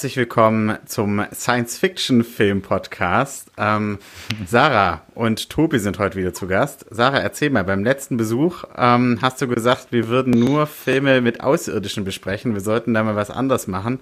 Herzlich 0.00 0.16
willkommen 0.16 0.78
zum 0.86 1.26
Science-Fiction-Film-Podcast. 1.30 3.50
Ähm, 3.58 3.98
Sarah 4.46 5.02
und 5.14 5.50
Tobi 5.50 5.78
sind 5.78 5.98
heute 5.98 6.16
wieder 6.16 6.32
zu 6.32 6.46
Gast. 6.46 6.86
Sarah, 6.88 7.18
erzähl 7.18 7.50
mal, 7.50 7.64
beim 7.64 7.84
letzten 7.84 8.16
Besuch 8.16 8.64
ähm, 8.78 9.18
hast 9.20 9.42
du 9.42 9.46
gesagt, 9.46 9.88
wir 9.90 10.08
würden 10.08 10.30
nur 10.30 10.66
Filme 10.66 11.20
mit 11.20 11.42
Außerirdischen 11.42 12.04
besprechen. 12.04 12.54
Wir 12.54 12.62
sollten 12.62 12.94
da 12.94 13.02
mal 13.02 13.14
was 13.14 13.30
anderes 13.30 13.66
machen. 13.66 14.00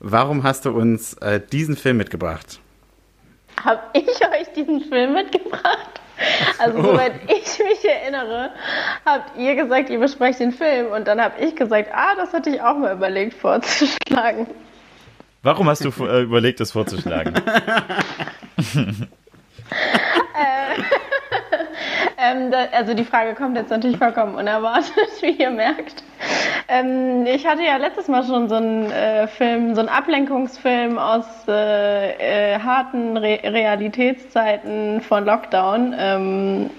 Warum 0.00 0.42
hast 0.42 0.66
du 0.66 0.70
uns 0.72 1.14
äh, 1.14 1.40
diesen 1.40 1.78
Film 1.78 1.96
mitgebracht? 1.96 2.60
Habe 3.64 3.80
ich 3.94 4.06
euch 4.06 4.52
diesen 4.54 4.82
Film 4.82 5.14
mitgebracht? 5.14 6.02
Also, 6.58 6.80
oh. 6.80 6.82
soweit 6.82 7.12
ich 7.24 7.58
mich 7.58 7.88
erinnere, 7.88 8.50
habt 9.06 9.38
ihr 9.38 9.54
gesagt, 9.54 9.88
ihr 9.88 9.98
besprecht 9.98 10.40
den 10.40 10.52
Film 10.52 10.88
und 10.88 11.08
dann 11.08 11.22
habe 11.22 11.42
ich 11.42 11.56
gesagt, 11.56 11.88
ah, 11.94 12.14
das 12.16 12.34
hatte 12.34 12.50
ich 12.50 12.60
auch 12.60 12.76
mal 12.76 12.94
überlegt 12.94 13.32
vorzuschlagen. 13.32 14.46
Warum 15.42 15.68
hast 15.68 15.84
du 15.84 15.90
äh, 16.04 16.22
überlegt, 16.22 16.60
das 16.60 16.72
vorzuschlagen? 16.72 17.34
äh, 18.56 19.08
ähm, 22.18 22.50
da, 22.50 22.66
also 22.72 22.94
die 22.94 23.04
Frage 23.04 23.34
kommt 23.34 23.56
jetzt 23.56 23.70
natürlich 23.70 23.98
vollkommen 23.98 24.34
unerwartet, 24.34 24.92
wie 25.20 25.30
ihr 25.30 25.50
merkt. 25.50 26.02
Ähm, 26.68 27.24
ich 27.26 27.46
hatte 27.46 27.62
ja 27.62 27.76
letztes 27.76 28.08
Mal 28.08 28.24
schon 28.24 28.48
so 28.48 28.56
einen 28.56 28.90
äh, 28.90 29.28
Film, 29.28 29.74
so 29.74 29.80
einen 29.80 29.88
Ablenkungsfilm 29.88 30.98
aus 30.98 31.24
äh, 31.46 32.54
äh, 32.54 32.58
harten 32.58 33.16
Re 33.16 33.40
Realitätszeiten 33.44 35.00
von 35.00 35.24
Lockdown. 35.24 35.94
Ähm, 35.96 36.70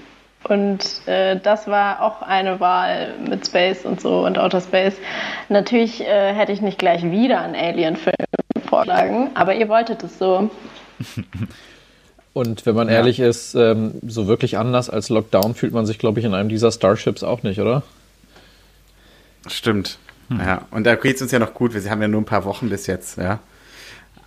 und 0.44 1.08
äh, 1.08 1.38
das 1.38 1.68
war 1.68 2.02
auch 2.02 2.22
eine 2.22 2.60
Wahl 2.60 3.14
mit 3.28 3.46
Space 3.46 3.86
und 3.86 4.00
so 4.00 4.26
und 4.26 4.38
Outer 4.38 4.62
Space. 4.62 4.96
Natürlich 5.50 6.02
äh, 6.02 6.34
hätte 6.34 6.52
ich 6.52 6.62
nicht 6.62 6.80
gleich 6.80 7.04
wieder 7.04 7.42
einen 7.42 7.56
Alien-Film 7.56 8.29
vorschlagen, 8.70 9.32
aber 9.34 9.56
ihr 9.56 9.68
wolltet 9.68 10.04
es 10.04 10.18
so. 10.18 10.50
Und 12.34 12.66
wenn 12.66 12.76
man 12.76 12.88
ja. 12.88 12.96
ehrlich 12.96 13.20
ist, 13.20 13.56
ähm, 13.56 13.96
so 14.06 14.28
wirklich 14.28 14.58
anders 14.58 14.90
als 14.90 15.10
Lockdown 15.10 15.56
fühlt 15.56 15.74
man 15.74 15.86
sich, 15.86 15.98
glaube 15.98 16.20
ich, 16.20 16.26
in 16.26 16.34
einem 16.34 16.48
dieser 16.48 16.72
Starships 16.72 17.24
auch 17.24 17.44
nicht, 17.44 17.60
oder? 17.60 17.84
Stimmt. 19.48 19.98
Hm. 20.30 20.40
Ja, 20.40 20.62
und 20.72 20.86
da 20.86 20.96
geht 20.96 21.16
es 21.16 21.22
uns 21.22 21.32
ja 21.32 21.40
noch 21.40 21.54
gut. 21.54 21.74
Wir 21.74 21.90
haben 21.90 22.02
ja 22.02 22.08
nur 22.08 22.22
ein 22.22 22.26
paar 22.26 22.46
Wochen 22.46 22.70
bis 22.70 22.88
jetzt, 22.88 23.18
ja. 23.18 23.40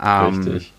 Ähm, 0.03 0.43
Richtig. 0.43 0.73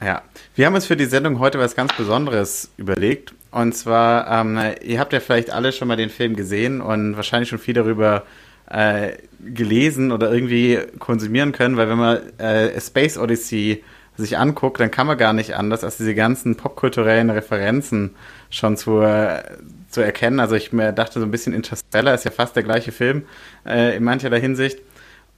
Ja, 0.00 0.22
wir 0.54 0.66
haben 0.66 0.74
uns 0.74 0.86
für 0.86 0.96
die 0.96 1.06
Sendung 1.06 1.38
heute 1.38 1.58
was 1.58 1.74
ganz 1.74 1.92
Besonderes 1.96 2.70
überlegt. 2.76 3.34
Und 3.50 3.74
zwar, 3.74 4.30
ähm, 4.30 4.58
ihr 4.82 5.00
habt 5.00 5.12
ja 5.12 5.20
vielleicht 5.20 5.50
alle 5.50 5.72
schon 5.72 5.88
mal 5.88 5.96
den 5.96 6.10
Film 6.10 6.36
gesehen 6.36 6.80
und 6.80 7.16
wahrscheinlich 7.16 7.48
schon 7.48 7.58
viel 7.58 7.74
darüber 7.74 8.18
äh, 8.18 8.43
gelesen 8.66 10.10
oder 10.12 10.32
irgendwie 10.32 10.78
konsumieren 10.98 11.52
können, 11.52 11.76
weil 11.76 11.88
wenn 11.88 11.98
man 11.98 12.38
äh, 12.38 12.80
Space 12.80 13.18
Odyssey 13.18 13.84
sich 14.16 14.38
anguckt, 14.38 14.80
dann 14.80 14.90
kann 14.90 15.06
man 15.06 15.18
gar 15.18 15.32
nicht 15.32 15.54
anders, 15.54 15.82
als 15.82 15.96
diese 15.96 16.14
ganzen 16.14 16.56
popkulturellen 16.56 17.30
Referenzen 17.30 18.14
schon 18.50 18.76
zu, 18.76 19.00
äh, 19.00 19.42
zu 19.88 20.00
erkennen. 20.00 20.40
Also 20.40 20.54
ich 20.54 20.72
mir 20.72 20.92
dachte 20.92 21.18
so 21.18 21.26
ein 21.26 21.30
bisschen 21.30 21.52
Interstellar 21.52 22.14
ist 22.14 22.24
ja 22.24 22.30
fast 22.30 22.54
der 22.54 22.62
gleiche 22.62 22.92
Film 22.92 23.24
äh, 23.66 23.96
in 23.96 24.04
mancherlei 24.04 24.40
Hinsicht. 24.40 24.78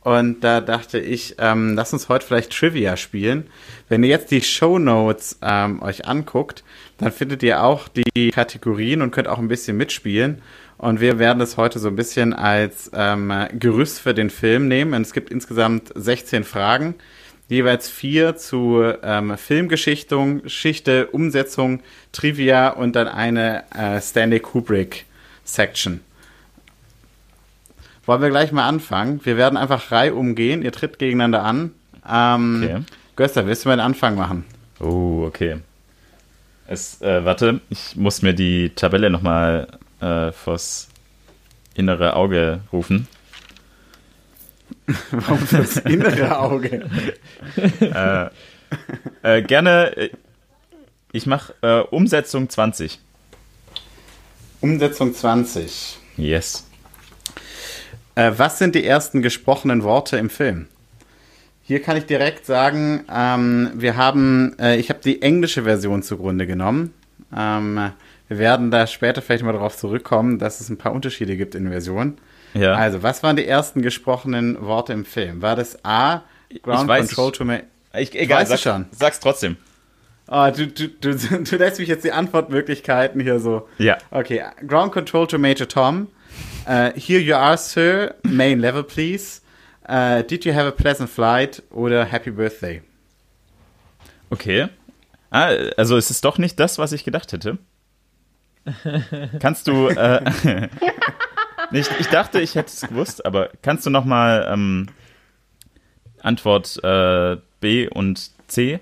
Und 0.02 0.44
da 0.44 0.60
dachte 0.60 1.00
ich, 1.00 1.34
ähm, 1.38 1.74
lass 1.74 1.92
uns 1.92 2.08
heute 2.08 2.24
vielleicht 2.24 2.52
Trivia 2.52 2.96
spielen. 2.96 3.48
Wenn 3.88 4.04
ihr 4.04 4.10
jetzt 4.10 4.30
die 4.30 4.40
Show 4.40 4.78
Notes 4.78 5.38
ähm, 5.42 5.82
euch 5.82 6.06
anguckt, 6.06 6.62
dann 6.98 7.10
findet 7.10 7.42
ihr 7.42 7.64
auch 7.64 7.88
die 7.88 8.30
Kategorien 8.30 9.02
und 9.02 9.10
könnt 9.10 9.26
auch 9.26 9.38
ein 9.38 9.48
bisschen 9.48 9.76
mitspielen. 9.76 10.42
Und 10.78 11.00
wir 11.00 11.18
werden 11.18 11.40
es 11.40 11.56
heute 11.56 11.78
so 11.78 11.88
ein 11.88 11.96
bisschen 11.96 12.32
als 12.32 12.90
ähm, 12.94 13.32
Gerüst 13.52 14.00
für 14.00 14.14
den 14.14 14.30
Film 14.30 14.68
nehmen. 14.68 14.94
Und 14.94 15.02
es 15.02 15.12
gibt 15.12 15.30
insgesamt 15.30 15.90
16 15.94 16.44
Fragen, 16.44 16.94
jeweils 17.48 17.88
vier 17.88 18.36
zu 18.36 18.82
ähm, 19.02 19.36
Filmgeschichte, 19.38 20.40
Geschichte, 20.42 21.06
Umsetzung, 21.08 21.80
Trivia 22.12 22.70
und 22.70 22.94
dann 22.94 23.08
eine 23.08 23.64
äh, 23.74 24.00
Stanley 24.00 24.40
Kubrick 24.40 25.06
Section. 25.44 26.00
Wollen 28.04 28.22
wir 28.22 28.30
gleich 28.30 28.52
mal 28.52 28.68
anfangen? 28.68 29.20
Wir 29.24 29.36
werden 29.36 29.56
einfach 29.56 29.90
Reihe 29.90 30.14
umgehen. 30.14 30.62
Ihr 30.62 30.72
tritt 30.72 30.98
gegeneinander 30.98 31.42
an. 31.42 31.72
Ähm, 32.08 32.62
okay. 32.62 32.82
Göster, 33.16 33.46
willst 33.46 33.64
du 33.64 33.70
mal 33.70 33.76
den 33.76 33.80
Anfang 33.80 34.14
machen? 34.14 34.44
Oh, 34.78 35.24
okay. 35.26 35.56
Es, 36.68 37.00
äh, 37.00 37.24
warte, 37.24 37.60
ich 37.70 37.96
muss 37.96 38.22
mir 38.22 38.34
die 38.34 38.70
Tabelle 38.70 39.10
nochmal 39.10 39.68
äh, 40.00 40.32
vors 40.32 40.88
innere 41.74 42.14
Auge 42.16 42.60
rufen. 42.72 43.06
Warum 45.10 45.46
das 45.50 45.76
innere 45.78 46.38
Auge? 46.38 46.88
äh, 47.80 48.28
äh, 49.22 49.42
gerne, 49.42 49.96
äh, 49.96 50.10
ich 51.12 51.26
mache 51.26 51.54
äh, 51.62 51.80
Umsetzung 51.80 52.48
20. 52.48 53.00
Umsetzung 54.60 55.14
20. 55.14 55.98
Yes. 56.16 56.66
Äh, 58.14 58.32
was 58.36 58.58
sind 58.58 58.74
die 58.74 58.84
ersten 58.84 59.22
gesprochenen 59.22 59.82
Worte 59.82 60.16
im 60.16 60.30
Film? 60.30 60.66
Hier 61.62 61.82
kann 61.82 61.96
ich 61.96 62.06
direkt 62.06 62.46
sagen, 62.46 63.04
ähm, 63.12 63.72
wir 63.74 63.96
haben, 63.96 64.56
äh, 64.58 64.76
ich 64.76 64.88
habe 64.88 65.00
die 65.00 65.20
englische 65.20 65.64
Version 65.64 66.02
zugrunde 66.02 66.46
genommen. 66.46 66.94
Ähm, 67.36 67.90
wir 68.28 68.38
werden 68.38 68.70
da 68.70 68.86
später 68.86 69.22
vielleicht 69.22 69.44
mal 69.44 69.52
darauf 69.52 69.76
zurückkommen, 69.76 70.38
dass 70.38 70.60
es 70.60 70.68
ein 70.68 70.78
paar 70.78 70.92
Unterschiede 70.92 71.36
gibt 71.36 71.54
in 71.54 71.68
Versionen. 71.68 72.18
Ja. 72.54 72.74
Also, 72.74 73.02
was 73.02 73.22
waren 73.22 73.36
die 73.36 73.46
ersten 73.46 73.82
gesprochenen 73.82 74.60
Worte 74.62 74.92
im 74.92 75.04
Film? 75.04 75.42
War 75.42 75.56
das 75.56 75.84
A, 75.84 76.22
Ground 76.62 76.88
Control 76.88 77.32
to 77.32 77.44
me? 77.44 77.64
Ich, 77.94 78.14
egal, 78.14 78.46
sag, 78.46 78.58
schon. 78.58 78.86
sag's 78.90 79.20
trotzdem. 79.20 79.56
Oh, 80.28 80.48
du, 80.54 80.66
du, 80.66 80.88
du, 80.88 81.14
du 81.44 81.56
lässt 81.56 81.78
mich 81.78 81.88
jetzt 81.88 82.04
die 82.04 82.12
Antwortmöglichkeiten 82.12 83.20
hier 83.20 83.38
so. 83.38 83.68
Ja. 83.78 83.98
Okay, 84.10 84.42
Ground 84.66 84.92
Control 84.92 85.26
to 85.26 85.38
Major 85.38 85.68
Tom. 85.68 86.08
Uh, 86.66 86.90
here 86.96 87.20
you 87.20 87.34
are, 87.34 87.56
sir. 87.56 88.14
Main 88.24 88.58
level, 88.58 88.82
please. 88.82 89.40
Uh, 89.88 90.22
did 90.22 90.44
you 90.44 90.52
have 90.52 90.66
a 90.66 90.72
pleasant 90.72 91.08
flight? 91.08 91.62
Oder 91.70 92.04
Happy 92.04 92.30
Birthday? 92.30 92.82
Okay. 94.30 94.68
Ah, 95.30 95.50
also 95.76 95.96
es 95.96 96.10
ist 96.10 96.24
doch 96.24 96.38
nicht 96.38 96.58
das, 96.58 96.78
was 96.78 96.92
ich 96.92 97.04
gedacht 97.04 97.32
hätte. 97.32 97.58
Kannst 99.40 99.68
du. 99.68 99.88
Äh, 99.88 100.22
nicht, 101.70 101.90
ich 101.98 102.08
dachte, 102.08 102.40
ich 102.40 102.54
hätte 102.54 102.68
es 102.68 102.80
gewusst, 102.82 103.24
aber 103.24 103.50
kannst 103.62 103.86
du 103.86 103.90
nochmal 103.90 104.48
ähm, 104.50 104.88
Antwort 106.22 106.82
äh, 106.82 107.36
B 107.60 107.88
und 107.88 108.30
C? 108.48 108.80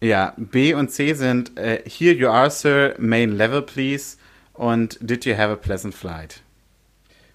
Ja, 0.00 0.34
B 0.36 0.74
und 0.74 0.90
C 0.90 1.14
sind 1.14 1.56
äh, 1.58 1.82
Here 1.88 2.14
you 2.14 2.28
are, 2.28 2.50
sir, 2.50 2.94
main 2.98 3.32
level, 3.32 3.62
please. 3.62 4.18
Und 4.52 4.98
Did 5.00 5.24
you 5.24 5.34
have 5.36 5.50
a 5.50 5.56
pleasant 5.56 5.94
flight? 5.94 6.43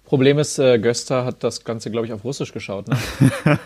Problem 0.10 0.40
ist, 0.40 0.58
äh, 0.58 0.80
Gösta 0.80 1.24
hat 1.24 1.44
das 1.44 1.64
Ganze, 1.64 1.92
glaube 1.92 2.08
ich, 2.08 2.14
auf 2.14 2.24
Russisch 2.24 2.52
geschaut. 2.52 2.88
Ne? 2.88 3.60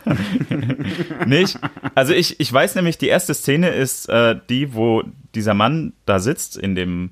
Nicht? 1.26 1.58
Also 1.96 2.12
ich, 2.12 2.38
ich 2.42 2.52
weiß 2.52 2.76
nämlich, 2.76 2.98
die 2.98 3.08
erste 3.08 3.34
Szene 3.34 3.70
ist 3.70 4.10
äh, 4.10 4.36
die, 4.50 4.74
wo 4.74 5.04
dieser 5.34 5.54
Mann 5.54 5.94
da 6.06 6.20
sitzt 6.20 6.58
in 6.58 6.76
dem 6.76 7.12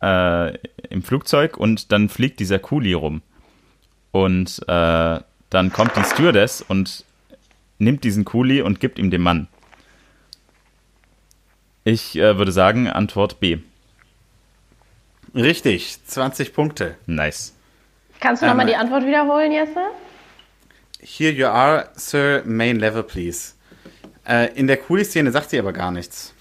äh, 0.00 0.56
im 0.88 1.02
Flugzeug 1.02 1.56
und 1.56 1.90
dann 1.90 2.08
fliegt 2.08 2.38
dieser 2.38 2.60
Kuli 2.60 2.92
rum. 2.92 3.22
Und 4.12 4.60
äh, 4.68 5.20
dann 5.50 5.72
kommt 5.72 5.96
die 5.96 6.04
Stewardess 6.04 6.62
und 6.62 7.04
nimmt 7.78 8.04
diesen 8.04 8.24
Kuli 8.24 8.62
und 8.62 8.78
gibt 8.78 9.00
ihm 9.00 9.10
dem 9.10 9.22
Mann. 9.22 9.48
Ich 11.82 12.16
äh, 12.16 12.38
würde 12.38 12.52
sagen, 12.52 12.86
Antwort 12.86 13.40
B. 13.40 13.58
Richtig, 15.34 16.04
20 16.06 16.52
Punkte. 16.52 16.94
Nice. 17.06 17.56
Kannst 18.20 18.42
du 18.42 18.46
nochmal 18.46 18.66
ähm, 18.66 18.72
die 18.72 18.76
Antwort 18.76 19.06
wiederholen, 19.06 19.50
Jesse? 19.50 19.80
Here 21.00 21.32
you 21.32 21.46
are, 21.46 21.88
Sir, 21.94 22.42
main 22.44 22.78
level, 22.78 23.02
please. 23.02 23.54
Äh, 24.28 24.52
in 24.54 24.66
der 24.66 24.76
Kuli-Szene 24.76 25.32
sagt 25.32 25.50
sie 25.50 25.58
aber 25.58 25.72
gar 25.72 25.90
nichts. 25.90 26.34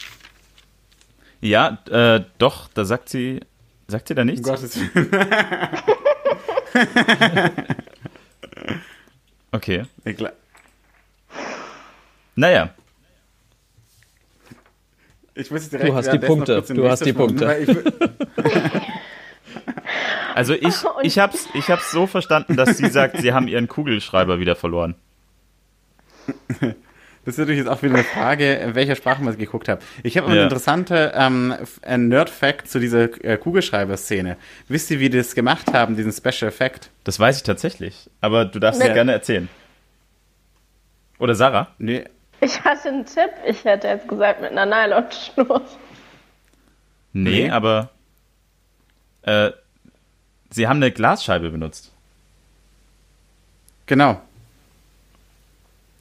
Ja, 1.40 1.80
äh, 1.90 2.26
doch, 2.38 2.68
da 2.74 2.84
sagt 2.84 3.08
sie. 3.08 3.40
Sagt 3.88 4.10
sie 4.10 4.16
da 4.16 4.26
nichts? 4.26 4.48
Um 4.48 4.54
Gottes 4.54 4.78
Willen. 4.78 5.10
okay. 9.52 9.84
Naja. 12.36 12.70
Ich 15.34 15.50
muss 15.50 15.70
direkt 15.70 15.90
du 15.90 15.96
hast 15.96 16.12
die 16.12 16.20
Punkte. 16.20 16.62
Du 16.62 16.90
hast 16.90 17.06
die 17.06 17.14
Punkte. 17.14 17.46
Also 20.36 20.54
ich, 20.54 20.76
ich 21.04 21.20
habe 21.20 21.34
es 21.34 21.48
ich 21.54 21.70
hab's 21.70 21.92
so 21.92 22.08
verstanden, 22.08 22.56
dass 22.56 22.78
sie 22.78 22.90
sagt, 22.90 23.18
sie 23.22 23.34
haben 23.34 23.48
ihren 23.48 23.68
Kugelschreiber 23.68 24.40
wieder 24.40 24.56
verloren. 24.56 24.96
Das 27.26 27.36
ist 27.36 27.40
natürlich 27.40 27.60
jetzt 27.60 27.70
auch 27.70 27.82
wieder 27.84 27.96
eine 27.96 28.04
Frage, 28.04 28.54
in 28.56 28.76
welcher 28.76 28.96
Sprache 28.96 29.22
man 29.22 29.38
geguckt 29.38 29.68
hat. 29.68 29.82
Ich 30.04 30.18
habe 30.18 30.28
ja. 30.28 30.34
eine 30.34 30.44
interessante 30.44 31.12
ähm, 31.16 31.54
Nerd-Fact 31.86 32.68
zu 32.68 32.80
dieser 32.80 33.24
äh, 33.24 33.38
Kugelschreiber-Szene. 33.38 34.38
Wisst 34.68 34.90
ihr, 34.90 35.00
wie 35.00 35.10
die 35.10 35.18
das 35.18 35.36
gemacht 35.36 35.74
haben, 35.74 35.96
diesen 35.96 36.12
Special 36.12 36.50
Effect? 36.50 36.90
Das 37.04 37.20
weiß 37.20 37.38
ich 37.38 37.44
tatsächlich, 37.44 38.10
aber 38.22 38.46
du 38.46 38.60
darfst 38.60 38.82
es 38.82 38.94
gerne 38.94 39.12
erzählen. 39.12 39.50
Oder 41.20 41.36
Sarah? 41.36 41.68
Nee. 41.78 42.06
Ich 42.42 42.64
hatte 42.64 42.88
einen 42.90 43.06
Tipp. 43.06 43.32
Ich 43.46 43.66
hätte 43.66 43.88
jetzt 43.88 44.08
gesagt 44.08 44.42
mit 44.42 44.52
einer 44.52 44.66
Nylonschnur. 44.66 45.62
Nee, 47.12 47.44
Nee. 47.44 47.50
aber 47.50 47.90
äh, 49.24 49.52
sie 50.50 50.68
haben 50.68 50.78
eine 50.78 50.92
Glasscheibe 50.92 51.50
benutzt. 51.50 51.92
Genau. 53.86 54.22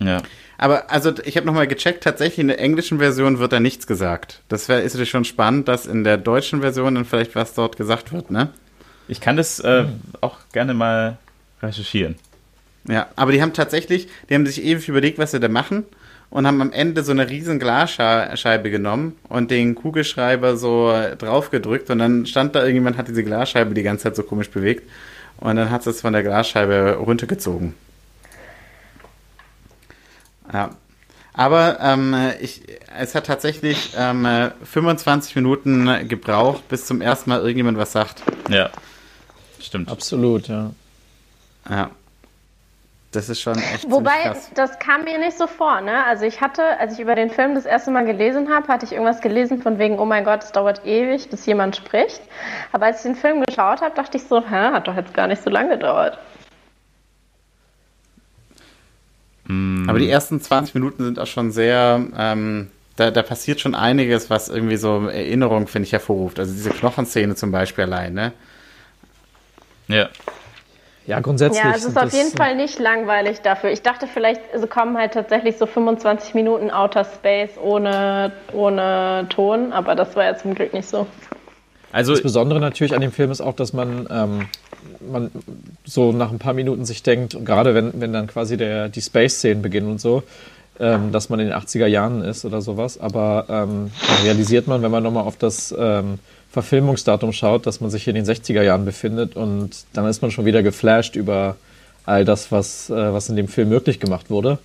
Ja. 0.01 0.23
Aber 0.59 0.91
also 0.91 1.13
ich 1.25 1.37
habe 1.37 1.47
nochmal 1.47 1.69
gecheckt, 1.69 2.03
tatsächlich 2.03 2.41
in 2.41 2.49
der 2.49 2.61
englischen 2.61 2.99
Version 2.99 3.39
wird 3.39 3.53
da 3.53 3.61
nichts 3.61 3.87
gesagt. 3.87 4.43
Das 4.49 4.69
wär, 4.69 4.83
ist 4.83 4.95
natürlich 4.95 5.11
schon 5.11 5.25
spannend, 5.25 5.69
dass 5.69 5.87
in 5.87 6.05
der 6.05 6.19
deutschen 6.19 6.61
Version 6.61 6.97
dann 6.97 7.05
vielleicht 7.05 7.35
was 7.35 7.55
dort 7.55 7.77
gesagt 7.77 8.13
wird, 8.13 8.31
ne? 8.31 8.51
Ich 9.07 9.21
kann 9.21 9.37
das 9.37 9.61
äh, 9.61 9.87
auch 10.21 10.37
gerne 10.53 10.75
mal 10.75 11.17
recherchieren. 11.63 12.17
Ja, 12.87 13.07
aber 13.17 13.33
die 13.33 13.41
haben 13.41 13.55
tatsächlich, 13.55 14.09
die 14.29 14.35
haben 14.35 14.47
sich 14.47 14.63
ewig 14.63 14.89
überlegt, 14.89 15.19
was 15.19 15.31
sie 15.31 15.41
da 15.41 15.49
machen 15.49 15.85
und 16.31 16.47
haben 16.47 16.61
am 16.61 16.73
Ende 16.73 17.03
so 17.03 17.13
eine 17.13 17.29
riesen 17.29 17.59
Glasscheibe 17.59 18.71
genommen 18.71 19.17
und 19.29 19.51
den 19.51 19.75
Kugelschreiber 19.75 20.57
so 20.57 20.93
draufgedrückt 21.19 21.91
und 21.91 21.99
dann 21.99 22.27
stand 22.27 22.55
da 22.55 22.61
irgendjemand, 22.61 22.99
hat 22.99 23.09
diese 23.09 23.25
Glasscheibe 23.25 23.75
die 23.75 23.83
ganze 23.83 24.05
Zeit 24.05 24.17
so 24.17 24.23
komisch 24.23 24.51
bewegt 24.51 24.89
und 25.39 25.57
dann 25.57 25.71
hat 25.71 25.87
es 25.87 26.01
von 26.01 26.13
der 26.13 26.23
Glasscheibe 26.23 26.97
runtergezogen. 26.97 27.75
Ja. 30.53 30.71
Aber 31.33 31.79
ähm, 31.81 32.17
ich, 32.41 32.63
es 32.99 33.15
hat 33.15 33.27
tatsächlich 33.27 33.93
ähm, 33.97 34.51
25 34.65 35.37
Minuten 35.37 36.09
gebraucht, 36.09 36.69
bis 36.69 36.87
zum 36.87 37.01
ersten 37.01 37.31
Mal 37.31 37.41
irgendjemand 37.41 37.79
was 37.79 37.93
sagt. 37.93 38.25
Ja. 38.51 38.71
Stimmt. 39.61 39.89
Absolut, 39.89 40.49
ja. 40.49 40.73
Ja. 41.71 41.91
Das 43.19 43.29
ist 43.29 43.41
schon 43.41 43.59
echt 43.59 43.91
Wobei, 43.91 44.23
krass. 44.23 44.49
das 44.55 44.79
kam 44.79 45.03
mir 45.03 45.19
nicht 45.19 45.37
so 45.37 45.49
vor, 45.49 45.81
ne? 45.81 46.05
Also 46.07 46.25
ich 46.25 46.41
hatte, 46.41 46.63
als 46.79 46.93
ich 46.95 47.01
über 47.01 47.17
den 47.17 47.31
Film 47.31 47.57
das 47.57 47.67
erste 47.67 47.91
Mal 47.91 48.05
gelesen 48.05 48.49
habe, 48.49 48.69
hatte 48.69 48.87
ich 48.87 48.93
irgendwas 48.93 49.21
gelesen 49.21 49.61
von 49.61 49.81
wegen, 49.81 49.99
oh 49.99 50.05
mein 50.05 50.23
Gott, 50.23 50.45
es 50.45 50.53
dauert 50.53 50.87
ewig, 50.87 51.29
bis 51.29 51.45
jemand 51.45 51.75
spricht. 51.75 52.21
Aber 52.71 52.87
als 52.87 52.99
ich 52.99 53.03
den 53.11 53.17
Film 53.17 53.43
geschaut 53.43 53.81
habe, 53.81 53.93
dachte 53.97 54.19
ich 54.19 54.23
so, 54.23 54.41
hä, 54.41 54.71
hat 54.73 54.87
doch 54.87 54.95
jetzt 54.95 55.15
gar 55.15 55.27
nicht 55.27 55.43
so 55.43 55.51
lange 55.51 55.71
gedauert. 55.71 56.17
Aber 59.49 59.99
die 59.99 60.09
ersten 60.09 60.41
20 60.41 60.77
Minuten 60.77 61.03
sind 61.03 61.19
auch 61.19 61.27
schon 61.27 61.51
sehr, 61.51 62.01
ähm, 62.17 62.71
da, 62.95 63.11
da 63.11 63.25
passiert 63.25 63.59
schon 63.59 63.75
einiges, 63.75 64.31
was 64.31 64.49
irgendwie 64.49 64.77
so 64.77 65.09
Erinnerung, 65.09 65.67
finde 65.67 65.87
ich, 65.87 65.93
hervorruft. 65.93 66.39
Also 66.39 66.53
diese 66.53 66.71
Knochenszene 66.71 67.35
zum 67.35 67.51
Beispiel 67.51 67.83
allein, 67.83 68.15
ne? 68.15 68.33
Ja. 69.89 70.09
Ja, 71.09 71.21
grundsätzlich. 71.21 71.65
Ja, 71.65 71.73
es 71.75 71.87
ist 71.87 71.97
auf 71.97 72.13
jeden 72.13 72.37
Fall 72.37 72.55
nicht 72.55 72.79
langweilig 72.79 73.41
dafür. 73.41 73.71
Ich 73.71 73.81
dachte 73.81 74.07
vielleicht, 74.07 74.43
also 74.53 74.67
kommen 74.67 74.99
halt 74.99 75.15
tatsächlich 75.15 75.57
so 75.57 75.65
25 75.65 76.35
Minuten 76.35 76.71
Outer 76.71 77.07
Space 77.07 77.53
ohne, 77.59 78.31
ohne 78.53 79.25
Ton, 79.31 79.73
aber 79.73 79.95
das 79.95 80.15
war 80.17 80.25
ja 80.25 80.37
zum 80.37 80.55
Glück 80.55 80.75
nicht 80.75 80.87
so. 80.87 81.07
Also, 81.93 82.13
Das 82.13 82.21
Besondere 82.21 82.61
natürlich 82.61 82.95
an 82.95 83.01
dem 83.01 83.11
Film 83.11 83.31
ist 83.31 83.41
auch, 83.41 83.55
dass 83.55 83.73
man, 83.73 84.07
ähm, 84.11 84.49
man 85.11 85.31
so 85.87 86.13
nach 86.13 86.31
ein 86.31 86.39
paar 86.39 86.53
Minuten 86.53 86.85
sich 86.85 87.03
denkt, 87.03 87.43
gerade 87.43 87.75
wenn, 87.75 87.99
wenn 87.99 88.13
dann 88.13 88.27
quasi 88.27 88.59
der, 88.59 88.91
die 88.91 89.01
Space-Szenen 89.01 89.63
beginnen 89.63 89.91
und 89.91 90.03
so, 90.03 90.25
ähm, 90.79 91.11
dass 91.11 91.31
man 91.31 91.41
in 91.41 91.47
den 91.47 91.57
80er 91.57 91.87
Jahren 91.87 92.23
ist 92.23 92.45
oder 92.45 92.61
sowas, 92.61 93.01
aber 93.01 93.47
ähm, 93.49 93.91
realisiert 94.25 94.67
man, 94.67 94.83
wenn 94.83 94.91
man 94.91 95.03
nochmal 95.03 95.25
auf 95.25 95.39
das 95.39 95.75
ähm, 95.77 96.19
Verfilmungsdatum 96.51 97.33
schaut, 97.33 97.67
dass 97.67 97.81
man 97.81 97.91
sich 97.91 98.09
in 98.09 98.15
den 98.15 98.25
60er 98.25 98.63
Jahren 98.63 98.85
befindet 98.85 99.37
und 99.37 99.85
dann 99.93 100.07
ist 100.07 100.23
man 100.23 100.31
schon 100.31 100.45
wieder 100.45 100.63
geflasht 100.63 101.17
über 101.17 101.57
all 102.07 102.25
das, 102.25 102.51
was, 102.51 102.89
äh, 102.89 103.13
was 103.13 103.29
in 103.29 103.37
dem 103.37 103.49
Film 103.49 103.69
möglich 103.69 104.01
gemacht 104.01 104.31
wurde. 104.31 104.59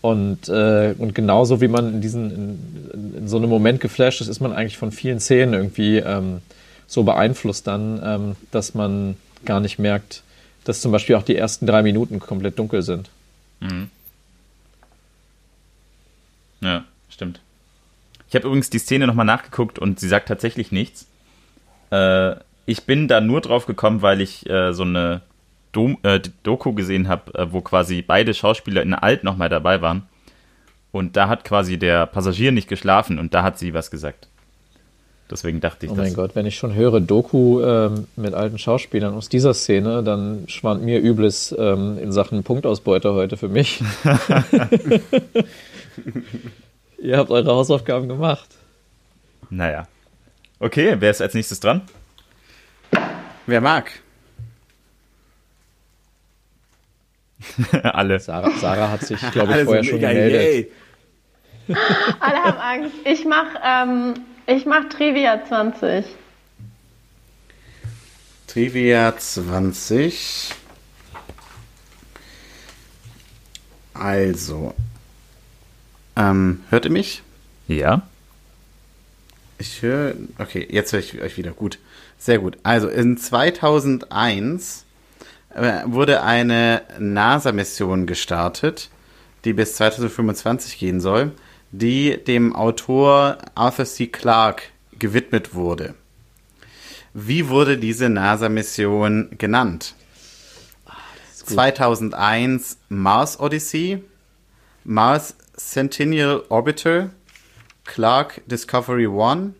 Und, 0.00 0.48
äh, 0.48 0.94
und 0.98 1.14
genauso 1.14 1.60
wie 1.60 1.68
man 1.68 1.94
in, 1.94 2.00
diesen, 2.00 2.30
in, 2.32 3.14
in 3.18 3.28
so 3.28 3.36
einem 3.36 3.50
Moment 3.50 3.80
geflasht 3.80 4.20
ist, 4.20 4.28
ist 4.28 4.40
man 4.40 4.52
eigentlich 4.52 4.78
von 4.78 4.92
vielen 4.92 5.20
Szenen 5.20 5.54
irgendwie 5.54 5.98
ähm, 5.98 6.40
so 6.86 7.04
beeinflusst 7.04 7.66
dann, 7.66 8.00
ähm, 8.02 8.36
dass 8.50 8.74
man 8.74 9.16
gar 9.44 9.60
nicht 9.60 9.78
merkt, 9.78 10.22
dass 10.64 10.80
zum 10.80 10.90
Beispiel 10.90 11.16
auch 11.16 11.22
die 11.22 11.36
ersten 11.36 11.66
drei 11.66 11.82
Minuten 11.82 12.18
komplett 12.18 12.58
dunkel 12.58 12.82
sind. 12.82 13.10
ja, 16.62 16.84
stimmt. 17.08 17.40
Ich 18.28 18.34
habe 18.34 18.46
übrigens 18.46 18.70
die 18.70 18.78
Szene 18.78 19.06
nochmal 19.06 19.26
nachgeguckt 19.26 19.78
und 19.78 20.00
sie 20.00 20.08
sagt 20.08 20.28
tatsächlich 20.28 20.72
nichts. 20.72 21.06
Äh, 21.90 22.36
ich 22.66 22.84
bin 22.84 23.08
da 23.08 23.20
nur 23.20 23.40
drauf 23.40 23.66
gekommen, 23.66 24.02
weil 24.02 24.20
ich 24.20 24.48
äh, 24.48 24.72
so 24.72 24.82
eine 24.82 25.22
Dom 25.72 25.98
äh, 26.02 26.20
Doku 26.42 26.72
gesehen 26.72 27.08
habe, 27.08 27.34
äh, 27.34 27.52
wo 27.52 27.60
quasi 27.60 28.02
beide 28.02 28.34
Schauspieler 28.34 28.82
in 28.82 28.94
alt 28.94 29.24
nochmal 29.24 29.48
dabei 29.48 29.80
waren. 29.82 30.02
Und 30.92 31.16
da 31.16 31.28
hat 31.28 31.44
quasi 31.44 31.78
der 31.78 32.06
Passagier 32.06 32.52
nicht 32.52 32.68
geschlafen 32.68 33.18
und 33.18 33.34
da 33.34 33.42
hat 33.42 33.58
sie 33.58 33.74
was 33.74 33.90
gesagt. 33.90 34.28
Deswegen 35.30 35.60
dachte 35.60 35.86
ich 35.86 35.92
Oh 35.92 35.94
mein 35.94 36.14
Gott, 36.14 36.34
wenn 36.34 36.46
ich 36.46 36.56
schon 36.56 36.74
höre 36.74 37.00
Doku 37.00 37.62
ähm, 37.62 38.08
mit 38.16 38.34
alten 38.34 38.58
Schauspielern 38.58 39.14
aus 39.14 39.28
dieser 39.28 39.54
Szene, 39.54 40.02
dann 40.02 40.42
schwant 40.48 40.82
mir 40.82 41.00
Übles 41.00 41.54
ähm, 41.56 41.98
in 41.98 42.10
Sachen 42.10 42.42
Punktausbeute 42.42 43.14
heute 43.14 43.36
für 43.36 43.48
mich. 43.48 43.80
Ihr 46.98 47.16
habt 47.16 47.30
eure 47.30 47.52
Hausaufgaben 47.52 48.08
gemacht. 48.08 48.48
Naja. 49.50 49.86
Okay, 50.60 50.94
wer 50.98 51.10
ist 51.10 51.22
als 51.22 51.32
nächstes 51.32 51.58
dran? 51.58 51.80
Wer 53.46 53.62
mag? 53.62 53.90
Alle. 57.82 58.20
Sarah, 58.20 58.50
Sarah 58.58 58.90
hat 58.90 59.00
sich, 59.02 59.18
glaube 59.32 59.48
ich, 59.48 59.54
Alle 59.54 59.64
vorher 59.64 59.84
schon 59.84 60.00
gemeldet. 60.00 60.42
yay. 60.42 60.70
Alle 62.20 62.36
haben 62.44 62.58
Angst. 62.58 62.96
Ich 63.06 63.24
mach, 63.24 63.46
ähm, 63.64 64.14
ich 64.46 64.66
mach 64.66 64.88
Trivia 64.90 65.42
20. 65.46 66.04
Trivia 68.46 69.16
20. 69.16 70.50
Also. 73.94 74.74
Ähm, 76.16 76.64
hört 76.68 76.84
ihr 76.84 76.90
mich? 76.90 77.22
Ja? 77.66 78.02
Ich 79.60 79.82
höre. 79.82 80.14
Okay, 80.38 80.66
jetzt 80.70 80.94
höre 80.94 81.00
ich 81.00 81.20
euch 81.20 81.36
wieder. 81.36 81.50
Gut. 81.50 81.78
Sehr 82.18 82.38
gut. 82.38 82.56
Also 82.62 82.88
in 82.88 83.18
2001 83.18 84.86
äh, 85.54 85.82
wurde 85.84 86.22
eine 86.22 86.82
NASA-Mission 86.98 88.06
gestartet, 88.06 88.88
die 89.44 89.52
bis 89.52 89.76
2025 89.76 90.78
gehen 90.78 91.02
soll, 91.02 91.32
die 91.72 92.16
dem 92.16 92.56
Autor 92.56 93.36
Arthur 93.54 93.84
C. 93.84 94.06
Clarke 94.06 94.64
gewidmet 94.98 95.54
wurde. 95.54 95.94
Wie 97.12 97.48
wurde 97.48 97.76
diese 97.76 98.08
NASA-Mission 98.08 99.36
genannt? 99.36 99.94
2001 101.34 102.78
Mars 102.88 103.38
Odyssey, 103.38 104.02
Mars 104.84 105.34
Centennial 105.54 106.44
Orbiter, 106.48 107.10
Clark 107.84 108.42
Discovery 108.46 109.06
1, 109.06 109.54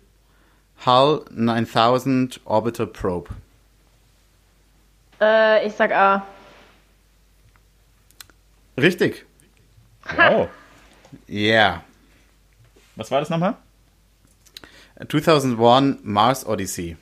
Hull 0.86 1.24
9000 1.30 2.40
Orbital 2.44 2.86
Probe. 2.86 3.30
Äh, 5.20 5.66
ich 5.66 5.74
sag 5.74 5.92
A. 5.92 6.26
Richtig. 8.76 9.26
Wow. 10.16 10.48
Yeah. 11.28 11.82
Was 12.96 13.10
war 13.10 13.20
das 13.20 13.30
nochmal? 13.30 13.56
2001 15.08 16.00
Mars 16.02 16.46
Odyssey. 16.46 16.96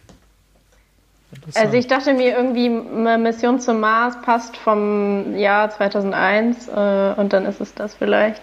Also 1.54 1.76
ich 1.76 1.86
dachte 1.86 2.14
mir 2.14 2.36
irgendwie, 2.36 2.70
Mission 2.70 3.60
zum 3.60 3.80
Mars 3.80 4.20
passt 4.22 4.56
vom 4.56 5.36
Jahr 5.36 5.68
2001 5.70 6.68
äh, 6.68 7.14
und 7.16 7.32
dann 7.32 7.44
ist 7.44 7.60
es 7.60 7.74
das 7.74 7.94
vielleicht. 7.94 8.42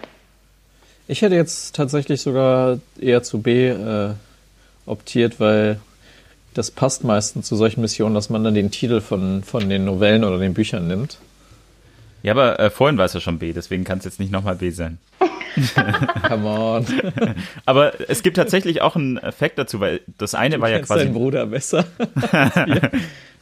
Ich 1.08 1.22
hätte 1.22 1.36
jetzt 1.36 1.76
tatsächlich 1.76 2.22
sogar 2.22 2.80
eher 3.00 3.22
zu 3.24 3.42
B 3.42 3.70
äh, 3.70 4.12
optiert, 4.86 5.40
weil 5.40 5.80
das 6.54 6.72
passt 6.72 7.04
meistens 7.04 7.48
zu 7.48 7.56
solchen 7.56 7.82
Missionen, 7.82 8.16
dass 8.16 8.30
man 8.30 8.44
dann 8.44 8.56
den 8.56 8.72
Titel 8.72 9.02
von, 9.02 9.44
von 9.44 9.70
den 9.70 9.86
Novellen 9.86 10.24
oder 10.24 10.40
den 10.40 10.54
Büchern 10.54 10.88
nimmt. 10.88 11.20
Ja, 12.24 12.32
aber 12.32 12.60
äh, 12.60 12.70
vorhin 12.72 12.98
war 12.98 13.06
es 13.06 13.14
ja 13.14 13.20
schon 13.20 13.38
B, 13.38 13.54
deswegen 13.54 13.84
kann 13.84 14.00
es 14.00 14.06
jetzt 14.06 14.20
nicht 14.20 14.32
nochmal 14.32 14.56
B 14.56 14.72
sein. 14.72 14.98
Come 16.28 16.48
on. 16.48 16.86
Aber 17.66 17.94
es 18.10 18.24
gibt 18.24 18.36
tatsächlich 18.36 18.82
auch 18.82 18.96
einen 18.96 19.18
Effekt 19.18 19.58
dazu, 19.58 19.80
weil 19.80 20.02
das 20.18 20.36
eine 20.36 20.60
war 20.60 20.70
ja 20.70 20.80
quasi. 20.80 21.08
Bruder 21.08 21.46
besser. 21.48 21.86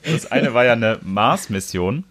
Das 0.05 0.29
eine 0.29 0.53
war 0.53 0.65
ja 0.65 0.73
eine 0.73 0.99
Mars-Mission 1.01 2.03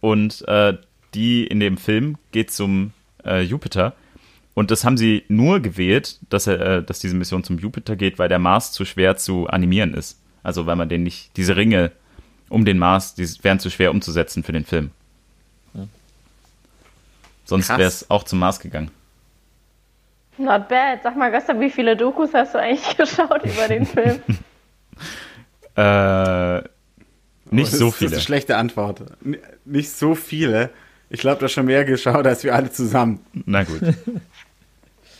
und 0.00 0.48
äh, 0.48 0.72
die 1.12 1.46
in 1.46 1.60
dem 1.60 1.76
Film 1.76 2.16
geht 2.32 2.50
zum 2.50 2.92
äh, 3.22 3.42
Jupiter. 3.42 3.92
Und 4.54 4.70
das 4.70 4.84
haben 4.84 4.96
sie 4.96 5.24
nur 5.28 5.60
gewählt, 5.60 6.20
dass, 6.30 6.46
er, 6.46 6.60
äh, 6.60 6.82
dass 6.82 7.00
diese 7.00 7.16
Mission 7.16 7.42
zum 7.42 7.58
Jupiter 7.58 7.96
geht, 7.96 8.18
weil 8.18 8.28
der 8.28 8.38
Mars 8.38 8.72
zu 8.72 8.84
schwer 8.84 9.16
zu 9.16 9.48
animieren 9.48 9.94
ist. 9.94 10.20
Also 10.42 10.66
weil 10.66 10.76
man 10.76 10.88
den 10.88 11.02
nicht, 11.02 11.36
diese 11.36 11.56
Ringe 11.56 11.90
um 12.48 12.64
den 12.64 12.78
Mars, 12.78 13.14
die 13.14 13.26
wären 13.42 13.58
zu 13.58 13.70
schwer 13.70 13.90
umzusetzen 13.90 14.44
für 14.44 14.52
den 14.52 14.64
Film. 14.64 14.90
Sonst 17.44 17.68
wäre 17.68 17.82
es 17.82 18.10
auch 18.10 18.24
zum 18.24 18.38
Mars 18.38 18.60
gegangen. 18.60 18.90
Not 20.38 20.68
bad. 20.68 21.02
Sag 21.02 21.16
mal, 21.16 21.30
Gösta, 21.30 21.58
wie 21.60 21.70
viele 21.70 21.96
Dokus 21.96 22.30
hast 22.32 22.54
du 22.54 22.58
eigentlich 22.58 22.96
geschaut 22.96 23.44
über 23.44 23.68
den 23.68 23.86
Film? 23.86 24.20
äh, 25.76 26.58
nicht 27.50 27.72
oh, 27.74 27.76
so 27.76 27.90
viele. 27.90 28.10
Das 28.10 28.12
ist 28.12 28.12
eine 28.12 28.20
schlechte 28.20 28.56
Antwort. 28.56 29.02
N 29.24 29.36
nicht 29.64 29.90
so 29.90 30.14
viele. 30.14 30.70
Ich 31.10 31.20
glaube, 31.20 31.40
da 31.40 31.48
schon 31.48 31.66
mehr 31.66 31.84
geschaut 31.84 32.26
als 32.26 32.42
wir 32.42 32.54
alle 32.54 32.70
zusammen. 32.70 33.20
Na 33.46 33.62
gut. 33.62 33.80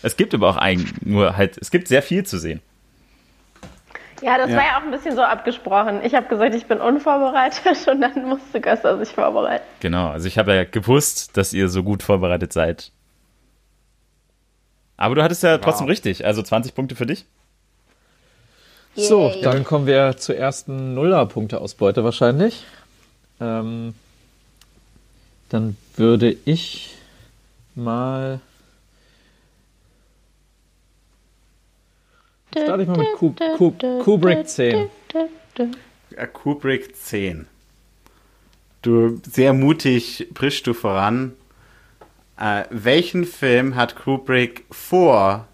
es 0.05 0.17
gibt 0.17 0.35
aber 0.35 0.51
auch 0.51 0.57
eigentlich 0.57 1.01
nur 1.03 1.37
halt, 1.37 1.57
es 1.59 1.71
gibt 1.71 1.89
sehr 1.89 2.03
viel 2.03 2.25
zu 2.25 2.39
sehen. 2.39 2.61
Ja, 4.23 4.39
das 4.39 4.51
ja. 4.51 4.57
war 4.57 4.65
ja 4.65 4.79
auch 4.79 4.83
ein 4.83 4.91
bisschen 4.91 5.17
so 5.17 5.23
abgesprochen. 5.23 6.01
Ich 6.05 6.15
habe 6.15 6.29
gesagt, 6.29 6.55
ich 6.55 6.67
bin 6.67 6.81
unvorbereitet 6.81 7.89
und 7.91 8.01
dann 8.01 8.29
musste 8.29 8.61
Göster 8.61 8.99
sich 8.99 9.09
vorbereiten. 9.15 9.65
Genau, 9.81 10.09
also 10.09 10.29
ich 10.29 10.39
habe 10.39 10.55
ja 10.55 10.65
gewusst, 10.65 11.37
dass 11.37 11.53
ihr 11.53 11.69
so 11.69 11.83
gut 11.83 12.03
vorbereitet 12.03 12.53
seid. 12.53 12.93
Aber 14.97 15.15
du 15.15 15.23
hattest 15.23 15.43
ja 15.43 15.55
wow. 15.55 15.61
trotzdem 15.61 15.87
richtig, 15.89 16.25
also 16.25 16.43
20 16.43 16.75
Punkte 16.75 16.97
für 16.97 17.07
dich. 17.07 17.25
Yay. 18.95 19.07
So, 19.07 19.33
dann 19.43 19.65
kommen 19.65 19.87
wir 19.87 20.17
zur 20.17 20.37
ersten 20.37 20.95
Nuller-Punkte-Ausbeute 20.95 22.05
wahrscheinlich. 22.05 22.65
Ähm, 23.41 23.95
dann 25.49 25.77
würde 25.97 26.37
ich 26.45 26.95
mal. 27.75 28.41
Starte 32.63 32.83
ich 32.83 32.89
mal 32.89 32.99
mit 32.99 33.13
Kub 33.15 33.41
Kub 33.57 33.83
Kubrick 34.03 34.49
10. 34.49 34.89
Kubrick 36.33 36.97
10. 36.97 37.47
Du, 38.83 39.21
sehr 39.29 39.53
mutig 39.53 40.29
brichst 40.35 40.67
du 40.67 40.75
voran. 40.75 41.33
Äh, 42.39 42.65
welchen 42.71 43.25
Film 43.25 43.75
hat 43.75 43.97
Kubrick 43.97 44.65
vor 44.71 45.47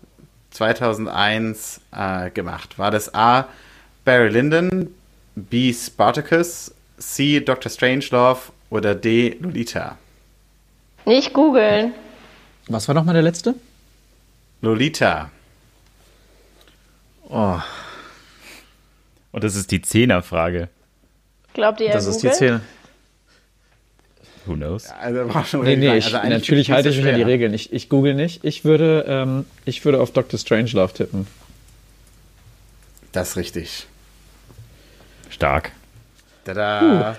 2001 0.50 1.80
äh, 1.92 2.30
gemacht? 2.30 2.78
War 2.78 2.90
das 2.90 3.14
A. 3.14 3.48
Barry 4.04 4.28
Lyndon, 4.28 4.94
B. 5.36 5.72
Spartacus, 5.72 6.74
C. 6.98 7.40
Dr. 7.40 7.70
Strangelove 7.70 8.52
oder 8.68 8.94
D. 8.94 9.36
Lolita? 9.40 9.96
Nicht 11.06 11.32
googeln. 11.32 11.94
Was 12.68 12.88
war 12.88 12.94
nochmal 12.94 13.14
der 13.14 13.22
letzte? 13.22 13.54
Lolita. 14.60 15.30
Oh. 17.30 17.60
Und 19.32 19.44
das 19.44 19.54
ist 19.54 19.70
die 19.70 19.80
Zehnerfrage. 19.80 20.68
Glaubt 21.54 21.80
ihr, 21.80 21.90
das 21.90 22.06
ist 22.06 22.22
die 22.22 22.30
Zehner. 22.30 22.60
Who 24.46 24.54
knows? 24.54 24.88
Ja, 24.88 24.96
also 24.96 25.34
war 25.34 25.44
schon 25.44 25.62
nee, 25.62 25.76
nee, 25.76 25.96
ich, 25.96 26.14
also 26.14 26.28
natürlich 26.28 26.70
halte 26.70 26.88
ich 26.88 26.96
mich 26.96 27.06
an 27.06 27.14
die 27.14 27.22
Regeln. 27.22 27.54
Ich, 27.54 27.72
ich 27.72 27.88
google 27.88 28.14
nicht. 28.14 28.44
Ich 28.44 28.64
würde, 28.64 29.04
ähm, 29.06 29.44
ich 29.64 29.84
würde 29.84 30.00
auf 30.00 30.12
Dr. 30.12 30.38
Strangelove 30.38 30.92
tippen. 30.92 31.26
Das 33.12 33.30
ist 33.30 33.36
richtig. 33.36 33.86
Stark. 35.28 35.72
Tada. 36.44 37.12
Uh. 37.12 37.16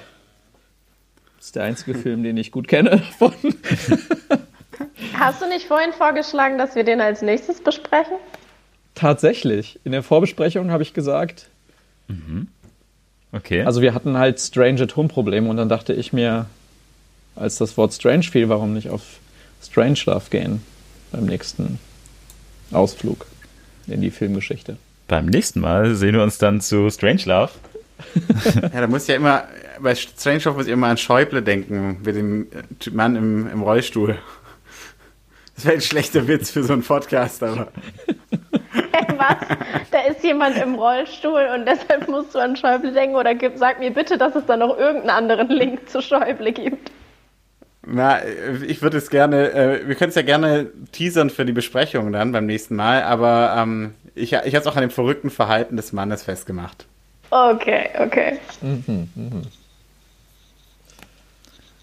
Das 1.37 1.45
ist 1.45 1.55
der 1.55 1.63
einzige 1.63 1.95
Film, 1.95 2.23
den 2.23 2.37
ich 2.37 2.51
gut 2.51 2.67
kenne 2.67 2.89
davon. 2.89 3.33
Hast 5.13 5.41
du 5.41 5.47
nicht 5.47 5.67
vorhin 5.67 5.93
vorgeschlagen, 5.93 6.57
dass 6.57 6.75
wir 6.75 6.83
den 6.83 7.01
als 7.01 7.21
nächstes 7.21 7.63
besprechen? 7.63 8.17
Tatsächlich. 9.01 9.79
In 9.83 9.93
der 9.93 10.03
Vorbesprechung 10.03 10.69
habe 10.69 10.83
ich 10.83 10.93
gesagt. 10.93 11.47
Mhm. 12.07 12.49
Okay. 13.31 13.63
Also 13.63 13.81
wir 13.81 13.95
hatten 13.95 14.15
halt 14.15 14.39
Strange 14.39 14.83
at 14.83 14.95
Home 14.95 15.09
Probleme 15.09 15.49
und 15.49 15.57
dann 15.57 15.69
dachte 15.69 15.93
ich 15.93 16.13
mir, 16.13 16.45
als 17.35 17.57
das 17.57 17.77
Wort 17.77 17.95
Strange 17.95 18.21
fiel, 18.21 18.47
warum 18.47 18.73
nicht 18.73 18.91
auf 18.91 19.01
Strange 19.63 19.97
Love 20.05 20.25
gehen 20.29 20.61
beim 21.11 21.25
nächsten 21.25 21.79
Ausflug 22.71 23.25
in 23.87 24.01
die 24.01 24.11
Filmgeschichte. 24.11 24.77
Beim 25.07 25.25
nächsten 25.25 25.61
Mal 25.61 25.95
sehen 25.95 26.13
wir 26.13 26.21
uns 26.21 26.37
dann 26.37 26.61
zu 26.61 26.87
Strange 26.91 27.23
Love. 27.25 27.49
ja, 28.61 28.81
da 28.81 28.85
muss 28.85 29.07
ja 29.07 29.15
immer, 29.15 29.45
bei 29.79 29.95
Strange 29.95 30.41
Love 30.43 30.57
muss 30.57 30.67
ich 30.67 30.73
immer 30.73 30.89
an 30.89 30.97
Schäuble 30.97 31.41
denken, 31.41 32.01
mit 32.05 32.15
dem 32.15 32.47
Mann 32.91 33.15
im, 33.15 33.47
im 33.47 33.63
Rollstuhl. 33.63 34.19
Das 35.55 35.65
wäre 35.65 35.73
ein 35.73 35.81
schlechter 35.81 36.27
Witz 36.27 36.51
für 36.51 36.63
so 36.63 36.73
einen 36.73 36.83
Podcast, 36.83 37.41
aber. 37.41 37.71
Was? 39.21 39.57
Da 39.91 39.99
ist 40.09 40.23
jemand 40.23 40.57
im 40.57 40.75
Rollstuhl 40.75 41.47
und 41.55 41.65
deshalb 41.65 42.07
musst 42.07 42.33
du 42.33 42.39
an 42.39 42.55
Schäuble 42.55 42.91
denken 42.91 43.15
oder 43.15 43.35
gib, 43.35 43.57
sag 43.57 43.79
mir 43.79 43.91
bitte, 43.91 44.17
dass 44.17 44.35
es 44.35 44.45
da 44.45 44.57
noch 44.57 44.77
irgendeinen 44.77 45.09
anderen 45.09 45.49
Link 45.49 45.89
zu 45.89 46.01
Schäuble 46.01 46.51
gibt. 46.51 46.91
Na, 47.85 48.19
ich 48.67 48.81
würde 48.81 48.97
es 48.97 49.09
gerne, 49.09 49.51
äh, 49.51 49.87
wir 49.87 49.95
können 49.95 50.09
es 50.09 50.15
ja 50.15 50.21
gerne 50.21 50.67
teasern 50.91 51.29
für 51.29 51.45
die 51.45 51.51
Besprechung 51.51 52.11
dann 52.11 52.31
beim 52.31 52.45
nächsten 52.45 52.75
Mal, 52.75 53.03
aber 53.03 53.55
ähm, 53.57 53.95
ich, 54.13 54.33
ich 54.33 54.55
habe 54.55 54.57
es 54.57 54.67
auch 54.67 54.75
an 54.75 54.81
dem 54.81 54.91
verrückten 54.91 55.31
Verhalten 55.31 55.77
des 55.77 55.91
Mannes 55.91 56.23
festgemacht. 56.23 56.85
Okay, 57.31 57.89
okay. 57.97 58.39
Mhm, 58.61 59.09
mhm. 59.15 59.41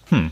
Hm. 0.09 0.31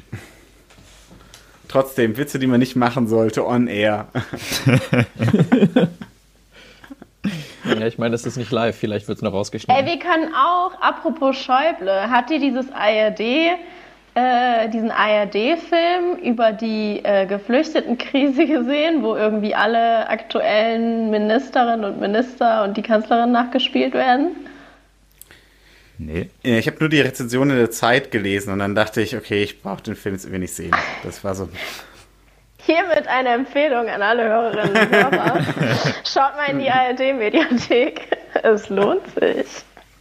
Trotzdem, 1.67 2.15
Witze, 2.15 2.39
die 2.39 2.47
man 2.47 2.59
nicht 2.59 2.77
machen 2.77 3.07
sollte, 3.07 3.45
on 3.45 3.67
air. 3.67 4.07
ja, 7.67 7.87
ich 7.87 7.97
meine, 7.97 8.11
das 8.11 8.25
ist 8.25 8.37
nicht 8.37 8.51
live, 8.51 8.75
vielleicht 8.75 9.07
wird 9.07 9.17
es 9.17 9.21
noch 9.21 9.33
rausgeschnitten. 9.33 9.85
Ey, 9.85 9.91
wir 9.91 9.99
können 9.99 10.33
auch, 10.33 10.79
apropos 10.81 11.35
Schäuble, 11.37 12.09
hat 12.09 12.31
ihr 12.31 12.39
dieses 12.39 12.71
ARD 12.71 13.57
äh, 14.17 14.67
diesen 14.69 14.89
ARD-Film 14.89 16.17
über 16.23 16.51
die 16.51 17.01
äh, 17.03 17.27
Geflüchtetenkrise 17.27 18.47
gesehen, 18.47 19.03
wo 19.03 19.15
irgendwie 19.15 19.53
alle 19.53 20.09
aktuellen 20.09 21.11
Ministerinnen 21.11 21.85
und 21.85 21.99
Minister 21.99 22.63
und 22.63 22.75
die 22.75 22.81
Kanzlerin 22.81 23.31
nachgespielt 23.31 23.93
werden? 23.93 24.31
Nee. 25.99 26.29
Ich 26.41 26.65
habe 26.65 26.77
nur 26.79 26.89
die 26.89 27.01
Rezension 27.01 27.51
in 27.51 27.57
der 27.57 27.69
Zeit 27.69 28.09
gelesen 28.09 28.53
und 28.53 28.59
dann 28.59 28.73
dachte 28.73 29.01
ich, 29.01 29.15
okay, 29.15 29.43
ich 29.43 29.61
brauche 29.61 29.83
den 29.83 29.95
Film 29.95 30.15
jetzt 30.15 30.25
irgendwie 30.25 30.41
nicht 30.41 30.53
sehen. 30.53 30.75
Das 31.03 31.23
war 31.23 31.35
so. 31.35 31.49
Hiermit 32.67 33.07
eine 33.07 33.29
Empfehlung 33.29 33.87
an 33.87 34.01
alle 34.01 34.25
Hörerinnen 34.25 34.75
und 34.75 34.91
Hörer. 34.91 35.41
Schaut 36.03 36.35
mal 36.35 36.49
in 36.49 36.59
die 36.59 36.69
ARD-Mediathek. 36.69 38.17
Es 38.43 38.67
lohnt 38.67 39.03
sich. 39.15 39.47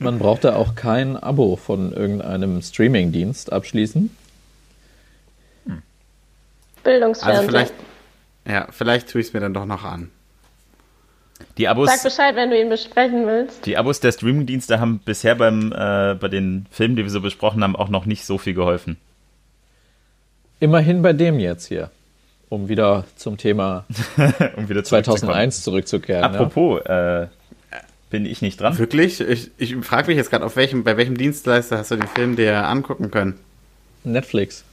Man 0.01 0.19
braucht 0.19 0.43
da 0.43 0.57
auch 0.57 0.75
kein 0.75 1.17
Abo 1.17 1.55
von 1.55 1.93
irgendeinem 1.93 2.61
Streamingdienst 2.61 3.53
abschließen. 3.53 4.15
Hm. 5.67 5.83
Bildungsfernsehen. 6.83 7.39
Also 7.39 7.51
vielleicht, 7.51 7.75
ja, 8.49 8.67
vielleicht 8.73 9.11
tue 9.11 9.21
ich 9.21 9.29
es 9.29 9.33
mir 9.33 9.39
dann 9.39 9.55
doch 9.55 9.65
noch 9.65 9.85
an. 9.85 10.11
Die 11.59 11.69
Abos, 11.69 11.89
Sag 11.89 12.03
Bescheid, 12.03 12.35
wenn 12.35 12.51
du 12.51 12.61
ihn 12.61 12.69
besprechen 12.69 13.29
willst. 13.29 13.65
Die 13.65 13.77
Abos 13.77 14.01
der 14.01 14.11
Streamingdienste 14.11 14.81
haben 14.81 14.99
bisher 15.05 15.37
beim, 15.37 15.71
äh, 15.73 16.17
bei 16.19 16.27
den 16.27 16.67
Filmen, 16.73 16.97
die 16.97 17.05
wir 17.05 17.11
so 17.11 17.21
besprochen 17.21 17.63
haben, 17.63 17.77
auch 17.77 17.91
noch 17.91 18.07
nicht 18.07 18.25
so 18.25 18.39
viel 18.39 18.55
geholfen. 18.55 18.97
Immerhin 20.59 21.03
bei 21.03 21.13
dem 21.13 21.39
jetzt 21.39 21.67
hier, 21.67 21.91
um 22.49 22.69
wieder 22.69 23.05
zum 23.17 23.37
Thema 23.37 23.85
um 24.57 24.69
wieder 24.69 24.85
2001 24.85 25.63
zurückzukehren. 25.63 26.25
Apropos, 26.25 26.81
ja. 26.87 27.23
äh, 27.23 27.29
bin 28.11 28.25
ich 28.25 28.41
nicht 28.41 28.61
dran. 28.61 28.79
Wirklich? 28.79 29.21
Ich, 29.21 29.51
ich 29.59 29.77
frage 29.77 30.09
mich 30.09 30.17
jetzt 30.17 30.31
gerade, 30.31 30.45
auf 30.45 30.57
welchem, 30.57 30.85
bei 30.85 30.97
welchem 30.97 31.17
Dienstleister 31.17 31.79
hast 31.79 31.91
du 31.91 31.97
den 31.97 32.09
Film 32.09 32.37
dir 32.37 32.67
angucken 32.67 33.11
können? 33.11 33.35
Netflix. 34.05 34.65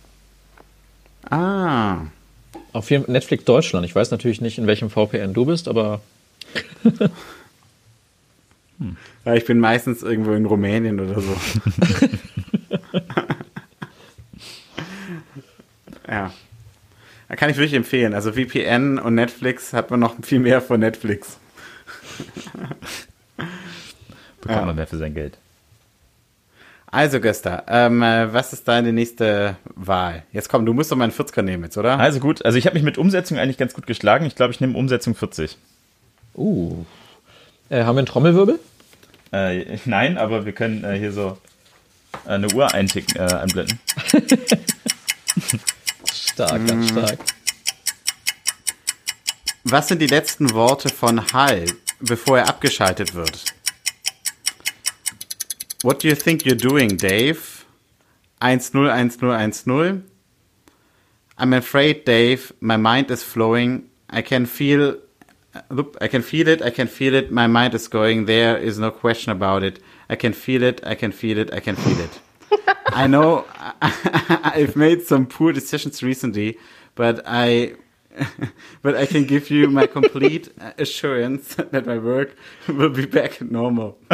Ah. 1.29 1.97
Auf 2.73 2.89
Netflix 2.89 3.45
Deutschland. 3.45 3.85
Ich 3.85 3.95
weiß 3.95 4.11
natürlich 4.11 4.41
nicht, 4.41 4.57
in 4.57 4.67
welchem 4.67 4.89
VPN 4.89 5.33
du 5.33 5.45
bist, 5.45 5.67
aber. 5.67 6.01
hm. 6.83 7.09
Ja, 9.25 9.35
ich 9.35 9.45
bin 9.45 9.57
meistens 9.57 10.03
irgendwo 10.03 10.33
in 10.33 10.45
Rumänien 10.45 10.99
oder 10.99 11.21
so. 11.21 11.37
ja. 16.09 16.33
Da 17.33 17.37
kann 17.37 17.49
ich 17.49 17.57
wirklich 17.57 17.73
empfehlen. 17.73 18.13
Also 18.13 18.33
VPN 18.33 18.99
und 18.99 19.15
Netflix 19.15 19.73
hat 19.73 19.89
man 19.89 19.99
noch 19.99 20.13
viel 20.21 20.37
mehr 20.37 20.61
von 20.61 20.79
Netflix 20.79 21.39
bekommt 24.39 24.59
ja. 24.59 24.65
man 24.65 24.75
mehr 24.75 24.85
für 24.85 24.97
sein 24.97 25.15
Geld. 25.15 25.39
Also, 26.85 27.19
Gösta, 27.19 27.63
ähm, 27.67 28.03
äh, 28.03 28.31
was 28.31 28.53
ist 28.53 28.67
deine 28.67 28.93
nächste 28.93 29.55
Wahl? 29.73 30.21
Jetzt 30.31 30.47
komm, 30.47 30.63
du 30.63 30.75
musst 30.75 30.91
doch 30.91 30.95
mal 30.95 31.05
einen 31.05 31.13
40er 31.13 31.41
nehmen 31.41 31.63
jetzt, 31.63 31.75
oder? 31.75 31.97
Also 31.97 32.19
gut, 32.19 32.45
also 32.45 32.55
ich 32.59 32.67
habe 32.67 32.75
mich 32.75 32.83
mit 32.83 32.99
Umsetzung 32.99 33.39
eigentlich 33.39 33.57
ganz 33.57 33.73
gut 33.73 33.87
geschlagen. 33.87 34.27
Ich 34.27 34.35
glaube, 34.35 34.53
ich 34.53 34.61
nehme 34.61 34.77
Umsetzung 34.77 35.15
40. 35.15 35.57
Uh. 36.35 36.85
Äh, 37.69 37.83
haben 37.83 37.95
wir 37.95 38.01
einen 38.01 38.05
Trommelwirbel? 38.05 38.59
Äh, 39.31 39.79
nein, 39.85 40.19
aber 40.19 40.45
wir 40.45 40.53
können 40.53 40.83
äh, 40.83 40.99
hier 40.99 41.11
so 41.11 41.39
äh, 42.27 42.33
eine 42.33 42.53
Uhr 42.53 42.71
einticken, 42.75 43.17
äh, 43.17 43.33
einblenden. 43.33 43.79
stark, 46.33 46.67
ganz 46.67 46.91
mm. 46.91 46.97
stark. 46.97 47.19
Was 49.65 49.87
sind 49.87 50.01
die 50.01 50.07
letzten 50.07 50.51
Worte 50.53 50.89
von 50.89 51.31
Hal, 51.31 51.65
bevor 51.99 52.39
er 52.39 52.49
abgeschaltet 52.49 53.13
wird? 53.13 53.45
What 55.83 56.03
do 56.03 56.07
you 56.07 56.15
think 56.15 56.43
you're 56.43 56.55
doing, 56.55 56.97
Dave? 56.97 57.65
101010. 58.39 60.03
I'm 61.37 61.53
afraid, 61.53 62.05
Dave. 62.05 62.53
My 62.59 62.77
mind 62.77 63.09
is 63.09 63.23
flowing. 63.23 63.89
I 64.09 64.21
can 64.21 64.45
feel. 64.45 64.97
I 66.01 66.07
can 66.07 66.23
feel 66.23 66.47
it. 66.47 66.61
I 66.61 66.71
can 66.71 66.87
feel 66.87 67.13
it. 67.13 67.31
My 67.31 67.47
mind 67.47 67.73
is 67.73 67.87
going. 67.87 68.25
There 68.25 68.57
is 68.57 68.79
no 68.79 68.91
question 68.91 69.31
about 69.31 69.63
it. 69.63 69.79
I 70.09 70.15
can 70.15 70.33
feel 70.33 70.63
it. 70.63 70.81
I 70.85 70.95
can 70.95 71.11
feel 71.11 71.37
it. 71.37 71.53
I 71.53 71.59
can 71.59 71.75
feel 71.75 71.99
it. 71.99 72.19
I 72.87 73.07
know 73.07 73.45
I've 73.81 74.75
made 74.75 75.03
some 75.03 75.25
poor 75.25 75.53
decisions 75.53 76.03
recently, 76.03 76.57
but 76.95 77.21
I 77.25 77.73
but 78.81 78.95
I 78.95 79.05
can 79.05 79.25
give 79.25 79.49
you 79.49 79.69
my 79.69 79.87
complete 79.87 80.49
assurance 80.77 81.55
that 81.55 81.85
my 81.85 81.97
work 81.97 82.35
will 82.67 82.89
be 82.89 83.05
back 83.05 83.41
normal. 83.41 83.97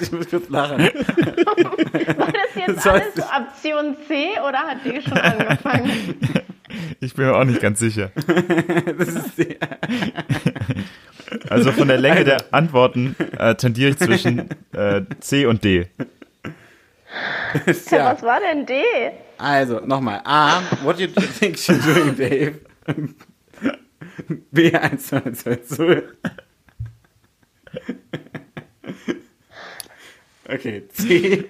Ich 0.00 0.12
muss 0.12 0.28
kurz 0.28 0.48
lachen. 0.48 0.78
War 0.78 2.32
das 2.32 2.54
jetzt 2.54 2.86
alles 2.86 3.18
Option 3.18 3.96
C 4.06 4.30
oder 4.40 4.58
hat 4.58 4.78
die 4.84 5.02
schon 5.02 5.18
angefangen? 5.18 5.90
Ich 7.00 7.14
bin 7.14 7.26
mir 7.26 7.36
auch 7.36 7.44
nicht 7.44 7.60
ganz 7.60 7.80
sicher. 7.80 8.10
also 11.50 11.72
von 11.72 11.88
der 11.88 11.98
Länge 11.98 12.24
der 12.24 12.38
Antworten 12.52 13.16
äh, 13.38 13.54
tendiere 13.56 13.90
ich 13.90 13.98
zwischen 13.98 14.48
äh, 14.72 15.02
C 15.20 15.46
und 15.46 15.64
D. 15.64 15.88
Ja, 17.90 18.12
was 18.12 18.22
war 18.22 18.40
denn 18.40 18.66
D? 18.66 18.74
Also, 19.38 19.80
nochmal. 19.80 20.20
A, 20.24 20.62
what 20.82 20.98
do 20.98 21.04
you 21.04 21.08
think 21.08 21.56
you're 21.56 21.78
doing, 21.78 22.16
Dave? 22.16 22.60
B, 24.50 24.72
1, 24.72 25.06
2, 25.06 25.20
2, 25.32 25.56
2. 25.56 26.02
Okay, 30.46 30.82
C. 30.92 31.46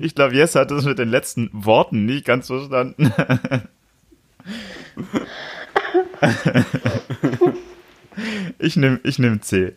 Ich 0.00 0.14
glaube, 0.14 0.34
Jess 0.34 0.54
hat 0.54 0.70
das 0.70 0.84
mit 0.84 0.98
den 0.98 1.08
letzten 1.08 1.50
Worten 1.52 2.06
nicht 2.06 2.24
ganz 2.24 2.46
verstanden. 2.46 3.12
ich 8.58 8.76
nehme 8.76 9.00
ich 9.02 9.18
nehm 9.18 9.42
C. 9.42 9.74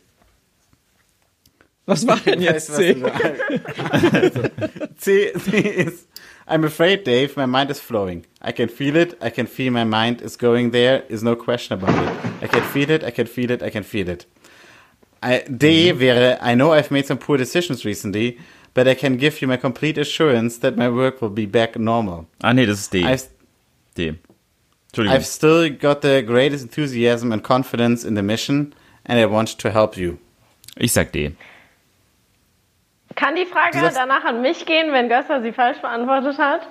Was 1.85 2.07
war 2.07 2.17
denn 2.17 2.41
jetzt 2.41 2.73
C? 2.73 2.95
Also, 3.91 4.43
C, 4.97 5.33
C 5.37 5.59
ist 5.59 6.07
I'm 6.47 6.63
afraid, 6.63 7.05
Dave, 7.05 7.35
my 7.35 7.47
mind 7.47 7.71
is 7.71 7.79
flowing. 7.79 8.25
I 8.39 8.51
can 8.51 8.69
feel 8.69 8.95
it, 8.95 9.17
I 9.19 9.31
can 9.31 9.47
feel 9.47 9.71
my 9.71 9.83
mind 9.83 10.21
is 10.21 10.35
going 10.35 10.71
there, 10.71 11.03
is 11.09 11.23
no 11.23 11.35
question 11.35 11.73
about 11.73 11.95
it. 11.97 12.43
I 12.43 12.47
can 12.47 12.61
feel 12.61 12.91
it, 12.91 13.03
I 13.03 13.09
can 13.09 13.25
feel 13.25 13.49
it, 13.49 13.63
I 13.63 13.71
can 13.71 13.83
feel 13.83 14.07
it. 14.09 14.27
I, 15.23 15.43
D 15.47 15.91
mhm. 15.91 15.99
wäre 15.99 16.37
I 16.41 16.53
know 16.53 16.71
I've 16.71 16.91
made 16.91 17.07
some 17.07 17.17
poor 17.17 17.37
decisions 17.37 17.83
recently, 17.83 18.37
but 18.75 18.87
I 18.87 18.93
can 18.93 19.17
give 19.17 19.41
you 19.41 19.47
my 19.47 19.57
complete 19.57 19.97
assurance 19.97 20.59
that 20.59 20.77
my 20.77 20.87
work 20.87 21.19
will 21.19 21.31
be 21.31 21.47
back 21.47 21.79
normal. 21.79 22.27
Ah 22.43 22.53
nee, 22.53 22.67
das 22.67 22.81
ist 22.81 22.91
D. 22.91 23.03
I've, 23.03 23.27
D. 23.95 24.19
Entschuldigung. 24.93 25.15
I've 25.15 25.25
still 25.25 25.69
got 25.71 26.01
the 26.01 26.21
greatest 26.21 26.63
enthusiasm 26.63 27.31
and 27.31 27.43
confidence 27.43 28.05
in 28.05 28.13
the 28.13 28.21
mission 28.21 28.75
and 29.03 29.19
I 29.19 29.25
want 29.25 29.57
to 29.57 29.71
help 29.71 29.97
you. 29.97 30.19
Ich 30.77 30.91
sag 30.91 31.11
D. 31.11 31.31
Kann 33.15 33.35
die 33.35 33.45
Frage 33.45 33.79
sagst, 33.79 33.97
danach 33.97 34.25
an 34.25 34.41
mich 34.41 34.65
gehen, 34.65 34.91
wenn 34.91 35.07
Göster 35.07 35.41
sie 35.41 35.53
falsch 35.53 35.79
beantwortet 35.79 36.37
hat? 36.37 36.67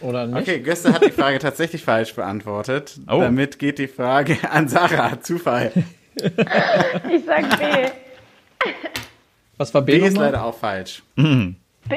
Oder 0.00 0.26
nicht? 0.26 0.42
Okay, 0.42 0.60
Göster 0.60 0.92
hat 0.92 1.04
die 1.04 1.10
Frage 1.10 1.40
tatsächlich 1.40 1.82
falsch 1.82 2.14
beantwortet. 2.14 2.94
Oh. 3.08 3.20
Damit 3.20 3.58
geht 3.58 3.78
die 3.78 3.88
Frage 3.88 4.38
an 4.50 4.68
Sarah. 4.68 5.20
Zufall. 5.20 5.72
ich 6.14 7.24
sag 7.24 7.58
B. 7.58 7.88
Was 9.56 9.74
war 9.74 9.82
B? 9.82 9.98
B 9.98 10.06
ist 10.06 10.16
leider 10.16 10.44
auch 10.44 10.56
falsch. 10.56 11.02
Mhm. 11.16 11.56
B. 11.88 11.96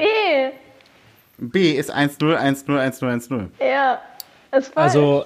B 1.37 1.71
ist 1.71 1.93
1-0, 1.93 2.35
1-0, 2.35 2.65
1-0, 2.67 3.29
1-0. 3.29 3.47
Ja, 3.59 4.01
ist 4.51 4.73
falsch. 4.73 4.75
Also, 4.75 5.25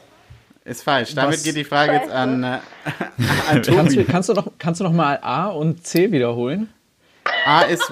ist 0.65 0.83
falsch. 0.83 1.15
Damit 1.15 1.43
geht 1.43 1.55
die 1.55 1.63
Frage 1.63 1.93
Scheiße. 1.93 2.05
jetzt 2.05 2.13
an, 2.13 2.43
äh, 2.43 2.59
an 3.49 3.63
Tobi. 3.63 3.77
Kannst, 3.77 4.07
kannst, 4.07 4.29
du 4.29 4.33
noch, 4.33 4.47
kannst 4.57 4.79
du 4.81 4.83
noch 4.83 4.91
mal 4.91 5.19
A 5.21 5.47
und 5.47 5.85
C 5.85 6.11
wiederholen? 6.11 6.73
A 7.45 7.61
ist 7.61 7.91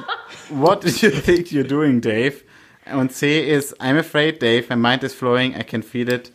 What 0.53 0.81
do 0.81 0.89
you 1.07 1.09
think 1.11 1.51
you're 1.51 1.67
doing, 1.67 2.01
Dave? 2.01 2.43
Und 2.93 3.11
C 3.11 3.39
ist 3.39 3.79
I'm 3.81 3.97
afraid, 3.97 4.41
Dave. 4.41 4.69
My 4.69 4.75
mind 4.75 5.03
is 5.03 5.13
flowing. 5.13 5.55
I 5.55 5.63
can 5.63 5.83
feel 5.83 6.09
it. 6.09 6.31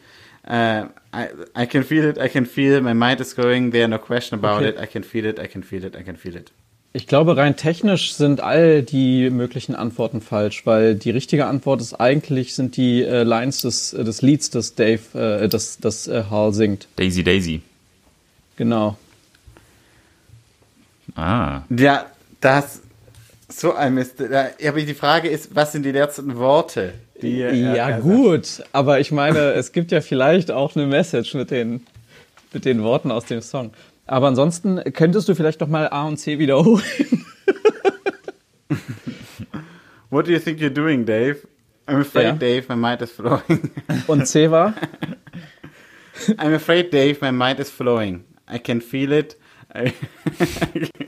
Uh, 0.46 0.88
I, 1.12 1.28
I 1.54 1.66
can 1.66 1.84
feel 1.84 2.04
it. 2.04 2.18
I 2.18 2.28
can 2.28 2.46
feel. 2.46 2.80
My 2.80 2.94
mind 2.94 3.20
is 3.20 3.34
going 3.34 3.70
there. 3.70 3.86
No 3.86 3.98
question 3.98 4.38
about 4.38 4.62
okay. 4.62 4.70
it. 4.70 4.78
I 4.78 4.86
can 4.86 5.02
feel 5.02 5.26
it. 5.26 5.38
I 5.38 5.46
can 5.46 5.62
feel 5.62 5.84
it. 5.84 5.94
I 5.94 6.02
can 6.02 6.16
feel 6.16 6.36
it. 6.36 6.50
Ich 6.94 7.06
glaube, 7.06 7.36
rein 7.36 7.54
technisch 7.54 8.14
sind 8.14 8.40
all 8.40 8.82
die 8.82 9.28
möglichen 9.28 9.74
Antworten 9.74 10.22
falsch, 10.22 10.64
weil 10.64 10.94
die 10.94 11.10
richtige 11.10 11.46
Antwort 11.46 11.82
ist 11.82 11.94
eigentlich 12.00 12.54
sind 12.54 12.78
die 12.78 13.02
äh, 13.02 13.24
Lines 13.24 13.60
des, 13.60 13.92
äh, 13.92 14.04
des 14.04 14.22
Lieds, 14.22 14.48
das 14.48 14.74
Dave, 14.74 15.02
äh, 15.14 15.48
das, 15.48 15.78
das 15.78 16.08
äh, 16.08 16.24
Hall 16.30 16.54
singt. 16.54 16.88
Daisy 16.96 17.22
Daisy. 17.22 17.60
Genau. 18.56 18.96
Ah. 21.14 21.60
Ja, 21.68 22.06
das 22.40 22.80
so 23.48 23.74
ein 23.74 23.94
Mist. 23.94 24.20
Aber 24.20 24.80
die 24.80 24.94
Frage 24.94 25.28
ist, 25.28 25.54
was 25.54 25.72
sind 25.72 25.84
die 25.84 25.92
letzten 25.92 26.36
Worte? 26.36 26.92
Die, 27.20 27.38
ja, 27.38 27.98
gut, 27.98 28.62
aber 28.72 29.00
ich 29.00 29.10
meine, 29.10 29.38
es 29.54 29.72
gibt 29.72 29.90
ja 29.90 30.00
vielleicht 30.00 30.50
auch 30.50 30.76
eine 30.76 30.86
Message 30.86 31.34
mit 31.34 31.50
den, 31.50 31.84
mit 32.52 32.64
den 32.64 32.82
Worten 32.82 33.10
aus 33.10 33.24
dem 33.24 33.40
Song. 33.40 33.72
Aber 34.06 34.28
ansonsten 34.28 34.80
könntest 34.92 35.28
du 35.28 35.34
vielleicht 35.34 35.60
noch 35.60 35.68
mal 35.68 35.88
A 35.88 36.06
und 36.06 36.18
C 36.18 36.38
wiederholen. 36.38 36.82
What 40.10 40.26
do 40.26 40.32
you 40.32 40.38
think 40.38 40.60
you're 40.60 40.70
doing, 40.70 41.04
Dave? 41.04 41.46
I'm 41.86 42.00
afraid, 42.00 42.24
ja. 42.24 42.32
Dave, 42.32 42.68
my 42.68 42.76
mind 42.76 43.02
is 43.02 43.10
flowing. 43.10 43.70
Und 44.06 44.26
C 44.26 44.50
war? 44.50 44.74
I'm 46.36 46.54
afraid, 46.54 46.92
Dave, 46.92 47.20
my 47.22 47.32
mind 47.32 47.60
is 47.60 47.70
flowing. 47.70 48.24
I 48.46 48.58
can 48.58 48.80
feel 48.80 49.12
it 49.12 49.36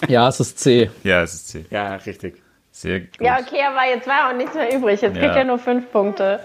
ja, 0.08 0.28
es 0.28 0.40
ist 0.40 0.58
C. 0.58 0.90
Ja, 1.02 1.22
es 1.22 1.34
ist 1.34 1.48
C. 1.48 1.64
Ja, 1.70 1.94
richtig. 1.96 2.42
Sehr 2.72 3.00
gut. 3.00 3.20
Ja, 3.20 3.38
okay, 3.40 3.62
aber 3.62 3.86
jetzt 3.88 4.06
war 4.06 4.30
auch 4.30 4.36
nichts 4.36 4.54
mehr 4.54 4.74
übrig. 4.74 5.00
Jetzt 5.00 5.16
ja. 5.16 5.22
kriegt 5.22 5.36
er 5.36 5.44
nur 5.44 5.58
fünf 5.58 5.90
Punkte. 5.90 6.40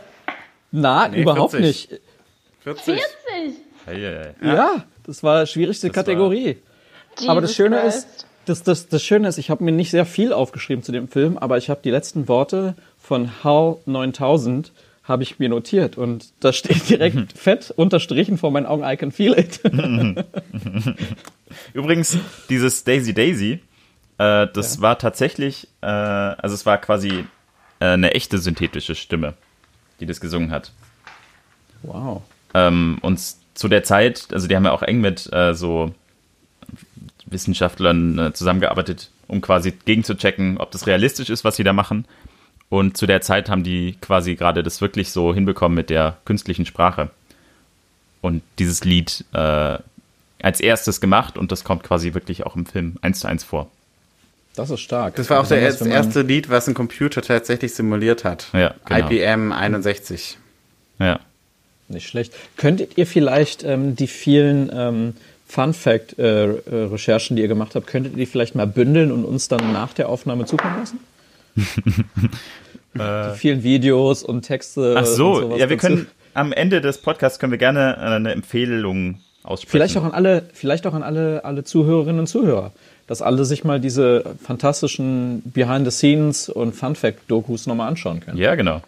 Na, 0.71 1.07
nee, 1.07 1.21
überhaupt 1.21 1.51
40. 1.51 1.89
nicht. 1.89 2.01
40? 2.61 2.83
40? 2.85 3.05
Hey, 3.85 3.99
hey, 4.01 4.33
hey. 4.39 4.55
Ja, 4.55 4.83
das 5.05 5.23
war 5.23 5.43
die 5.43 5.51
schwierigste 5.51 5.87
das 5.87 5.95
Kategorie. 5.95 6.57
aber 7.27 7.41
das 7.41 7.53
Schöne 7.53 7.79
Christ. 7.81 8.07
ist, 8.07 8.27
das, 8.45 8.63
das, 8.63 8.87
das 8.87 9.03
Schöne 9.03 9.27
ist, 9.27 9.37
ich 9.37 9.49
habe 9.49 9.63
mir 9.63 9.71
nicht 9.71 9.91
sehr 9.91 10.05
viel 10.05 10.33
aufgeschrieben 10.33 10.83
zu 10.83 10.91
dem 10.91 11.07
Film, 11.07 11.37
aber 11.37 11.57
ich 11.57 11.69
habe 11.69 11.81
die 11.83 11.91
letzten 11.91 12.27
Worte 12.27 12.75
von 12.97 13.43
HAL 13.43 13.77
9000 13.85 14.71
habe 15.07 15.23
ich 15.23 15.39
mir 15.39 15.49
notiert 15.49 15.97
und 15.97 16.33
da 16.39 16.51
steht 16.51 16.89
direkt 16.89 17.37
fett 17.37 17.71
unterstrichen 17.71 18.37
vor 18.37 18.51
meinen 18.51 18.65
Augen, 18.65 18.83
I 18.83 18.97
can 18.97 19.11
feel 19.11 19.33
it. 19.33 19.61
Übrigens, 21.73 22.17
dieses 22.49 22.83
Daisy 22.83 23.13
Daisy, 23.13 23.59
äh, 24.17 24.47
das 24.51 24.77
ja. 24.77 24.81
war 24.81 24.97
tatsächlich, 24.97 25.67
äh, 25.81 25.85
also 25.85 26.55
es 26.55 26.65
war 26.65 26.79
quasi 26.79 27.25
äh, 27.79 27.85
eine 27.85 28.13
echte 28.13 28.39
synthetische 28.39 28.95
Stimme, 28.95 29.35
die 29.99 30.07
das 30.07 30.19
gesungen 30.19 30.51
hat. 30.51 30.71
Wow. 31.83 32.23
Ähm, 32.53 32.97
und 33.01 33.19
zu 33.53 33.67
der 33.67 33.83
Zeit, 33.83 34.27
also 34.31 34.47
die 34.47 34.55
haben 34.55 34.65
ja 34.65 34.71
auch 34.71 34.81
eng 34.81 35.01
mit 35.01 35.31
äh, 35.31 35.53
so 35.53 35.93
Wissenschaftlern 37.27 38.17
äh, 38.17 38.33
zusammengearbeitet, 38.33 39.11
um 39.27 39.41
quasi 39.41 39.71
gegenzuchecken, 39.71 40.57
ob 40.57 40.71
das 40.71 40.87
realistisch 40.87 41.29
ist, 41.29 41.43
was 41.43 41.57
sie 41.57 41.63
da 41.63 41.73
machen. 41.73 42.05
Und 42.69 42.97
zu 42.97 43.05
der 43.05 43.21
Zeit 43.21 43.49
haben 43.49 43.63
die 43.63 43.95
quasi 44.01 44.35
gerade 44.35 44.63
das 44.63 44.81
wirklich 44.81 45.11
so 45.11 45.33
hinbekommen 45.33 45.75
mit 45.75 45.89
der 45.89 46.17
künstlichen 46.25 46.65
Sprache. 46.65 47.09
Und 48.21 48.41
dieses 48.57 48.83
Lied 48.83 49.23
äh, 49.33 49.77
als 50.41 50.59
erstes 50.59 50.99
gemacht 50.99 51.37
und 51.37 51.51
das 51.51 51.63
kommt 51.63 51.83
quasi 51.83 52.13
wirklich 52.13 52.45
auch 52.45 52.55
im 52.55 52.65
Film 52.65 52.97
eins 53.01 53.19
zu 53.19 53.27
eins 53.27 53.43
vor. 53.43 53.69
Das 54.55 54.69
ist 54.69 54.79
stark. 54.79 55.15
Das 55.15 55.29
war 55.29 55.41
auch 55.41 55.47
das 55.47 55.81
erste 55.81 56.21
Lied, 56.21 56.49
was 56.49 56.67
ein 56.67 56.73
Computer 56.73 57.21
tatsächlich 57.21 57.73
simuliert 57.73 58.23
hat. 58.23 58.47
Ja, 58.53 58.73
genau. 58.85 59.09
IBM 59.09 59.51
61. 59.51 60.37
Ja. 60.99 61.19
Nicht 61.87 62.07
schlecht. 62.07 62.33
Könntet 62.57 62.97
ihr 62.97 63.05
vielleicht 63.05 63.63
ähm, 63.63 63.95
die 63.95 64.07
vielen 64.07 64.71
ähm, 64.73 65.13
Fun 65.47 65.73
Fact 65.73 66.17
äh, 66.17 66.45
äh, 66.45 66.59
Recherchen, 66.69 67.35
die 67.35 67.43
ihr 67.43 67.47
gemacht 67.47 67.75
habt, 67.75 67.85
könntet 67.87 68.13
ihr 68.13 68.19
die 68.19 68.25
vielleicht 68.25 68.55
mal 68.55 68.65
bündeln 68.65 69.11
und 69.11 69.25
uns 69.25 69.47
dann 69.47 69.73
nach 69.73 69.93
der 69.93 70.09
Aufnahme 70.09 70.45
zukommen 70.45 70.79
lassen? 70.79 70.99
die 72.95 73.37
vielen 73.37 73.63
Videos 73.63 74.23
und 74.23 74.43
Texte. 74.43 74.95
Ach 74.97 75.05
so, 75.05 75.55
ja, 75.55 75.69
wir 75.69 75.77
dazu. 75.77 75.87
können 75.87 76.07
am 76.33 76.51
Ende 76.51 76.81
des 76.81 76.97
Podcasts 76.99 77.39
können 77.39 77.51
wir 77.51 77.57
gerne 77.57 77.97
eine 77.97 78.31
Empfehlung 78.31 79.19
aussprechen. 79.43 79.71
Vielleicht 79.71 79.97
auch 79.97 80.03
an 80.03 80.11
alle, 80.11 80.43
vielleicht 80.53 80.85
auch 80.85 80.93
an 80.93 81.03
alle, 81.03 81.45
alle 81.45 81.63
Zuhörerinnen 81.63 82.19
und 82.19 82.27
Zuhörer, 82.27 82.71
dass 83.07 83.21
alle 83.21 83.45
sich 83.45 83.63
mal 83.63 83.79
diese 83.79 84.35
fantastischen 84.43 85.41
Behind 85.45 85.85
the 85.85 85.91
Scenes 85.91 86.49
und 86.49 86.73
Fun 86.73 86.95
Fact 86.95 87.19
Dokus 87.27 87.67
nochmal 87.67 87.87
anschauen 87.87 88.19
können. 88.19 88.37
Ja, 88.37 88.55
genau. 88.55 88.81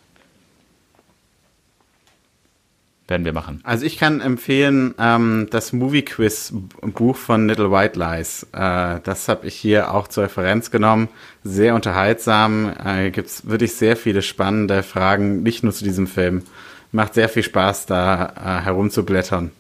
Werden 3.08 3.24
wir 3.24 3.32
machen. 3.32 3.62
Also 3.64 3.86
ich 3.86 3.98
kann 3.98 4.20
empfehlen 4.20 4.94
ähm, 5.00 5.48
das 5.50 5.72
Movie 5.72 6.02
Quiz 6.02 6.52
Buch 6.82 7.16
von 7.16 7.48
Little 7.48 7.72
White 7.72 7.98
Lies. 7.98 8.44
Äh, 8.52 9.00
das 9.02 9.30
habe 9.30 9.48
ich 9.48 9.56
hier 9.56 9.94
auch 9.94 10.10
zur 10.10 10.26
Referenz 10.26 10.72
genommen. 10.72 11.08
Sehr 11.42 11.74
unterhaltsam. 11.74 12.74
Äh, 12.84 13.12
Gibt 13.12 13.30
es 13.30 13.48
wirklich 13.48 13.76
sehr 13.76 13.96
viele 13.96 14.22
spannende 14.22 14.84
Fragen, 14.84 15.42
nicht 15.42 15.64
nur 15.64 15.72
zu 15.72 15.86
diesem 15.86 16.08
Film. 16.08 16.44
macht 16.92 17.14
sehr 17.14 17.30
viel 17.30 17.44
Spaß, 17.44 17.86
da 17.86 18.34
äh, 18.36 18.66
herumzublättern 18.66 19.52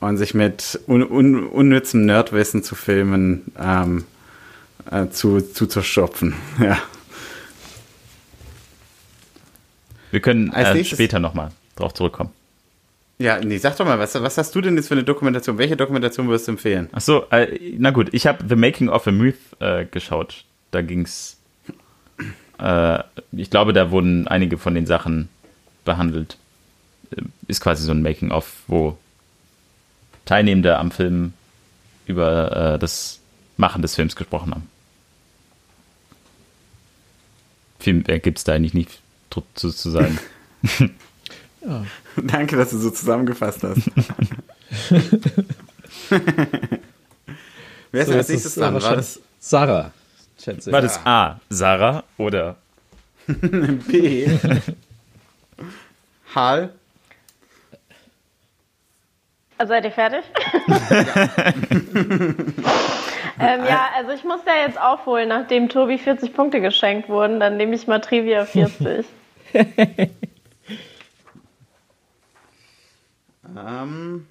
und 0.00 0.16
sich 0.16 0.34
mit 0.34 0.80
un 0.88 1.02
un 1.04 1.46
unnützem 1.46 2.04
Nerdwissen 2.04 2.64
zu 2.64 2.74
filmen 2.74 3.52
ähm, 3.60 4.04
äh, 4.90 5.08
zu, 5.08 5.40
zu 5.40 5.66
zerstopfen. 5.66 6.34
Ja. 6.58 6.78
Wir 10.10 10.20
können 10.20 10.52
äh, 10.52 10.84
später 10.84 11.20
nochmal 11.20 11.52
drauf 11.74 11.94
zurückkommen. 11.94 12.30
Ja, 13.22 13.38
nee, 13.38 13.56
sag 13.56 13.76
doch 13.76 13.84
mal, 13.84 14.00
was, 14.00 14.20
was 14.20 14.36
hast 14.36 14.52
du 14.52 14.60
denn 14.60 14.74
jetzt 14.74 14.88
für 14.88 14.94
eine 14.94 15.04
Dokumentation? 15.04 15.56
Welche 15.56 15.76
Dokumentation 15.76 16.26
würdest 16.26 16.48
du 16.48 16.52
empfehlen? 16.52 16.88
Ach 16.90 17.00
so, 17.00 17.30
äh, 17.30 17.76
na 17.78 17.92
gut, 17.92 18.08
ich 18.12 18.26
habe 18.26 18.44
The 18.48 18.56
Making 18.56 18.88
of 18.88 19.06
a 19.06 19.12
Myth 19.12 19.36
äh, 19.60 19.84
geschaut. 19.84 20.44
Da 20.72 20.82
ging's. 20.82 21.36
Äh, 22.58 22.98
ich 23.30 23.48
glaube, 23.48 23.72
da 23.72 23.92
wurden 23.92 24.26
einige 24.26 24.58
von 24.58 24.74
den 24.74 24.86
Sachen 24.86 25.28
behandelt. 25.84 26.36
Äh, 27.12 27.22
ist 27.46 27.60
quasi 27.60 27.84
so 27.84 27.92
ein 27.92 28.02
Making 28.02 28.32
of, 28.32 28.64
wo 28.66 28.98
Teilnehmende 30.24 30.76
am 30.76 30.90
Film 30.90 31.32
über 32.06 32.74
äh, 32.74 32.78
das 32.80 33.20
Machen 33.56 33.82
des 33.82 33.94
Films 33.94 34.16
gesprochen 34.16 34.50
haben. 34.50 34.68
Viel 37.78 37.94
mehr 37.94 38.18
gibt 38.18 38.38
es 38.38 38.44
da 38.44 38.54
eigentlich 38.54 38.74
nicht 38.74 39.00
zu, 39.30 39.70
zu 39.70 39.90
sagen. 39.90 40.18
Ja. 41.64 41.84
Danke, 42.22 42.56
dass 42.56 42.70
du 42.70 42.78
so 42.78 42.90
zusammengefasst 42.90 43.62
hast. 43.62 43.90
Wer 47.92 48.02
ist 48.02 48.08
so, 48.08 48.14
als 48.14 48.28
nächstes 48.28 48.54
dran? 48.54 48.74
War 48.74 48.96
das 48.96 49.20
Sarah? 49.38 49.92
War 50.66 50.80
das 50.80 50.98
A, 51.06 51.40
Sarah 51.50 52.02
oder 52.18 52.56
B, 53.26 54.28
Hal? 56.34 56.72
Also 59.58 59.70
seid 59.72 59.84
ihr 59.84 59.92
fertig? 59.92 60.24
ja. 60.66 61.28
ähm, 63.38 63.64
ja, 63.64 63.90
also 63.96 64.10
ich 64.12 64.24
muss 64.24 64.40
ja 64.46 64.66
jetzt 64.66 64.80
aufholen, 64.80 65.28
nachdem 65.28 65.68
Tobi 65.68 65.98
40 65.98 66.34
Punkte 66.34 66.60
geschenkt 66.60 67.08
wurden, 67.08 67.38
dann 67.38 67.56
nehme 67.56 67.76
ich 67.76 67.86
mal 67.86 68.00
Trivia 68.00 68.44
40. 68.44 69.06
Ähm, 73.56 74.26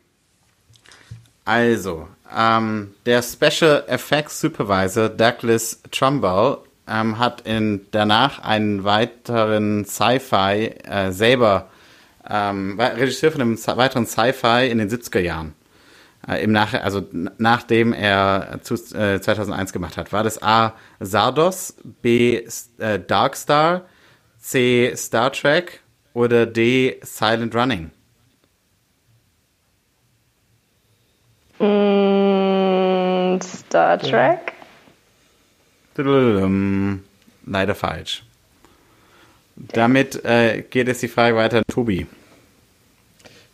also, 1.46 2.08
ähm, 2.36 2.94
der 3.06 3.22
Special 3.22 3.84
Effects 3.88 4.40
Supervisor 4.40 5.10
Douglas 5.10 5.82
Trumbull 5.92 6.60
ähm, 6.88 7.18
hat 7.20 7.42
in, 7.42 7.88
danach 7.92 8.40
einen 8.40 8.84
weiteren 8.84 9.86
Sci-Fi 9.86 10.76
äh, 10.84 11.12
selber 11.12 11.70
ähm, 12.30 12.80
Regisseur 12.80 13.32
von 13.32 13.42
einem 13.42 13.58
weiteren 13.58 14.06
Sci-Fi 14.06 14.70
in 14.70 14.78
den 14.78 14.90
70er 14.90 15.20
Jahren. 15.20 15.56
Äh, 16.28 16.44
im 16.44 16.52
Nach 16.52 16.74
also 16.74 17.08
nachdem 17.12 17.94
er 17.94 18.60
zu, 18.62 18.76
äh, 18.76 19.20
2001 19.20 19.74
gemacht 19.74 19.98
hat, 19.98 20.14
war 20.14 20.24
das 20.24 20.42
A. 20.42 20.74
Sardos, 21.00 21.76
B. 22.02 22.46
Äh, 22.78 23.00
Darkstar, 23.00 23.86
C. 24.40 24.94
Star 24.96 25.32
Trek 25.32 25.82
oder 26.14 26.46
D. 26.46 27.00
Silent 27.04 27.56
Running? 27.56 27.92
Mm, 31.62 33.40
Star 33.42 34.00
Trek? 34.00 34.54
Leider 37.46 37.76
falsch. 37.76 38.24
Damit 39.56 40.26
äh, 40.26 40.64
geht 40.68 40.88
es 40.88 41.00
die 41.00 41.08
Frage 41.08 41.36
weiter 41.36 41.58
an 41.58 41.64
Tobi. 41.68 42.08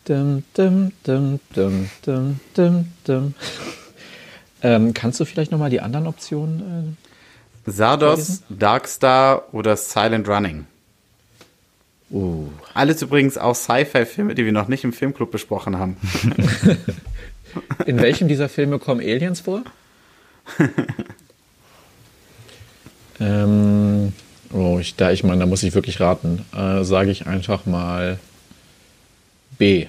Dum, 0.05 0.43
dum, 0.53 0.93
dum, 1.03 1.39
dum, 1.53 1.89
dum, 2.05 2.39
dum, 2.55 2.87
dum. 3.03 3.33
Ähm, 4.61 4.93
kannst 4.93 5.19
du 5.19 5.25
vielleicht 5.25 5.51
nochmal 5.51 5.69
die 5.69 5.81
anderen 5.81 6.07
Optionen? 6.07 6.97
Äh, 7.65 7.71
Sardos, 7.71 8.43
Darkstar 8.49 9.53
oder 9.53 9.75
Silent 9.75 10.29
Running? 10.29 10.65
Uh. 12.09 12.47
Alles 12.73 13.01
übrigens 13.01 13.37
auch 13.37 13.55
Sci-Fi-Filme, 13.55 14.33
die 14.33 14.45
wir 14.45 14.53
noch 14.53 14.69
nicht 14.69 14.85
im 14.85 14.93
Filmclub 14.93 15.29
besprochen 15.29 15.77
haben. 15.77 15.97
In 17.85 18.01
welchem 18.01 18.27
dieser 18.27 18.49
Filme 18.49 18.79
kommen 18.79 19.01
Aliens 19.01 19.41
vor? 19.41 19.63
ähm, 23.19 24.13
oh, 24.53 24.77
ich, 24.79 24.95
da 24.95 25.11
ich 25.11 25.23
meine, 25.23 25.39
da 25.39 25.45
muss 25.45 25.63
ich 25.63 25.73
wirklich 25.75 25.99
raten. 25.99 26.45
Äh, 26.55 26.83
Sage 26.83 27.11
ich 27.11 27.27
einfach 27.27 27.65
mal 27.65 28.19
B. 29.57 29.87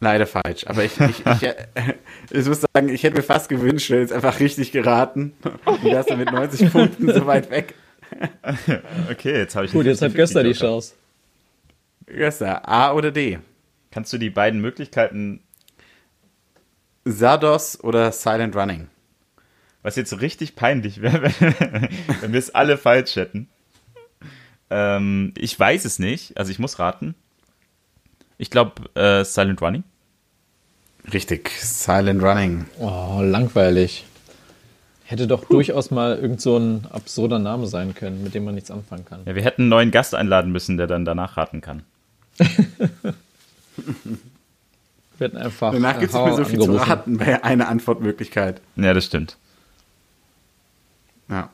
Leider 0.00 0.26
falsch. 0.26 0.66
Aber 0.66 0.82
ich, 0.82 0.98
ich, 0.98 1.26
ich, 1.26 1.42
äh, 1.42 1.54
ich, 2.30 2.46
muss 2.46 2.62
sagen, 2.62 2.88
ich 2.88 3.02
hätte 3.02 3.16
mir 3.16 3.22
fast 3.22 3.48
gewünscht, 3.50 3.90
wenn 3.90 4.00
jetzt 4.00 4.12
einfach 4.12 4.40
richtig 4.40 4.72
geraten. 4.72 5.34
Und 5.66 5.84
wärst 5.84 6.10
du 6.10 6.16
mit 6.16 6.32
90 6.32 6.72
Punkten 6.72 7.12
so 7.12 7.26
weit 7.26 7.50
weg. 7.50 7.74
okay, 9.10 9.38
jetzt 9.38 9.54
habe 9.54 9.66
ich 9.66 9.72
Gut, 9.72 9.86
jetzt 9.86 10.02
hat 10.02 10.14
Göster 10.14 10.42
die 10.42 10.52
Chance. 10.52 10.94
Göster, 12.06 12.66
A 12.68 12.92
oder 12.92 13.10
D? 13.12 13.38
Kannst 13.90 14.12
du 14.12 14.18
die 14.18 14.30
beiden 14.30 14.60
Möglichkeiten 14.60 15.40
Sardos 17.12 17.82
oder 17.82 18.12
Silent 18.12 18.56
Running? 18.56 18.88
Was 19.82 19.96
jetzt 19.96 20.10
so 20.10 20.16
richtig 20.16 20.56
peinlich 20.56 21.00
wäre, 21.00 21.22
wenn, 21.40 21.88
wenn 22.20 22.32
wir 22.32 22.38
es 22.38 22.54
alle 22.54 22.76
falsch 22.76 23.16
hätten. 23.16 23.48
Ähm, 24.68 25.32
ich 25.36 25.58
weiß 25.58 25.84
es 25.84 25.98
nicht, 25.98 26.36
also 26.36 26.50
ich 26.50 26.58
muss 26.58 26.78
raten. 26.78 27.14
Ich 28.38 28.50
glaube 28.50 28.88
äh, 28.94 29.24
Silent 29.24 29.60
Running. 29.60 29.84
Richtig, 31.12 31.50
Silent 31.60 32.22
Running. 32.22 32.66
Oh, 32.78 33.20
langweilig. 33.22 34.04
Hätte 35.04 35.26
doch 35.26 35.42
Puh. 35.42 35.54
durchaus 35.54 35.90
mal 35.90 36.16
irgend 36.16 36.40
so 36.40 36.56
ein 36.56 36.86
absurder 36.88 37.40
Name 37.40 37.66
sein 37.66 37.94
können, 37.94 38.22
mit 38.22 38.34
dem 38.34 38.44
man 38.44 38.54
nichts 38.54 38.70
anfangen 38.70 39.04
kann. 39.04 39.22
Ja, 39.24 39.34
wir 39.34 39.42
hätten 39.42 39.62
einen 39.62 39.68
neuen 39.70 39.90
Gast 39.90 40.14
einladen 40.14 40.52
müssen, 40.52 40.76
der 40.76 40.86
dann 40.86 41.04
danach 41.04 41.36
raten 41.36 41.60
kann. 41.60 41.82
werden 45.20 45.38
einfach. 45.38 45.72
Danach 45.72 45.98
gibt 45.98 46.12
es 46.12 46.14
nicht 46.14 46.24
mehr 46.24 46.34
so 46.34 46.44
viel 46.44 46.60
zu 46.60 46.72
raten 46.72 47.18
bei 47.18 47.44
einer 47.44 47.68
Antwortmöglichkeit. 47.68 48.60
Ja, 48.76 48.94
das 48.94 49.04
stimmt. 49.04 49.36
Ja. 51.28 51.50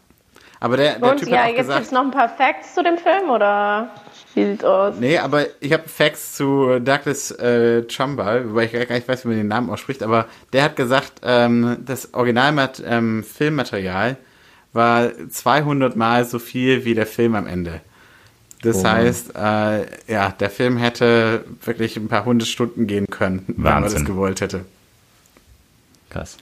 Aber 0.58 0.76
der, 0.76 0.98
der 0.98 1.10
Und 1.10 1.18
Typ 1.18 1.28
ja, 1.28 1.38
hat 1.38 1.50
auch 1.50 1.56
jetzt 1.56 1.68
gibt 1.68 1.82
es 1.82 1.92
noch 1.92 2.02
ein 2.02 2.10
paar 2.10 2.28
Facts 2.30 2.74
zu 2.74 2.82
dem 2.82 2.96
Film 2.96 3.30
oder 3.30 3.90
wie 4.34 4.44
sieht's 4.44 4.64
aus? 4.64 4.94
Nee, 4.98 5.18
aber 5.18 5.44
ich 5.60 5.72
habe 5.72 5.88
Facts 5.88 6.34
zu 6.34 6.78
Douglas 6.80 7.30
äh, 7.32 7.82
Trumbull, 7.84 8.50
wobei 8.50 8.64
ich 8.64 8.72
gar 8.72 8.94
nicht 8.94 9.08
weiß, 9.08 9.24
wie 9.24 9.28
man 9.28 9.36
den 9.36 9.48
Namen 9.48 9.70
ausspricht, 9.70 10.02
aber 10.02 10.26
der 10.52 10.64
hat 10.64 10.76
gesagt, 10.76 11.20
ähm, 11.22 11.78
das 11.84 12.14
Original-Filmmaterial 12.14 14.10
ähm, 14.10 14.16
war 14.72 15.10
200 15.28 15.96
Mal 15.96 16.24
so 16.24 16.38
viel 16.38 16.84
wie 16.84 16.94
der 16.94 17.06
Film 17.06 17.34
am 17.34 17.46
Ende. 17.46 17.80
Das 18.62 18.76
oh 18.76 18.84
heißt, 18.84 19.34
äh, 19.36 19.86
ja, 20.10 20.30
der 20.30 20.50
Film 20.50 20.76
hätte 20.78 21.44
wirklich 21.64 21.96
ein 21.96 22.08
paar 22.08 22.24
hundert 22.24 22.48
Stunden 22.48 22.86
gehen 22.86 23.06
können, 23.06 23.44
Wahnsinn. 23.48 23.64
wenn 23.64 23.72
man 23.74 23.82
das 23.82 24.04
gewollt 24.04 24.40
hätte. 24.40 24.64
Krass. 26.10 26.38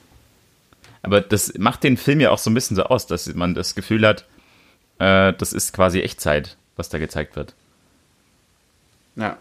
Aber 1.01 1.21
das 1.21 1.53
macht 1.57 1.83
den 1.83 1.97
Film 1.97 2.19
ja 2.19 2.31
auch 2.31 2.37
so 2.37 2.49
ein 2.49 2.53
bisschen 2.53 2.75
so 2.75 2.83
aus, 2.83 3.05
dass 3.05 3.33
man 3.35 3.53
das 3.53 3.75
Gefühl 3.75 4.07
hat, 4.07 4.25
äh, 4.99 5.33
das 5.33 5.53
ist 5.53 5.73
quasi 5.73 5.99
Echtzeit, 5.99 6.57
was 6.77 6.89
da 6.89 6.97
gezeigt 6.97 7.35
wird. 7.35 7.53
Ja. 9.15 9.37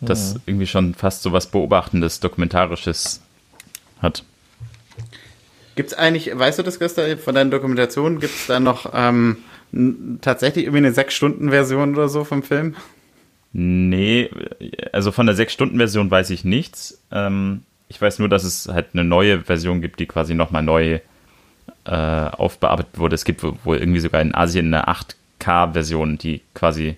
Das 0.00 0.34
ja. 0.34 0.40
irgendwie 0.46 0.66
schon 0.66 0.94
fast 0.94 1.22
so 1.22 1.32
was 1.32 1.46
Beobachtendes, 1.46 2.20
Dokumentarisches 2.20 3.20
hat. 4.00 4.24
Gibt 5.74 5.92
es 5.92 5.98
eigentlich, 5.98 6.36
weißt 6.36 6.58
du 6.58 6.62
das, 6.62 6.78
Christa, 6.78 7.16
von 7.16 7.34
deinen 7.34 7.50
Dokumentationen, 7.50 8.20
gibt 8.20 8.34
es 8.34 8.46
da 8.46 8.60
noch 8.60 8.92
ähm, 8.94 9.38
tatsächlich 10.20 10.66
irgendwie 10.66 10.86
eine 10.86 10.94
6-Stunden-Version 10.94 11.94
oder 11.94 12.08
so 12.08 12.24
vom 12.24 12.42
Film? 12.42 12.74
Nee, 13.52 14.30
also 14.92 15.12
von 15.12 15.26
der 15.26 15.36
6-Stunden-Version 15.36 16.10
weiß 16.10 16.30
ich 16.30 16.44
nichts. 16.44 17.02
Ähm, 17.10 17.62
ich 17.88 18.00
weiß 18.00 18.18
nur, 18.18 18.28
dass 18.28 18.44
es 18.44 18.68
halt 18.68 18.88
eine 18.92 19.04
neue 19.04 19.42
Version 19.42 19.80
gibt, 19.80 20.00
die 20.00 20.06
quasi 20.06 20.34
nochmal 20.34 20.62
neu 20.62 21.00
äh, 21.84 21.90
aufbearbeitet 21.90 22.98
wurde. 22.98 23.14
Es 23.14 23.24
gibt 23.24 23.42
wohl 23.42 23.76
irgendwie 23.76 24.00
sogar 24.00 24.20
in 24.20 24.34
Asien 24.34 24.72
eine 24.72 24.88
8K-Version, 24.88 26.16
die 26.18 26.40
quasi 26.54 26.96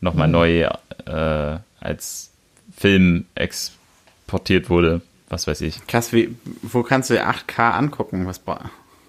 nochmal 0.00 0.28
mhm. 0.28 0.32
neu 0.32 0.68
äh, 1.06 1.58
als 1.80 2.30
Film 2.76 3.26
exportiert 3.34 4.70
wurde. 4.70 5.02
Was 5.28 5.46
weiß 5.46 5.62
ich. 5.62 5.86
Krass, 5.86 6.12
wie, 6.12 6.36
wo 6.62 6.82
kannst 6.82 7.10
du 7.10 7.14
8K 7.14 7.72
angucken? 7.72 8.26
Was 8.26 8.40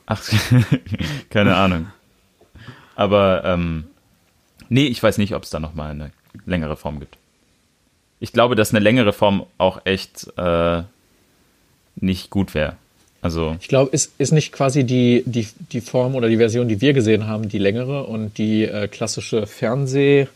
Ach, 0.08 0.22
keine 1.30 1.56
Ahnung. 1.56 1.88
Aber 2.96 3.44
ähm, 3.46 3.86
nee, 4.70 4.88
ich 4.88 5.02
weiß 5.02 5.18
nicht, 5.18 5.36
ob 5.36 5.44
es 5.44 5.50
da 5.50 5.60
nochmal 5.60 5.92
eine 5.92 6.12
längere 6.46 6.78
Form 6.78 7.00
gibt. 7.00 7.18
Ich 8.20 8.32
glaube, 8.32 8.56
dass 8.56 8.72
eine 8.72 8.80
längere 8.80 9.14
Form 9.14 9.46
auch 9.58 9.82
echt 9.86 10.28
äh, 10.38 10.84
nicht 11.98 12.30
gut 12.30 12.54
wäre. 12.54 12.78
Also 13.22 13.56
ich 13.60 13.68
glaube, 13.68 13.92
ist, 13.92 14.14
ist 14.20 14.32
nicht 14.32 14.52
quasi 14.52 14.84
die, 14.84 15.24
die, 15.26 15.48
die 15.72 15.82
Form 15.82 16.16
oder 16.16 16.30
die 16.30 16.38
Version, 16.38 16.68
die 16.68 16.80
wir 16.80 16.94
gesehen 16.94 17.28
haben, 17.28 17.50
die 17.50 17.58
längere 17.58 18.04
und 18.04 18.38
die 18.38 18.64
äh, 18.64 18.88
klassische 18.88 19.46
Fernseh- 19.48 20.28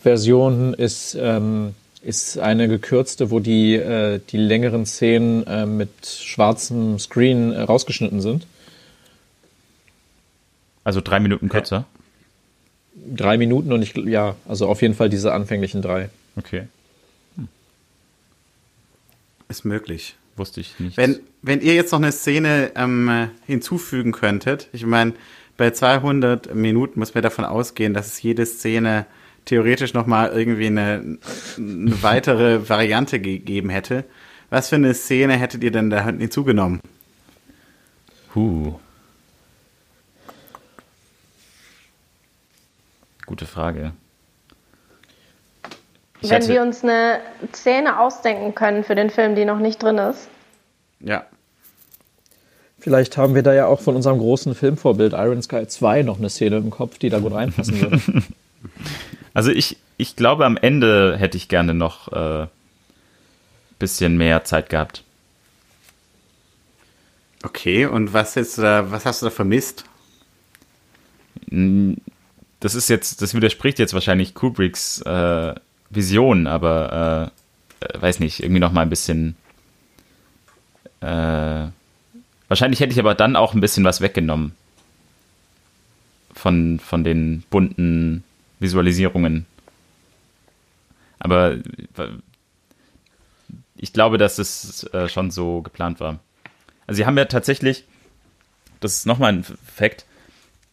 Version 0.00 0.74
ist, 0.74 1.16
ähm, 1.20 1.74
ist 2.02 2.38
eine 2.38 2.68
gekürzte, 2.68 3.30
wo 3.30 3.40
die, 3.40 3.74
äh, 3.74 4.20
die 4.30 4.36
längeren 4.36 4.86
Szenen 4.86 5.46
äh, 5.46 5.66
mit 5.66 5.90
schwarzem 6.06 6.98
Screen 6.98 7.52
äh, 7.52 7.62
rausgeschnitten 7.62 8.20
sind. 8.20 8.46
Also 10.84 11.00
drei 11.00 11.20
Minuten 11.20 11.48
kürzer? 11.48 11.84
Drei 13.14 13.38
Minuten 13.38 13.72
und 13.72 13.82
ich, 13.82 13.94
ja, 13.96 14.36
also 14.46 14.68
auf 14.68 14.82
jeden 14.82 14.94
Fall 14.94 15.08
diese 15.08 15.32
anfänglichen 15.32 15.82
drei. 15.82 16.10
Okay. 16.36 16.64
Hm. 17.36 17.48
Ist 19.48 19.64
möglich. 19.64 20.16
Wusste 20.36 20.60
ich 20.60 20.78
nicht. 20.78 20.96
Wenn, 20.96 21.20
wenn 21.42 21.60
ihr 21.60 21.74
jetzt 21.74 21.92
noch 21.92 21.98
eine 21.98 22.12
Szene 22.12 22.70
ähm, 22.76 23.30
hinzufügen 23.46 24.12
könntet, 24.12 24.68
ich 24.72 24.86
meine, 24.86 25.14
bei 25.56 25.72
200 25.72 26.54
Minuten 26.54 27.00
muss 27.00 27.14
man 27.14 27.22
davon 27.22 27.44
ausgehen, 27.44 27.92
dass 27.92 28.06
es 28.06 28.22
jede 28.22 28.46
Szene 28.46 29.06
theoretisch 29.44 29.94
nochmal 29.94 30.30
irgendwie 30.32 30.66
eine, 30.66 31.18
eine 31.56 32.02
weitere 32.02 32.68
Variante 32.68 33.20
gegeben 33.20 33.68
hätte. 33.70 34.04
Was 34.50 34.68
für 34.68 34.76
eine 34.76 34.94
Szene 34.94 35.34
hättet 35.34 35.64
ihr 35.64 35.72
denn 35.72 35.90
da 35.90 36.06
hinzugenommen? 36.06 36.80
Huh. 38.34 38.78
Gute 43.28 43.44
Frage. 43.44 43.92
Ich 46.22 46.30
Wenn 46.30 46.48
wir 46.48 46.62
uns 46.62 46.82
eine 46.82 47.20
Szene 47.52 48.00
ausdenken 48.00 48.54
können 48.54 48.84
für 48.84 48.94
den 48.94 49.10
Film, 49.10 49.34
die 49.34 49.44
noch 49.44 49.58
nicht 49.58 49.82
drin 49.82 49.98
ist. 49.98 50.30
Ja. 51.00 51.26
Vielleicht 52.78 53.18
haben 53.18 53.34
wir 53.34 53.42
da 53.42 53.52
ja 53.52 53.66
auch 53.66 53.80
von 53.82 53.96
unserem 53.96 54.18
großen 54.18 54.54
Filmvorbild 54.54 55.12
Iron 55.12 55.42
Sky 55.42 55.66
2 55.66 56.04
noch 56.04 56.16
eine 56.16 56.30
Szene 56.30 56.56
im 56.56 56.70
Kopf, 56.70 56.96
die 56.96 57.10
da 57.10 57.18
gut 57.18 57.34
reinpassen 57.34 57.80
würde. 57.80 58.00
Also 59.34 59.52
ich, 59.52 59.76
ich 59.98 60.16
glaube, 60.16 60.44
am 60.44 60.56
Ende 60.56 61.16
hätte 61.16 61.36
ich 61.36 61.48
gerne 61.48 61.72
noch 61.72 62.08
ein 62.08 62.44
äh, 62.44 62.46
bisschen 63.78 64.16
mehr 64.16 64.42
Zeit 64.42 64.68
gehabt. 64.68 65.04
Okay, 67.44 67.86
und 67.86 68.12
was, 68.12 68.34
da, 68.34 68.90
was 68.90 69.06
hast 69.06 69.22
du 69.22 69.26
da 69.26 69.30
vermisst? 69.30 69.84
Das 72.60 72.74
ist 72.74 72.88
jetzt, 72.88 73.22
das 73.22 73.34
widerspricht 73.34 73.78
jetzt 73.78 73.94
wahrscheinlich 73.94 74.34
Kubricks 74.34 75.00
äh, 75.02 75.54
Vision, 75.90 76.46
aber 76.46 77.32
äh, 77.80 77.86
äh 77.86 78.02
weiß 78.02 78.20
nicht, 78.20 78.42
irgendwie 78.42 78.60
noch 78.60 78.72
mal 78.72 78.82
ein 78.82 78.90
bisschen. 78.90 79.36
Äh, 81.00 81.68
wahrscheinlich 82.48 82.80
hätte 82.80 82.92
ich 82.92 82.98
aber 82.98 83.14
dann 83.14 83.36
auch 83.36 83.54
ein 83.54 83.60
bisschen 83.60 83.84
was 83.84 84.00
weggenommen 84.00 84.52
von, 86.34 86.80
von 86.80 87.04
den 87.04 87.44
bunten 87.50 88.24
Visualisierungen. 88.60 89.46
Aber 91.18 91.58
ich 93.76 93.92
glaube, 93.92 94.18
dass 94.18 94.38
es 94.38 94.84
äh, 94.92 95.08
schon 95.08 95.30
so 95.30 95.62
geplant 95.62 96.00
war. 96.00 96.20
Also 96.86 96.98
sie 96.98 97.06
haben 97.06 97.18
ja 97.18 97.26
tatsächlich, 97.26 97.84
das 98.80 98.94
ist 98.94 99.06
nochmal 99.06 99.32
ein 99.32 99.44
Fakt, 99.44 100.06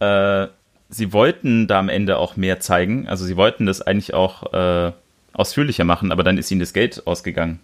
äh, 0.00 0.48
sie 0.88 1.12
wollten 1.12 1.66
da 1.66 1.78
am 1.78 1.88
Ende 1.88 2.18
auch 2.18 2.36
mehr 2.36 2.60
zeigen. 2.60 3.08
Also 3.08 3.24
sie 3.24 3.36
wollten 3.36 3.66
das 3.66 3.82
eigentlich 3.82 4.14
auch 4.14 4.52
äh, 4.52 4.92
ausführlicher 5.32 5.84
machen, 5.84 6.12
aber 6.12 6.22
dann 6.22 6.38
ist 6.38 6.50
ihnen 6.50 6.60
das 6.60 6.72
Geld 6.72 7.06
ausgegangen. 7.06 7.60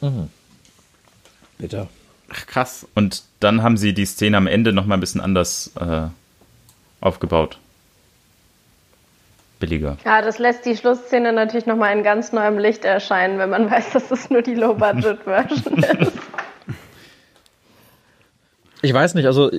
Mhm. 0.00 0.30
Bitte. 1.58 1.88
Ach, 2.30 2.46
krass. 2.46 2.86
Und 2.94 3.24
dann 3.40 3.62
haben 3.62 3.76
sie 3.76 3.94
die 3.94 4.06
Szene 4.06 4.36
am 4.36 4.46
Ende 4.46 4.72
nochmal 4.72 4.98
ein 4.98 5.00
bisschen 5.00 5.20
anders 5.20 5.72
äh, 5.80 6.08
aufgebaut 7.00 7.58
billiger. 9.58 9.96
Ja, 10.04 10.22
das 10.22 10.38
lässt 10.38 10.64
die 10.64 10.76
Schlussszene 10.76 11.32
natürlich 11.32 11.66
nochmal 11.66 11.96
in 11.96 12.02
ganz 12.02 12.32
neuem 12.32 12.58
Licht 12.58 12.84
erscheinen, 12.84 13.38
wenn 13.38 13.50
man 13.50 13.70
weiß, 13.70 13.90
dass 13.90 14.08
das 14.08 14.30
nur 14.30 14.42
die 14.42 14.54
Low-Budget-Version 14.54 15.78
ist. 16.00 16.12
Ich 18.80 18.92
weiß 18.92 19.14
nicht, 19.14 19.26
also 19.26 19.50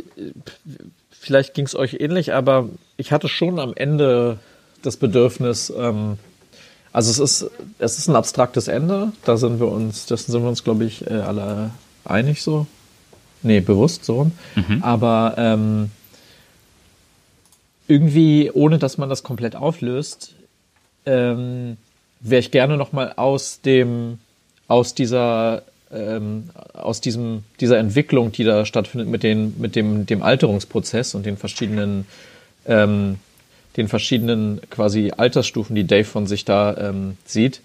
vielleicht 1.30 1.54
ging 1.54 1.68
es 1.68 1.76
euch 1.76 1.98
ähnlich, 2.00 2.34
aber 2.34 2.70
ich 2.98 3.12
hatte 3.12 3.30
schon 3.30 3.60
am 3.60 3.74
Ende 3.76 4.39
das 4.82 4.98
Bedürfnis, 4.98 5.72
ähm, 5.78 6.18
also 6.92 7.12
es 7.12 7.20
ist, 7.20 7.52
es 7.78 8.00
ist 8.00 8.08
ein 8.08 8.15
abstraktes 8.15 8.68
Ende, 8.68 9.12
da 9.26 9.38
sind 9.38 9.60
wir 9.60 9.68
uns, 9.68 10.08
dessen 10.08 10.32
sind 10.32 10.42
wir 10.42 10.50
uns, 10.50 10.63
glaube 10.63 10.86
ich, 10.86 11.06
äh, 11.06 11.13
alle 11.13 11.70
einig 12.04 12.42
so. 12.42 12.65
Nee, 13.44 13.60
bewusst 13.60 14.06
so. 14.06 14.32
Mhm. 14.56 14.82
Aber 14.82 15.36
ähm, 15.38 15.92
irgendwie, 17.88 18.50
ohne 18.52 18.80
dass 18.80 18.98
man 18.98 19.08
das 19.08 19.22
komplett 19.22 19.56
auflöst, 19.56 20.34
ähm, 21.06 21.78
wäre 22.22 22.39
ich 22.39 22.50
gerne 22.50 22.76
noch 22.76 22.92
mal 22.92 23.13
aus 23.18 23.62
dem, 23.62 24.18
aus 24.68 24.96
dieser, 24.96 25.62
ähm, 25.93 26.49
aus 26.73 27.02
diesem, 27.02 27.43
dieser 27.60 27.78
Entwicklung, 27.78 28.32
die 28.32 28.43
da 28.43 28.65
stattfindet 28.65 29.10
mit 29.10 29.23
den, 29.23 29.60
mit 29.60 29.75
dem, 29.75 30.06
dem 30.06 30.21
Alterungsprozess 30.21 31.15
und 31.15 31.25
den 31.25 31.38
verschiedenen, 31.38 32.06
ähm, 32.65 33.17
den 33.78 33.88
verschiedenen 33.88 34.62
quasi 34.69 35.12
Altersstufen, 35.15 35.75
die 35.75 35.88
Dave 35.88 36.06
von 36.06 36.28
sich 36.28 36.45
da 36.45 36.75
ähm, 36.78 37.17
sieht, 37.25 37.62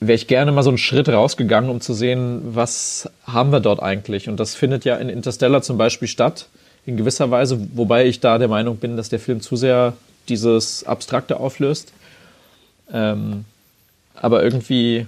wäre 0.00 0.14
ich 0.14 0.26
gerne 0.26 0.52
mal 0.52 0.62
so 0.62 0.70
einen 0.70 0.78
Schritt 0.78 1.08
rausgegangen, 1.08 1.70
um 1.70 1.80
zu 1.80 1.94
sehen, 1.94 2.42
was 2.44 3.10
haben 3.24 3.50
wir 3.50 3.60
dort 3.60 3.82
eigentlich. 3.82 4.28
Und 4.28 4.38
das 4.38 4.54
findet 4.54 4.84
ja 4.84 4.96
in 4.96 5.08
Interstellar 5.08 5.62
zum 5.62 5.78
Beispiel 5.78 6.08
statt 6.08 6.48
in 6.84 6.96
gewisser 6.96 7.30
Weise, 7.30 7.68
wobei 7.74 8.06
ich 8.06 8.20
da 8.20 8.38
der 8.38 8.48
Meinung 8.48 8.76
bin, 8.76 8.96
dass 8.96 9.08
der 9.08 9.18
Film 9.18 9.40
zu 9.40 9.56
sehr 9.56 9.94
dieses 10.28 10.84
Abstrakte 10.84 11.40
auflöst. 11.40 11.92
Ähm, 12.92 13.44
aber 14.14 14.42
irgendwie, 14.42 15.06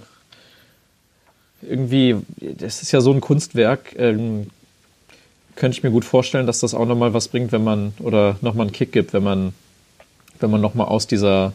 irgendwie, 1.63 2.17
das 2.37 2.83
ist 2.83 2.93
ja 2.93 3.01
so 3.01 3.13
ein 3.13 3.21
Kunstwerk, 3.21 3.95
ähm, 3.99 4.49
könnte 5.57 5.77
ich 5.77 5.83
mir 5.83 5.91
gut 5.91 6.05
vorstellen, 6.05 6.47
dass 6.47 6.61
das 6.61 6.75
auch 6.75 6.87
nochmal 6.87 7.15
was 7.15 7.29
bringt, 7.29 7.51
wenn 7.51 7.65
man, 7.65 7.93
oder 7.99 8.37
nochmal 8.43 8.67
einen 8.67 8.73
Kick 8.73 8.93
gibt, 8.93 9.13
wenn 9.13 9.25
man, 9.25 9.53
wenn 10.39 10.51
man 10.51 10.61
nochmal 10.61 10.87
aus 10.87 11.09
dieser, 11.09 11.53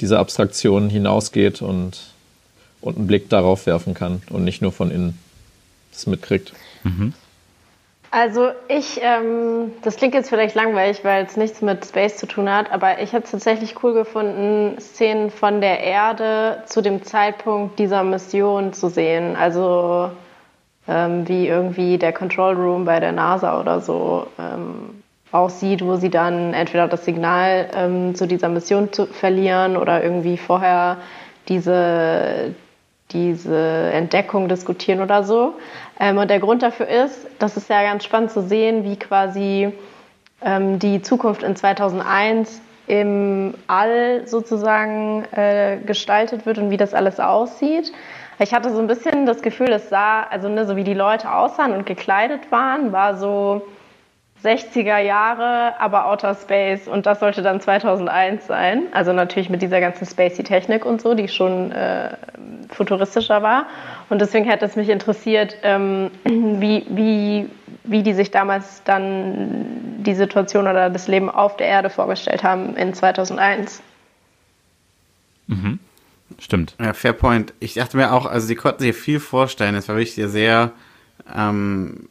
dieser 0.00 0.20
Abstraktion 0.20 0.88
hinausgeht 0.88 1.60
und, 1.60 1.98
und 2.80 2.96
einen 2.96 3.08
Blick 3.08 3.28
darauf 3.28 3.66
werfen 3.66 3.94
kann 3.94 4.22
und 4.30 4.44
nicht 4.44 4.62
nur 4.62 4.70
von 4.70 4.92
innen 4.92 5.18
das 5.92 6.06
mitkriegt. 6.06 6.52
Mhm. 6.84 7.12
Also 8.10 8.48
ich, 8.68 9.00
ähm, 9.02 9.72
das 9.82 9.96
klingt 9.96 10.14
jetzt 10.14 10.30
vielleicht 10.30 10.54
langweilig, 10.54 11.04
weil 11.04 11.26
es 11.26 11.36
nichts 11.36 11.60
mit 11.60 11.84
Space 11.84 12.16
zu 12.16 12.26
tun 12.26 12.50
hat, 12.50 12.72
aber 12.72 13.00
ich 13.00 13.12
hätte 13.12 13.24
es 13.24 13.30
tatsächlich 13.32 13.82
cool 13.82 13.92
gefunden, 13.92 14.80
Szenen 14.80 15.30
von 15.30 15.60
der 15.60 15.80
Erde 15.80 16.62
zu 16.66 16.80
dem 16.80 17.02
Zeitpunkt 17.02 17.78
dieser 17.78 18.02
Mission 18.04 18.72
zu 18.72 18.88
sehen. 18.88 19.36
Also 19.36 20.10
ähm, 20.88 21.28
wie 21.28 21.46
irgendwie 21.46 21.98
der 21.98 22.14
Control 22.14 22.54
Room 22.54 22.86
bei 22.86 22.98
der 22.98 23.12
NASA 23.12 23.60
oder 23.60 23.80
so 23.82 24.26
ähm, 24.38 25.02
aussieht, 25.30 25.84
wo 25.84 25.96
sie 25.96 26.08
dann 26.08 26.54
entweder 26.54 26.88
das 26.88 27.04
Signal 27.04 27.68
ähm, 27.74 28.14
zu 28.14 28.26
dieser 28.26 28.48
Mission 28.48 28.90
zu 28.90 29.04
verlieren 29.04 29.76
oder 29.76 30.02
irgendwie 30.02 30.38
vorher 30.38 30.96
diese, 31.48 32.54
diese 33.10 33.90
Entdeckung 33.92 34.48
diskutieren 34.48 35.00
oder 35.00 35.22
so. 35.22 35.54
Ähm, 35.98 36.18
und 36.18 36.30
der 36.30 36.40
Grund 36.40 36.62
dafür 36.62 36.88
ist, 36.88 37.26
das 37.38 37.56
ist 37.56 37.68
ja 37.70 37.82
ganz 37.82 38.04
spannend 38.04 38.30
zu 38.30 38.42
sehen, 38.42 38.84
wie 38.84 38.96
quasi 38.96 39.72
ähm, 40.42 40.78
die 40.78 41.02
Zukunft 41.02 41.42
in 41.42 41.56
2001 41.56 42.60
im 42.86 43.54
All 43.66 44.26
sozusagen 44.26 45.24
äh, 45.32 45.78
gestaltet 45.84 46.46
wird 46.46 46.58
und 46.58 46.70
wie 46.70 46.76
das 46.76 46.94
alles 46.94 47.20
aussieht. 47.20 47.92
Ich 48.38 48.54
hatte 48.54 48.72
so 48.72 48.78
ein 48.78 48.86
bisschen 48.86 49.26
das 49.26 49.42
Gefühl, 49.42 49.70
es 49.72 49.88
sah, 49.88 50.22
also 50.22 50.48
ne, 50.48 50.64
so 50.64 50.76
wie 50.76 50.84
die 50.84 50.94
Leute 50.94 51.32
aussahen 51.32 51.72
und 51.72 51.86
gekleidet 51.86 52.50
waren, 52.50 52.92
war 52.92 53.16
so 53.16 53.62
60er 54.44 54.98
Jahre, 54.98 55.80
aber 55.80 56.06
Outer 56.06 56.34
Space 56.34 56.86
und 56.86 57.06
das 57.06 57.20
sollte 57.20 57.42
dann 57.42 57.60
2001 57.60 58.46
sein. 58.46 58.84
Also 58.92 59.12
natürlich 59.12 59.50
mit 59.50 59.62
dieser 59.62 59.80
ganzen 59.80 60.06
Spacey-Technik 60.06 60.84
und 60.84 61.00
so, 61.00 61.14
die 61.14 61.28
schon 61.28 61.72
äh, 61.72 62.16
futuristischer 62.68 63.42
war. 63.42 63.66
Und 64.08 64.20
deswegen 64.20 64.44
hätte 64.44 64.64
es 64.64 64.76
mich 64.76 64.88
interessiert, 64.88 65.56
ähm, 65.62 66.10
wie, 66.24 66.86
wie, 66.88 67.50
wie 67.84 68.02
die 68.02 68.12
sich 68.12 68.30
damals 68.30 68.82
dann 68.84 70.02
die 70.04 70.14
Situation 70.14 70.68
oder 70.68 70.88
das 70.88 71.08
Leben 71.08 71.28
auf 71.30 71.56
der 71.56 71.66
Erde 71.66 71.90
vorgestellt 71.90 72.44
haben 72.44 72.76
in 72.76 72.94
2001. 72.94 73.82
Mhm. 75.48 75.80
Stimmt. 76.38 76.76
Ja, 76.80 76.92
fair 76.92 77.14
point. 77.14 77.54
Ich 77.58 77.74
dachte 77.74 77.96
mir 77.96 78.12
auch, 78.12 78.26
also 78.26 78.46
sie 78.46 78.54
konnten 78.54 78.80
sich 78.80 78.94
viel 78.94 79.18
vorstellen. 79.18 79.74
Es 79.74 79.88
war 79.88 79.96
wirklich 79.96 80.14
sehr 80.14 80.70
ähm, 81.34 82.08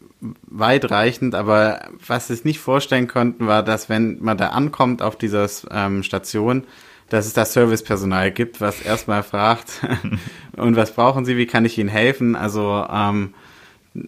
weitreichend, 0.48 1.36
aber 1.36 1.82
was 2.06 2.28
sie 2.28 2.36
sich 2.36 2.46
nicht 2.46 2.60
vorstellen 2.60 3.08
konnten, 3.08 3.48
war, 3.48 3.64
dass 3.64 3.90
wenn 3.90 4.18
man 4.22 4.38
da 4.38 4.50
ankommt 4.50 5.02
auf 5.02 5.18
dieser 5.18 5.48
ähm, 5.72 6.04
Station, 6.04 6.64
dass 7.10 7.26
es 7.26 7.34
da 7.34 7.46
Servicepersonal 7.46 8.32
gibt, 8.32 8.60
was 8.62 8.82
erstmal 8.82 9.24
fragt, 9.24 9.82
und 10.58 10.76
was 10.76 10.92
brauchen 10.92 11.26
Sie, 11.26 11.38
wie 11.38 11.48
kann 11.48 11.66
ich 11.66 11.78
Ihnen 11.78 11.90
helfen? 11.90 12.36
Also 12.36 12.86
ähm, 12.92 13.34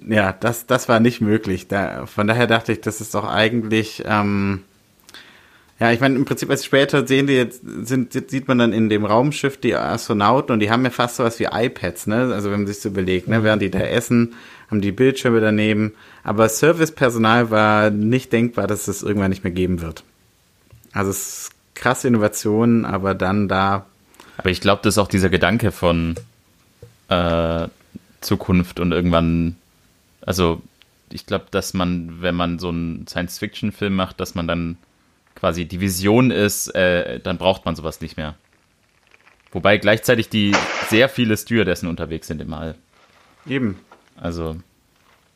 ja, 0.08 0.34
das, 0.34 0.66
das 0.68 0.90
war 0.90 1.00
nicht 1.00 1.22
möglich. 1.22 1.68
Da, 1.68 2.06
von 2.06 2.28
daher 2.28 2.48
dachte 2.48 2.74
ich, 2.74 2.82
das 2.82 3.02
ist 3.02 3.16
doch 3.16 3.28
eigentlich 3.28 4.04
ähm, 4.06 4.64
Ja, 5.80 5.94
ich 5.94 6.02
meine, 6.02 6.16
im 6.16 6.26
Prinzip, 6.26 6.50
als 6.50 6.66
später 6.66 7.08
sehen 7.08 7.28
die 7.28 7.34
jetzt, 7.34 7.62
sind, 7.64 8.12
sieht 8.12 8.50
man 8.50 8.58
dann 8.58 8.74
in 8.74 8.90
dem 8.90 9.06
Raumschiff 9.06 9.58
die 9.58 9.76
Astronauten 9.76 10.52
und 10.54 10.60
die 10.60 10.70
haben 10.70 10.84
ja 10.84 10.90
fast 10.90 11.16
sowas 11.16 11.40
wie 11.40 11.48
iPads, 11.50 12.08
ne? 12.08 12.34
Also 12.34 12.52
wenn 12.52 12.60
man 12.62 12.68
sich 12.68 12.82
so 12.82 12.90
überlegt, 12.90 13.30
ne? 13.30 13.44
Während 13.44 13.62
die 13.62 13.72
da 13.72 13.80
essen, 13.80 14.36
haben 14.70 14.82
die 14.82 14.92
Bildschirme 14.92 15.42
daneben. 15.42 15.94
Aber 16.24 16.48
Servicepersonal 16.50 17.52
war 17.52 17.90
nicht 17.90 18.32
denkbar, 18.32 18.68
dass 18.68 18.88
es 18.88 19.04
irgendwann 19.04 19.30
nicht 19.30 19.44
mehr 19.44 19.54
geben 19.54 19.82
wird. 19.82 20.04
Also 20.92 21.12
es 21.12 21.18
ist 21.18 21.52
krasse 21.76 22.08
Innovationen, 22.08 22.86
aber 22.86 23.14
dann 23.16 23.48
da. 23.48 23.86
Aber 24.38 24.50
ich 24.50 24.62
glaube, 24.62 24.82
das 24.84 24.96
ist 24.96 24.98
auch 24.98 25.08
dieser 25.08 25.30
Gedanke 25.30 25.72
von 25.72 26.16
äh, 27.10 27.68
Zukunft 28.22 28.80
und 28.80 28.92
irgendwann, 28.92 29.56
also 30.22 30.62
ich 31.12 31.26
glaube, 31.26 31.46
dass 31.52 31.74
man, 31.74 32.22
wenn 32.22 32.36
man 32.36 32.60
so 32.60 32.70
einen 32.70 33.08
Science-Fiction-Film 33.08 33.96
macht, 33.96 34.20
dass 34.20 34.36
man 34.36 34.48
dann 34.48 34.78
quasi 35.36 35.66
die 35.66 35.80
Vision 35.80 36.32
ist, 36.32 36.68
äh, 36.76 37.20
dann 37.20 37.38
braucht 37.38 37.66
man 37.66 37.76
sowas 37.76 38.02
nicht 38.02 38.18
mehr. 38.18 38.36
Wobei 39.52 39.78
gleichzeitig 39.78 40.30
die 40.30 40.56
sehr 40.90 41.10
viele 41.10 41.36
Stewardessen 41.36 41.90
unterwegs 41.90 42.28
sind 42.28 42.42
im 42.42 42.54
All. 42.54 42.76
Eben. 43.48 43.80
Also 44.22 44.56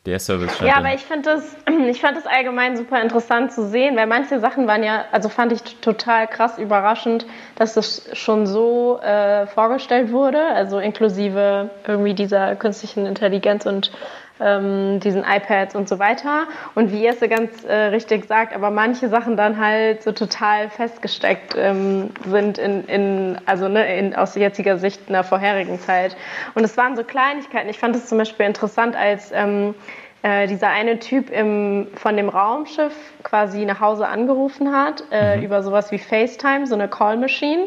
der 0.06 0.18
Service 0.18 0.60
Ja, 0.60 0.76
aber 0.76 0.94
ich 0.94 1.02
finde 1.02 1.30
das, 1.30 1.56
ich 1.88 2.00
fand 2.00 2.16
das 2.16 2.26
allgemein 2.26 2.76
super 2.76 3.00
interessant 3.00 3.52
zu 3.52 3.66
sehen, 3.66 3.96
weil 3.96 4.06
manche 4.06 4.38
Sachen 4.38 4.66
waren 4.66 4.82
ja, 4.82 5.04
also 5.12 5.28
fand 5.28 5.52
ich 5.52 5.62
total 5.80 6.26
krass 6.26 6.58
überraschend, 6.58 7.26
dass 7.56 7.74
das 7.74 8.08
schon 8.12 8.46
so 8.46 9.00
äh, 9.00 9.46
vorgestellt 9.46 10.12
wurde, 10.12 10.46
also 10.48 10.78
inklusive 10.78 11.70
irgendwie 11.86 12.14
dieser 12.14 12.54
künstlichen 12.56 13.06
Intelligenz 13.06 13.64
und 13.64 13.92
ähm, 14.40 15.00
diesen 15.00 15.22
iPads 15.22 15.74
und 15.74 15.88
so 15.88 15.98
weiter. 15.98 16.46
Und 16.74 16.92
wie 16.92 17.02
Jesse 17.02 17.28
ganz 17.28 17.64
äh, 17.64 17.72
richtig 17.72 18.26
sagt, 18.26 18.54
aber 18.54 18.70
manche 18.70 19.08
Sachen 19.08 19.36
dann 19.36 19.58
halt 19.58 20.02
so 20.02 20.12
total 20.12 20.68
festgesteckt 20.70 21.54
ähm, 21.56 22.10
sind 22.26 22.58
in, 22.58 22.84
in 22.84 23.38
also 23.46 23.68
ne, 23.68 23.96
in, 23.96 24.14
aus 24.14 24.34
jetziger 24.34 24.78
Sicht 24.78 25.00
in 25.06 25.12
der 25.12 25.24
vorherigen 25.24 25.78
Zeit. 25.78 26.16
Und 26.54 26.64
es 26.64 26.76
waren 26.76 26.96
so 26.96 27.04
Kleinigkeiten. 27.04 27.68
Ich 27.68 27.78
fand 27.78 27.94
es 27.94 28.06
zum 28.06 28.18
Beispiel 28.18 28.46
interessant, 28.46 28.96
als 28.96 29.30
ähm, 29.32 29.74
äh, 30.24 30.46
dieser 30.46 30.70
eine 30.70 31.00
Typ 31.00 31.28
im, 31.28 31.88
von 31.96 32.16
dem 32.16 32.30
Raumschiff 32.30 32.94
quasi 33.24 33.66
nach 33.66 33.80
Hause 33.80 34.08
angerufen 34.08 34.74
hat, 34.74 35.04
äh, 35.10 35.36
mhm. 35.36 35.42
über 35.42 35.62
sowas 35.62 35.92
wie 35.92 35.98
FaceTime, 35.98 36.66
so 36.66 36.74
eine 36.74 36.88
Call 36.88 37.18
Machine. 37.18 37.66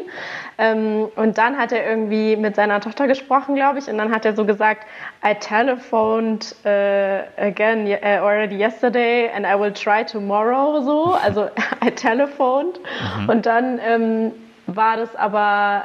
Ähm, 0.58 1.06
und 1.14 1.38
dann 1.38 1.56
hat 1.56 1.70
er 1.70 1.88
irgendwie 1.88 2.34
mit 2.34 2.56
seiner 2.56 2.80
Tochter 2.80 3.06
gesprochen, 3.06 3.54
glaube 3.54 3.78
ich, 3.78 3.88
und 3.88 3.96
dann 3.96 4.12
hat 4.12 4.24
er 4.24 4.34
so 4.34 4.44
gesagt, 4.44 4.88
I 5.24 5.36
telephoned 5.36 6.56
uh, 6.64 7.20
again 7.40 7.86
uh, 7.86 8.24
already 8.24 8.56
yesterday 8.56 9.30
and 9.32 9.46
I 9.46 9.56
will 9.56 9.72
try 9.72 10.04
tomorrow, 10.04 10.80
so, 10.82 11.14
also 11.14 11.48
I 11.84 11.92
telephoned. 11.92 12.80
Mhm. 13.20 13.28
Und 13.28 13.46
dann 13.46 13.78
ähm, 13.86 14.32
war 14.66 14.96
das 14.96 15.14
aber, 15.14 15.84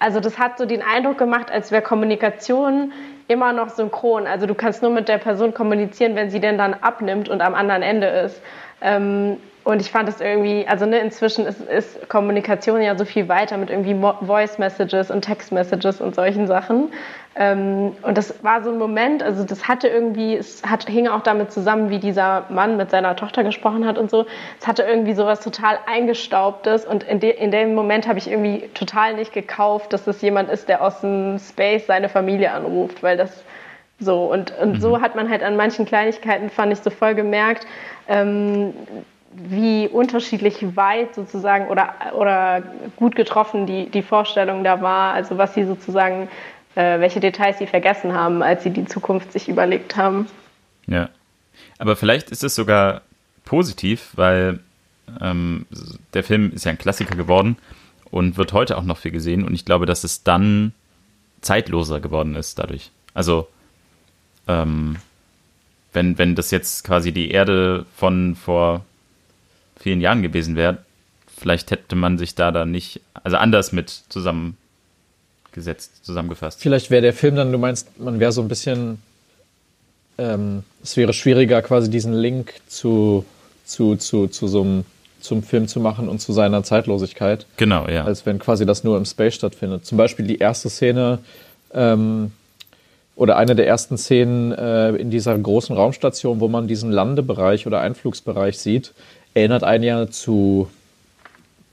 also 0.00 0.18
das 0.18 0.36
hat 0.36 0.58
so 0.58 0.66
den 0.66 0.82
Eindruck 0.82 1.16
gemacht, 1.16 1.48
als 1.52 1.70
wäre 1.70 1.82
Kommunikation 1.82 2.92
immer 3.28 3.52
noch 3.52 3.68
synchron. 3.68 4.26
Also 4.26 4.46
du 4.46 4.54
kannst 4.54 4.82
nur 4.82 4.90
mit 4.90 5.08
der 5.08 5.18
Person 5.18 5.54
kommunizieren, 5.54 6.16
wenn 6.16 6.30
sie 6.30 6.40
denn 6.40 6.58
dann 6.58 6.74
abnimmt 6.74 7.28
und 7.28 7.40
am 7.40 7.54
anderen 7.54 7.82
Ende 7.82 8.06
ist. 8.08 8.42
Ähm, 8.80 9.36
und 9.68 9.82
ich 9.82 9.90
fand 9.90 10.08
es 10.08 10.22
irgendwie, 10.22 10.66
also 10.66 10.86
ne, 10.86 10.98
inzwischen 10.98 11.44
ist, 11.44 11.60
ist, 11.60 12.08
Kommunikation 12.08 12.80
ja 12.80 12.96
so 12.96 13.04
viel 13.04 13.28
weiter 13.28 13.58
mit 13.58 13.68
irgendwie 13.68 13.94
Voice 14.22 14.56
Messages 14.56 15.10
und 15.10 15.20
Text 15.20 15.52
Messages 15.52 16.00
und 16.00 16.14
solchen 16.14 16.46
Sachen. 16.46 16.90
Ähm, 17.36 17.94
und 18.00 18.16
das 18.16 18.42
war 18.42 18.64
so 18.64 18.70
ein 18.70 18.78
Moment, 18.78 19.22
also 19.22 19.44
das 19.44 19.68
hatte 19.68 19.88
irgendwie, 19.88 20.36
es 20.36 20.62
hat, 20.64 20.88
hing 20.88 21.06
auch 21.06 21.20
damit 21.20 21.52
zusammen, 21.52 21.90
wie 21.90 21.98
dieser 21.98 22.46
Mann 22.48 22.78
mit 22.78 22.90
seiner 22.90 23.14
Tochter 23.14 23.44
gesprochen 23.44 23.86
hat 23.86 23.98
und 23.98 24.10
so. 24.10 24.24
Es 24.58 24.66
hatte 24.66 24.84
irgendwie 24.84 25.12
sowas 25.12 25.40
total 25.40 25.78
eingestaubtes 25.84 26.86
und 26.86 27.02
in, 27.02 27.20
de, 27.20 27.36
in 27.36 27.50
dem 27.50 27.74
Moment 27.74 28.08
habe 28.08 28.18
ich 28.18 28.30
irgendwie 28.30 28.70
total 28.72 29.16
nicht 29.16 29.34
gekauft, 29.34 29.92
dass 29.92 30.02
das 30.04 30.22
jemand 30.22 30.48
ist, 30.48 30.70
der 30.70 30.82
aus 30.82 31.02
dem 31.02 31.38
Space 31.38 31.86
seine 31.86 32.08
Familie 32.08 32.52
anruft, 32.52 33.02
weil 33.02 33.18
das 33.18 33.44
so 34.00 34.32
und, 34.32 34.50
und 34.62 34.76
mhm. 34.76 34.80
so 34.80 35.02
hat 35.02 35.14
man 35.14 35.28
halt 35.28 35.42
an 35.42 35.56
manchen 35.56 35.84
Kleinigkeiten, 35.84 36.48
fand 36.48 36.72
ich 36.72 36.78
so 36.78 36.88
voll 36.88 37.14
gemerkt, 37.14 37.66
ähm, 38.08 38.72
wie 39.38 39.88
unterschiedlich 39.88 40.76
weit 40.76 41.14
sozusagen 41.14 41.68
oder, 41.68 41.94
oder 42.14 42.62
gut 42.96 43.14
getroffen 43.14 43.66
die, 43.66 43.88
die 43.88 44.02
Vorstellung 44.02 44.64
da 44.64 44.80
war, 44.82 45.14
also 45.14 45.38
was 45.38 45.54
sie 45.54 45.64
sozusagen, 45.64 46.28
äh, 46.74 47.00
welche 47.00 47.20
Details 47.20 47.58
sie 47.58 47.66
vergessen 47.66 48.14
haben, 48.14 48.42
als 48.42 48.62
sie 48.62 48.70
die 48.70 48.84
Zukunft 48.84 49.32
sich 49.32 49.48
überlegt 49.48 49.96
haben. 49.96 50.26
Ja, 50.86 51.10
aber 51.78 51.96
vielleicht 51.96 52.30
ist 52.30 52.44
es 52.44 52.54
sogar 52.54 53.02
positiv, 53.44 54.10
weil 54.14 54.60
ähm, 55.20 55.66
der 56.14 56.24
Film 56.24 56.52
ist 56.52 56.64
ja 56.64 56.72
ein 56.72 56.78
Klassiker 56.78 57.16
geworden 57.16 57.56
und 58.10 58.36
wird 58.36 58.52
heute 58.52 58.76
auch 58.76 58.84
noch 58.84 58.98
viel 58.98 59.12
gesehen 59.12 59.44
und 59.44 59.54
ich 59.54 59.64
glaube, 59.64 59.86
dass 59.86 60.04
es 60.04 60.22
dann 60.24 60.72
zeitloser 61.40 62.00
geworden 62.00 62.34
ist 62.34 62.58
dadurch. 62.58 62.90
Also 63.14 63.48
ähm, 64.48 64.96
wenn, 65.92 66.18
wenn 66.18 66.34
das 66.34 66.50
jetzt 66.50 66.84
quasi 66.84 67.12
die 67.12 67.30
Erde 67.30 67.86
von 67.96 68.34
vor 68.34 68.84
vielen 69.88 70.02
Jahren 70.02 70.20
gewesen 70.20 70.54
wäre, 70.54 70.78
vielleicht 71.40 71.70
hätte 71.70 71.96
man 71.96 72.18
sich 72.18 72.34
da 72.34 72.50
dann 72.50 72.70
nicht, 72.70 73.00
also 73.14 73.38
anders 73.38 73.72
mit 73.72 73.88
zusammengesetzt, 74.10 76.04
zusammengefasst. 76.04 76.60
Vielleicht 76.60 76.90
wäre 76.90 77.00
der 77.00 77.14
Film 77.14 77.36
dann, 77.36 77.50
du 77.50 77.56
meinst, 77.56 77.98
man 77.98 78.20
wäre 78.20 78.32
so 78.32 78.42
ein 78.42 78.48
bisschen, 78.48 79.00
ähm, 80.18 80.62
es 80.82 80.98
wäre 80.98 81.14
schwieriger, 81.14 81.62
quasi 81.62 81.88
diesen 81.88 82.12
Link 82.12 82.52
zu, 82.66 83.24
zu, 83.64 83.96
zu, 83.96 84.26
zu 84.26 84.46
so 84.46 84.60
einem 84.60 84.84
zum 85.20 85.42
Film 85.42 85.68
zu 85.68 85.80
machen 85.80 86.08
und 86.08 86.20
zu 86.20 86.32
seiner 86.34 86.62
Zeitlosigkeit. 86.62 87.46
Genau, 87.56 87.88
ja. 87.88 88.04
Als 88.04 88.26
wenn 88.26 88.38
quasi 88.38 88.66
das 88.66 88.84
nur 88.84 88.98
im 88.98 89.06
Space 89.06 89.34
stattfindet. 89.34 89.86
Zum 89.86 89.96
Beispiel 89.96 90.26
die 90.26 90.38
erste 90.38 90.68
Szene 90.70 91.18
ähm, 91.72 92.30
oder 93.16 93.36
eine 93.36 93.56
der 93.56 93.66
ersten 93.66 93.98
Szenen 93.98 94.52
äh, 94.52 94.90
in 94.90 95.10
dieser 95.10 95.36
großen 95.36 95.74
Raumstation, 95.74 96.38
wo 96.38 96.46
man 96.46 96.68
diesen 96.68 96.92
Landebereich 96.92 97.66
oder 97.66 97.80
Einflugsbereich 97.80 98.58
sieht, 98.58 98.92
erinnert 99.38 99.64
einen 99.64 99.84
ja 99.84 100.10
zu 100.10 100.68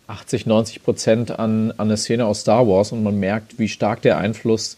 80, 0.07 0.45
90 0.45 0.83
Prozent 0.83 1.31
an, 1.31 1.71
an 1.71 1.87
eine 1.87 1.97
Szene 1.97 2.25
aus 2.25 2.41
Star 2.41 2.67
Wars 2.67 2.91
und 2.91 3.03
man 3.03 3.19
merkt, 3.19 3.57
wie 3.59 3.67
stark 3.67 4.01
der 4.01 4.17
Einfluss 4.17 4.77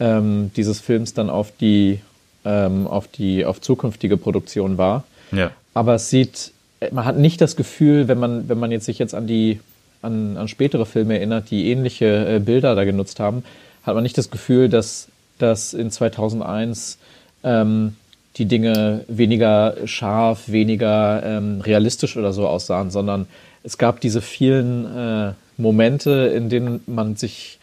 ähm, 0.00 0.50
dieses 0.56 0.80
Films 0.80 1.14
dann 1.14 1.30
auf 1.30 1.52
die, 1.60 2.00
ähm, 2.44 2.86
auf 2.86 3.08
die, 3.08 3.44
auf 3.44 3.60
zukünftige 3.60 4.16
Produktion 4.16 4.78
war. 4.78 5.04
Ja. 5.30 5.50
Aber 5.74 5.94
es 5.94 6.10
sieht, 6.10 6.52
man 6.90 7.04
hat 7.04 7.18
nicht 7.18 7.40
das 7.40 7.56
Gefühl, 7.56 8.08
wenn 8.08 8.18
man, 8.18 8.48
wenn 8.48 8.58
man 8.58 8.72
jetzt 8.72 8.86
sich 8.86 8.98
jetzt 8.98 9.14
an 9.14 9.26
die, 9.26 9.60
an, 10.00 10.36
an 10.36 10.48
spätere 10.48 10.86
Filme 10.86 11.16
erinnert, 11.16 11.50
die 11.50 11.70
ähnliche 11.70 12.36
äh, 12.36 12.38
Bilder 12.40 12.74
da 12.74 12.84
genutzt 12.84 13.20
haben, 13.20 13.44
hat 13.84 13.94
man 13.94 14.02
nicht 14.02 14.16
das 14.16 14.30
Gefühl, 14.30 14.68
dass, 14.68 15.08
dass 15.38 15.74
in 15.74 15.90
2001 15.90 16.98
ähm, 17.44 17.96
die 18.36 18.46
Dinge 18.46 19.04
weniger 19.08 19.76
scharf, 19.84 20.48
weniger 20.48 21.22
ähm, 21.24 21.60
realistisch 21.60 22.16
oder 22.16 22.32
so 22.32 22.46
aussahen, 22.46 22.90
sondern 22.90 23.26
es 23.62 23.78
gab 23.78 24.00
diese 24.00 24.20
vielen 24.20 24.86
äh, 24.96 25.32
Momente, 25.56 26.32
in 26.34 26.48
denen 26.48 26.80
man 26.86 27.16
sich, 27.16 27.58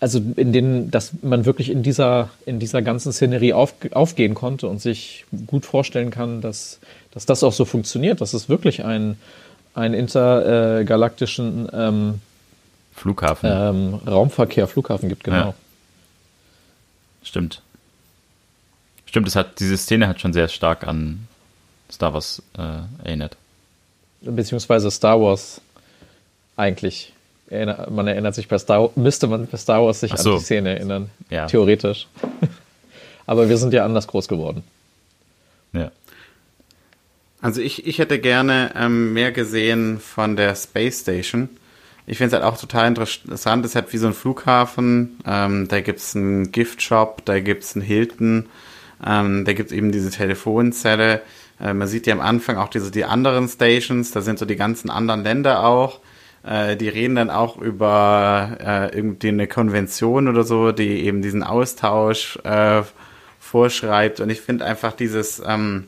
also 0.00 0.20
in 0.36 0.52
denen, 0.52 0.90
dass 0.90 1.12
man 1.22 1.46
wirklich 1.46 1.70
in 1.70 1.82
dieser, 1.82 2.30
in 2.44 2.58
dieser 2.58 2.82
ganzen 2.82 3.12
Szenerie 3.12 3.54
auf, 3.54 3.74
aufgehen 3.92 4.34
konnte 4.34 4.68
und 4.68 4.80
sich 4.80 5.24
gut 5.46 5.64
vorstellen 5.64 6.10
kann, 6.10 6.40
dass, 6.40 6.80
dass 7.12 7.24
das 7.26 7.42
auch 7.42 7.52
so 7.52 7.64
funktioniert, 7.64 8.20
dass 8.20 8.34
es 8.34 8.48
wirklich 8.48 8.84
einen, 8.84 9.16
einen 9.74 9.94
intergalaktischen 9.94 11.68
ähm, 11.72 12.20
Flughafen. 12.94 13.50
Ähm, 13.52 13.94
Raumverkehr, 14.06 14.68
Flughafen 14.68 15.08
gibt, 15.08 15.24
genau. 15.24 15.36
Ja. 15.36 15.54
Stimmt. 17.24 17.63
Stimmt, 19.14 19.28
es 19.28 19.36
hat, 19.36 19.60
diese 19.60 19.76
Szene 19.76 20.08
hat 20.08 20.20
schon 20.20 20.32
sehr 20.32 20.48
stark 20.48 20.84
an 20.88 21.28
Star 21.88 22.12
Wars 22.14 22.42
äh, 22.58 23.06
erinnert. 23.06 23.36
Beziehungsweise 24.22 24.90
Star 24.90 25.20
Wars 25.20 25.60
eigentlich. 26.56 27.12
Man 27.48 28.08
erinnert 28.08 28.34
sich 28.34 28.48
bei 28.48 28.58
Star 28.58 28.90
müsste 28.96 29.28
man 29.28 29.46
bei 29.46 29.56
Star 29.56 29.84
Wars 29.84 30.00
sich 30.00 30.12
so. 30.16 30.32
an 30.32 30.38
die 30.38 30.44
Szene 30.44 30.70
erinnern. 30.70 31.10
Ja. 31.30 31.46
Theoretisch. 31.46 32.08
Aber 33.26 33.48
wir 33.48 33.56
sind 33.56 33.72
ja 33.72 33.84
anders 33.84 34.08
groß 34.08 34.26
geworden. 34.26 34.64
Ja. 35.72 35.92
Also 37.40 37.60
ich, 37.60 37.86
ich 37.86 38.00
hätte 38.00 38.18
gerne 38.18 38.72
ähm, 38.74 39.12
mehr 39.12 39.30
gesehen 39.30 40.00
von 40.00 40.34
der 40.34 40.56
Space 40.56 41.02
Station. 41.02 41.50
Ich 42.08 42.18
finde 42.18 42.34
es 42.36 42.42
halt 42.42 42.52
auch 42.52 42.60
total 42.60 42.88
interessant. 42.88 43.64
Es 43.64 43.70
ist 43.70 43.74
halt 43.76 43.92
wie 43.92 43.98
so 43.98 44.08
ein 44.08 44.12
Flughafen. 44.12 45.20
Ähm, 45.24 45.68
da 45.68 45.80
gibt 45.82 46.00
es 46.00 46.16
einen 46.16 46.50
Gift-Shop, 46.50 47.24
da 47.24 47.38
gibt 47.38 47.62
es 47.62 47.76
einen 47.76 47.84
Hilton. 47.84 48.46
Ähm, 49.04 49.44
da 49.44 49.52
gibt 49.52 49.70
es 49.70 49.76
eben 49.76 49.92
diese 49.92 50.10
Telefonzelle. 50.10 51.22
Äh, 51.60 51.74
man 51.74 51.88
sieht 51.88 52.06
ja 52.06 52.14
am 52.14 52.20
Anfang 52.20 52.56
auch 52.56 52.68
diese 52.68 52.90
die 52.90 53.04
anderen 53.04 53.48
Stations, 53.48 54.10
da 54.10 54.20
sind 54.20 54.38
so 54.38 54.46
die 54.46 54.56
ganzen 54.56 54.90
anderen 54.90 55.22
Länder 55.22 55.64
auch. 55.64 56.00
Äh, 56.44 56.76
die 56.76 56.88
reden 56.88 57.14
dann 57.14 57.30
auch 57.30 57.56
über 57.56 58.58
äh, 58.60 58.96
irgendwie 58.96 59.28
eine 59.28 59.46
Konvention 59.46 60.28
oder 60.28 60.44
so, 60.44 60.72
die 60.72 61.04
eben 61.04 61.22
diesen 61.22 61.42
Austausch 61.42 62.38
äh, 62.44 62.82
vorschreibt. 63.40 64.20
Und 64.20 64.30
ich 64.30 64.40
finde 64.40 64.64
einfach 64.64 64.92
dieses, 64.92 65.42
ähm, 65.46 65.86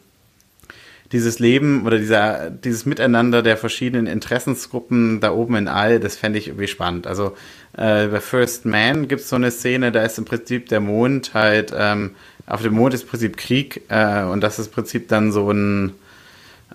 dieses 1.13 1.39
Leben 1.39 1.87
oder 1.87 1.99
dieser, 1.99 2.51
dieses 2.51 2.87
Miteinander 2.87 3.43
der 3.43 3.57
verschiedenen 3.57 4.07
Interessensgruppen 4.07 5.21
da 5.21 5.33
oben 5.33 5.57
in 5.57 5.69
All, 5.69 6.01
das 6.01 6.17
fände 6.17 6.39
ich 6.39 6.49
irgendwie 6.49 6.69
spannend. 6.69 7.07
Also 7.07 7.37
äh, 7.77 8.07
bei 8.07 8.21
First 8.21 8.65
Man 8.65 9.09
gibt 9.09 9.23
es 9.23 9.29
so 9.29 9.37
eine 9.37 9.51
Szene, 9.51 9.93
da 9.93 10.03
ist 10.03 10.19
im 10.19 10.25
Prinzip 10.25 10.69
der 10.69 10.81
Mond 10.81 11.35
halt, 11.35 11.73
ähm, 11.77 12.15
auf 12.47 12.63
dem 12.63 12.75
Mond 12.75 12.95
ist 12.95 13.03
im 13.03 13.09
Prinzip 13.09 13.37
Krieg 13.37 13.83
äh, 13.89 14.23
und 14.23 14.41
das 14.41 14.59
ist 14.59 14.69
im 14.69 14.73
Prinzip 14.73 15.09
dann 15.09 15.33
so 15.33 15.51
ein, 15.51 15.93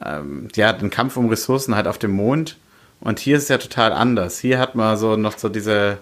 ähm, 0.06 0.50
ja, 0.56 0.76
ein 0.76 0.90
Kampf 0.90 1.18
um 1.18 1.30
Ressourcen 1.30 1.76
halt 1.76 1.88
auf 1.88 1.98
dem 1.98 2.12
Mond. 2.12 2.58
Und 3.00 3.20
hier 3.20 3.38
ist 3.38 3.44
es 3.44 3.50
ja 3.50 3.58
total 3.58 3.94
anders. 3.94 4.40
Hier 4.40 4.60
hat 4.60 4.76
man 4.76 4.96
so 4.98 5.16
noch 5.16 5.38
so 5.38 5.50
diese, 5.50 5.98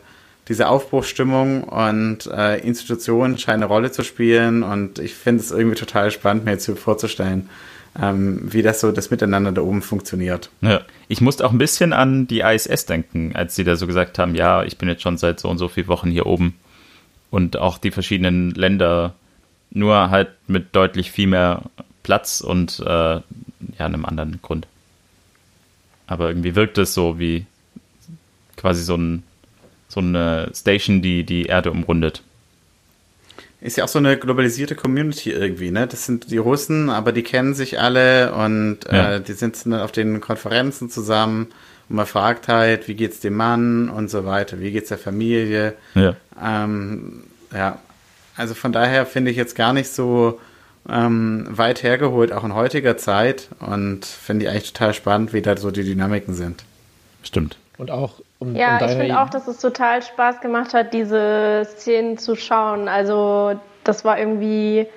diese 0.50 0.68
Aufbruchsstimmung 0.68 1.64
und 1.64 2.26
äh, 2.26 2.58
Institutionen 2.60 3.38
scheinen 3.38 3.64
eine 3.64 3.72
Rolle 3.72 3.92
zu 3.92 4.04
spielen 4.04 4.64
und 4.64 5.00
ich 5.00 5.14
finde 5.14 5.42
es 5.42 5.52
irgendwie 5.52 5.78
total 5.78 6.12
spannend, 6.12 6.44
mir 6.44 6.52
jetzt 6.52 6.70
vorzustellen, 6.70 7.50
ähm, 8.02 8.42
wie 8.52 8.64
das 8.64 8.82
so 8.82 8.92
das 8.92 9.12
Miteinander 9.12 9.52
da 9.52 9.62
oben 9.62 9.82
funktioniert. 9.82 10.50
Ja. 10.62 10.82
Ich 11.08 11.22
musste 11.22 11.46
auch 11.46 11.52
ein 11.52 11.58
bisschen 11.58 11.94
an 11.94 12.28
die 12.28 12.42
ISS 12.42 12.86
denken, 12.86 13.32
als 13.36 13.56
sie 13.56 13.64
da 13.64 13.76
so 13.76 13.88
gesagt 13.88 14.20
haben, 14.20 14.36
ja, 14.36 14.64
ich 14.64 14.78
bin 14.78 14.90
jetzt 14.90 15.04
schon 15.04 15.18
seit 15.18 15.40
so 15.40 15.48
und 15.48 15.58
so 15.58 15.70
vielen 15.70 15.88
Wochen 15.88 16.12
hier 16.12 16.26
oben 16.26 16.56
und 17.32 17.58
auch 17.58 17.78
die 17.78 17.92
verschiedenen 17.92 18.52
Länder 18.52 19.14
nur 19.72 20.10
halt 20.10 20.30
mit 20.48 20.76
deutlich 20.76 21.12
viel 21.12 21.28
mehr 21.28 21.64
Platz 22.04 22.42
und 22.42 22.80
äh, 22.80 22.86
ja, 22.86 23.22
einem 23.78 24.06
anderen 24.06 24.40
Grund. 24.42 24.68
Aber 26.08 26.30
irgendwie 26.30 26.56
wirkt 26.56 26.78
es 26.78 26.94
so 26.94 27.20
wie 27.20 27.46
quasi 28.58 28.84
so, 28.84 28.96
ein, 28.96 29.24
so 29.88 30.00
eine 30.00 30.52
Station, 30.54 31.02
die 31.02 31.24
die 31.24 31.46
Erde 31.46 31.72
umrundet. 31.72 32.24
Ist 33.62 33.78
ja 33.78 33.84
auch 33.84 33.90
so 33.90 34.00
eine 34.00 34.18
globalisierte 34.18 34.74
Community 34.74 35.32
irgendwie, 35.32 35.70
ne? 35.70 35.86
Das 35.86 36.06
sind 36.06 36.32
die 36.32 36.38
Russen, 36.38 36.90
aber 36.90 37.12
die 37.12 37.24
kennen 37.24 37.54
sich 37.54 37.80
alle 37.80 38.34
und 38.34 38.80
ja. 38.90 39.16
äh, 39.16 39.22
die 39.22 39.34
sind 39.34 39.66
dann 39.66 39.74
auf 39.74 39.92
den 39.92 40.22
Konferenzen 40.22 40.90
zusammen 40.90 41.48
und 41.90 41.96
man 41.98 42.06
fragt 42.06 42.48
halt, 42.48 42.88
wie 42.88 42.96
geht's 42.96 43.20
dem 43.20 43.36
Mann 43.36 43.90
und 43.90 44.10
so 44.10 44.26
weiter, 44.26 44.62
wie 44.62 44.72
geht's 44.72 44.90
der 44.90 44.98
Familie. 44.98 45.74
Ja. 45.94 46.16
Ähm, 46.42 47.24
ja. 47.54 47.80
Also 48.40 48.54
von 48.54 48.72
daher 48.72 49.06
finde 49.06 49.32
ich 49.32 49.38
jetzt 49.38 49.54
gar 49.54 49.74
nicht 49.74 49.90
so 49.92 50.40
ähm, 50.90 51.46
weit 51.50 51.84
hergeholt, 51.84 52.32
auch 52.32 52.46
in 52.46 52.56
heutiger 52.56 52.96
Zeit 52.96 53.50
und 53.60 54.06
finde 54.06 54.46
ich 54.46 54.52
eigentlich 54.52 54.72
total 54.72 54.94
spannend, 54.94 55.34
wie 55.34 55.42
da 55.42 55.58
so 55.58 55.72
die 55.72 55.84
Dynamiken 55.84 56.34
sind. 56.34 56.64
Stimmt. 57.22 57.58
Und 57.78 57.92
auch 57.92 58.14
um, 58.40 58.56
ja, 58.56 58.78
um 58.78 58.86
ich 58.86 58.96
finde 58.96 59.20
auch, 59.20 59.30
dass 59.30 59.50
es 59.50 59.58
total 59.58 60.02
Spaß 60.02 60.40
gemacht 60.40 60.74
hat, 60.74 60.94
diese 60.94 61.68
Szenen 61.70 62.18
zu 62.18 62.38
schauen. 62.38 62.88
Also 62.88 63.60
das 63.84 64.06
war 64.06 64.18
irgendwie, 64.18 64.88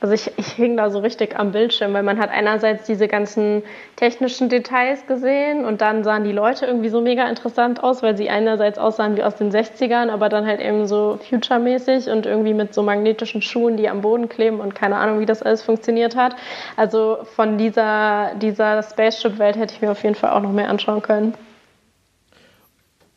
also 0.00 0.14
ich, 0.14 0.30
ich 0.36 0.52
hing 0.52 0.76
da 0.76 0.90
so 0.90 1.00
richtig 1.00 1.36
am 1.36 1.50
Bildschirm, 1.50 1.92
weil 1.92 2.04
man 2.04 2.18
hat 2.18 2.30
einerseits 2.30 2.86
diese 2.86 3.08
ganzen 3.08 3.62
technischen 3.96 4.48
Details 4.48 5.06
gesehen 5.06 5.64
und 5.64 5.80
dann 5.80 6.04
sahen 6.04 6.22
die 6.22 6.32
Leute 6.32 6.66
irgendwie 6.66 6.88
so 6.88 7.00
mega 7.00 7.28
interessant 7.28 7.82
aus, 7.82 8.00
weil 8.02 8.16
sie 8.16 8.30
einerseits 8.30 8.78
aussahen 8.78 9.16
wie 9.16 9.24
aus 9.24 9.34
den 9.34 9.50
60ern, 9.50 10.10
aber 10.10 10.28
dann 10.28 10.46
halt 10.46 10.60
eben 10.60 10.86
so 10.86 11.18
future-mäßig 11.28 12.08
und 12.10 12.26
irgendwie 12.26 12.54
mit 12.54 12.74
so 12.74 12.82
magnetischen 12.82 13.42
Schuhen, 13.42 13.76
die 13.76 13.88
am 13.88 14.00
Boden 14.00 14.28
kleben 14.28 14.60
und 14.60 14.74
keine 14.74 14.96
Ahnung, 14.96 15.18
wie 15.18 15.26
das 15.26 15.42
alles 15.42 15.62
funktioniert 15.62 16.14
hat. 16.14 16.36
Also 16.76 17.18
von 17.34 17.58
dieser, 17.58 18.32
dieser 18.40 18.84
Spaceship-Welt 18.84 19.56
hätte 19.56 19.74
ich 19.74 19.82
mir 19.82 19.90
auf 19.90 20.02
jeden 20.04 20.14
Fall 20.14 20.30
auch 20.30 20.42
noch 20.42 20.52
mehr 20.52 20.68
anschauen 20.68 21.02
können. 21.02 21.34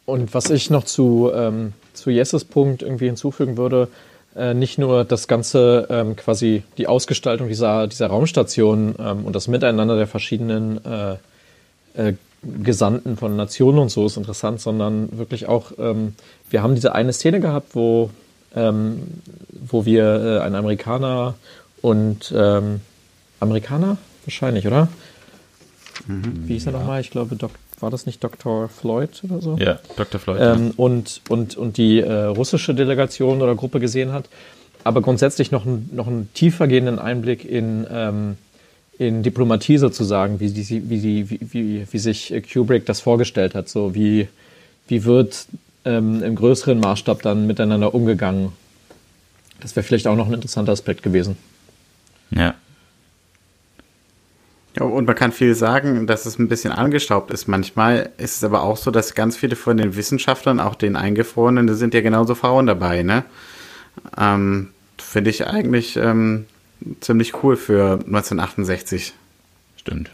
Und 0.05 0.33
was 0.33 0.49
ich 0.49 0.71
noch 0.71 0.83
zu, 0.83 1.31
ähm, 1.33 1.73
zu 1.93 2.09
Jesses 2.09 2.43
Punkt 2.43 2.81
irgendwie 2.81 3.05
hinzufügen 3.05 3.55
würde, 3.55 3.87
äh, 4.35 4.53
nicht 4.53 4.77
nur 4.77 5.03
das 5.03 5.27
Ganze, 5.27 5.87
ähm, 5.89 6.15
quasi 6.15 6.63
die 6.77 6.87
Ausgestaltung 6.87 7.47
dieser, 7.47 7.87
dieser 7.87 8.07
Raumstation 8.07 8.95
ähm, 8.99 9.25
und 9.25 9.35
das 9.35 9.47
Miteinander 9.47 9.97
der 9.97 10.07
verschiedenen 10.07 10.79
äh, 10.85 11.15
äh, 11.95 12.13
Gesandten 12.43 13.17
von 13.17 13.35
Nationen 13.35 13.77
und 13.77 13.89
so 13.89 14.05
ist 14.07 14.17
interessant, 14.17 14.61
sondern 14.61 15.17
wirklich 15.17 15.47
auch, 15.47 15.73
ähm, 15.77 16.15
wir 16.49 16.63
haben 16.63 16.73
diese 16.73 16.95
eine 16.95 17.13
Szene 17.13 17.39
gehabt, 17.39 17.75
wo, 17.75 18.09
ähm, 18.55 19.03
wo 19.51 19.85
wir 19.85 20.39
äh, 20.39 20.39
einen 20.39 20.55
Amerikaner 20.55 21.35
und 21.81 22.33
ähm, 22.35 22.81
Amerikaner 23.39 23.97
wahrscheinlich, 24.25 24.65
oder? 24.65 24.87
Mhm, 26.07 26.47
Wie 26.47 26.53
hieß 26.53 26.67
er 26.67 26.73
ja. 26.73 26.79
nochmal? 26.79 27.01
Ich 27.01 27.11
glaube, 27.11 27.35
Dok 27.35 27.51
war 27.81 27.89
das 27.89 28.05
nicht 28.05 28.23
Dr. 28.23 28.69
Floyd 28.69 29.21
oder 29.23 29.41
so? 29.41 29.57
Ja, 29.57 29.79
Dr. 29.95 30.19
Floyd. 30.19 30.39
Ähm, 30.41 30.67
ja. 30.67 30.73
und, 30.77 31.21
und, 31.29 31.57
und 31.57 31.77
die 31.77 31.99
äh, 31.99 32.23
russische 32.25 32.73
Delegation 32.73 33.41
oder 33.41 33.55
Gruppe 33.55 33.79
gesehen 33.79 34.11
hat. 34.11 34.25
Aber 34.83 35.01
grundsätzlich 35.01 35.51
noch, 35.51 35.65
ein, 35.65 35.89
noch 35.93 36.07
einen 36.07 36.33
tiefergehenden 36.33 36.99
Einblick 36.99 37.45
in, 37.45 37.85
ähm, 37.91 38.37
in 38.97 39.23
Diplomatie 39.23 39.77
sozusagen, 39.77 40.39
wie, 40.39 40.51
die, 40.51 40.89
wie, 40.89 40.99
die, 40.99 41.29
wie, 41.29 41.39
wie, 41.53 41.87
wie 41.89 41.97
sich 41.97 42.33
Kubrick 42.51 42.85
das 42.85 43.01
vorgestellt 43.01 43.55
hat. 43.55 43.69
So 43.69 43.93
wie, 43.93 44.27
wie 44.87 45.05
wird 45.05 45.45
ähm, 45.85 46.23
im 46.23 46.35
größeren 46.35 46.79
Maßstab 46.79 47.21
dann 47.21 47.47
miteinander 47.47 47.93
umgegangen. 47.93 48.51
Das 49.59 49.75
wäre 49.75 49.83
vielleicht 49.83 50.07
auch 50.07 50.15
noch 50.15 50.27
ein 50.27 50.33
interessanter 50.33 50.71
Aspekt 50.71 51.03
gewesen. 51.03 51.37
Ja, 52.31 52.55
ja, 54.79 54.85
und 54.85 55.05
man 55.05 55.15
kann 55.15 55.31
viel 55.31 55.53
sagen, 55.53 56.07
dass 56.07 56.25
es 56.25 56.39
ein 56.39 56.47
bisschen 56.47 56.71
angestaubt 56.71 57.31
ist. 57.31 57.47
Manchmal 57.47 58.11
ist 58.17 58.37
es 58.37 58.43
aber 58.43 58.63
auch 58.63 58.77
so, 58.77 58.89
dass 58.89 59.15
ganz 59.15 59.35
viele 59.35 59.55
von 59.55 59.77
den 59.77 59.95
Wissenschaftlern, 59.95 60.59
auch 60.59 60.75
den 60.75 60.95
Eingefrorenen, 60.95 61.67
da 61.67 61.73
sind 61.73 61.93
ja 61.93 62.01
genauso 62.01 62.35
Frauen 62.35 62.67
dabei, 62.67 63.03
ne? 63.03 63.23
Ähm, 64.17 64.69
Finde 64.97 65.29
ich 65.29 65.45
eigentlich 65.45 65.97
ähm, 65.97 66.45
ziemlich 67.01 67.43
cool 67.43 67.57
für 67.57 67.99
1968. 68.05 69.13
Stimmt. 69.75 70.11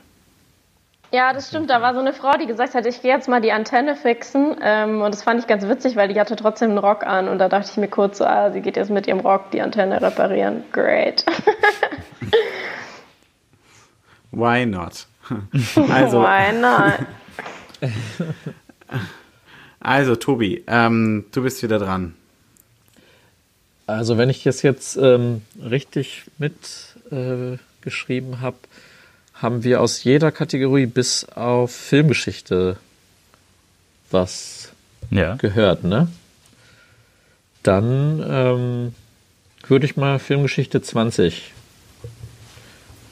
Ja, 1.11 1.31
das 1.33 1.47
stimmt. 1.49 1.69
Da 1.69 1.81
war 1.81 1.93
so 1.93 1.99
eine 1.99 2.13
Frau, 2.13 2.31
die 2.33 2.47
gesagt 2.47 2.73
hat, 2.73 2.85
ich 2.85 3.01
gehe 3.01 3.11
jetzt 3.11 3.29
mal 3.29 3.41
die 3.41 3.51
Antenne 3.51 3.95
fixen. 3.95 4.55
Ähm, 4.61 5.01
und 5.01 5.13
das 5.13 5.23
fand 5.23 5.39
ich 5.39 5.47
ganz 5.47 5.67
witzig, 5.67 5.95
weil 5.95 6.07
die 6.09 6.19
hatte 6.19 6.35
trotzdem 6.35 6.69
einen 6.71 6.79
Rock 6.79 7.05
an. 7.05 7.29
Und 7.29 7.39
da 7.39 7.47
dachte 7.47 7.69
ich 7.71 7.77
mir 7.77 7.87
kurz, 7.87 8.21
ah, 8.21 8.51
sie 8.51 8.61
geht 8.61 8.75
jetzt 8.75 8.89
mit 8.89 9.07
ihrem 9.07 9.19
Rock 9.19 9.51
die 9.51 9.61
Antenne 9.61 10.01
reparieren. 10.01 10.63
Great. 10.73 11.25
Why 14.37 14.65
not? 14.65 15.07
Also, 15.89 16.21
Why 16.21 16.53
not? 16.53 16.99
Also, 19.79 20.15
Tobi, 20.15 20.63
ähm, 20.67 21.25
du 21.31 21.43
bist 21.43 21.63
wieder 21.63 21.79
dran. 21.79 22.13
Also, 23.85 24.17
wenn 24.17 24.29
ich 24.29 24.43
das 24.43 24.61
jetzt 24.61 24.97
ähm, 24.97 25.41
richtig 25.61 26.25
mitgeschrieben 26.37 28.33
äh, 28.33 28.37
habe, 28.37 28.57
haben 29.33 29.63
wir 29.63 29.81
aus 29.81 30.03
jeder 30.03 30.31
Kategorie 30.31 30.85
bis 30.87 31.25
auf 31.29 31.71
Filmgeschichte 31.71 32.77
was 34.11 34.71
ja. 35.09 35.35
gehört, 35.35 35.83
ne? 35.83 36.09
Dann 37.63 38.23
ähm, 38.27 38.93
würde 39.67 39.85
ich 39.85 39.97
mal 39.97 40.19
Filmgeschichte 40.19 40.81
20 40.81 41.53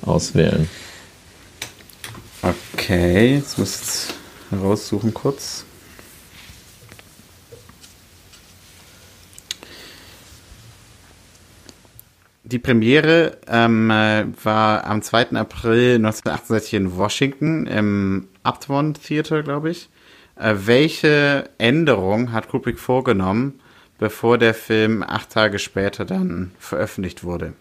auswählen. 0.01 0.69
Okay, 2.85 3.37
jetzt 3.37 3.57
muss 3.57 4.13
ich 4.51 4.55
raussuchen 4.55 5.11
kurz. 5.11 5.65
Die 12.43 12.59
Premiere 12.59 13.39
ähm, 13.47 13.89
war 14.43 14.85
am 14.85 15.01
2. 15.01 15.31
April 15.31 15.95
1968 15.95 16.73
in 16.75 16.95
Washington 16.95 17.65
im 17.65 18.27
Upton 18.43 18.93
Theater, 18.93 19.41
glaube 19.41 19.71
ich. 19.71 19.89
Äh, 20.35 20.53
welche 20.65 21.49
Änderung 21.57 22.33
hat 22.33 22.49
Kubrick 22.49 22.77
vorgenommen, 22.77 23.61
bevor 23.97 24.37
der 24.37 24.53
Film 24.53 25.01
acht 25.01 25.31
Tage 25.31 25.57
später 25.57 26.05
dann 26.05 26.51
veröffentlicht 26.59 27.23
wurde? 27.23 27.53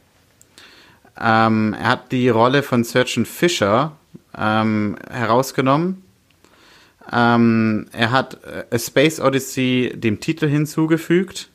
Ähm, 1.19 1.75
er 1.81 1.89
hat 1.89 2.13
die 2.13 2.29
Rolle 2.29 2.63
von 2.63 2.85
Surgeon 2.85 3.25
Fisher 3.25 3.97
ähm, 4.37 4.97
herausgenommen. 5.11 6.03
Ähm, 7.13 7.87
er 7.93 8.11
hat 8.11 8.43
äh, 8.45 8.65
A 8.71 8.79
Space 8.79 9.21
Odyssey 9.21 9.93
dem 9.95 10.21
Titel 10.21 10.49
hinzugefügt. 10.49 11.51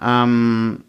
Ähm, 0.00 0.84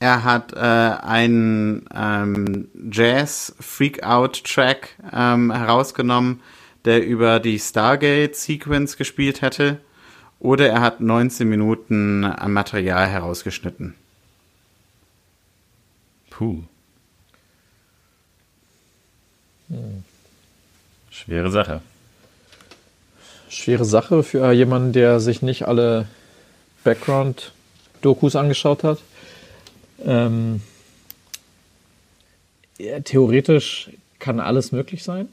er 0.00 0.24
hat 0.24 0.52
äh, 0.52 0.58
einen 0.58 1.86
ähm, 1.94 2.68
Jazz 2.90 3.54
Freak-Out 3.60 4.44
Track 4.44 4.96
ähm, 5.12 5.52
herausgenommen, 5.52 6.40
der 6.84 7.06
über 7.06 7.40
die 7.40 7.58
Stargate 7.58 8.34
Sequence 8.34 8.96
gespielt 8.96 9.40
hätte. 9.40 9.80
Oder 10.40 10.68
er 10.68 10.80
hat 10.82 11.00
19 11.00 11.48
Minuten 11.48 12.24
an 12.24 12.52
Material 12.52 13.06
herausgeschnitten. 13.06 13.94
Puh. 16.28 16.64
Schwere 21.10 21.50
Sache. 21.50 21.80
Schwere 23.48 23.84
Sache 23.84 24.22
für 24.22 24.52
jemanden, 24.52 24.92
der 24.92 25.20
sich 25.20 25.42
nicht 25.42 25.66
alle 25.66 26.06
Background-Dokus 26.82 28.36
angeschaut 28.36 28.84
hat. 28.84 28.98
Ähm 30.04 30.60
Ja, 32.78 33.00
theoretisch 33.00 33.90
kann 34.18 34.40
alles 34.40 34.72
möglich 34.72 35.04
sein. 35.04 35.28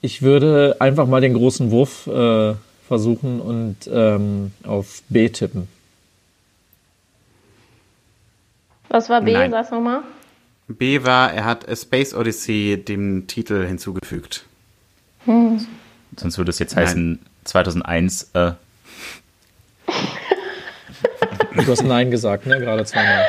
Ich 0.00 0.22
würde 0.22 0.76
einfach 0.80 1.06
mal 1.06 1.20
den 1.20 1.34
großen 1.34 1.70
Wurf 1.70 2.08
äh, 2.08 2.54
versuchen 2.88 3.40
und 3.40 3.76
ähm, 3.86 4.52
auf 4.64 5.02
B 5.08 5.28
tippen. 5.28 5.68
Was 8.88 9.08
war 9.08 9.22
B? 9.22 9.32
Nein. 9.32 9.52
Sag's 9.52 9.70
nochmal. 9.70 10.02
B 10.68 11.04
war, 11.04 11.32
er 11.32 11.44
hat 11.44 11.68
A 11.68 11.76
Space 11.76 12.14
Odyssey 12.14 12.82
dem 12.82 13.26
Titel 13.26 13.66
hinzugefügt. 13.66 14.44
Sonst 15.26 16.38
würde 16.38 16.50
es 16.50 16.58
jetzt 16.58 16.76
heißen 16.76 17.18
2001. 17.44 18.30
Äh, 18.34 18.52
Du 21.54 21.66
hast 21.70 21.82
Nein 21.82 22.10
gesagt, 22.10 22.46
ne? 22.46 22.58
Gerade 22.58 22.84
zweimal. 22.84 23.26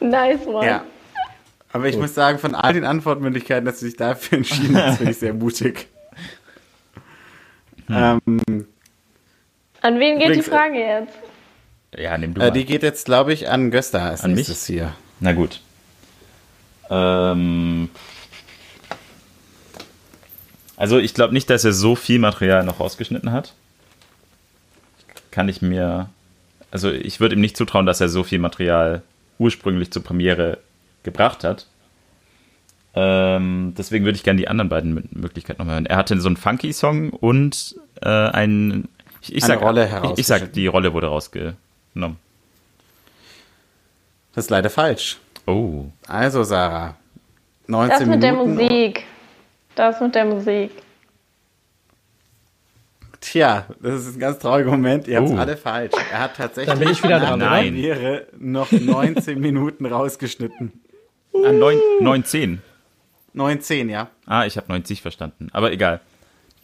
Nice 0.00 0.44
one. 0.46 0.66
Ja. 0.66 0.84
Aber 1.72 1.86
ich 1.86 1.92
Gut. 1.94 2.02
muss 2.02 2.14
sagen, 2.14 2.38
von 2.38 2.54
all 2.54 2.72
den 2.72 2.84
Antwortmöglichkeiten, 2.84 3.64
dass 3.64 3.80
du 3.80 3.86
dich 3.86 3.96
dafür 3.96 4.38
entschieden 4.38 4.76
hast, 4.76 4.98
finde 4.98 5.12
ich 5.12 5.18
sehr 5.18 5.34
mutig. 5.34 5.88
Ähm, 7.88 8.20
An 9.82 9.98
wen 10.00 10.18
geht 10.18 10.28
Übrigens, 10.28 10.44
die 10.44 10.50
Frage 10.50 10.78
jetzt? 10.78 11.12
ja, 11.96 12.16
nimm 12.18 12.34
du 12.34 12.40
äh, 12.40 12.44
mal. 12.44 12.50
die 12.50 12.64
geht 12.64 12.82
jetzt, 12.82 13.04
glaube 13.06 13.32
ich, 13.32 13.48
an 13.48 13.70
Gösta 13.70 14.08
als 14.08 14.22
An 14.22 14.34
mich? 14.34 14.48
hier. 14.48 14.94
Na 15.20 15.32
gut. 15.32 15.60
Ähm, 16.94 17.88
also 20.76 20.98
ich 20.98 21.14
glaube 21.14 21.34
nicht, 21.34 21.50
dass 21.50 21.64
er 21.64 21.72
so 21.72 21.96
viel 21.96 22.18
Material 22.18 22.64
noch 22.64 22.78
rausgeschnitten 22.80 23.32
hat. 23.32 23.54
Kann 25.30 25.48
ich 25.48 25.60
mir. 25.62 26.08
Also 26.70 26.90
ich 26.90 27.20
würde 27.20 27.34
ihm 27.34 27.40
nicht 27.40 27.56
zutrauen, 27.56 27.86
dass 27.86 28.00
er 28.00 28.08
so 28.08 28.22
viel 28.22 28.38
Material 28.38 29.02
ursprünglich 29.38 29.90
zur 29.90 30.04
Premiere 30.04 30.58
gebracht 31.02 31.42
hat. 31.44 31.66
Ähm, 32.94 33.74
deswegen 33.76 34.04
würde 34.04 34.16
ich 34.16 34.22
gerne 34.22 34.38
die 34.38 34.46
anderen 34.46 34.68
beiden 34.68 34.96
Mö- 34.96 35.08
Möglichkeiten 35.10 35.58
nochmal 35.58 35.74
hören. 35.74 35.86
Er 35.86 35.96
hatte 35.96 36.20
so 36.20 36.28
einen 36.28 36.36
Funky-Song 36.36 37.10
und 37.10 37.74
äh, 38.00 38.08
einen. 38.08 38.88
Ich, 39.20 39.34
ich 39.34 39.42
Eine 39.42 39.54
sag, 39.54 39.62
Rolle 39.62 40.10
ich, 40.12 40.18
ich 40.20 40.26
sag, 40.26 40.52
die 40.52 40.68
Rolle 40.68 40.92
wurde 40.92 41.08
rausgenommen. 41.08 42.18
Das 44.34 44.44
ist 44.44 44.50
leider 44.50 44.70
falsch. 44.70 45.18
Oh. 45.46 45.84
Also, 46.06 46.42
Sarah. 46.44 46.96
19 47.66 47.98
Das 47.98 48.08
mit 48.08 48.22
der 48.22 48.32
Minuten. 48.32 48.54
Musik. 48.54 49.04
Das 49.74 50.00
mit 50.00 50.14
der 50.14 50.24
Musik. 50.24 50.70
Tja, 53.20 53.64
das 53.80 54.06
ist 54.06 54.16
ein 54.16 54.20
ganz 54.20 54.38
trauriger 54.38 54.70
Moment. 54.70 55.08
Ihr 55.08 55.18
habt 55.18 55.30
Oh. 55.30 55.36
alle 55.36 55.56
falsch. 55.56 55.92
Er 56.12 56.20
hat 56.20 56.36
tatsächlich 56.36 56.68
Dann 56.68 56.78
bin 56.78 56.90
ich 56.90 57.02
wieder 57.02 57.18
nach 57.20 57.30
dran, 57.30 57.40
der? 57.40 57.46
Premiere 57.48 58.26
noch 58.38 58.70
19 58.70 59.40
Minuten 59.40 59.86
rausgeschnitten. 59.86 60.72
Ah, 61.34 61.50
9, 61.52 61.78
9, 62.00 62.24
10. 62.24 62.62
19, 63.32 63.88
ja. 63.88 64.08
Ah, 64.26 64.44
ich 64.44 64.56
habe 64.58 64.66
90 64.70 65.00
verstanden. 65.02 65.48
Aber 65.52 65.72
egal. 65.72 66.00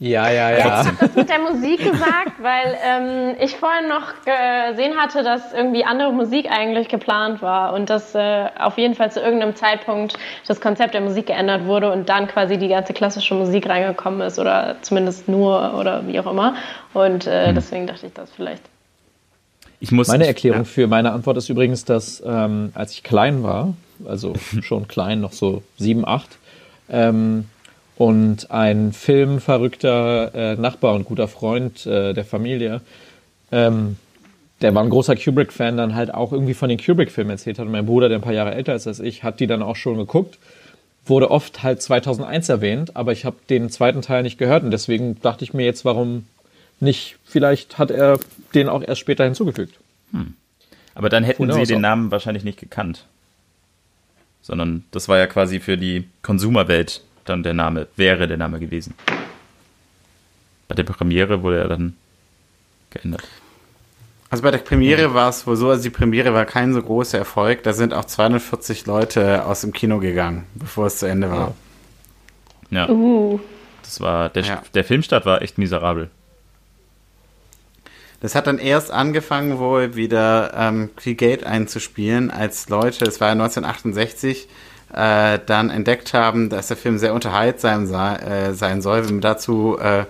Ja, 0.02 0.30
ja, 0.30 0.50
ja. 0.56 0.82
Das 0.98 1.14
mit 1.14 1.28
der 1.28 1.40
Musik 1.40 1.78
gesagt, 1.78 2.32
weil 2.40 2.74
ähm, 2.82 3.36
ich 3.38 3.54
vorhin 3.56 3.86
noch 3.86 4.14
gesehen 4.24 4.96
hatte, 4.96 5.22
dass 5.22 5.52
irgendwie 5.52 5.84
andere 5.84 6.10
Musik 6.10 6.50
eigentlich 6.50 6.88
geplant 6.88 7.42
war 7.42 7.74
und 7.74 7.90
dass 7.90 8.14
äh, 8.14 8.46
auf 8.58 8.78
jeden 8.78 8.94
Fall 8.94 9.12
zu 9.12 9.20
irgendeinem 9.20 9.54
Zeitpunkt 9.56 10.14
das 10.48 10.58
Konzept 10.62 10.94
der 10.94 11.02
Musik 11.02 11.26
geändert 11.26 11.66
wurde 11.66 11.92
und 11.92 12.08
dann 12.08 12.28
quasi 12.28 12.56
die 12.56 12.68
ganze 12.68 12.94
klassische 12.94 13.34
Musik 13.34 13.68
reingekommen 13.68 14.22
ist 14.22 14.38
oder 14.38 14.76
zumindest 14.80 15.28
nur 15.28 15.74
oder 15.78 16.06
wie 16.06 16.18
auch 16.18 16.30
immer. 16.30 16.54
Und 16.94 17.26
äh, 17.26 17.52
deswegen 17.52 17.86
dachte 17.86 18.06
ich 18.06 18.14
das 18.14 18.30
vielleicht. 18.32 18.62
Ich 19.80 19.92
muss. 19.92 20.08
Meine 20.08 20.24
ich- 20.24 20.28
Erklärung 20.28 20.64
für 20.64 20.86
meine 20.86 21.12
Antwort 21.12 21.36
ist 21.36 21.50
übrigens, 21.50 21.84
dass 21.84 22.22
ähm, 22.26 22.72
als 22.74 22.92
ich 22.92 23.02
klein 23.02 23.42
war, 23.42 23.74
also 24.08 24.32
schon 24.62 24.88
klein, 24.88 25.20
noch 25.20 25.32
so 25.32 25.62
sieben, 25.76 26.08
acht, 26.08 26.38
ähm, 26.88 27.48
und 28.00 28.50
ein 28.50 28.94
filmverrückter 28.94 30.34
äh, 30.34 30.56
Nachbar 30.56 30.94
und 30.94 31.04
guter 31.04 31.28
Freund 31.28 31.84
äh, 31.84 32.14
der 32.14 32.24
Familie, 32.24 32.80
ähm, 33.52 33.98
der 34.62 34.74
war 34.74 34.82
ein 34.82 34.88
großer 34.88 35.16
Kubrick-Fan, 35.16 35.76
dann 35.76 35.94
halt 35.94 36.14
auch 36.14 36.32
irgendwie 36.32 36.54
von 36.54 36.70
den 36.70 36.78
Kubrick-Filmen 36.78 37.32
erzählt 37.32 37.58
hat. 37.58 37.66
Und 37.66 37.72
mein 37.72 37.84
Bruder, 37.84 38.08
der 38.08 38.16
ein 38.16 38.22
paar 38.22 38.32
Jahre 38.32 38.54
älter 38.54 38.74
ist 38.74 38.86
als 38.86 39.00
ich, 39.00 39.22
hat 39.22 39.38
die 39.38 39.46
dann 39.46 39.62
auch 39.62 39.76
schon 39.76 39.98
geguckt. 39.98 40.38
Wurde 41.04 41.30
oft 41.30 41.62
halt 41.62 41.82
2001 41.82 42.48
erwähnt, 42.48 42.96
aber 42.96 43.12
ich 43.12 43.26
habe 43.26 43.36
den 43.50 43.68
zweiten 43.68 44.00
Teil 44.00 44.22
nicht 44.22 44.38
gehört 44.38 44.64
und 44.64 44.70
deswegen 44.70 45.20
dachte 45.20 45.44
ich 45.44 45.52
mir 45.52 45.66
jetzt, 45.66 45.84
warum 45.84 46.24
nicht? 46.80 47.18
Vielleicht 47.26 47.76
hat 47.76 47.90
er 47.90 48.18
den 48.54 48.70
auch 48.70 48.82
erst 48.82 49.02
später 49.02 49.24
hinzugefügt. 49.24 49.74
Aber 50.94 51.10
dann 51.10 51.22
hätten 51.22 51.42
Who 51.42 51.52
sie 51.52 51.52
knows 51.52 51.68
den. 51.68 51.82
Namen 51.82 52.10
wahrscheinlich 52.10 52.44
nicht 52.44 52.58
gekannt. 52.58 53.04
Sondern 54.40 54.84
das 54.90 55.06
war 55.10 55.18
ja 55.18 55.26
quasi 55.26 55.60
für 55.60 55.76
die 55.76 56.08
Konsumerwelt 56.22 57.02
dann 57.30 57.42
der 57.42 57.54
Name, 57.54 57.86
wäre 57.96 58.28
der 58.28 58.36
Name 58.36 58.58
gewesen. 58.60 58.94
Bei 60.68 60.74
der 60.74 60.84
Premiere 60.84 61.42
wurde 61.42 61.58
er 61.58 61.68
dann 61.68 61.96
geändert. 62.90 63.26
Also 64.28 64.42
bei 64.44 64.52
der 64.52 64.58
Premiere 64.58 65.12
war 65.12 65.28
es 65.28 65.44
wohl 65.46 65.56
so, 65.56 65.70
also 65.70 65.82
die 65.82 65.90
Premiere 65.90 66.32
war 66.32 66.44
kein 66.44 66.72
so 66.72 66.80
großer 66.80 67.18
Erfolg. 67.18 67.64
Da 67.64 67.72
sind 67.72 67.92
auch 67.92 68.04
240 68.04 68.86
Leute 68.86 69.44
aus 69.44 69.62
dem 69.62 69.72
Kino 69.72 69.98
gegangen, 69.98 70.46
bevor 70.54 70.86
es 70.86 70.98
zu 70.98 71.06
Ende 71.06 71.30
war. 71.30 71.54
Ja, 72.70 72.88
Uh, 72.88 73.40
das 73.82 74.00
war, 74.00 74.28
der, 74.28 74.44
Ja. 74.44 74.62
der 74.74 74.84
Filmstart 74.84 75.26
war 75.26 75.42
echt 75.42 75.58
miserabel. 75.58 76.10
Das 78.20 78.34
hat 78.36 78.46
dann 78.46 78.58
erst 78.58 78.90
angefangen, 78.92 79.58
wohl 79.58 79.96
wieder 79.96 80.52
ähm, 80.54 80.90
viel 80.96 81.14
Geld 81.14 81.42
einzuspielen, 81.42 82.30
als 82.30 82.68
Leute, 82.68 83.06
es 83.06 83.20
war 83.20 83.28
ja 83.28 83.32
1968, 83.32 84.46
äh, 84.94 85.38
dann 85.46 85.70
entdeckt 85.70 86.14
haben, 86.14 86.48
dass 86.48 86.68
der 86.68 86.76
Film 86.76 86.98
sehr 86.98 87.14
unterhaltsam 87.14 87.86
sei, 87.86 88.16
äh, 88.16 88.54
sein 88.54 88.82
soll, 88.82 89.04
wenn 89.04 89.14
man 89.16 89.20
dazu 89.20 89.78
äh, 89.78 90.04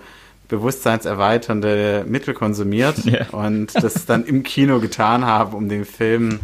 bewusstseinserweiternde 0.47 2.05
Mittel 2.07 2.33
konsumiert 2.33 2.97
Ja. 3.05 3.27
und 3.31 3.73
das 3.75 4.05
dann 4.05 4.25
im 4.25 4.43
Kino 4.43 4.79
getan 4.79 5.25
haben, 5.25 5.53
um 5.53 5.69
den 5.69 5.85
Film 5.85 6.39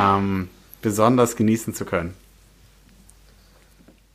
ähm, 0.00 0.48
besonders 0.82 1.36
genießen 1.36 1.74
zu 1.74 1.84
können. 1.84 2.14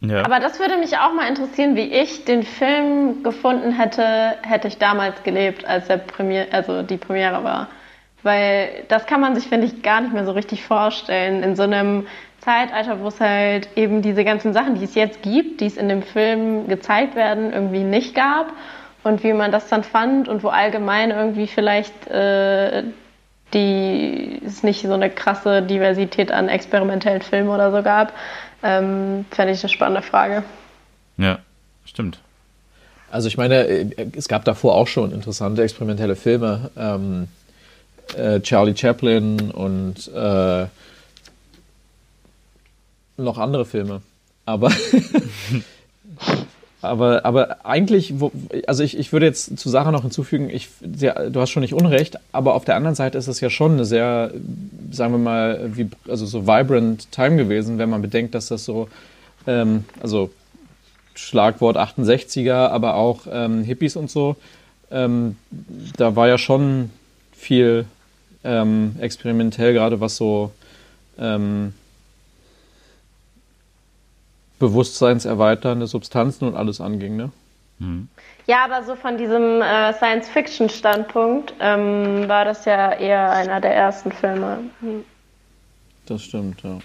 Ja. 0.02 0.24
aber 0.24 0.40
das 0.40 0.60
würde 0.60 0.78
mich 0.78 0.98
auch 0.98 1.14
mal 1.14 1.28
interessieren, 1.28 1.76
wie 1.76 1.92
ich 1.94 2.26
den 2.26 2.44
Film 2.44 3.24
gefunden 3.24 3.72
hätte, 3.72 4.36
hätte 4.44 4.68
ich 4.68 4.78
damals 4.78 5.24
gelebt, 5.24 5.66
als 5.66 5.88
der 5.88 5.98
Premier, 5.98 6.48
also 6.52 6.84
die 6.84 6.98
Premiere 6.98 7.44
war. 7.44 7.70
Weil 8.22 8.84
das 8.88 9.06
kann 9.06 9.22
man 9.22 9.36
sich, 9.36 9.48
finde 9.48 9.68
ich, 9.68 9.82
gar 9.82 10.02
nicht 10.02 10.14
mehr 10.14 10.26
so 10.26 10.32
richtig 10.32 10.64
vorstellen. 10.64 11.42
In 11.44 11.56
so 11.56 11.64
einem 11.64 12.08
Zeitalter, 12.46 13.00
wo 13.00 13.08
es 13.08 13.20
halt 13.20 13.68
eben 13.76 14.02
diese 14.04 14.24
ganzen 14.24 14.54
Sachen, 14.54 14.76
die 14.76 14.86
es 14.86 14.94
jetzt 14.94 15.24
gibt, 15.24 15.62
die 15.62 15.66
es 15.66 15.78
in 15.78 15.90
dem 15.90 16.04
Film 16.04 16.68
gezeigt 16.68 17.16
werden, 17.16 17.52
irgendwie 17.52 17.84
nicht 17.84 18.14
gab. 18.14 18.54
Und 19.04 19.24
wie 19.24 19.34
man 19.34 19.52
das 19.52 19.68
dann 19.68 19.84
fand 19.84 20.28
und 20.28 20.44
wo 20.44 20.50
allgemein 20.50 21.12
irgendwie 21.12 21.48
vielleicht 21.48 22.08
äh, 22.08 22.84
die 23.54 24.42
es 24.46 24.64
nicht 24.64 24.82
so 24.82 24.94
eine 24.94 25.10
krasse 25.10 25.62
Diversität 25.62 26.32
an 26.32 26.50
experimentellen 26.50 27.22
Filmen 27.22 27.50
oder 27.50 27.72
so 27.72 27.82
gab, 27.84 28.14
ähm, 28.64 29.26
fände 29.32 29.54
ich 29.54 29.64
eine 29.64 29.70
spannende 29.70 30.02
Frage. 30.02 30.44
ja, 31.18 31.40
stimmt. 31.86 32.20
Also 33.12 33.28
ich 33.28 33.38
meine, 33.38 33.66
äh, 33.66 34.08
es 34.18 34.28
gab 34.28 34.44
davor 34.46 34.76
auch 34.76 34.88
schon 34.88 35.12
interessante 35.12 35.64
experimentelle 35.64 36.16
Filme. 36.16 36.70
Ähm, 36.78 37.28
äh, 38.18 38.40
Charlie 38.42 38.76
Chaplin 38.76 39.52
und 39.52 40.12
äh, 40.14 40.66
noch 43.18 43.38
andere 43.38 43.66
Filme. 43.66 44.02
Aber, 44.46 44.72
aber, 46.82 47.26
aber 47.26 47.66
eigentlich, 47.66 48.20
wo, 48.20 48.32
also 48.68 48.84
ich, 48.84 48.98
ich 48.98 49.12
würde 49.12 49.26
jetzt 49.26 49.58
zu 49.58 49.70
Sarah 49.70 49.92
noch 49.92 50.04
hinzufügen, 50.04 50.50
ich, 50.50 50.70
sehr, 50.96 51.30
du 51.30 51.42
hast 51.42 51.50
schon 51.50 51.62
nicht 51.62 51.74
Unrecht, 51.74 52.18
aber 52.32 52.54
auf 52.54 52.66
der 52.66 52.76
anderen 52.76 52.96
Seite 52.96 53.18
ist 53.18 53.28
es 53.28 53.40
ja 53.42 53.50
schon 53.50 53.74
eine 53.74 53.86
sehr, 53.86 54.32
sagen 54.92 55.14
wir 55.14 55.20
mal, 55.20 55.72
wie, 55.76 55.90
also 56.08 56.26
so 56.26 56.46
vibrant 56.46 57.12
Time 57.12 57.38
gewesen, 57.38 57.78
wenn 57.78 57.90
man 57.90 58.02
bedenkt, 58.02 58.36
dass 58.36 58.48
das 58.48 58.66
so, 58.66 58.88
ähm, 59.48 59.86
also 60.02 60.30
Schlagwort 61.16 61.78
68er, 61.78 62.68
aber 62.68 62.96
auch 62.96 63.22
ähm, 63.32 63.64
Hippies 63.64 63.96
und 63.96 64.12
so. 64.12 64.36
Ähm, 64.92 65.38
da 65.98 66.16
war 66.16 66.28
ja 66.28 66.38
schon 66.38 66.92
viel 67.36 67.86
ähm, 68.44 68.96
experimentell, 69.00 69.74
gerade 69.74 70.00
was 70.02 70.18
so 70.18 70.52
ähm, 71.18 71.74
bewusstseinserweiternde 74.60 75.88
Substanzen 75.88 76.48
und 76.48 76.56
alles 76.56 76.82
anging. 76.82 77.16
Ne? 77.16 77.32
Ja, 78.48 78.64
aber 78.64 78.84
so 78.84 78.96
von 78.96 79.18
diesem 79.18 79.62
äh, 79.62 79.94
Science-Fiction-Standpunkt 79.94 81.54
ähm, 81.60 82.28
war 82.28 82.46
das 82.46 82.64
ja 82.66 82.94
eher 82.94 83.32
einer 83.32 83.60
der 83.60 83.76
ersten 83.76 84.12
Filme. 84.12 84.60
Das 86.06 86.24
stimmt, 86.24 86.62
ja. 86.64 86.80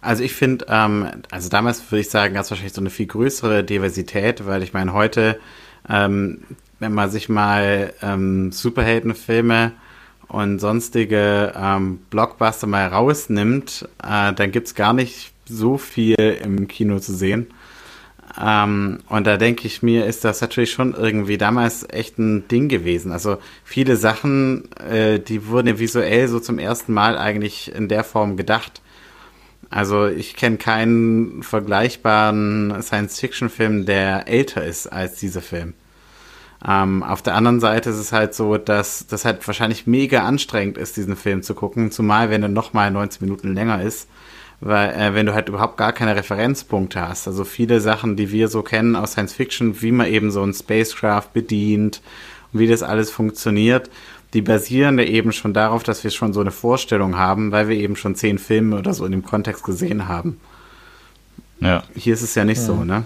Also 0.00 0.22
ich 0.22 0.34
finde, 0.34 0.66
ähm, 0.68 1.08
also 1.30 1.48
damals 1.48 1.90
würde 1.90 2.00
ich 2.00 2.10
sagen, 2.10 2.34
gab 2.34 2.44
es 2.44 2.50
wahrscheinlich 2.50 2.74
so 2.74 2.80
eine 2.80 2.90
viel 2.90 3.06
größere 3.06 3.64
Diversität, 3.64 4.46
weil 4.46 4.62
ich 4.62 4.72
meine, 4.72 4.92
heute, 4.92 5.38
ähm, 5.88 6.44
wenn 6.78 6.92
man 6.92 7.10
sich 7.10 7.28
mal 7.28 7.92
ähm, 8.02 8.52
Superheldenfilme 8.52 9.72
und 10.28 10.58
sonstige 10.58 11.52
ähm, 11.56 11.98
Blockbuster 12.10 12.66
mal 12.66 12.86
rausnimmt, 12.86 13.88
äh, 14.02 14.32
dann 14.32 14.52
gibt's 14.52 14.74
gar 14.74 14.92
nicht 14.92 15.33
so 15.48 15.78
viel 15.78 16.14
im 16.42 16.68
Kino 16.68 16.98
zu 16.98 17.14
sehen. 17.14 17.48
Ähm, 18.40 18.98
und 19.08 19.26
da 19.26 19.36
denke 19.36 19.66
ich 19.66 19.82
mir, 19.82 20.06
ist 20.06 20.24
das 20.24 20.40
natürlich 20.40 20.72
schon 20.72 20.94
irgendwie 20.94 21.38
damals 21.38 21.86
echt 21.88 22.18
ein 22.18 22.48
Ding 22.48 22.68
gewesen. 22.68 23.12
Also 23.12 23.38
viele 23.62 23.96
Sachen, 23.96 24.70
äh, 24.76 25.20
die 25.20 25.46
wurden 25.46 25.78
visuell 25.78 26.26
so 26.28 26.40
zum 26.40 26.58
ersten 26.58 26.92
Mal 26.92 27.16
eigentlich 27.16 27.72
in 27.74 27.88
der 27.88 28.02
Form 28.02 28.36
gedacht. 28.36 28.80
Also 29.70 30.06
ich 30.06 30.36
kenne 30.36 30.56
keinen 30.56 31.42
vergleichbaren 31.42 32.82
Science-Fiction-Film, 32.82 33.86
der 33.86 34.28
älter 34.28 34.64
ist 34.64 34.86
als 34.86 35.16
dieser 35.16 35.40
Film. 35.40 35.74
Ähm, 36.66 37.02
auf 37.02 37.22
der 37.22 37.34
anderen 37.34 37.60
Seite 37.60 37.90
ist 37.90 37.98
es 37.98 38.12
halt 38.12 38.34
so, 38.34 38.56
dass 38.56 39.06
das 39.06 39.24
halt 39.24 39.46
wahrscheinlich 39.46 39.86
mega 39.86 40.24
anstrengend 40.24 40.78
ist, 40.78 40.96
diesen 40.96 41.16
Film 41.16 41.42
zu 41.42 41.54
gucken, 41.54 41.90
zumal 41.90 42.30
wenn 42.30 42.42
er 42.42 42.48
nochmal 42.48 42.90
90 42.90 43.20
Minuten 43.20 43.54
länger 43.54 43.82
ist 43.82 44.08
weil 44.60 44.90
äh, 44.90 45.14
wenn 45.14 45.26
du 45.26 45.34
halt 45.34 45.48
überhaupt 45.48 45.76
gar 45.76 45.92
keine 45.92 46.16
Referenzpunkte 46.16 47.06
hast. 47.06 47.26
Also 47.26 47.44
viele 47.44 47.80
Sachen, 47.80 48.16
die 48.16 48.30
wir 48.30 48.48
so 48.48 48.62
kennen 48.62 48.96
aus 48.96 49.12
Science 49.12 49.34
Fiction, 49.34 49.82
wie 49.82 49.92
man 49.92 50.06
eben 50.06 50.30
so 50.30 50.42
ein 50.42 50.54
Spacecraft 50.54 51.28
bedient 51.32 52.00
und 52.52 52.60
wie 52.60 52.68
das 52.68 52.82
alles 52.82 53.10
funktioniert, 53.10 53.90
die 54.32 54.42
basieren 54.42 54.98
ja 54.98 55.04
eben 55.04 55.32
schon 55.32 55.54
darauf, 55.54 55.82
dass 55.84 56.02
wir 56.02 56.10
schon 56.10 56.32
so 56.32 56.40
eine 56.40 56.50
Vorstellung 56.50 57.16
haben, 57.16 57.52
weil 57.52 57.68
wir 57.68 57.76
eben 57.76 57.94
schon 57.94 58.16
zehn 58.16 58.38
Filme 58.38 58.78
oder 58.78 58.92
so 58.92 59.06
in 59.06 59.12
dem 59.12 59.24
Kontext 59.24 59.64
gesehen 59.64 60.08
haben. 60.08 60.40
Ja. 61.60 61.82
Hier 61.94 62.14
ist 62.14 62.22
es 62.22 62.34
ja 62.34 62.44
nicht 62.44 62.58
ja. 62.58 62.64
so, 62.64 62.84
ne? 62.84 63.04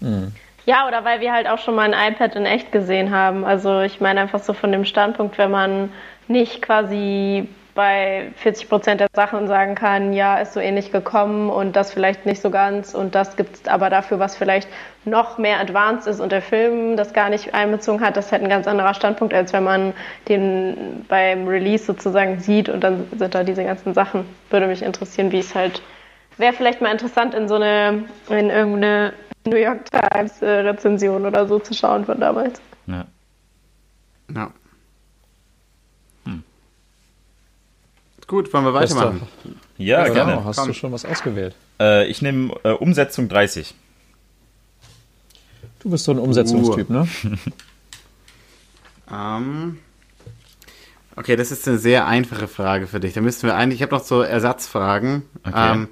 Mhm. 0.00 0.32
Ja, 0.64 0.86
oder 0.86 1.04
weil 1.04 1.20
wir 1.20 1.32
halt 1.32 1.48
auch 1.48 1.58
schon 1.58 1.74
mal 1.74 1.92
ein 1.92 2.12
iPad 2.12 2.36
in 2.36 2.46
echt 2.46 2.70
gesehen 2.70 3.10
haben. 3.10 3.44
Also 3.44 3.80
ich 3.80 4.00
meine 4.00 4.20
einfach 4.20 4.42
so 4.42 4.52
von 4.52 4.70
dem 4.70 4.84
Standpunkt, 4.84 5.38
wenn 5.38 5.50
man 5.50 5.90
nicht 6.28 6.62
quasi 6.62 7.48
bei 7.74 8.30
40 8.36 8.68
Prozent 8.68 9.00
der 9.00 9.08
Sachen 9.14 9.46
sagen 9.46 9.74
kann, 9.74 10.12
ja, 10.12 10.38
ist 10.38 10.52
so 10.52 10.60
ähnlich 10.60 10.92
gekommen 10.92 11.48
und 11.48 11.74
das 11.74 11.92
vielleicht 11.92 12.26
nicht 12.26 12.42
so 12.42 12.50
ganz 12.50 12.94
und 12.94 13.14
das 13.14 13.36
gibt 13.36 13.56
es 13.56 13.68
aber 13.68 13.88
dafür, 13.88 14.18
was 14.18 14.36
vielleicht 14.36 14.68
noch 15.04 15.38
mehr 15.38 15.58
advanced 15.58 16.06
ist 16.06 16.20
und 16.20 16.32
der 16.32 16.42
Film 16.42 16.96
das 16.96 17.12
gar 17.12 17.30
nicht 17.30 17.54
einbezogen 17.54 18.00
hat, 18.00 18.16
das 18.16 18.26
ist 18.26 18.32
halt 18.32 18.42
ein 18.42 18.48
ganz 18.48 18.66
anderer 18.66 18.94
Standpunkt, 18.94 19.32
als 19.32 19.52
wenn 19.52 19.64
man 19.64 19.94
den 20.28 21.04
beim 21.08 21.48
Release 21.48 21.84
sozusagen 21.84 22.40
sieht 22.40 22.68
und 22.68 22.84
dann 22.84 23.06
sind 23.16 23.34
da 23.34 23.42
diese 23.42 23.64
ganzen 23.64 23.94
Sachen. 23.94 24.26
Würde 24.50 24.66
mich 24.66 24.82
interessieren, 24.82 25.32
wie 25.32 25.40
es 25.40 25.54
halt, 25.54 25.82
wäre 26.36 26.52
vielleicht 26.52 26.80
mal 26.80 26.92
interessant 26.92 27.34
in 27.34 27.48
so 27.48 27.54
eine, 27.54 28.04
in 28.28 28.50
irgendeine 28.50 29.14
New 29.44 29.56
York 29.56 29.90
Times 29.90 30.40
äh, 30.42 30.48
Rezension 30.48 31.26
oder 31.26 31.46
so 31.46 31.58
zu 31.58 31.74
schauen 31.74 32.04
von 32.04 32.20
damals. 32.20 32.60
Ja. 32.86 33.06
Ja. 34.34 34.50
Gut, 38.32 38.50
wollen 38.54 38.64
wir 38.64 38.72
weitermachen? 38.72 39.20
Ja, 39.76 40.06
ja, 40.06 40.10
gerne. 40.14 40.42
Hast 40.42 40.56
Komm. 40.56 40.68
du 40.68 40.72
schon 40.72 40.90
was 40.90 41.04
ausgewählt? 41.04 41.54
Äh, 41.78 42.06
ich 42.06 42.22
nehme 42.22 42.54
äh, 42.64 42.70
Umsetzung 42.70 43.28
30. 43.28 43.74
Du 45.80 45.90
bist 45.90 46.06
so 46.06 46.12
ein 46.12 46.18
Umsetzungstyp, 46.18 46.88
uh. 46.88 46.92
ne? 46.94 47.08
um, 49.10 49.12
ähm, 49.12 49.78
okay, 51.14 51.36
das 51.36 51.52
ist 51.52 51.68
eine 51.68 51.76
sehr 51.76 52.06
einfache 52.06 52.48
Frage 52.48 52.86
für 52.86 53.00
dich. 53.00 53.12
Da 53.12 53.20
müssten 53.20 53.46
wir 53.46 53.54
eigentlich, 53.54 53.80
ich 53.80 53.82
habe 53.82 53.94
noch 53.94 54.02
so 54.02 54.22
Ersatzfragen. 54.22 55.24
Okay. 55.44 55.72
Um, 55.72 55.82
ähm, 55.82 55.88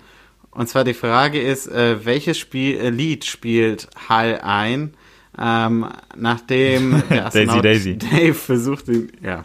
und 0.50 0.66
zwar 0.66 0.84
die 0.84 0.94
Frage 0.94 1.42
ist, 1.42 1.66
äh, 1.66 2.06
welches 2.06 2.38
Spiel, 2.38 2.78
äh, 2.78 2.88
Lied 2.88 3.26
spielt 3.26 3.88
Hall 4.08 4.40
ein, 4.42 4.94
ähm, 5.38 5.86
nachdem 6.16 7.02
der 7.10 7.26
Astronaut 7.26 7.62
Daisy, 7.62 7.98
Daisy. 7.98 8.16
Dave 8.16 8.32
versucht, 8.32 8.88
ihn, 8.88 9.12
ja, 9.22 9.44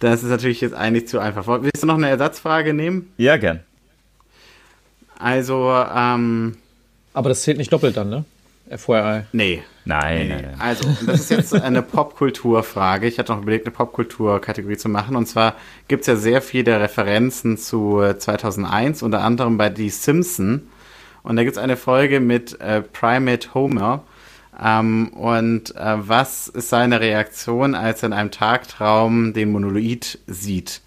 das 0.00 0.22
ist 0.22 0.30
natürlich 0.30 0.60
jetzt 0.60 0.74
eigentlich 0.74 1.08
zu 1.08 1.18
einfach. 1.20 1.46
Willst 1.62 1.82
du 1.82 1.86
noch 1.86 1.96
eine 1.96 2.08
Ersatzfrage 2.08 2.74
nehmen? 2.74 3.12
Ja, 3.16 3.36
gern. 3.36 3.60
Also, 5.18 5.72
ähm. 5.94 6.56
Aber 7.12 7.28
das 7.28 7.42
zählt 7.42 7.58
nicht 7.58 7.72
doppelt 7.72 7.96
dann, 7.96 8.08
ne? 8.08 8.24
FYI. 8.74 9.22
Nee. 9.32 9.62
Nein, 9.84 10.28
nee. 10.28 10.34
nein, 10.34 10.42
nein. 10.42 10.60
Also, 10.60 10.88
das 11.06 11.20
ist 11.20 11.30
jetzt 11.30 11.54
eine 11.54 11.82
Popkulturfrage. 11.82 13.06
Ich 13.06 13.18
hatte 13.18 13.32
noch 13.32 13.42
überlegt, 13.42 13.66
eine 13.66 13.74
Popkultur-Kategorie 13.74 14.76
zu 14.76 14.88
machen. 14.88 15.16
Und 15.16 15.26
zwar 15.26 15.56
gibt 15.88 16.02
es 16.02 16.06
ja 16.06 16.16
sehr 16.16 16.40
viele 16.40 16.80
Referenzen 16.80 17.58
zu 17.58 18.00
2001, 18.16 19.02
unter 19.02 19.22
anderem 19.22 19.58
bei 19.58 19.68
Die 19.68 19.90
Simpson. 19.90 20.68
Und 21.22 21.36
da 21.36 21.42
gibt 21.42 21.56
es 21.56 21.62
eine 21.62 21.76
Folge 21.76 22.20
mit 22.20 22.60
äh, 22.60 22.80
Primate 22.80 23.52
Homer. 23.54 24.04
Ähm, 24.62 25.08
und 25.08 25.74
äh, 25.76 25.96
was 26.08 26.48
ist 26.48 26.68
seine 26.68 27.00
Reaktion, 27.00 27.74
als 27.74 28.02
er 28.02 28.08
in 28.08 28.12
einem 28.12 28.30
Tagtraum 28.30 29.32
den 29.32 29.52
Monolith 29.52 30.18
sieht? 30.26 30.82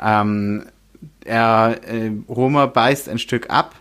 Ähm, 0.00 0.64
er, 1.24 1.80
äh, 1.86 2.10
Homer 2.28 2.66
beißt 2.66 3.08
ein 3.08 3.18
Stück 3.18 3.50
ab. 3.50 3.76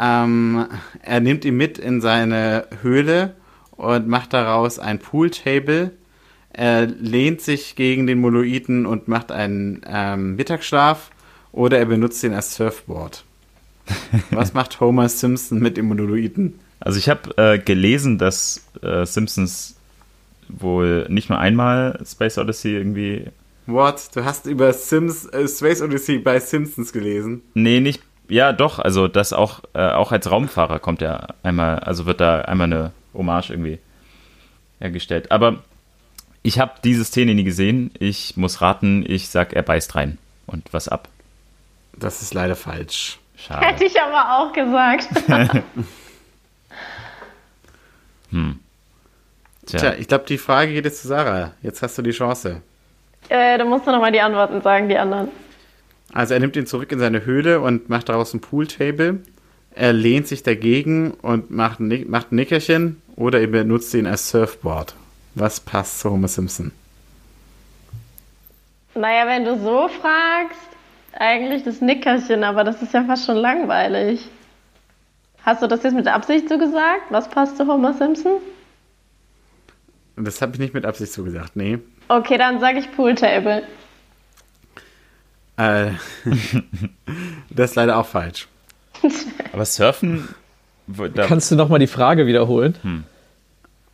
Ähm, 0.00 0.66
er 1.02 1.20
nimmt 1.20 1.44
ihn 1.44 1.56
mit 1.56 1.78
in 1.78 2.00
seine 2.00 2.66
Höhle 2.80 3.34
und 3.72 4.08
macht 4.08 4.32
daraus 4.32 4.78
ein 4.78 4.98
Pooltable. 4.98 5.92
Er 6.50 6.86
lehnt 6.86 7.40
sich 7.40 7.76
gegen 7.76 8.06
den 8.06 8.20
Monolithen 8.20 8.86
und 8.86 9.08
macht 9.08 9.32
einen 9.32 9.82
ähm, 9.86 10.36
Mittagsschlaf 10.36 11.10
oder 11.50 11.78
er 11.78 11.86
benutzt 11.86 12.22
ihn 12.24 12.32
als 12.32 12.54
Surfboard. 12.54 13.24
Was 14.30 14.54
macht 14.54 14.80
Homer 14.80 15.08
Simpson 15.08 15.58
mit 15.58 15.76
dem 15.76 15.86
Monolithen? 15.86 16.58
Also 16.84 16.98
ich 16.98 17.08
habe 17.08 17.36
äh, 17.36 17.58
gelesen, 17.58 18.18
dass 18.18 18.64
äh, 18.82 19.06
Simpsons 19.06 19.76
wohl 20.48 21.06
nicht 21.08 21.28
nur 21.28 21.38
einmal 21.38 21.98
Space 22.04 22.38
Odyssey 22.38 22.72
irgendwie. 22.76 23.26
What? 23.66 24.10
Du 24.14 24.24
hast 24.24 24.46
über 24.46 24.72
Sims, 24.72 25.26
äh, 25.26 25.46
Space 25.48 25.80
Odyssey 25.80 26.18
bei 26.18 26.40
Simpsons 26.40 26.92
gelesen? 26.92 27.42
Nee, 27.54 27.80
nicht. 27.80 28.02
Ja, 28.28 28.52
doch. 28.52 28.78
Also 28.78 29.08
das 29.08 29.32
auch, 29.32 29.60
äh, 29.74 29.90
auch 29.90 30.12
als 30.12 30.30
Raumfahrer 30.30 30.78
kommt 30.78 31.00
ja 31.00 31.28
einmal, 31.42 31.78
also 31.78 32.06
wird 32.06 32.20
da 32.20 32.42
einmal 32.42 32.66
eine 32.66 32.92
Hommage 33.14 33.50
irgendwie 33.50 33.78
hergestellt. 34.80 35.30
Aber 35.30 35.62
ich 36.42 36.58
habe 36.58 36.72
diese 36.82 37.04
Szene 37.04 37.34
nie 37.34 37.44
gesehen. 37.44 37.92
Ich 37.98 38.36
muss 38.36 38.60
raten, 38.60 39.04
ich 39.06 39.28
sag, 39.28 39.52
er 39.52 39.62
beißt 39.62 39.94
rein 39.94 40.18
und 40.46 40.72
was 40.72 40.88
ab. 40.88 41.08
Das 41.96 42.22
ist 42.22 42.34
leider 42.34 42.56
falsch. 42.56 43.18
Schade. 43.36 43.66
Hätte 43.66 43.84
ich 43.84 44.00
aber 44.00 44.38
auch 44.38 44.52
gesagt. 44.52 45.08
Hm. 48.32 48.58
Tja. 49.66 49.78
Tja, 49.78 49.94
ich 49.98 50.08
glaube, 50.08 50.24
die 50.26 50.38
Frage 50.38 50.72
geht 50.72 50.84
jetzt 50.84 51.02
zu 51.02 51.08
Sarah. 51.08 51.52
Jetzt 51.62 51.82
hast 51.82 51.96
du 51.96 52.02
die 52.02 52.10
Chance. 52.10 52.62
Äh, 53.28 53.58
du 53.58 53.64
musst 53.64 53.86
nochmal 53.86 54.10
die 54.10 54.20
Antworten 54.20 54.60
sagen, 54.62 54.88
die 54.88 54.98
anderen. 54.98 55.28
Also 56.12 56.34
er 56.34 56.40
nimmt 56.40 56.56
ihn 56.56 56.66
zurück 56.66 56.90
in 56.92 56.98
seine 56.98 57.24
Höhle 57.24 57.60
und 57.60 57.88
macht 57.88 58.08
daraus 58.08 58.34
ein 58.34 58.40
Pooltable. 58.40 59.20
Er 59.74 59.92
lehnt 59.92 60.26
sich 60.26 60.42
dagegen 60.42 61.12
und 61.12 61.50
macht, 61.50 61.80
macht 61.80 62.32
ein 62.32 62.36
Nickerchen 62.36 63.00
oder 63.16 63.40
er 63.40 63.46
benutzt 63.46 63.94
ihn 63.94 64.06
als 64.06 64.28
Surfboard. 64.28 64.94
Was 65.34 65.60
passt 65.60 66.00
zu 66.00 66.10
Homer 66.10 66.28
Simpson? 66.28 66.72
Naja, 68.94 69.26
wenn 69.26 69.44
du 69.44 69.58
so 69.58 69.88
fragst, 69.88 70.60
eigentlich 71.18 71.64
das 71.64 71.80
Nickerchen, 71.80 72.44
aber 72.44 72.64
das 72.64 72.82
ist 72.82 72.92
ja 72.92 73.04
fast 73.04 73.24
schon 73.24 73.36
langweilig. 73.36 74.28
Hast 75.44 75.62
du 75.62 75.66
das 75.66 75.82
jetzt 75.82 75.94
mit 75.94 76.06
Absicht 76.06 76.48
so 76.48 76.58
gesagt? 76.58 77.10
Was 77.10 77.28
passt 77.28 77.56
zu 77.56 77.66
Homer 77.66 77.94
Simpson? 77.94 78.38
Das 80.16 80.40
habe 80.40 80.52
ich 80.52 80.58
nicht 80.58 80.74
mit 80.74 80.84
Absicht 80.84 81.12
so 81.12 81.24
gesagt, 81.24 81.56
nee. 81.56 81.78
Okay, 82.08 82.38
dann 82.38 82.60
sage 82.60 82.78
ich 82.78 82.92
Pooltable. 82.92 83.62
Äh, 85.56 85.90
das 87.50 87.70
ist 87.70 87.76
leider 87.76 87.96
auch 87.96 88.06
falsch. 88.06 88.48
Aber 89.52 89.64
Surfen. 89.64 90.28
Kannst 91.16 91.50
du 91.50 91.56
nochmal 91.56 91.78
die 91.78 91.86
Frage 91.86 92.26
wiederholen? 92.26 92.76
Hm. 92.82 93.04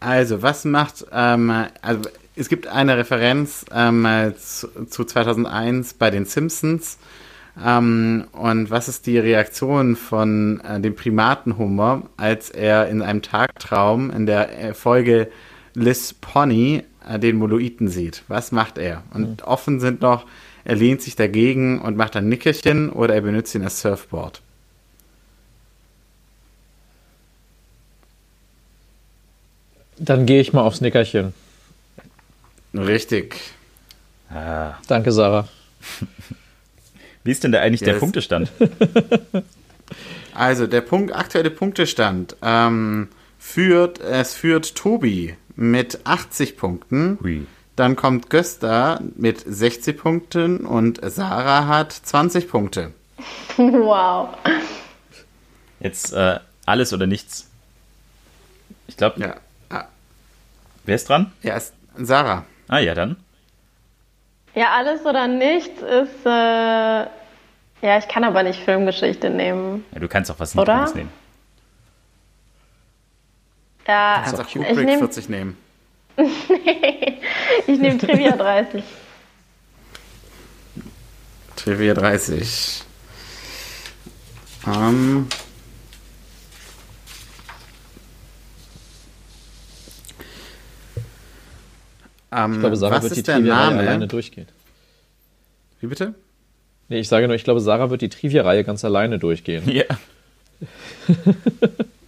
Also, 0.01 0.43
was 0.43 0.65
macht. 0.65 1.07
Ähm, 1.13 1.67
also, 1.83 2.03
es 2.37 2.49
gibt 2.49 2.67
eine 2.67 2.97
Referenz 2.97 3.65
ähm, 3.73 4.35
zu, 4.39 4.87
zu 4.87 5.05
2001 5.05 5.95
bei 5.95 6.11
den 6.11 6.25
Simpsons 6.25 6.99
ähm, 7.65 8.29
und 8.33 8.71
was 8.71 8.89
ist 8.89 9.07
die 9.07 9.19
Reaktion 9.19 9.97
von 9.97 10.61
äh, 10.61 10.81
dem 10.81 10.95
Primatenhummer, 10.95 12.03
als 12.17 12.51
er 12.51 12.89
in 12.89 13.03
einem 13.03 13.23
Tagtraum 13.23 14.11
in 14.11 14.27
der 14.27 14.59
äh, 14.59 14.75
Folge 14.75 15.29
Liz 15.75 16.13
Pony 16.13 16.85
äh, 17.09 17.19
den 17.19 17.37
Moloiten 17.37 17.89
sieht? 17.89 18.23
Was 18.29 18.53
macht 18.53 18.79
er? 18.79 19.03
Und 19.13 19.41
mhm. 19.41 19.47
offen 19.47 19.81
sind 19.81 20.03
noch, 20.03 20.27
er 20.65 20.77
lehnt 20.77 21.03
sich 21.03 21.17
dagegen 21.17 21.81
und 21.81 21.97
macht 21.97 22.15
ein 22.17 22.29
Nickerchen 22.29 22.91
oder 22.91 23.15
er 23.15 23.23
benutzt 23.23 23.55
ihn 23.55 23.63
als 23.63 23.81
Surfboard. 23.81 24.41
Dann 29.99 30.27
gehe 30.27 30.41
ich 30.41 30.53
mal 30.53 30.63
aufs 30.63 30.81
Nickerchen. 30.81 31.35
Richtig. 32.73 33.41
Ah. 34.31 34.75
Danke, 34.87 35.11
Sarah. 35.11 35.49
Wie 37.29 37.33
ist 37.33 37.45
denn 37.45 37.53
da 37.53 37.61
eigentlich 37.61 37.83
yes. 37.83 37.91
der 37.91 37.99
Punktestand? 37.99 38.51
Also, 40.35 40.67
der 40.67 40.83
Punkt, 40.83 41.15
aktuelle 41.15 41.51
Punktestand 41.51 42.37
ähm, 42.43 43.09
führt, 43.39 44.01
es 44.01 44.35
führt 44.35 44.77
Tobi 44.77 45.37
mit 45.57 46.01
80 46.05 46.57
Punkten. 46.57 47.19
Hui. 47.21 47.47
Dann 47.75 47.97
kommt 47.97 48.31
Gösta 48.31 49.01
mit 49.17 49.43
60 49.45 49.99
Punkten 49.99 50.65
und 50.65 51.01
Sarah 51.03 51.67
hat 51.67 51.93
20 51.93 52.49
Punkte. 52.49 52.93
Wow. 53.57 54.29
Jetzt 55.81 56.13
äh, 56.13 56.39
alles 56.67 56.93
oder 56.93 57.07
nichts. 57.07 57.51
Ich 58.87 58.97
glaube, 58.97 59.21
Ja. 59.21 59.37
Ah, 59.69 59.87
wer 60.85 60.95
ist 60.95 61.09
dran? 61.09 61.33
ja, 61.43 61.57
ist 61.57 61.75
Sarah. 61.97 62.47
Ah 62.69 62.79
ja, 62.79 62.95
dann. 62.95 63.17
Ja, 64.59 64.73
alles 64.73 65.07
oder 65.07 65.29
nichts 65.29 65.81
ist. 65.83 66.27
Äh, 66.27 66.29
ja, 66.29 67.09
ich 67.81 68.09
kann 68.09 68.25
aber 68.25 68.43
nicht 68.43 68.59
Filmgeschichte 68.65 69.31
nehmen. 69.31 69.85
Ja, 69.93 70.01
du 70.01 70.09
kannst 70.09 70.33
auch 70.33 70.41
was 70.41 70.57
Oder? 70.59 70.75
Niedriges 70.75 70.95
nehmen. 70.97 71.13
Ja, 73.87 74.23
Kannst 74.25 74.41
auch 74.41 74.47
ich 74.49 74.53
Kubrick 74.55 74.85
nehme 74.85 74.99
40 74.99 75.29
nehmen. 75.29 75.57
ich 77.69 77.79
nehm 77.79 78.01
Trivia 78.01 78.33
30. 78.33 78.83
Trivia 81.55 81.95
30. 81.95 82.83
Ähm. 84.67 85.29
Ähm, 92.33 92.55
Ich 92.55 92.61
glaube, 92.61 92.77
Sarah 92.77 93.03
wird 93.03 93.17
die 93.17 93.23
Trivia-Reihe 93.23 93.79
alleine 93.79 94.09
durchgehen. 94.09 94.47
Wie 95.81 95.87
bitte? 95.87 96.15
Nee, 96.89 97.01
ich 97.01 97.09
sage 97.09 97.27
nur, 97.27 97.37
ich 97.37 97.45
glaube, 97.45 97.61
Sarah 97.61 97.91
wird 97.91 98.03
die 98.03 98.09
Trivia-Reihe 98.09 98.65
ganz 98.65 98.85
alleine 98.85 99.19
durchgehen. 99.19 99.69
Ja. 99.71 99.85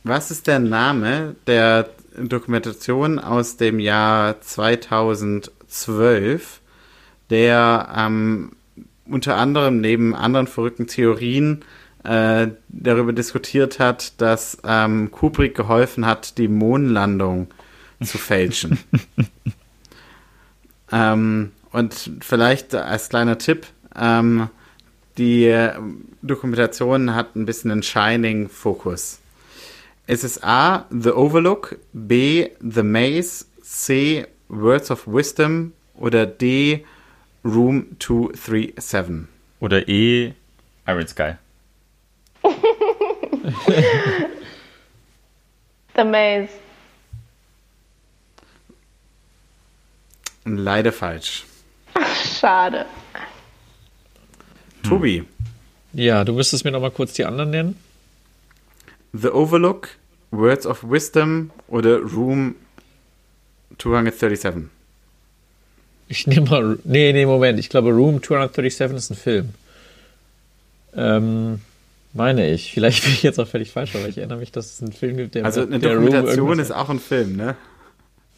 Was 0.05 0.31
ist 0.31 0.47
der 0.47 0.59
Name 0.59 1.37
der 1.47 1.91
Dokumentation 2.18 3.18
aus 3.18 3.57
dem 3.59 3.79
Jahr 3.79 4.41
2012, 4.41 6.61
der 7.29 7.89
ähm, 7.97 8.53
unter 9.07 9.37
anderem 9.37 9.81
neben 9.81 10.14
anderen 10.14 10.47
verrückten 10.47 10.87
Theorien 10.87 11.62
äh, 12.05 12.49
darüber 12.68 13.12
diskutiert 13.12 13.79
hat, 13.79 14.21
dass 14.21 14.59
ähm, 14.64 15.11
Kubrick 15.11 15.55
geholfen 15.55 16.07
hat, 16.07 16.39
die 16.39 16.49
Mondlandung 16.49 17.49
zu 18.03 18.18
fälschen? 18.18 18.79
ähm, 20.93 21.53
und 21.72 22.11
vielleicht 22.20 22.74
als 22.74 23.09
kleiner 23.09 23.38
Tipp, 23.38 23.66
ähm, 23.97 24.49
die 25.18 25.47
äh, 25.47 25.72
Dokumentation 26.22 27.14
hat 27.14 27.36
ein 27.36 27.47
bisschen 27.47 27.70
einen 27.70 27.82
Shining-Fokus. 27.82 29.20
Es 30.07 30.24
ist 30.24 30.43
A, 30.43 30.86
The 30.91 31.11
Overlook, 31.11 31.76
B, 31.93 32.51
The 32.61 32.82
Maze, 32.82 33.45
C, 33.62 34.26
Words 34.49 34.91
of 34.91 35.07
Wisdom 35.07 35.72
oder 35.95 36.26
D, 36.26 36.84
Room 37.45 37.97
237. 37.99 39.28
Oder 39.61 39.88
E, 39.88 40.32
Iron 40.86 41.07
Sky. 41.07 41.34
The 45.97 46.05
Maze. 46.05 46.49
Leider 50.45 50.93
falsch. 50.93 51.45
Schade. 52.38 52.86
Tobi, 54.82 55.24
Ja, 55.93 56.24
du 56.24 56.32
müsstest 56.32 56.64
mir 56.64 56.70
noch 56.70 56.80
mal 56.80 56.91
kurz 56.91 57.12
die 57.12 57.24
anderen 57.24 57.51
nennen. 57.51 57.76
The 59.12 59.28
Overlook, 59.28 59.88
Words 60.30 60.66
of 60.66 60.82
Wisdom 60.88 61.51
oder 61.68 61.99
Room 61.99 62.55
237. 63.78 64.64
Ich 66.09 66.26
nehme 66.26 66.49
mal. 66.49 66.78
Nee, 66.84 67.12
nee, 67.12 67.26
Moment. 67.26 67.59
Ich 67.59 67.68
glaube, 67.68 67.91
Room 67.91 68.22
237 68.22 68.97
ist 68.97 69.11
ein 69.11 69.16
Film. 69.16 69.49
Ähm, 70.95 71.61
meine 72.12 72.51
ich. 72.51 72.72
Vielleicht 72.72 73.05
bin 73.05 73.12
ich 73.12 73.22
jetzt 73.22 73.38
auch 73.38 73.47
völlig 73.47 73.70
falsch, 73.70 73.95
aber 73.95 74.09
ich 74.09 74.18
erinnere 74.18 74.38
mich, 74.38 74.51
dass 74.53 74.66
es 74.74 74.82
einen 74.82 74.93
Film 74.93 75.16
gibt, 75.16 75.34
der. 75.34 75.45
Also 75.45 75.62
eine 75.62 75.78
der 75.78 75.95
Dokumentation 75.95 76.59
ist 76.59 76.72
auch 76.72 76.88
ein 76.88 76.99
Film, 77.01 77.36
ne? 77.36 77.57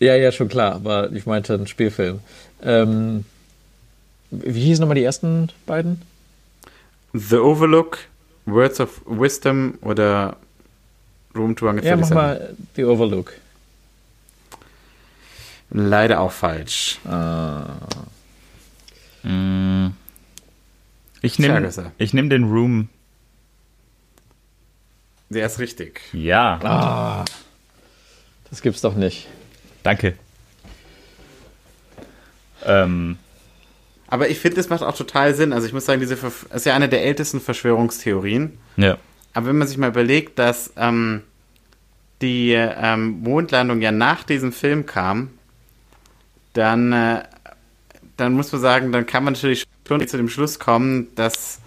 Ja, 0.03 0.17
ja, 0.17 0.33
schon 0.33 0.49
klar, 0.49 0.75
aber 0.75 1.13
ich 1.13 1.27
meinte 1.27 1.55
einen 1.55 1.69
Spielfilm. 1.69 2.19
Ähm, 2.61 3.25
wie 4.33 4.61
hießen 4.63 4.81
nochmal 4.83 4.97
die 4.97 5.05
ersten 5.05 5.49
beiden? 5.65 6.03
The 7.13 7.37
Overlook, 7.37 7.99
Words 8.47 8.81
of 8.81 9.01
Wisdom 9.07 9.79
oder 9.81 10.37
Room 11.37 11.55
Ja, 11.61 11.97
mach 11.97 12.09
237. 12.09 12.15
mal 12.15 12.57
The 12.75 12.85
Overlook. 12.85 13.33
Leider 15.71 16.21
auch 16.21 16.33
falsch. 16.33 16.99
Ah, 17.05 17.77
Mm. 19.23 19.91
Ich 21.21 21.39
nehme 21.39 21.73
nehm 22.13 22.29
den 22.29 22.43
Room. 22.43 22.89
Der 25.31 25.47
ist 25.47 25.61
richtig. 25.61 26.01
Ja, 26.13 26.59
ah, 26.65 27.25
das 28.51 28.63
gibt's 28.63 28.81
doch 28.81 28.97
nicht. 28.97 29.29
Danke. 29.83 30.15
Ähm, 32.65 33.17
Aber 34.09 34.29
ich 34.29 34.39
finde, 34.39 34.57
das 34.57 34.69
macht 34.69 34.83
auch 34.83 34.97
total 34.97 35.35
Sinn. 35.35 35.53
Also 35.53 35.67
ich 35.67 35.73
muss 35.73 35.85
sagen, 35.87 36.01
diese 36.01 36.17
Verf 36.17 36.47
ist 36.55 36.67
ja 36.67 36.75
eine 36.75 36.89
der 36.89 37.05
ältesten 37.05 37.41
Verschwörungstheorien. 37.41 38.59
ja. 38.77 38.99
Aber 39.35 39.47
wenn 39.47 39.57
man 39.57 39.67
sich 39.67 39.79
mal 39.79 39.89
überlegt, 39.89 40.39
dass 40.39 40.75
ähm, 40.77 41.23
die 42.21 42.53
ähm, 42.53 43.23
Mondlandung 43.23 43.81
ja 43.81 43.91
nach 43.91 44.25
diesem 44.25 44.53
Film 44.53 44.85
kam, 44.85 45.31
dann, 46.53 46.93
äh, 46.93 47.23
dann 48.19 48.35
muss 48.35 48.53
man 48.53 48.61
sagen, 48.61 48.93
dann 48.93 49.07
kann 49.07 49.25
man 49.25 49.33
natürlich 49.33 49.65
schon 49.89 50.07
zu 50.07 50.19
dem 50.19 50.29
Schluss 50.29 50.59
kommen, 50.59 51.09
dass 51.15 51.61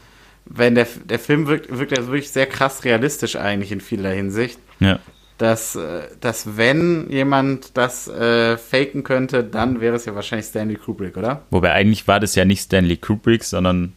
wenn 0.45 0.76
der, 0.76 0.86
der 1.05 1.18
Film 1.18 1.47
wirkt, 1.47 1.76
wirkt 1.76 1.97
ja 1.97 2.05
wirklich 2.05 2.30
sehr 2.30 2.45
krass 2.45 2.84
realistisch 2.84 3.36
eigentlich 3.36 3.72
in 3.72 3.82
vieler 3.82 4.11
Hinsicht, 4.11 4.59
Ja. 4.80 4.99
Dass, 5.38 5.75
äh, 5.75 6.03
dass 6.21 6.57
wenn 6.57 7.09
jemand 7.09 7.77
das 7.77 8.07
äh, 8.07 8.57
faken 8.57 9.03
könnte, 9.03 9.43
dann 9.43 9.81
wäre 9.81 9.95
es 9.95 10.05
ja 10.05 10.15
wahrscheinlich 10.15 10.47
Stanley 10.47 10.75
Kubrick, 10.75 11.17
oder? 11.17 11.41
Wobei 11.49 11.73
eigentlich 11.73 12.07
war 12.07 12.19
das 12.19 12.36
ja 12.36 12.45
nicht 12.45 12.61
Stanley 12.61 12.97
Kubrick, 12.97 13.43
sondern 13.43 13.93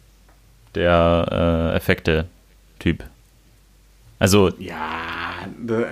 der 0.75 1.71
äh, 1.73 1.77
Effekte-Typ. 1.77 3.03
Also, 4.19 4.51
Ja, 4.59 5.47
äh, 5.67 5.85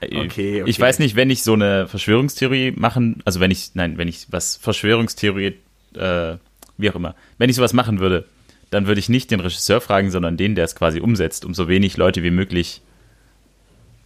Okay, 0.00 0.62
ich 0.66 0.76
okay. 0.76 0.82
weiß 0.82 0.98
nicht, 0.98 1.16
wenn 1.16 1.30
ich 1.30 1.42
so 1.42 1.54
eine 1.54 1.86
Verschwörungstheorie 1.88 2.72
machen, 2.72 3.22
also 3.24 3.40
wenn 3.40 3.50
ich, 3.50 3.70
nein, 3.74 3.96
wenn 3.96 4.08
ich 4.08 4.26
was 4.30 4.56
Verschwörungstheorie, 4.56 5.54
äh, 5.94 6.36
wie 6.76 6.90
auch 6.90 6.96
immer, 6.96 7.14
wenn 7.38 7.48
ich 7.48 7.56
sowas 7.56 7.72
machen 7.72 8.00
würde, 8.00 8.26
dann 8.70 8.86
würde 8.86 8.98
ich 8.98 9.08
nicht 9.08 9.30
den 9.30 9.40
Regisseur 9.40 9.80
fragen, 9.80 10.10
sondern 10.10 10.36
den, 10.36 10.56
der 10.56 10.64
es 10.64 10.74
quasi 10.74 11.00
umsetzt, 11.00 11.44
um 11.44 11.54
so 11.54 11.68
wenig 11.68 11.96
Leute 11.96 12.22
wie 12.22 12.30
möglich 12.30 12.82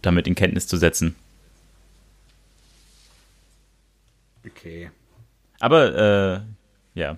damit 0.01 0.27
in 0.27 0.35
Kenntnis 0.35 0.67
zu 0.67 0.77
setzen. 0.77 1.15
okay. 4.45 4.89
Aber, 5.59 6.45
äh, 6.95 6.99
ja. 6.99 7.17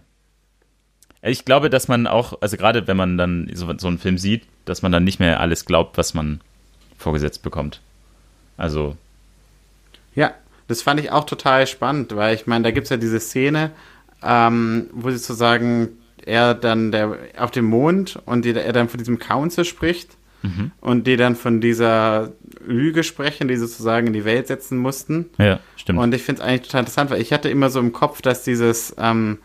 Ich 1.21 1.45
glaube, 1.45 1.69
dass 1.69 1.88
man 1.88 2.07
auch, 2.07 2.41
also 2.41 2.57
gerade 2.57 2.88
wenn 2.88 2.97
man 2.97 3.17
dann 3.17 3.49
so, 3.53 3.71
so 3.77 3.88
einen 3.88 3.99
Film 3.99 4.17
sieht, 4.17 4.43
dass 4.65 4.82
man 4.82 4.91
dann 4.91 5.03
nicht 5.03 5.19
mehr 5.19 5.39
alles 5.39 5.65
glaubt, 5.65 5.97
was 5.97 6.13
man 6.13 6.41
vorgesetzt 6.97 7.43
bekommt. 7.43 7.79
Also, 8.57 8.97
Ja, 10.15 10.34
das 10.67 10.82
fand 10.82 10.99
ich 10.99 11.11
auch 11.11 11.25
total 11.25 11.67
spannend, 11.67 12.15
weil 12.15 12.34
ich 12.36 12.47
meine, 12.47 12.63
da 12.63 12.71
gibt 12.71 12.86
es 12.86 12.89
ja 12.89 12.97
diese 12.97 13.19
Szene, 13.19 13.71
ähm, 14.23 14.89
wo 14.93 15.09
sie 15.09 15.17
sozusagen 15.17 15.89
er 16.23 16.53
dann 16.53 16.91
der 16.91 17.17
auf 17.38 17.51
dem 17.51 17.65
Mond 17.65 18.19
und 18.25 18.45
die, 18.45 18.53
er 18.53 18.73
dann 18.73 18.89
von 18.89 18.99
diesem 18.99 19.17
Council 19.19 19.65
spricht 19.65 20.17
und 20.82 21.07
die 21.07 21.17
dann 21.17 21.36
von 21.36 21.61
dieser 21.61 22.32
Lüge 22.66 23.03
sprechen, 23.03 23.47
die 23.47 23.55
sie 23.55 23.68
sozusagen 23.68 24.07
in 24.07 24.14
die 24.14 24.26
Welt 24.26 24.47
setzen 24.47 24.78
mussten. 24.78 25.30
ja, 25.38 25.59
stimmt. 25.76 25.99
Und 25.99 26.14
ich 26.14 26.24
finde 26.24 26.41
es 26.41 26.47
eigentlich 26.47 26.68
total 26.68 26.82
interessant, 26.82 27.09
weil 27.12 27.22
ich 27.22 27.34
hatte 27.34 27.49
immer 27.49 27.70
so 27.70 27.80
im 27.80 27.93
Kopf, 27.93 28.22
dass 28.22 28.43
dieses, 28.43 28.95
ähm, 28.97 29.39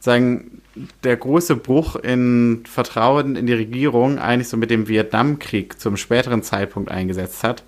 sagen, 0.00 0.62
der 1.04 1.16
große 1.16 1.56
Bruch 1.56 1.96
in 1.96 2.64
Vertrauen 2.66 3.36
in 3.36 3.46
die 3.46 3.52
Regierung 3.52 4.18
eigentlich 4.18 4.48
so 4.48 4.56
mit 4.56 4.70
dem 4.70 4.88
Vietnamkrieg 4.88 5.78
zum 5.78 5.96
späteren 5.96 6.42
Zeitpunkt 6.42 6.90
eingesetzt 6.90 7.44
hat. 7.44 7.62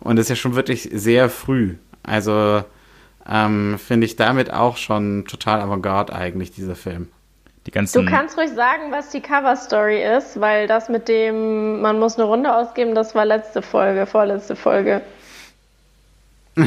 Und 0.00 0.16
das 0.16 0.24
ist 0.24 0.30
ja 0.30 0.36
schon 0.36 0.56
wirklich 0.56 0.88
sehr 0.92 1.28
früh. 1.28 1.74
Also 2.02 2.64
ähm, 3.28 3.78
finde 3.78 4.06
ich 4.06 4.16
damit 4.16 4.52
auch 4.52 4.76
schon 4.76 5.24
total 5.26 5.60
avantgarde 5.60 6.14
eigentlich, 6.14 6.50
dieser 6.52 6.74
Film. 6.74 7.08
Die 7.66 7.70
ganzen, 7.70 8.04
Du 8.04 8.10
kannst 8.10 8.36
ruhig 8.36 8.50
sagen, 8.50 8.90
was 8.90 9.10
die 9.10 9.20
Cover-Story 9.20 10.02
ist, 10.02 10.40
weil 10.40 10.66
das 10.66 10.88
mit 10.88 11.08
dem, 11.08 11.80
man 11.80 11.98
muss 11.98 12.16
eine 12.16 12.24
Runde 12.24 12.54
ausgeben, 12.54 12.94
das 12.94 13.14
war 13.14 13.24
letzte 13.24 13.62
Folge, 13.62 14.06
vorletzte 14.06 14.56
Folge. 14.56 15.00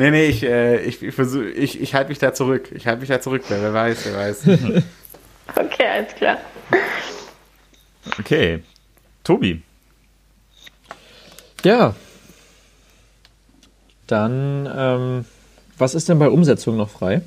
Nee, 0.00 0.10
nee, 0.10 0.26
ich, 0.28 0.42
äh, 0.42 0.80
ich, 0.82 1.02
ich, 1.02 1.14
versuch, 1.14 1.42
ich, 1.42 1.78
ich 1.78 1.94
halte 1.94 2.08
mich 2.08 2.18
da 2.18 2.32
zurück. 2.32 2.70
Ich 2.72 2.86
halte 2.86 3.00
mich 3.00 3.10
da 3.10 3.20
zurück, 3.20 3.42
wer 3.48 3.60
wer 3.60 3.74
weiß, 3.74 4.06
wer 4.06 4.16
weiß. 4.16 4.44
Okay, 5.56 5.84
alles 5.86 6.14
klar. 6.14 6.38
okay. 8.18 8.62
Tobi, 9.24 9.62
Ja. 11.64 11.94
Dann, 14.06 14.72
ähm, 14.74 15.24
was 15.80 15.94
ist 15.94 16.08
denn 16.08 16.18
bei 16.18 16.28
Umsetzung 16.28 16.76
noch 16.76 16.90
frei? 16.90 17.22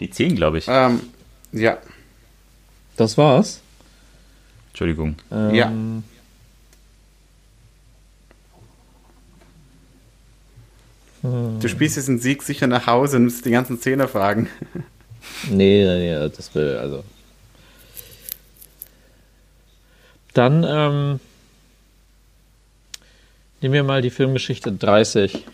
Die 0.00 0.10
10, 0.10 0.36
glaube 0.36 0.58
ich. 0.58 0.66
Ähm, 0.68 1.00
ja. 1.52 1.78
Das 2.96 3.18
war's. 3.18 3.60
Entschuldigung. 4.70 5.16
Ähm, 5.30 5.54
Ja. 5.54 5.72
Du 11.22 11.68
spielst 11.68 11.96
jetzt 11.96 12.08
einen 12.08 12.18
Sieg 12.18 12.42
sicher 12.42 12.66
nach 12.66 12.88
Hause 12.88 13.16
und 13.18 13.24
musst 13.24 13.44
die 13.44 13.52
ganzen 13.52 13.80
Zehner 13.80 14.08
fragen. 14.08 14.48
Nee, 15.48 15.84
nee, 15.84 16.28
das 16.28 16.52
will, 16.52 16.76
also. 16.78 17.04
Dann 20.34 20.64
ähm, 20.66 21.20
nehmen 23.60 23.74
wir 23.74 23.84
mal 23.84 24.02
die 24.02 24.10
Filmgeschichte 24.10 24.72
30. 24.72 25.46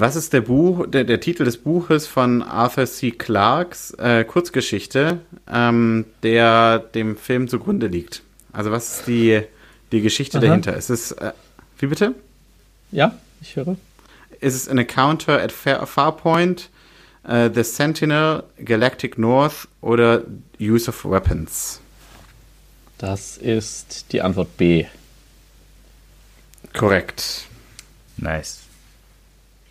Was 0.00 0.14
ist 0.14 0.32
der 0.32 0.42
Buch, 0.42 0.86
der, 0.86 1.02
der 1.02 1.18
Titel 1.18 1.42
des 1.42 1.56
Buches 1.56 2.06
von 2.06 2.40
Arthur 2.44 2.86
C. 2.86 3.10
Clarks 3.10 3.90
äh, 3.94 4.22
Kurzgeschichte, 4.22 5.18
ähm, 5.52 6.04
der 6.22 6.78
dem 6.78 7.16
Film 7.16 7.48
zugrunde 7.48 7.88
liegt? 7.88 8.22
Also 8.52 8.70
was 8.70 8.98
ist 8.98 9.08
die, 9.08 9.42
die 9.90 10.00
Geschichte 10.00 10.38
Aha. 10.38 10.46
dahinter? 10.46 10.76
Ist 10.76 10.90
es, 10.90 11.10
äh, 11.10 11.32
wie 11.80 11.88
bitte? 11.88 12.14
Ja, 12.92 13.18
ich 13.40 13.56
höre. 13.56 13.76
Ist 14.38 14.54
es 14.54 14.68
An 14.68 14.78
Encounter 14.78 15.42
at 15.42 15.50
Far 15.50 15.84
Farpoint, 15.84 16.70
äh, 17.24 17.50
The 17.52 17.64
Sentinel, 17.64 18.44
Galactic 18.64 19.18
North 19.18 19.66
oder 19.80 20.22
Use 20.60 20.88
of 20.88 21.04
Weapons? 21.06 21.80
Das 22.98 23.36
ist 23.36 24.12
die 24.12 24.22
Antwort 24.22 24.56
B. 24.56 24.86
Korrekt. 26.72 27.48
Nice. 28.16 28.67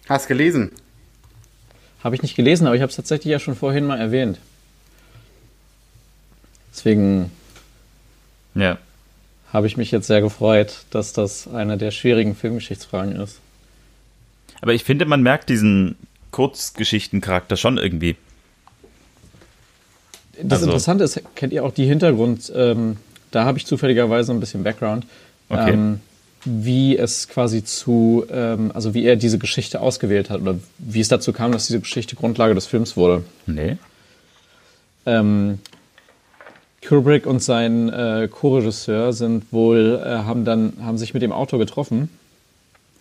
Hast 0.09 0.27
gelesen? 0.27 0.71
Habe 2.03 2.15
ich 2.15 2.21
nicht 2.21 2.35
gelesen, 2.35 2.67
aber 2.67 2.75
ich 2.75 2.81
habe 2.81 2.89
es 2.89 2.95
tatsächlich 2.95 3.31
ja 3.31 3.39
schon 3.39 3.55
vorhin 3.55 3.85
mal 3.85 3.99
erwähnt. 3.99 4.37
Deswegen 6.71 7.31
Ja. 8.55 8.77
habe 9.51 9.67
ich 9.67 9.77
mich 9.77 9.91
jetzt 9.91 10.07
sehr 10.07 10.21
gefreut, 10.21 10.85
dass 10.91 11.13
das 11.13 11.47
eine 11.47 11.77
der 11.77 11.91
schwierigen 11.91 12.35
Filmgeschichtsfragen 12.35 13.15
ist. 13.15 13.39
Aber 14.61 14.73
ich 14.73 14.83
finde, 14.83 15.05
man 15.05 15.21
merkt 15.21 15.49
diesen 15.49 15.95
Kurzgeschichtencharakter 16.31 17.57
schon 17.57 17.77
irgendwie. 17.77 18.15
Das 20.41 20.53
Also- 20.59 20.65
Interessante 20.67 21.03
ist, 21.03 21.19
kennt 21.35 21.51
ihr 21.53 21.63
auch 21.63 21.73
die 21.73 21.85
Hintergrund, 21.85 22.51
ähm, 22.55 22.97
da 23.31 23.45
habe 23.45 23.57
ich 23.57 23.65
zufälligerweise 23.65 24.31
ein 24.31 24.39
bisschen 24.39 24.63
Background, 24.63 25.05
Okay. 25.49 25.71
ähm, 25.73 25.99
wie 26.47 26.97
es 26.97 27.27
quasi 27.27 27.63
zu, 27.63 28.25
ähm, 28.31 28.71
also 28.73 28.93
wie 28.93 29.03
er 29.03 29.15
diese 29.15 29.37
Geschichte 29.37 29.81
ausgewählt 29.81 30.29
hat 30.29 30.41
oder 30.41 30.55
wie 30.77 31.01
es 31.01 31.07
dazu 31.07 31.33
kam, 31.33 31.51
dass 31.51 31.67
diese 31.67 31.79
Geschichte 31.79 32.15
Grundlage 32.15 32.55
des 32.55 32.65
Films 32.65 32.95
wurde. 32.95 33.23
Nee. 33.45 33.77
Ähm, 35.05 35.59
Kubrick 36.85 37.25
und 37.25 37.43
sein 37.43 37.89
äh, 37.89 38.29
Co-Regisseur 38.31 39.11
sind 39.11 39.51
wohl, 39.51 40.01
äh, 40.03 40.09
haben 40.19 40.45
dann, 40.45 40.73
haben 40.81 40.97
sich 40.97 41.13
mit 41.13 41.21
dem 41.21 41.31
Autor 41.31 41.59
getroffen 41.59 42.09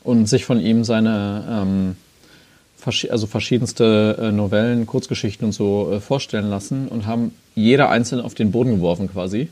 und 0.03 0.27
sich 0.27 0.45
von 0.45 0.61
ihm 0.61 0.83
seine, 0.85 1.45
ähm, 1.49 1.97
also 3.11 3.27
verschiedenste 3.27 4.17
äh, 4.21 4.33
Novellen, 4.33 4.87
Kurzgeschichten 4.87 5.47
und 5.47 5.53
so 5.53 5.93
äh, 5.93 6.01
vorstellen 6.01 6.49
lassen 6.49 6.89
und 6.89 7.07
haben 7.07 7.33
jeder 7.55 7.91
einzeln 7.91 8.21
auf 8.21 8.35
den 8.35 8.51
Boden 8.53 8.77
geworfen 8.77 9.11
quasi 9.11 9.49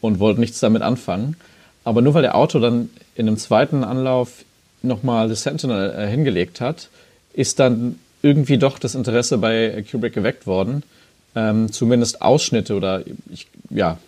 und 0.00 0.18
wollten 0.18 0.40
nichts 0.40 0.60
damit 0.60 0.82
anfangen. 0.82 1.36
Aber 1.84 2.00
nur 2.00 2.14
weil 2.14 2.22
der 2.22 2.34
Autor 2.34 2.60
dann 2.60 2.90
in 3.14 3.28
einem 3.28 3.36
zweiten 3.36 3.84
Anlauf 3.84 4.44
nochmal 4.82 5.28
The 5.28 5.34
Sentinel 5.34 5.90
äh, 5.90 6.08
hingelegt 6.08 6.60
hat, 6.60 6.88
ist 7.34 7.58
dann 7.58 7.98
irgendwie 8.22 8.58
doch 8.58 8.78
das 8.78 8.94
Interesse 8.94 9.38
bei 9.38 9.84
Kubrick 9.90 10.14
geweckt 10.14 10.46
worden, 10.46 10.82
ähm, 11.34 11.70
zumindest 11.70 12.22
Ausschnitte 12.22 12.74
oder 12.74 13.02
ich, 13.30 13.46
ja, 13.68 13.98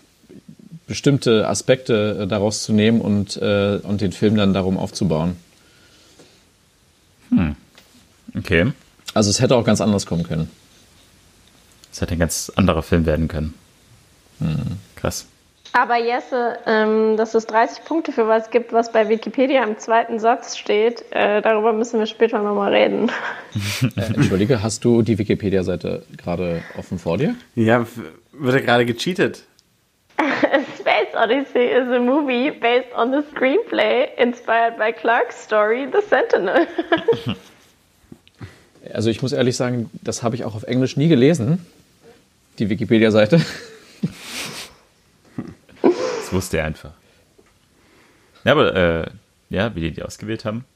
bestimmte 0.86 1.48
Aspekte 1.48 2.20
äh, 2.22 2.26
daraus 2.26 2.62
zu 2.62 2.72
nehmen 2.72 3.00
und, 3.00 3.36
äh, 3.36 3.78
und 3.82 4.00
den 4.00 4.12
Film 4.12 4.36
dann 4.36 4.54
darum 4.54 4.78
aufzubauen. 4.78 5.36
Okay. 8.36 8.72
Also 9.12 9.30
es 9.30 9.40
hätte 9.40 9.56
auch 9.56 9.64
ganz 9.64 9.80
anders 9.80 10.06
kommen 10.06 10.22
können. 10.22 10.48
Das 11.90 12.00
hätte 12.00 12.12
ein 12.12 12.18
ganz 12.18 12.52
anderer 12.54 12.82
Film 12.82 13.04
werden 13.04 13.26
können. 13.26 13.54
Krass. 14.94 15.26
Aber 15.76 15.98
Jesse, 15.98 16.58
ähm, 16.64 17.18
dass 17.18 17.34
es 17.34 17.46
30 17.46 17.84
Punkte 17.84 18.10
für 18.10 18.26
was 18.26 18.50
gibt, 18.50 18.72
was 18.72 18.92
bei 18.92 19.10
Wikipedia 19.10 19.62
im 19.62 19.78
zweiten 19.78 20.18
Satz 20.18 20.56
steht, 20.56 21.04
äh, 21.10 21.42
darüber 21.42 21.74
müssen 21.74 21.98
wir 21.98 22.06
später 22.06 22.42
nochmal 22.42 22.72
reden. 22.72 23.10
Äh, 23.96 24.14
Entschuldige, 24.14 24.62
hast 24.62 24.84
du 24.84 25.02
die 25.02 25.18
Wikipedia-Seite 25.18 26.02
gerade 26.16 26.62
offen 26.78 26.98
vor 26.98 27.18
dir? 27.18 27.34
Ja, 27.54 27.86
wird 28.32 28.54
er 28.54 28.60
gerade 28.62 28.86
gecheatet? 28.86 29.44
Space 30.78 31.14
Odyssey 31.14 31.66
is 31.66 31.88
a 31.90 31.98
movie 31.98 32.50
based 32.50 32.92
on 32.96 33.12
the 33.12 33.22
screenplay 33.34 34.08
inspired 34.16 34.78
by 34.78 34.92
Clark's 34.92 35.42
story, 35.42 35.86
The 35.92 36.00
Sentinel. 36.08 36.66
Also 38.94 39.10
ich 39.10 39.20
muss 39.20 39.32
ehrlich 39.32 39.56
sagen, 39.56 39.90
das 40.00 40.22
habe 40.22 40.36
ich 40.36 40.44
auch 40.44 40.54
auf 40.54 40.62
Englisch 40.62 40.96
nie 40.96 41.08
gelesen, 41.08 41.66
die 42.60 42.70
Wikipedia-Seite. 42.70 43.40
Das 46.36 46.44
wusste 46.44 46.58
er 46.58 46.66
einfach. 46.66 46.92
Ja, 48.44 48.52
aber, 48.52 48.74
äh, 48.74 49.10
ja, 49.48 49.74
wie 49.74 49.80
die 49.80 49.90
die 49.90 50.02
ausgewählt 50.02 50.44
haben. 50.44 50.66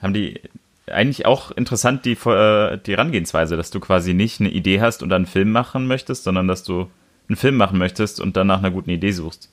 Haben 0.00 0.14
die 0.14 0.40
eigentlich 0.86 1.26
auch 1.26 1.50
interessant 1.50 2.06
die, 2.06 2.12
äh, 2.12 2.78
die 2.78 2.92
Herangehensweise, 2.92 3.58
dass 3.58 3.70
du 3.70 3.78
quasi 3.78 4.14
nicht 4.14 4.40
eine 4.40 4.48
Idee 4.48 4.80
hast 4.80 5.02
und 5.02 5.10
dann 5.10 5.22
einen 5.22 5.26
Film 5.26 5.52
machen 5.52 5.86
möchtest, 5.86 6.24
sondern 6.24 6.48
dass 6.48 6.64
du 6.64 6.90
einen 7.28 7.36
Film 7.36 7.56
machen 7.56 7.76
möchtest 7.76 8.18
und 8.18 8.34
dann 8.38 8.46
nach 8.46 8.60
einer 8.60 8.70
guten 8.70 8.88
Idee 8.88 9.12
suchst. 9.12 9.50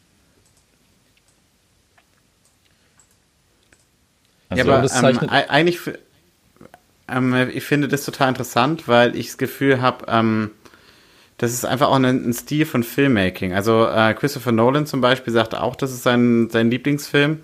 Also, 4.47 4.63
ja, 4.63 4.71
aber 4.71 4.83
das 4.83 5.03
ähm, 5.03 5.29
eigentlich, 5.29 5.79
ähm, 7.09 7.49
ich 7.53 7.63
finde 7.65 7.89
das 7.89 8.05
total 8.05 8.29
interessant, 8.29 8.87
weil 8.87 9.17
ich 9.17 9.27
das 9.27 9.37
Gefühl 9.37 9.81
habe, 9.81 10.05
ähm, 10.07 10.51
das 11.37 11.51
ist 11.51 11.65
einfach 11.65 11.87
auch 11.89 11.95
ein, 11.95 12.05
ein 12.05 12.33
Stil 12.33 12.65
von 12.65 12.83
Filmmaking. 12.83 13.53
Also 13.53 13.87
äh, 13.87 14.13
Christopher 14.13 14.51
Nolan 14.51 14.85
zum 14.85 15.01
Beispiel 15.01 15.33
sagt 15.33 15.55
auch, 15.55 15.75
das 15.75 15.91
ist 15.91 16.03
sein, 16.03 16.49
sein 16.51 16.69
Lieblingsfilm. 16.69 17.39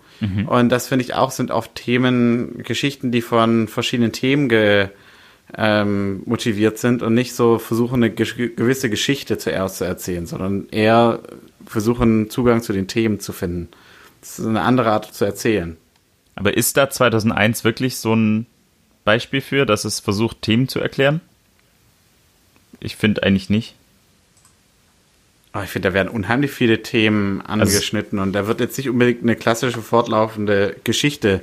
Und 0.48 0.68
das 0.70 0.88
finde 0.90 1.06
ich 1.06 1.14
auch, 1.14 1.32
sind 1.32 1.50
oft 1.50 1.76
Themen, 1.76 2.62
Geschichten, 2.64 3.12
die 3.12 3.22
von 3.22 3.68
verschiedenen 3.70 4.12
Themen 4.12 4.50
ge, 4.50 4.90
ähm, 5.58 6.22
motiviert 6.26 6.78
sind 6.78 7.02
und 7.02 7.14
nicht 7.14 7.34
so 7.34 7.58
versuchen, 7.58 8.04
eine 8.04 8.14
gesch- 8.14 8.54
gewisse 8.56 8.90
Geschichte 8.90 9.38
zuerst 9.38 9.78
zu 9.78 9.86
erzählen, 9.86 10.28
sondern 10.28 10.68
eher 10.72 11.22
versuchen, 11.66 12.30
Zugang 12.30 12.62
zu 12.62 12.74
den 12.74 12.88
Themen 12.88 13.20
zu 13.20 13.32
finden. 13.34 13.70
Das 14.22 14.38
ist 14.40 14.46
eine 14.46 14.62
andere 14.62 14.92
Art 14.92 15.14
zu 15.14 15.24
erzählen. 15.26 15.78
aber 16.36 16.56
ist 16.56 16.76
da 16.78 16.90
2001 16.90 17.64
wirklich 17.64 17.98
so 17.98 18.14
ein 18.14 18.46
Beispiel 19.06 19.42
für, 19.42 19.66
dass 19.66 19.86
es 19.86 20.00
versucht, 20.02 20.42
Themen 20.42 20.68
zu 20.68 20.80
erklären? 20.80 21.22
Ich 22.82 22.96
finde 22.98 23.24
eigentlich 23.24 23.50
nicht. 23.50 23.76
Aber 25.52 25.64
ich 25.64 25.70
finde, 25.70 25.90
da 25.90 25.94
werden 25.94 26.10
unheimlich 26.10 26.52
viele 26.52 26.84
Themen 26.84 27.42
angeschnitten 27.42 28.20
und 28.20 28.34
da 28.34 28.46
wird 28.46 28.60
jetzt 28.60 28.78
nicht 28.78 28.90
unbedingt 28.90 29.24
eine 29.24 29.36
klassische 29.36 29.82
fortlaufende 29.82 30.76
Geschichte 30.84 31.42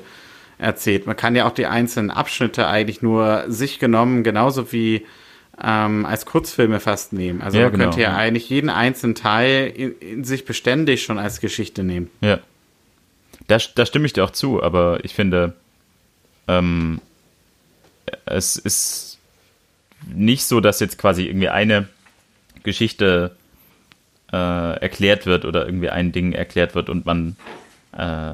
erzählt. 0.59 1.07
Man 1.07 1.17
kann 1.17 1.35
ja 1.35 1.47
auch 1.47 1.53
die 1.53 1.67
einzelnen 1.67 2.11
Abschnitte 2.11 2.67
eigentlich 2.69 3.03
nur 3.03 3.45
sich 3.49 3.79
genommen, 3.79 4.23
genauso 4.23 4.73
wie 4.73 5.05
ähm, 5.63 6.07
als 6.07 6.25
Kurzfilme 6.25 6.81
fast 6.81 7.13
nehmen. 7.13 7.43
Also 7.43 7.59
Ja, 7.59 7.65
man 7.65 7.73
genau, 7.73 7.85
könnte 7.85 8.01
ja, 8.01 8.11
ja. 8.11 8.17
eigentlich 8.17 8.49
jeden 8.49 8.71
einzelnen 8.71 9.15
Teil 9.15 9.73
in, 9.75 9.99
in 9.99 10.25
sich 10.25 10.45
beständig 10.45 11.03
schon 11.03 11.19
als 11.19 11.41
Geschichte 11.41 11.83
nehmen. 11.83 12.11
Ja. 12.21 12.39
Da, 13.49 13.59
da 13.75 13.87
stimme 13.87 14.07
ich 14.07 14.13
dir 14.13 14.25
auch 14.25 14.31
zu, 14.31 14.63
aber 14.63 15.05
ich 15.05 15.15
finde, 15.15 15.55
ähm, 16.49 17.01
es 18.25 18.57
ist 18.57 19.19
nicht 20.07 20.45
so, 20.45 20.61
dass 20.61 20.81
jetzt 20.81 20.99
quasi 20.99 21.25
irgendwie 21.27 21.49
eine 21.49 21.89
Geschichte 22.63 23.37
äh, 24.33 24.81
erklärt 24.81 25.27
wird 25.27 25.45
oder 25.45 25.67
irgendwie 25.67 25.91
ein 25.91 26.13
Ding 26.13 26.33
erklärt 26.33 26.75
wird 26.75 26.89
und 26.91 27.07
man, 27.07 27.37
äh, 27.97 28.33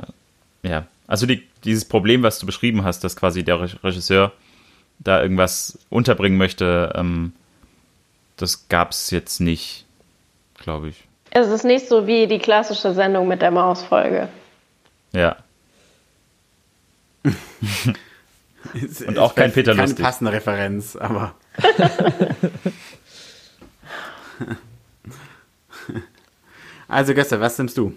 ja, 0.62 0.86
also 1.06 1.26
die, 1.26 1.42
dieses 1.64 1.84
Problem, 1.84 2.22
was 2.22 2.38
du 2.38 2.46
beschrieben 2.46 2.84
hast, 2.84 3.04
dass 3.04 3.16
quasi 3.16 3.42
der 3.44 3.60
Re- 3.60 3.84
Regisseur 3.84 4.32
da 4.98 5.20
irgendwas 5.22 5.78
unterbringen 5.90 6.38
möchte, 6.38 6.92
ähm, 6.94 7.32
das 8.36 8.68
gab 8.68 8.92
es 8.92 9.10
jetzt 9.10 9.40
nicht, 9.40 9.84
glaube 10.58 10.88
ich. 10.88 10.96
Es 11.30 11.48
ist 11.48 11.64
nicht 11.64 11.88
so 11.88 12.06
wie 12.06 12.26
die 12.26 12.38
klassische 12.38 12.92
Sendung 12.94 13.26
mit 13.28 13.42
der 13.42 13.50
Mausfolge. 13.50 14.28
Ja. 15.12 15.36
Und 19.06 19.18
auch 19.18 19.30
ist 19.30 19.36
kein 19.36 19.52
Peter 19.52 19.72
Keine 19.72 19.82
Lustig. 19.88 20.04
passende 20.04 20.32
Referenz, 20.32 20.96
aber 20.96 21.34
Also, 26.88 27.14
Göster, 27.14 27.40
was 27.40 27.56
nimmst 27.56 27.78
du? 27.78 27.94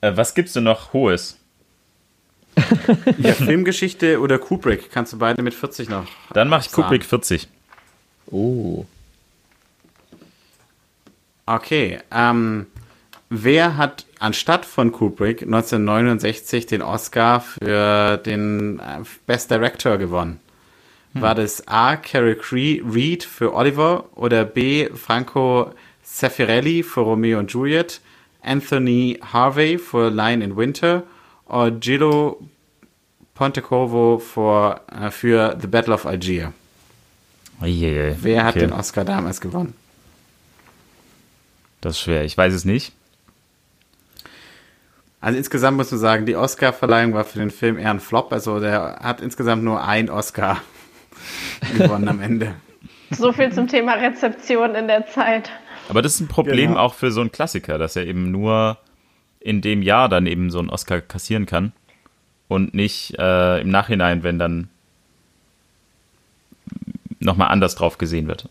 Äh, 0.00 0.16
was 0.16 0.32
gibst 0.32 0.54
du 0.54 0.60
noch 0.60 0.92
Hohes? 0.92 1.40
ja, 3.18 3.32
Filmgeschichte 3.32 4.20
oder 4.20 4.38
Kubrick? 4.38 4.92
Kannst 4.92 5.12
du 5.12 5.18
beide 5.18 5.42
mit 5.42 5.52
40 5.52 5.88
noch? 5.88 6.06
Dann 6.32 6.48
mache 6.48 6.60
ich 6.60 6.68
sagen. 6.68 6.82
Kubrick 6.82 7.04
40. 7.04 7.48
Oh. 8.30 8.84
Okay. 11.44 11.98
Ähm, 12.12 12.66
wer 13.30 13.76
hat 13.76 14.06
anstatt 14.20 14.64
von 14.64 14.92
Kubrick 14.92 15.42
1969 15.42 16.66
den 16.66 16.82
Oscar 16.82 17.40
für 17.40 18.16
den 18.18 18.78
äh, 18.78 19.02
Best 19.26 19.50
Director 19.50 19.98
gewonnen? 19.98 20.40
War 21.20 21.34
das 21.34 21.66
A. 21.66 21.96
Carol 21.96 22.38
Reed 22.50 23.24
für 23.24 23.54
Oliver 23.54 24.04
oder 24.14 24.44
B. 24.44 24.90
Franco 24.94 25.72
Zeffirelli 26.06 26.82
für 26.82 27.00
Romeo 27.00 27.38
und 27.38 27.52
Juliet, 27.52 28.00
Anthony 28.40 29.18
Harvey 29.32 29.76
für 29.76 30.08
Lion 30.08 30.40
in 30.40 30.56
Winter 30.56 31.02
oder 31.46 31.72
Gillo 31.72 32.40
Pontecorvo 33.34 34.18
für, 34.18 34.80
äh, 34.90 35.10
für 35.10 35.58
The 35.60 35.66
Battle 35.66 35.92
of 35.92 36.06
Algier? 36.06 36.52
Oje, 37.60 38.16
Wer 38.20 38.44
hat 38.44 38.56
okay. 38.56 38.66
den 38.66 38.72
Oscar 38.72 39.04
damals 39.04 39.40
gewonnen? 39.40 39.74
Das 41.80 41.94
ist 41.96 42.02
schwer. 42.02 42.24
Ich 42.24 42.36
weiß 42.36 42.54
es 42.54 42.64
nicht. 42.64 42.92
Also 45.20 45.38
insgesamt 45.38 45.76
muss 45.76 45.90
man 45.90 46.00
sagen, 46.00 46.24
die 46.24 46.36
Oscar-Verleihung 46.36 47.14
war 47.14 47.24
für 47.24 47.38
den 47.40 47.50
Film 47.50 47.78
eher 47.78 47.90
ein 47.90 48.00
Flop. 48.00 48.32
Also 48.32 48.60
der 48.60 49.00
hat 49.02 49.20
insgesamt 49.20 49.64
nur 49.64 49.82
ein 49.82 50.08
Oscar 50.08 50.62
gewonnen 51.76 52.08
am 52.08 52.20
Ende. 52.20 52.54
So 53.10 53.32
viel 53.32 53.52
zum 53.52 53.66
Thema 53.66 53.94
Rezeption 53.94 54.74
in 54.74 54.88
der 54.88 55.06
Zeit. 55.06 55.50
Aber 55.88 56.02
das 56.02 56.14
ist 56.14 56.20
ein 56.20 56.28
Problem 56.28 56.70
Genau. 56.70 56.80
auch 56.80 56.94
für 56.94 57.10
so 57.12 57.20
einen 57.20 57.32
Klassiker, 57.32 57.78
dass 57.78 57.96
er 57.96 58.06
eben 58.06 58.30
nur 58.30 58.78
in 59.40 59.60
dem 59.60 59.82
Jahr 59.82 60.08
dann 60.08 60.26
eben 60.26 60.50
so 60.50 60.58
einen 60.58 60.70
Oscar 60.70 61.00
kassieren 61.00 61.46
kann 61.46 61.72
und 62.48 62.74
nicht 62.74 63.14
äh, 63.18 63.60
im 63.60 63.68
Nachhinein, 63.70 64.22
wenn 64.22 64.38
dann 64.38 64.68
nochmal 67.20 67.48
anders 67.48 67.74
drauf 67.74 67.98
gesehen 67.98 68.28
wird. 68.28 68.48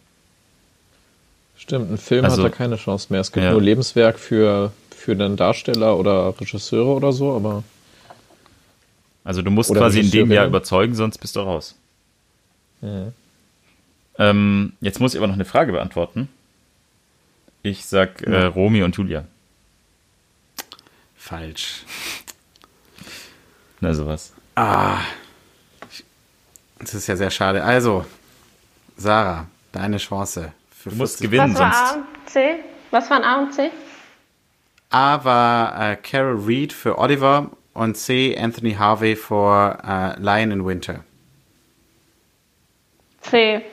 Stimmt, 1.58 1.92
ein 1.92 1.98
Film 1.98 2.26
Also- 2.26 2.44
hat 2.44 2.52
da 2.52 2.56
keine 2.56 2.76
Chance 2.78 3.08
mehr. 3.10 3.22
Es 3.22 3.32
gibt 3.32 3.44
Ja. 3.46 3.52
nur 3.52 3.62
Lebenswerk 3.62 4.20
für, 4.20 4.72
für 4.96 5.12
einen 5.14 5.36
Darsteller 5.38 5.98
oder 5.98 6.40
Regisseure 6.40 6.94
oder 6.94 7.12
so, 7.12 7.36
aber 7.36 7.64
Also 9.24 9.42
du 9.42 9.50
musst 9.52 9.74
quasi 9.74 10.00
in 10.02 10.12
dem. 10.12 10.32
Jahr 10.32 10.46
überzeugen, 10.46 10.94
sonst 10.96 11.18
bist 11.18 11.36
du 11.36 11.40
raus. 11.42 11.76
ja. 12.82 13.12
Ähm, 14.18 14.72
jetzt 14.80 15.02
muss 15.02 15.14
ich 15.14 15.20
aber 15.20 15.28
noch 15.28 15.34
eine 15.36 15.44
Frage 15.44 15.74
beantworten. 15.74 16.30
Ich 17.66 17.86
sag 17.88 18.22
äh, 18.22 18.44
Romy 18.44 18.84
und 18.84 18.96
Julia. 18.96 19.26
Falsch. 21.16 21.84
Na 23.80 23.92
sowas. 23.94 24.34
Ah. 24.56 25.00
Das 26.78 26.94
ist 26.94 27.08
ja 27.08 27.16
sehr 27.16 27.32
schade. 27.32 27.64
Also, 27.64 28.06
Sarah, 28.98 29.48
deine 29.72 29.98
Chance. 29.98 30.54
Für 30.70 30.92
Du 30.92 30.96
musst 30.98 31.18
40. 31.18 31.32
gewinnen, 31.32 31.54
Was 31.56 31.60
war 31.60 31.74
A 31.74 31.88
sonst. 31.94 32.06
und 32.06 32.30
C? 32.30 32.56
Was 32.92 33.10
waren 33.10 33.24
A 33.24 33.42
und 33.42 33.54
C? 33.54 33.72
A 34.92 35.24
war 35.26 35.92
äh, 35.92 35.96
Carol 35.96 36.46
Reed 36.46 36.72
für 36.72 37.00
Oliver 37.00 37.50
und 37.74 37.98
C 37.98 38.38
Anthony 38.38 38.74
Harvey 38.76 39.16
für 39.16 39.80
äh, 39.84 40.20
Lion 40.20 40.52
in 40.52 40.66
Winter. 40.66 41.04
C. 43.22 43.64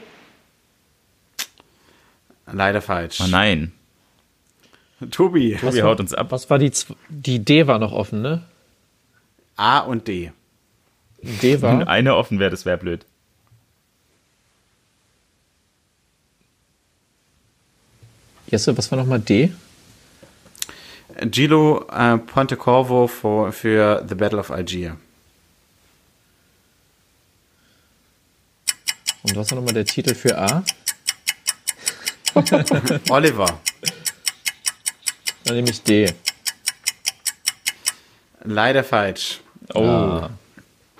Leider 2.50 2.80
falsch. 2.80 3.20
Oh 3.22 3.26
nein. 3.28 3.72
Tobi, 5.10 5.56
Tobi 5.56 5.82
haut 5.82 6.00
uns 6.00 6.14
ab. 6.14 6.30
Was 6.30 6.50
war 6.50 6.58
die, 6.58 6.72
die 7.08 7.44
D 7.44 7.66
war 7.66 7.78
noch 7.78 7.92
offen, 7.92 8.22
ne? 8.22 8.42
A 9.56 9.80
und 9.80 10.08
D. 10.08 10.32
D 11.22 11.62
Wenn 11.62 11.80
war. 11.80 11.88
eine 11.88 12.16
offen 12.16 12.38
wäre, 12.38 12.50
das 12.50 12.64
wäre 12.64 12.78
blöd. 12.78 13.04
Jesse, 18.48 18.76
was 18.76 18.90
war 18.90 18.98
nochmal 18.98 19.20
D? 19.20 19.52
Gilo 21.22 21.86
äh, 21.90 22.18
Pontecorvo 22.18 23.06
für, 23.06 23.52
für 23.52 24.04
The 24.08 24.14
Battle 24.14 24.38
of 24.38 24.50
Algier. 24.50 24.96
Und 29.22 29.36
was 29.36 29.50
war 29.50 29.56
nochmal 29.56 29.74
der 29.74 29.84
Titel 29.84 30.14
für 30.14 30.36
A? 30.36 30.64
Oliver. 33.10 33.60
Dann 35.44 35.56
nehme 35.56 35.70
ich 35.70 35.82
D. 35.82 36.12
Leider 38.44 38.84
falsch. 38.84 39.40
Oh. 39.74 39.80
Ah. 39.80 40.30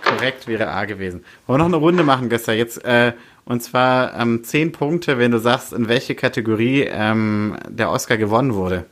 Korrekt 0.03 0.47
wäre 0.47 0.68
A 0.68 0.84
gewesen. 0.84 1.24
Wollen 1.47 1.61
wir 1.61 1.68
noch 1.68 1.76
eine 1.76 1.76
Runde 1.76 2.03
machen, 2.03 2.28
Göster? 2.28 2.53
Jetzt, 2.53 2.84
äh, 2.84 3.12
und 3.45 3.62
zwar 3.62 4.18
ähm, 4.18 4.45
10 4.45 4.72
Punkte, 4.72 5.18
wenn 5.18 5.30
du 5.30 5.38
sagst, 5.38 5.72
in 5.72 5.88
welche 5.88 6.14
Kategorie 6.14 6.82
ähm, 6.82 7.57
der 7.68 7.90
Oscar 7.90 8.16
gewonnen 8.16 8.55
wurde. 8.55 8.84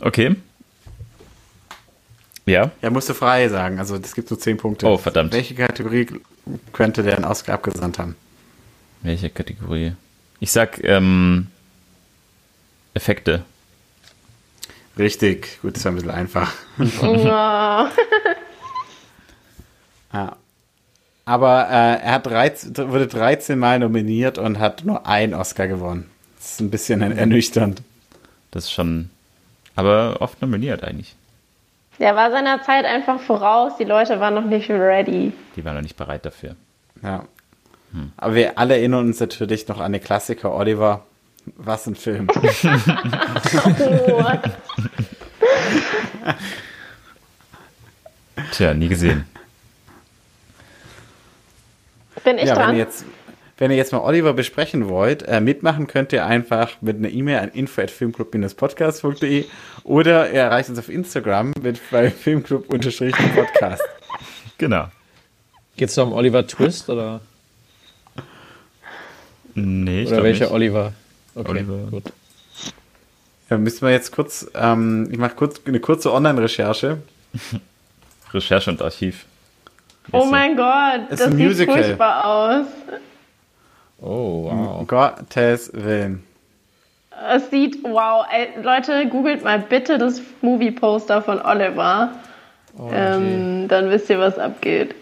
Okay. 0.00 0.36
Ja. 2.46 2.70
Ja, 2.82 2.90
musst 2.90 3.08
du 3.08 3.14
frei 3.14 3.48
sagen. 3.48 3.78
Also, 3.78 3.98
das 3.98 4.14
gibt 4.14 4.28
so 4.28 4.36
10 4.36 4.56
Punkte. 4.56 4.86
Oh, 4.86 4.98
verdammt. 4.98 5.32
Welche 5.32 5.54
Kategorie 5.54 6.06
könnte 6.72 7.02
der 7.02 7.16
einen 7.16 7.24
Oscar 7.24 7.54
abgesandt 7.54 7.98
haben? 7.98 8.16
Welche 9.02 9.30
Kategorie? 9.30 9.92
Ich 10.40 10.50
sag 10.50 10.82
ähm, 10.82 11.46
Effekte. 12.94 13.44
Richtig. 15.00 15.60
Gut, 15.62 15.76
das 15.76 15.84
war 15.84 15.92
ein 15.92 15.94
bisschen 15.96 16.10
einfach. 16.10 16.52
Ja. 20.12 20.36
Aber 21.24 21.68
äh, 21.70 22.02
er 22.02 22.12
hat 22.14 22.26
13, 22.26 22.76
wurde 22.90 23.06
13 23.06 23.56
Mal 23.56 23.78
nominiert 23.78 24.38
und 24.38 24.58
hat 24.58 24.84
nur 24.84 25.06
einen 25.06 25.34
Oscar 25.34 25.68
gewonnen. 25.68 26.10
Das 26.36 26.52
ist 26.52 26.60
ein 26.60 26.70
bisschen 26.70 27.00
ernüchternd. 27.00 27.82
Das 28.50 28.64
ist 28.64 28.72
schon. 28.72 29.10
Aber 29.76 30.16
oft 30.18 30.42
nominiert 30.42 30.82
eigentlich. 30.82 31.14
Der 32.00 32.16
war 32.16 32.32
seiner 32.32 32.60
Zeit 32.62 32.84
einfach 32.84 33.20
voraus. 33.20 33.74
Die 33.78 33.84
Leute 33.84 34.18
waren 34.18 34.34
noch 34.34 34.46
nicht 34.46 34.68
ready. 34.68 35.32
Die 35.54 35.64
waren 35.64 35.76
noch 35.76 35.82
nicht 35.82 35.96
bereit 35.96 36.24
dafür. 36.24 36.56
Ja. 37.04 37.24
Aber 38.16 38.34
wir 38.34 38.58
alle 38.58 38.74
erinnern 38.76 39.06
uns 39.06 39.20
natürlich 39.20 39.68
noch 39.68 39.78
an 39.78 39.92
den 39.92 40.02
Klassiker 40.02 40.52
Oliver. 40.52 41.04
Was 41.56 41.86
ein 41.86 41.94
Film. 41.94 42.28
Oh. 42.34 44.22
Tja, 48.52 48.74
nie 48.74 48.88
gesehen. 48.88 49.24
Bin 52.24 52.38
ich 52.38 52.44
ja, 52.44 52.50
wenn 52.50 52.62
dran? 52.62 52.74
ihr, 52.74 52.78
jetzt, 52.80 53.04
wenn 53.58 53.70
ihr 53.70 53.76
jetzt 53.76 53.92
mal 53.92 54.00
Oliver 54.00 54.32
besprechen 54.34 54.88
wollt, 54.88 55.22
äh, 55.22 55.40
mitmachen 55.40 55.86
könnt 55.86 56.12
ihr 56.12 56.26
einfach 56.26 56.80
mit 56.80 56.96
einer 56.98 57.08
E-Mail 57.08 57.38
an 57.38 57.50
info.filmclub-podcast.de 57.50 59.46
oder 59.84 60.30
ihr 60.30 60.40
erreicht 60.40 60.68
uns 60.68 60.78
auf 60.78 60.88
Instagram 60.88 61.52
mit 61.62 61.80
bei 61.90 62.10
filmclub-podcast. 62.10 63.82
Genau. 64.58 64.88
Geht's 65.76 65.94
da 65.94 66.02
um 66.02 66.12
Oliver 66.12 66.46
Twist 66.46 66.90
oder, 66.90 67.20
Nee, 69.54 70.02
ich 70.02 70.08
oder 70.12 70.22
welcher 70.22 70.44
nicht. 70.44 70.54
Oliver? 70.54 70.92
Okay, 71.34 71.50
Oliver. 71.50 71.90
gut. 71.90 72.04
Ja, 73.48 73.58
müssen 73.58 73.82
wir 73.82 73.90
jetzt 73.92 74.12
kurz, 74.12 74.46
ähm, 74.54 75.08
ich 75.10 75.18
mache 75.18 75.34
kurz 75.34 75.60
eine 75.66 75.80
kurze 75.80 76.12
Online-Recherche. 76.12 76.98
Recherche 78.32 78.70
und 78.70 78.80
Archiv. 78.82 79.24
oh 80.12 80.24
mein 80.26 80.56
Gott, 80.56 81.10
Ist 81.10 81.20
das 81.20 81.30
sieht 81.32 81.38
Musical. 81.38 81.82
furchtbar 81.82 82.24
aus. 82.24 82.66
Oh, 84.00 84.44
wow. 84.44 84.80
Um 84.80 84.86
Gottes 84.86 85.70
Willen. 85.74 86.24
Es 87.28 87.50
sieht, 87.50 87.82
wow, 87.84 88.24
ey, 88.32 88.48
Leute, 88.62 89.06
googelt 89.08 89.44
mal 89.44 89.58
bitte 89.58 89.98
das 89.98 90.22
Movie-Poster 90.40 91.20
von 91.22 91.40
Oliver. 91.42 92.12
Oh, 92.78 92.88
ähm, 92.92 93.66
dann 93.68 93.90
wisst 93.90 94.08
ihr, 94.10 94.18
was 94.20 94.38
abgeht. 94.38 94.94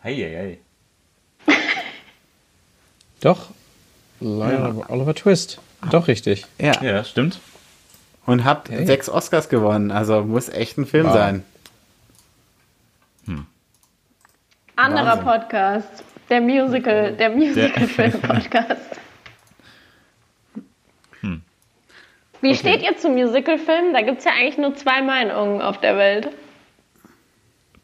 Hey, 0.00 0.16
hey, 0.16 0.58
Doch. 3.20 3.46
Lionel 4.20 4.82
Oliver 4.88 5.14
Twist. 5.14 5.58
Doch 5.90 6.08
richtig. 6.08 6.46
Ja. 6.60 6.78
hey. 6.80 6.88
Ja, 6.88 7.04
stimmt. 7.04 7.38
Und 8.26 8.44
hat 8.44 8.70
Okay. 8.70 8.86
sechs 8.86 9.08
Oscars 9.10 9.48
gewonnen. 9.48 9.90
Also 9.90 10.22
muss 10.22 10.48
echt 10.48 10.78
ein 10.78 10.86
Film 10.86 11.06
Wow. 11.06 11.12
sein. 11.14 11.44
Anderer 14.76 15.06
Wahnsinn. 15.18 15.24
Podcast. 15.24 16.04
Der 16.30 16.40
Musical, 16.40 17.12
der 17.12 17.30
Musical-Film-Podcast. 17.30 18.80
Hm. 21.20 21.42
Wie 22.42 22.54
steht 22.54 22.82
ihr 22.82 22.96
zum 22.98 23.12
Musical-Film? 23.14 23.92
Da 23.94 24.02
gibt 24.02 24.18
es 24.18 24.24
ja 24.24 24.32
eigentlich 24.32 24.58
nur 24.58 24.74
zwei 24.74 25.00
Meinungen 25.00 25.62
auf 25.62 25.80
der 25.80 25.96
Welt. 25.96 26.28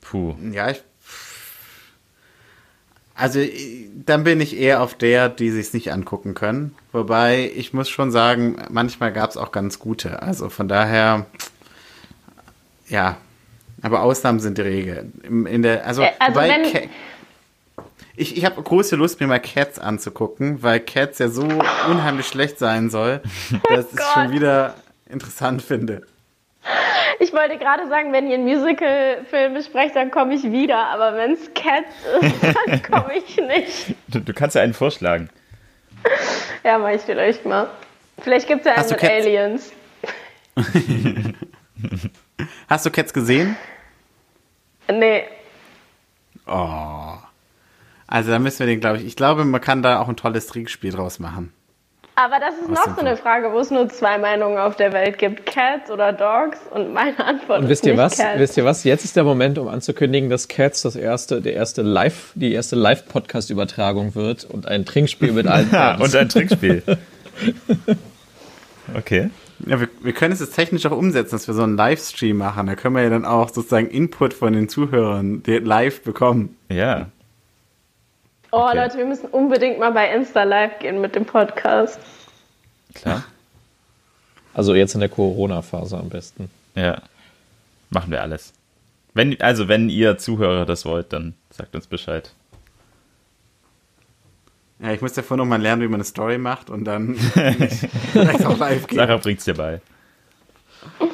Puh. 0.00 0.34
Ja, 0.52 0.70
ich. 0.70 0.82
Also 3.20 3.40
dann 4.06 4.24
bin 4.24 4.40
ich 4.40 4.58
eher 4.58 4.82
auf 4.82 4.94
der, 4.94 5.28
die 5.28 5.50
sich 5.50 5.74
nicht 5.74 5.92
angucken 5.92 6.34
können. 6.34 6.74
Wobei 6.90 7.52
ich 7.54 7.74
muss 7.74 7.90
schon 7.90 8.10
sagen, 8.10 8.56
manchmal 8.70 9.12
gab 9.12 9.28
es 9.28 9.36
auch 9.36 9.52
ganz 9.52 9.78
gute. 9.78 10.22
Also 10.22 10.48
von 10.48 10.68
daher, 10.68 11.26
ja. 12.88 13.18
Aber 13.82 14.02
Ausnahmen 14.02 14.40
sind 14.40 14.58
die 14.58 14.62
Regel. 14.62 15.12
In 15.22 15.62
der, 15.62 15.86
also, 15.86 16.02
Äh, 16.02 16.10
also 16.18 16.34
wobei 16.34 16.88
ich, 18.16 18.36
ich 18.36 18.44
habe 18.44 18.62
große 18.62 18.96
Lust, 18.96 19.20
mir 19.20 19.26
mal 19.26 19.40
Cats 19.40 19.78
anzugucken, 19.78 20.62
weil 20.62 20.80
Cats 20.80 21.18
ja 21.18 21.28
so 21.28 21.42
unheimlich 21.88 22.26
schlecht 22.26 22.58
sein 22.58 22.90
soll, 22.90 23.22
dass 23.68 23.92
ich 23.92 23.98
es 23.98 24.12
schon 24.12 24.32
wieder 24.32 24.74
interessant 25.08 25.62
finde. 25.62 26.02
Ich 27.18 27.32
wollte 27.32 27.58
gerade 27.58 27.88
sagen, 27.88 28.12
wenn 28.12 28.28
ihr 28.28 28.34
einen 28.34 28.44
Musical-Film 28.44 29.54
besprecht, 29.54 29.96
dann 29.96 30.10
komme 30.10 30.34
ich 30.34 30.42
wieder. 30.44 30.76
Aber 30.88 31.16
wenn 31.16 31.32
es 31.32 31.52
Cats 31.54 31.94
ist, 32.20 32.42
dann 32.66 32.82
komme 32.82 33.14
ich 33.16 33.36
nicht. 33.36 33.94
Du, 34.08 34.20
du 34.20 34.32
kannst 34.32 34.56
ja 34.56 34.62
einen 34.62 34.74
vorschlagen. 34.74 35.30
Ja, 36.64 36.78
mach 36.78 36.90
ich 36.90 37.02
vielleicht 37.02 37.44
mal. 37.46 37.68
Vielleicht 38.20 38.46
gibt 38.46 38.60
es 38.60 38.66
ja 38.66 38.72
einen 38.72 38.80
Hast 38.80 38.90
mit 38.90 39.00
Cats? 39.00 39.12
Aliens. 39.12 39.72
Hast 42.68 42.86
du 42.86 42.90
Cats 42.90 43.12
gesehen? 43.12 43.56
Nee. 44.90 45.24
Oh. 46.46 47.14
Also 48.06 48.30
da 48.32 48.38
müssen 48.38 48.60
wir 48.60 48.66
den, 48.66 48.80
glaube 48.80 48.98
ich, 48.98 49.04
ich 49.04 49.16
glaube, 49.16 49.44
man 49.44 49.60
kann 49.60 49.82
da 49.82 50.00
auch 50.00 50.08
ein 50.08 50.16
tolles 50.16 50.46
Trickspiel 50.46 50.92
draus 50.92 51.18
machen. 51.18 51.52
Aber 52.22 52.38
das 52.38 52.54
ist 52.54 52.64
Aus 52.70 52.86
noch 52.86 52.96
so 52.96 53.00
eine 53.00 53.16
Frage, 53.16 53.50
wo 53.50 53.60
es 53.60 53.70
nur 53.70 53.88
zwei 53.88 54.18
Meinungen 54.18 54.58
auf 54.58 54.76
der 54.76 54.92
Welt 54.92 55.16
gibt. 55.16 55.46
Cats 55.46 55.90
oder 55.90 56.12
Dogs? 56.12 56.58
Und 56.70 56.92
meine 56.92 57.18
Antwort 57.18 57.60
Und 57.60 57.64
ist 57.64 57.70
wisst 57.70 57.86
ihr 57.86 57.92
nicht 57.92 58.02
was? 58.02 58.18
Cats. 58.18 58.38
Wisst 58.38 58.56
ihr 58.58 58.64
was? 58.66 58.84
Jetzt 58.84 59.06
ist 59.06 59.16
der 59.16 59.24
Moment, 59.24 59.56
um 59.56 59.68
anzukündigen, 59.68 60.28
dass 60.28 60.46
Cats 60.46 60.82
das 60.82 60.96
erste, 60.96 61.40
der 61.40 61.54
erste 61.54 61.80
Live, 61.80 62.32
die 62.34 62.52
erste 62.52 62.76
Live-Podcast-Übertragung 62.76 64.14
wird 64.14 64.44
und 64.44 64.68
ein 64.68 64.84
Trinkspiel 64.84 65.32
mit 65.32 65.46
allen 65.46 65.70
Ja, 65.72 65.96
und 65.96 66.14
ein 66.14 66.28
Trickspiel. 66.28 66.82
Okay. 68.92 69.30
Ja, 69.66 69.78
wir, 69.78 69.88
wir 70.02 70.12
können 70.12 70.32
es 70.32 70.40
jetzt 70.40 70.56
technisch 70.56 70.84
auch 70.84 70.90
umsetzen, 70.90 71.30
dass 71.36 71.46
wir 71.46 71.54
so 71.54 71.62
einen 71.62 71.76
Livestream 71.76 72.36
machen. 72.36 72.66
Da 72.66 72.74
können 72.74 72.96
wir 72.96 73.04
ja 73.04 73.10
dann 73.10 73.24
auch 73.24 73.50
sozusagen 73.50 73.86
Input 73.86 74.34
von 74.34 74.52
den 74.52 74.68
Zuhörern 74.68 75.44
die 75.44 75.58
live 75.58 76.02
bekommen. 76.02 76.56
Ja. 76.68 77.06
Oh 78.52 78.66
Okay. 78.68 78.76
Leute, 78.78 78.98
wir 78.98 79.06
müssen 79.06 79.26
unbedingt 79.26 79.78
mal 79.78 79.92
bei 79.92 80.12
Insta 80.12 80.42
live 80.42 80.78
gehen 80.80 81.00
mit 81.00 81.14
dem 81.14 81.24
Podcast. 81.24 81.98
Klar. 82.94 83.24
Also 84.52 84.74
jetzt 84.74 84.94
in 84.94 85.00
der 85.00 85.08
Corona-Phase 85.08 85.96
am 85.96 86.08
besten. 86.08 86.50
Ja. 86.74 87.00
Machen 87.90 88.10
wir 88.10 88.20
alles. 88.20 88.52
Wenn, 89.14 89.40
also, 89.40 89.68
wenn 89.68 89.88
ihr 89.88 90.18
Zuhörer 90.18 90.66
das 90.66 90.84
wollt, 90.84 91.12
dann 91.12 91.34
sagt 91.50 91.76
uns 91.76 91.86
Bescheid. 91.86 92.32
Ja, 94.80 94.90
ich 94.92 95.00
muss 95.00 95.12
davor 95.12 95.36
noch 95.36 95.44
mal 95.44 95.62
lernen, 95.62 95.82
wie 95.82 95.86
man 95.86 95.94
eine 95.94 96.04
Story 96.04 96.36
macht 96.36 96.68
und 96.68 96.84
dann 96.84 97.14
vielleicht 98.12 98.44
auch 98.44 98.58
live 98.58 98.88
gehen. 98.88 98.98
Sarah 98.98 99.18
bringt's 99.18 99.44
dir 99.44 99.54
bei. 99.54 99.80
Gut, 100.98 101.10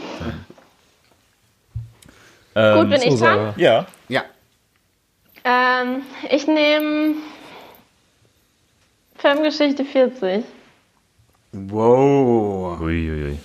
Ähm, 2.55 2.89
bin 2.89 3.03
ich 3.03 3.21
dran? 3.21 3.53
Ja. 3.59 3.87
Ja. 4.09 4.25
Ähm, 5.49 6.03
ich 6.29 6.49
nehme 6.49 7.15
Filmgeschichte 9.15 9.85
40. 9.85 10.45
Wow. 11.53 12.81
Uiuiui. 12.81 13.39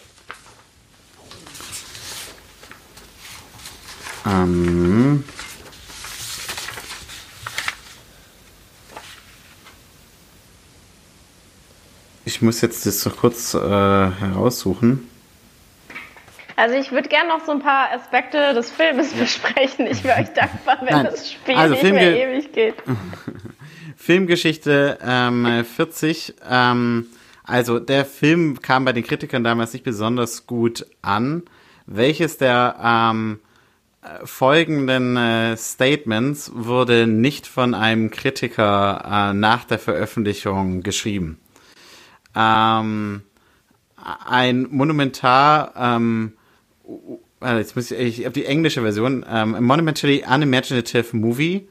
Ähm. 4.26 5.24
Ich 12.26 12.42
muss 12.42 12.62
jetzt 12.62 12.88
das 12.88 13.02
so 13.02 13.12
kurz 13.12 13.54
äh, 13.54 13.60
heraussuchen. 13.60 15.08
Also 16.62 16.76
ich 16.76 16.92
würde 16.92 17.10
gerne 17.10 17.30
noch 17.30 17.44
so 17.44 17.52
ein 17.54 17.60
paar 17.60 17.92
Aspekte 17.92 18.54
des 18.54 18.70
Filmes 18.70 19.14
besprechen. 19.14 19.88
Ich 19.88 20.04
wäre 20.04 20.20
euch 20.22 20.30
dankbar, 20.30 20.78
wenn 20.82 20.94
Nein. 20.94 21.06
das 21.06 21.32
Spiel 21.32 21.56
Also 21.56 21.74
nicht 21.74 21.84
Filmge- 21.84 21.94
mehr 21.94 22.30
ewig 22.30 22.52
geht. 22.54 22.76
Filmgeschichte 23.98 25.00
ähm, 25.04 25.66
40. 25.66 26.36
Ähm, 26.48 27.08
also 27.44 27.80
der 27.80 28.06
Film 28.06 28.62
kam 28.62 28.86
bei 28.86 28.94
den 28.94 29.04
Kritikern 29.04 29.44
damals 29.44 29.74
nicht 29.74 29.84
besonders 29.84 30.46
gut 30.46 30.86
an. 31.02 31.42
Welches 31.88 32.38
der 32.38 32.76
ähm, 32.84 33.40
äh, 34.04 34.24
folgenden 34.28 35.18
äh, 35.18 35.58
Statements 35.58 36.52
wurde 36.54 37.08
nicht 37.08 37.48
von 37.48 37.74
einem 37.74 38.12
Kritiker 38.12 39.32
äh, 39.32 39.34
nach 39.34 39.64
der 39.66 39.80
Veröffentlichung 39.80 40.84
geschrieben? 40.84 41.40
Ähm, 42.36 43.24
ein 44.28 44.68
monumentar, 44.70 45.74
ähm, 45.76 46.34
jetzt 47.42 47.76
muss 47.76 47.92
ich, 47.92 48.20
ich 48.20 48.26
habe 48.26 48.34
die 48.34 48.46
englische 48.46 48.82
Version, 48.82 49.26
ähm, 49.30 49.56
a 49.56 49.62
monumentally 49.62 50.24
unimaginative 50.24 51.16
movie 51.16 51.68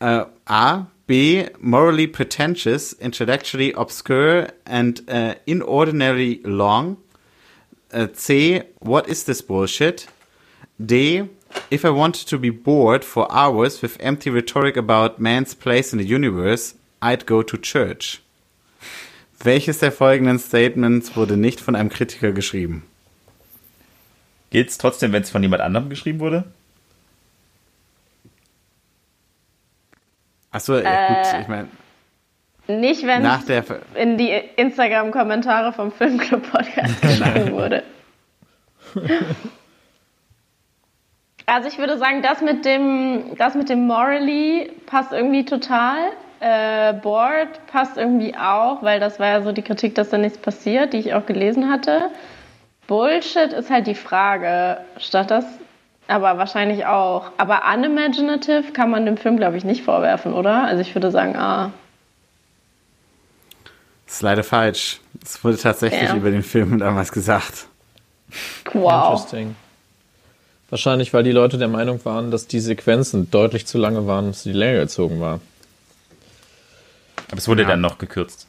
äh, 0.00 0.24
A. 0.46 0.86
B. 1.06 1.48
Morally 1.58 2.06
pretentious, 2.06 2.92
intellectually 2.92 3.74
obscure 3.74 4.52
and 4.64 5.02
uh, 5.08 5.34
inordinarily 5.44 6.40
long. 6.44 6.98
Äh, 7.92 8.12
C. 8.12 8.62
What 8.78 9.08
is 9.08 9.24
this 9.24 9.42
bullshit? 9.42 10.06
D. 10.78 11.28
If 11.68 11.84
I 11.84 11.90
wanted 11.90 12.28
to 12.28 12.38
be 12.38 12.50
bored 12.50 13.04
for 13.04 13.26
hours 13.32 13.82
with 13.82 13.96
empty 13.98 14.30
rhetoric 14.30 14.76
about 14.76 15.18
man's 15.18 15.52
place 15.52 15.92
in 15.92 15.98
the 15.98 16.06
universe, 16.06 16.76
I'd 17.02 17.26
go 17.26 17.42
to 17.42 17.56
church. 17.56 18.22
Welches 19.42 19.80
der 19.80 19.90
folgenden 19.90 20.38
Statements 20.38 21.16
wurde 21.16 21.36
nicht 21.36 21.60
von 21.60 21.74
einem 21.74 21.88
Kritiker 21.88 22.30
geschrieben? 22.30 22.84
Gilt's 24.50 24.78
trotzdem, 24.78 25.12
wenn 25.12 25.22
es 25.22 25.30
von 25.30 25.42
jemand 25.42 25.62
anderem 25.62 25.88
geschrieben 25.88 26.20
wurde? 26.20 26.44
Achso, 30.50 30.76
ja, 30.78 31.06
gut, 31.08 31.40
ich 31.42 31.48
meine, 31.48 31.68
Nicht, 32.66 33.06
wenn 33.06 33.22
nach 33.22 33.40
es 33.40 33.46
der 33.46 33.62
Ver 33.62 33.80
in 33.94 34.18
die 34.18 34.30
Instagram-Kommentare 34.56 35.72
vom 35.72 35.92
Filmclub-Podcast 35.92 37.00
geschrieben 37.02 37.52
wurde. 37.52 37.84
Also 41.46 41.68
ich 41.68 41.78
würde 41.78 41.98
sagen, 41.98 42.22
das 42.22 42.40
mit 42.42 42.64
dem, 42.64 43.36
das 43.36 43.54
mit 43.54 43.68
dem 43.68 43.86
Morally 43.86 44.72
passt 44.86 45.12
irgendwie 45.12 45.44
total. 45.44 45.98
Äh, 46.40 46.94
Board 46.94 47.66
passt 47.66 47.96
irgendwie 47.96 48.34
auch, 48.36 48.82
weil 48.82 48.98
das 48.98 49.20
war 49.20 49.28
ja 49.28 49.42
so 49.42 49.52
die 49.52 49.62
Kritik, 49.62 49.94
dass 49.94 50.10
da 50.10 50.18
nichts 50.18 50.38
passiert, 50.38 50.92
die 50.92 50.98
ich 50.98 51.14
auch 51.14 51.26
gelesen 51.26 51.70
hatte. 51.70 52.10
Bullshit 52.90 53.52
ist 53.52 53.70
halt 53.70 53.86
die 53.86 53.94
Frage. 53.94 54.78
Statt 54.98 55.30
das, 55.30 55.44
aber 56.08 56.38
wahrscheinlich 56.38 56.86
auch. 56.86 57.30
Aber 57.36 57.62
unimaginative 57.72 58.72
kann 58.72 58.90
man 58.90 59.06
dem 59.06 59.16
Film, 59.16 59.36
glaube 59.36 59.56
ich, 59.56 59.62
nicht 59.62 59.84
vorwerfen, 59.84 60.32
oder? 60.34 60.64
Also 60.64 60.80
ich 60.80 60.92
würde 60.96 61.12
sagen, 61.12 61.36
ah. 61.36 61.70
Das 64.06 64.16
ist 64.16 64.22
leider 64.22 64.42
falsch. 64.42 64.98
Es 65.24 65.44
wurde 65.44 65.56
tatsächlich 65.56 66.02
Ja. 66.08 66.16
über 66.16 66.32
den 66.32 66.42
Film 66.42 66.80
damals 66.80 67.12
gesagt. 67.12 67.66
Wow. 68.72 69.12
Interesting. 69.12 69.54
Wahrscheinlich, 70.68 71.14
weil 71.14 71.22
die 71.22 71.30
Leute 71.30 71.58
der 71.58 71.68
Meinung 71.68 72.04
waren, 72.04 72.32
dass 72.32 72.48
die 72.48 72.58
Sequenzen 72.58 73.30
deutlich 73.30 73.68
zu 73.68 73.78
lange 73.78 74.08
waren, 74.08 74.26
dass 74.32 74.42
die 74.42 74.52
Länge 74.52 74.80
gezogen 74.80 75.20
war. 75.20 75.38
Aber 77.28 77.38
es 77.38 77.46
wurde 77.46 77.62
Ja. 77.62 77.68
dann 77.68 77.80
noch 77.82 77.98
gekürzt. 77.98 78.48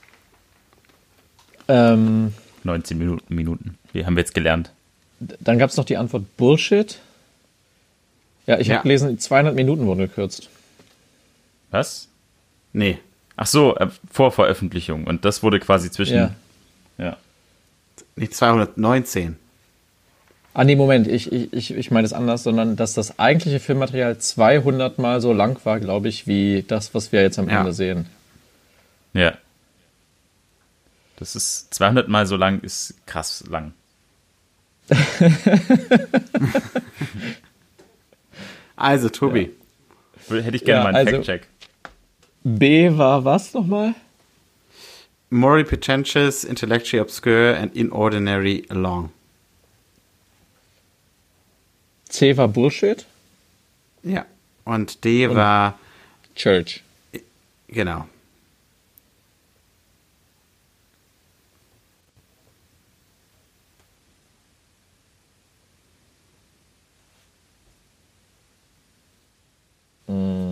Ähm, 1.68 2.34
19 2.66 2.98
Minuten. 2.98 3.34
Minuten. 3.34 3.78
Wie 3.94 4.06
haben 4.06 4.16
wir 4.16 4.22
jetzt 4.22 4.34
gelernt? 4.34 4.72
dann 5.40 5.60
gab 5.60 5.70
es 5.70 5.78
noch 5.78 5.86
die 5.86 5.98
Antwort 5.98 6.24
Bullshit. 6.38 6.98
Ja, 8.48 8.58
ich 8.60 8.68
Ja. 8.68 8.76
habe 8.78 8.84
gelesen, 8.84 9.20
200 9.20 9.54
Minuten 9.54 9.86
wurden 9.86 10.00
gekürzt. 10.00 10.50
Was? 11.70 12.08
Nee. 12.74 12.98
Ach 13.36 13.46
so, 13.46 13.76
äh, 13.76 13.88
vor 14.12 14.32
Veröffentlichung. 14.32 15.06
Und 15.06 15.24
das 15.24 15.44
wurde 15.44 15.60
quasi 15.60 15.92
zwischen. 15.92 16.16
Ja. 16.18 16.32
ja. 16.98 17.18
Nicht 18.16 18.34
219. 18.36 19.38
Ah, 20.54 20.64
nee, 20.64 20.76
Moment, 20.76 21.08
ich, 21.08 21.32
ich, 21.32 21.54
ich, 21.54 21.72
ich 21.76 21.92
meine 21.92 22.06
es 22.06 22.14
anders, 22.14 22.44
sondern 22.44 22.76
dass 22.76 22.94
das 22.94 23.20
eigentliche 23.20 23.60
Filmmaterial 23.60 24.18
200 24.18 24.98
Mal 24.98 25.22
so 25.22 25.32
lang 25.34 25.64
war, 25.66 25.80
glaube 25.80 26.10
ich, 26.10 26.28
wie 26.28 26.64
das, 26.68 26.94
was 26.94 27.12
wir 27.12 27.22
jetzt 27.22 27.40
am 27.40 27.48
Ja. 27.48 27.60
Ende 27.60 27.74
sehen. 27.74 28.08
Ja. 29.14 29.34
Das 31.22 31.36
ist 31.36 31.72
200 31.76 32.08
Mal 32.08 32.26
so 32.26 32.36
lang, 32.36 32.62
ist 32.62 32.96
krass 33.06 33.44
lang. 33.48 33.74
Also, 38.76 39.10
Tobi. 39.10 39.52
Hätte 40.28 40.56
ich 40.56 40.66
gerne 40.66 40.80
Ja, 40.80 40.84
mal 40.84 40.96
einen 40.96 41.08
also- 41.08 41.18
Fact-Check. 41.18 41.48
B 42.44 42.98
war 42.98 43.24
was 43.24 43.54
nochmal? 43.54 43.94
Morally 45.30 45.64
pretentious, 45.64 46.44
intellectually 46.44 47.00
obscure 47.00 47.56
and 47.56 47.76
inordinary 47.76 48.66
long. 48.70 49.12
C 52.10 52.36
war 52.36 52.48
Bullshit? 52.48 53.06
Ja. 54.02 54.26
Und 54.66 55.04
D 55.06 55.30
war, 55.30 55.78
Church. 56.36 56.82
Genau. 57.68 58.08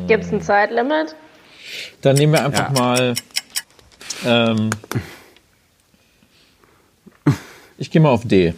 Gibt 0.07 0.23
es 0.23 0.31
ein 0.31 0.41
Zeitlimit? 0.41 1.15
Dann 2.02 2.15
nehmen 2.15 2.34
wir 2.34 2.45
einfach 2.45 2.73
Ja. 2.76 2.80
mal. 2.81 3.14
Ähm, 4.26 4.69
ich 7.77 7.91
gehe 7.91 8.02
mal 8.02 8.10
auf 8.10 8.26
D. 8.27 8.53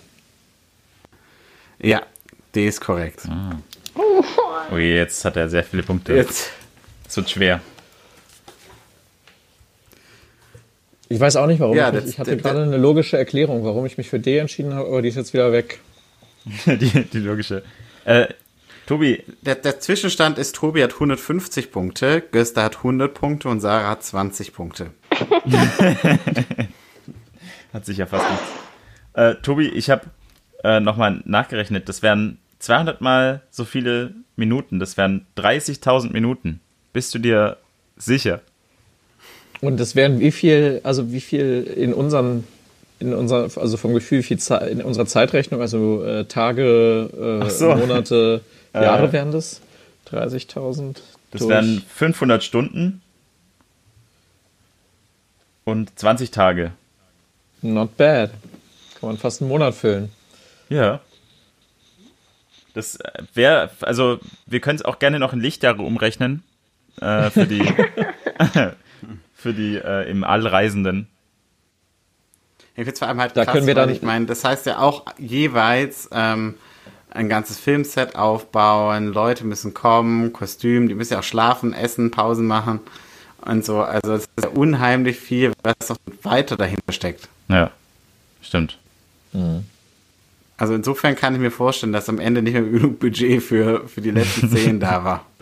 Ja, 1.81 2.03
D 2.55 2.67
ist 2.67 2.79
korrekt. 2.81 3.27
Oh 4.71 4.77
je, 4.77 4.95
jetzt 4.95 5.25
hat 5.25 5.35
er 5.35 5.49
sehr 5.49 5.63
viele 5.63 5.83
Punkte. 5.83 6.13
Jetzt. 6.13 6.51
Es 7.07 7.17
wird 7.17 7.29
schwer. 7.29 7.59
Ich 11.09 11.19
weiß 11.19 11.35
auch 11.35 11.47
nicht, 11.47 11.59
warum. 11.59 11.75
Ja, 11.75 11.89
ich, 11.89 11.93
mich, 11.95 12.03
das- 12.03 12.09
ich 12.13 12.19
hatte 12.19 12.33
das- 12.37 12.41
gerade 12.43 12.63
eine 12.63 12.77
logische 12.77 13.17
Erklärung, 13.17 13.65
warum 13.65 13.85
ich 13.85 13.97
mich 13.97 14.09
für 14.09 14.19
D 14.19 14.37
entschieden 14.37 14.73
habe, 14.73 14.87
aber 14.87 15.01
die 15.01 15.09
ist 15.09 15.15
jetzt 15.15 15.33
wieder 15.33 15.51
weg. 15.51 15.79
die, 16.65 17.03
die 17.11 17.19
logische. 17.19 17.63
Äh, 18.05 18.27
Tobi, 18.91 19.23
Der, 19.41 19.55
der 19.55 19.79
Zwischenstand 19.79 20.37
ist, 20.37 20.53
Tobi 20.53 20.83
hat 20.83 20.95
150 20.95 21.71
Punkte, 21.71 22.21
Gösta 22.29 22.63
hat 22.63 22.75
100 22.79 23.13
Punkte 23.13 23.47
und 23.47 23.61
Sarah 23.61 23.91
hat 23.91 24.03
20 24.03 24.51
Punkte. 24.51 24.87
hat 27.71 27.85
sich 27.85 27.99
ja 27.99 28.05
fast 28.05 28.29
nichts. 28.29 28.45
Äh, 29.13 29.35
Tobi, 29.43 29.69
ich 29.69 29.89
habe 29.89 30.07
äh, 30.65 30.81
nochmal 30.81 31.21
nachgerechnet. 31.23 31.87
Das 31.87 32.01
wären 32.01 32.37
200 32.59 32.99
mal 32.99 33.43
so 33.49 33.63
viele 33.63 34.13
Minuten. 34.35 34.81
Das 34.81 34.97
wären 34.97 35.25
30.000 35.37 36.11
Minuten. 36.11 36.59
Bist 36.91 37.15
du 37.15 37.19
dir 37.19 37.55
sicher? 37.95 38.41
Und 39.61 39.79
das 39.79 39.95
wären 39.95 40.19
wie 40.19 40.31
viel, 40.31 40.81
also 40.83 41.13
wie 41.13 41.21
viel 41.21 41.63
in 41.63 41.93
unseren, 41.93 42.43
in 42.99 43.13
unser, 43.13 43.43
also 43.55 43.77
vom 43.77 43.93
Gefühl, 43.93 44.19
wie 44.19 44.23
viel 44.23 44.39
Zeit, 44.39 44.69
in 44.69 44.81
unserer 44.81 45.05
Zeitrechnung, 45.05 45.61
also 45.61 46.03
äh, 46.03 46.25
Tage, 46.25 47.41
äh, 47.45 47.49
so. 47.49 47.73
Monate, 47.73 48.41
Jahre 48.73 49.07
Äh. 49.07 49.11
wären 49.13 49.31
das? 49.31 49.61
30.000? 50.09 50.97
Das 51.31 51.39
durch- 51.41 51.49
wären 51.49 51.81
500 51.87 52.43
Stunden 52.43 53.01
und 55.63 55.97
20 55.97 56.31
Tage. 56.31 56.71
Not 57.61 57.95
bad. 57.97 58.31
Kann 58.99 59.09
man 59.09 59.17
fast 59.17 59.41
einen 59.41 59.49
Monat 59.49 59.75
füllen. 59.75 60.11
Ja. 60.69 60.99
Das 62.73 62.97
wäre, 63.33 63.69
also 63.81 64.19
wir 64.45 64.61
können 64.61 64.77
es 64.79 64.85
auch 64.85 64.99
gerne 64.99 65.19
noch 65.19 65.33
in 65.33 65.39
Lichtjahre 65.41 65.81
umrechnen. 65.81 66.43
Äh, 66.99 67.29
für 67.29 67.45
die, 67.47 67.63
für 69.35 69.53
die 69.53 69.75
äh, 69.75 70.09
im 70.09 70.23
All 70.23 70.45
Reisenden. 70.45 71.07
Ich 72.69 72.75
finde 72.75 72.91
es 72.91 72.99
vor 72.99 73.07
allem 73.07 73.19
halt 73.19 73.35
Da 73.35 73.43
krass, 73.45 73.53
können 73.53 73.67
wir 73.67 73.75
dann- 73.75 73.89
ich 73.89 74.01
meine, 74.01 74.25
das 74.25 74.43
heißt 74.43 74.65
ja 74.65 74.79
auch 74.79 75.05
jeweils 75.17 76.09
ähm, 76.11 76.55
ein 77.11 77.29
ganzes 77.29 77.59
Filmset 77.59 78.15
aufbauen, 78.15 79.07
Leute 79.13 79.45
müssen 79.45 79.73
kommen, 79.73 80.33
Kostüm, 80.33 80.87
die 80.87 80.95
müssen 80.95 81.13
ja 81.13 81.19
auch 81.19 81.23
schlafen, 81.23 81.73
essen, 81.73 82.09
Pausen 82.11 82.47
machen 82.47 82.79
und 83.41 83.63
so. 83.65 83.81
Also 83.81 84.13
es 84.13 84.21
ist 84.35 84.45
ja 84.45 84.49
unheimlich 84.49 85.19
viel, 85.19 85.51
was 85.63 85.89
noch 85.89 85.97
weiter 86.23 86.55
dahinter 86.57 86.91
steckt. 86.91 87.27
Ja, 87.49 87.71
stimmt. 88.41 88.77
Also 90.57 90.73
insofern 90.73 91.15
kann 91.15 91.33
ich 91.35 91.39
mir 91.41 91.51
vorstellen, 91.51 91.93
dass 91.93 92.07
am 92.09 92.19
Ende 92.19 92.41
nicht 92.41 92.53
mehr 92.53 92.63
genug 92.63 92.99
Budget 92.99 93.41
für, 93.41 93.87
für 93.87 94.01
die 94.01 94.11
letzten 94.11 94.49
Szenen 94.49 94.79
da 94.79 95.03
war. 95.03 95.25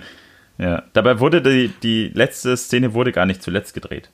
Ja, 0.62 0.84
dabei 0.92 1.22
wurde 1.22 1.42
die, 1.42 1.70
die 1.84 2.10
letzte 2.14 2.58
Szene 2.58 2.94
wurde 2.94 3.14
gar 3.14 3.26
nicht 3.26 3.42
zuletzt 3.42 3.74
gedreht. 3.74 4.10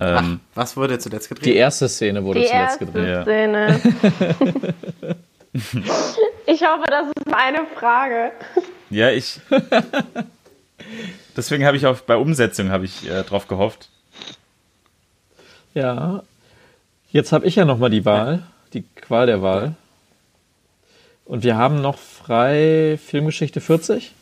Ach, 0.00 0.24
Ähm, 0.24 0.40
was 0.56 0.76
wurde 0.76 0.98
zuletzt 0.98 1.28
gedreht? 1.28 1.46
Die 1.46 1.54
erste 1.54 1.88
Szene 1.88 2.24
wurde 2.24 2.40
Die 2.40 2.46
zuletzt 2.46 2.80
erste 2.80 2.86
gedreht. 2.86 3.08
Ja. 3.08 3.22
Szene. 3.22 3.80
ich 6.46 6.62
hoffe, 6.62 6.86
das 6.88 7.06
ist 7.08 7.26
meine 7.26 7.66
Frage. 7.76 8.32
ja, 8.90 9.10
ich. 9.10 9.40
Deswegen 11.36 11.64
habe 11.64 11.76
ich 11.76 11.86
auch 11.86 12.00
bei 12.00 12.16
Umsetzung 12.16 12.70
habe 12.70 12.84
ich 12.84 13.08
äh, 13.08 13.22
drauf 13.22 13.46
gehofft. 13.46 13.90
Ja. 15.74 16.22
Jetzt 17.10 17.32
habe 17.32 17.46
ich 17.46 17.56
ja 17.56 17.64
nochmal 17.64 17.90
die 17.90 18.04
Wahl, 18.04 18.42
die 18.72 18.84
Qual 18.96 19.26
der 19.26 19.42
Wahl. 19.42 19.74
Und 21.24 21.44
wir 21.44 21.56
haben 21.56 21.80
noch 21.80 21.98
frei 21.98 22.98
Filmgeschichte 23.04 23.60
40. 23.60 24.12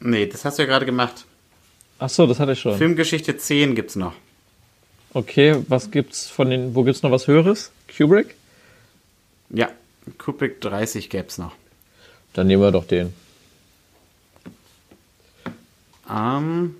Nee, 0.00 0.26
das 0.26 0.44
hast 0.44 0.58
du 0.58 0.62
ja 0.62 0.68
gerade 0.68 0.86
gemacht. 0.86 1.24
Ach 1.98 2.08
so, 2.08 2.26
das 2.26 2.38
hatte 2.40 2.52
ich 2.52 2.60
schon. 2.60 2.76
Filmgeschichte 2.76 3.36
10 3.36 3.74
gibt's 3.74 3.96
noch. 3.96 4.14
Okay, 5.12 5.56
was 5.68 5.90
gibt's 5.90 6.28
von 6.28 6.50
den, 6.50 6.74
wo 6.74 6.82
gibt's 6.82 7.02
noch 7.02 7.10
was 7.10 7.26
Höheres? 7.26 7.70
Kubrick? 7.96 8.34
Ja, 9.50 9.70
Kubrick 10.18 10.60
30 10.60 11.10
gäb's 11.10 11.38
noch. 11.38 11.52
Dann 12.32 12.46
nehmen 12.46 12.62
wir 12.62 12.72
doch 12.72 12.86
den. 12.86 13.14
Ähm, 16.10 16.76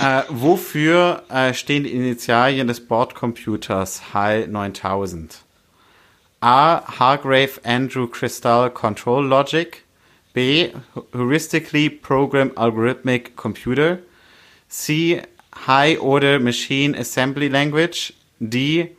äh, 0.00 0.22
wofür 0.28 1.22
äh, 1.28 1.54
stehen 1.54 1.84
die 1.84 1.92
Initialien 1.92 2.68
des 2.68 2.86
Bordcomputers 2.86 4.12
HAL 4.12 4.48
9000? 4.48 5.42
A. 6.40 6.82
Hargrave 6.98 7.60
Andrew 7.64 8.06
Crystal 8.06 8.70
Control 8.70 9.26
Logic. 9.26 9.82
B. 10.34 10.70
Heuristically 11.12 11.90
Program 11.90 12.52
Algorithmic 12.54 13.34
Computer. 13.34 13.98
C. 14.68 15.22
High 15.66 15.98
Order 16.00 16.38
Machine 16.38 16.94
Assembly 16.94 17.48
Language. 17.48 18.12
D. 18.38 18.90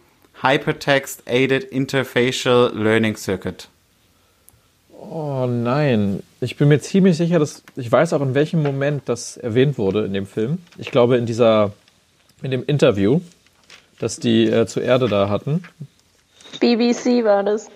Hypertext 0.42 1.24
Aided 1.26 1.66
Interfacial 1.66 2.72
Learning 2.74 3.18
Circuit. 3.18 3.68
Oh 4.98 5.46
nein, 5.48 6.24
ich 6.40 6.56
bin 6.56 6.70
mir 6.70 6.80
ziemlich 6.80 7.18
sicher, 7.18 7.40
dass 7.40 7.64
ich 7.76 7.92
weiß 7.92 8.14
auch 8.14 8.22
in 8.22 8.34
welchem 8.34 8.62
Moment 8.64 9.04
das 9.06 9.38
erwähnt 9.38 9.78
wurde 9.78 10.06
in 10.06 10.14
dem 10.14 10.26
Film. 10.26 10.60
Ich 10.78 10.92
glaube 10.92 11.18
in 11.18 11.26
dieser, 11.26 11.74
in 12.42 12.52
dem 12.52 12.64
Interview, 12.66 13.22
das 14.00 14.18
die 14.20 14.46
äh, 14.46 14.66
zur 14.66 14.84
Erde 14.84 15.10
da 15.10 15.30
hatten. 15.30 15.64
BBC 16.60 17.24
war 17.24 17.44
das. 17.44 17.70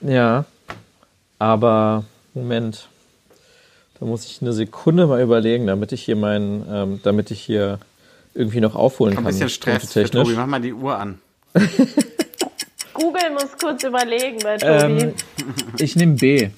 Ja, 0.00 0.44
aber 1.38 2.04
Moment, 2.34 2.88
da 3.98 4.06
muss 4.06 4.24
ich 4.24 4.40
eine 4.40 4.52
Sekunde 4.52 5.06
mal 5.06 5.20
überlegen, 5.20 5.66
damit 5.66 5.92
ich 5.92 6.02
hier 6.02 6.16
meinen, 6.16 6.66
ähm, 6.70 7.00
damit 7.02 7.30
ich 7.30 7.40
hier 7.40 7.78
irgendwie 8.34 8.60
noch 8.60 8.74
aufholen 8.74 9.16
Ein 9.16 9.24
kann. 9.24 9.32
bisschen 9.32 9.48
Stress 9.48 9.92
für. 9.92 10.04
Tobi. 10.04 10.34
Mach 10.34 10.46
mal 10.46 10.60
die 10.60 10.72
Uhr 10.72 10.98
an. 10.98 11.20
Google 12.94 13.30
muss 13.30 13.56
kurz 13.60 13.84
überlegen 13.84 14.38
bei 14.42 14.56
Tobi. 14.56 15.02
Ähm, 15.02 15.14
ich 15.78 15.96
nehme 15.96 16.14
B. 16.14 16.50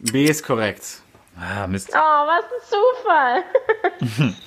B 0.00 0.24
ist 0.24 0.42
korrekt. 0.42 1.02
Ah, 1.38 1.66
Mist. 1.66 1.90
oh, 1.92 1.96
was 1.96 2.44
ein 2.44 3.42
Zufall. 4.12 4.34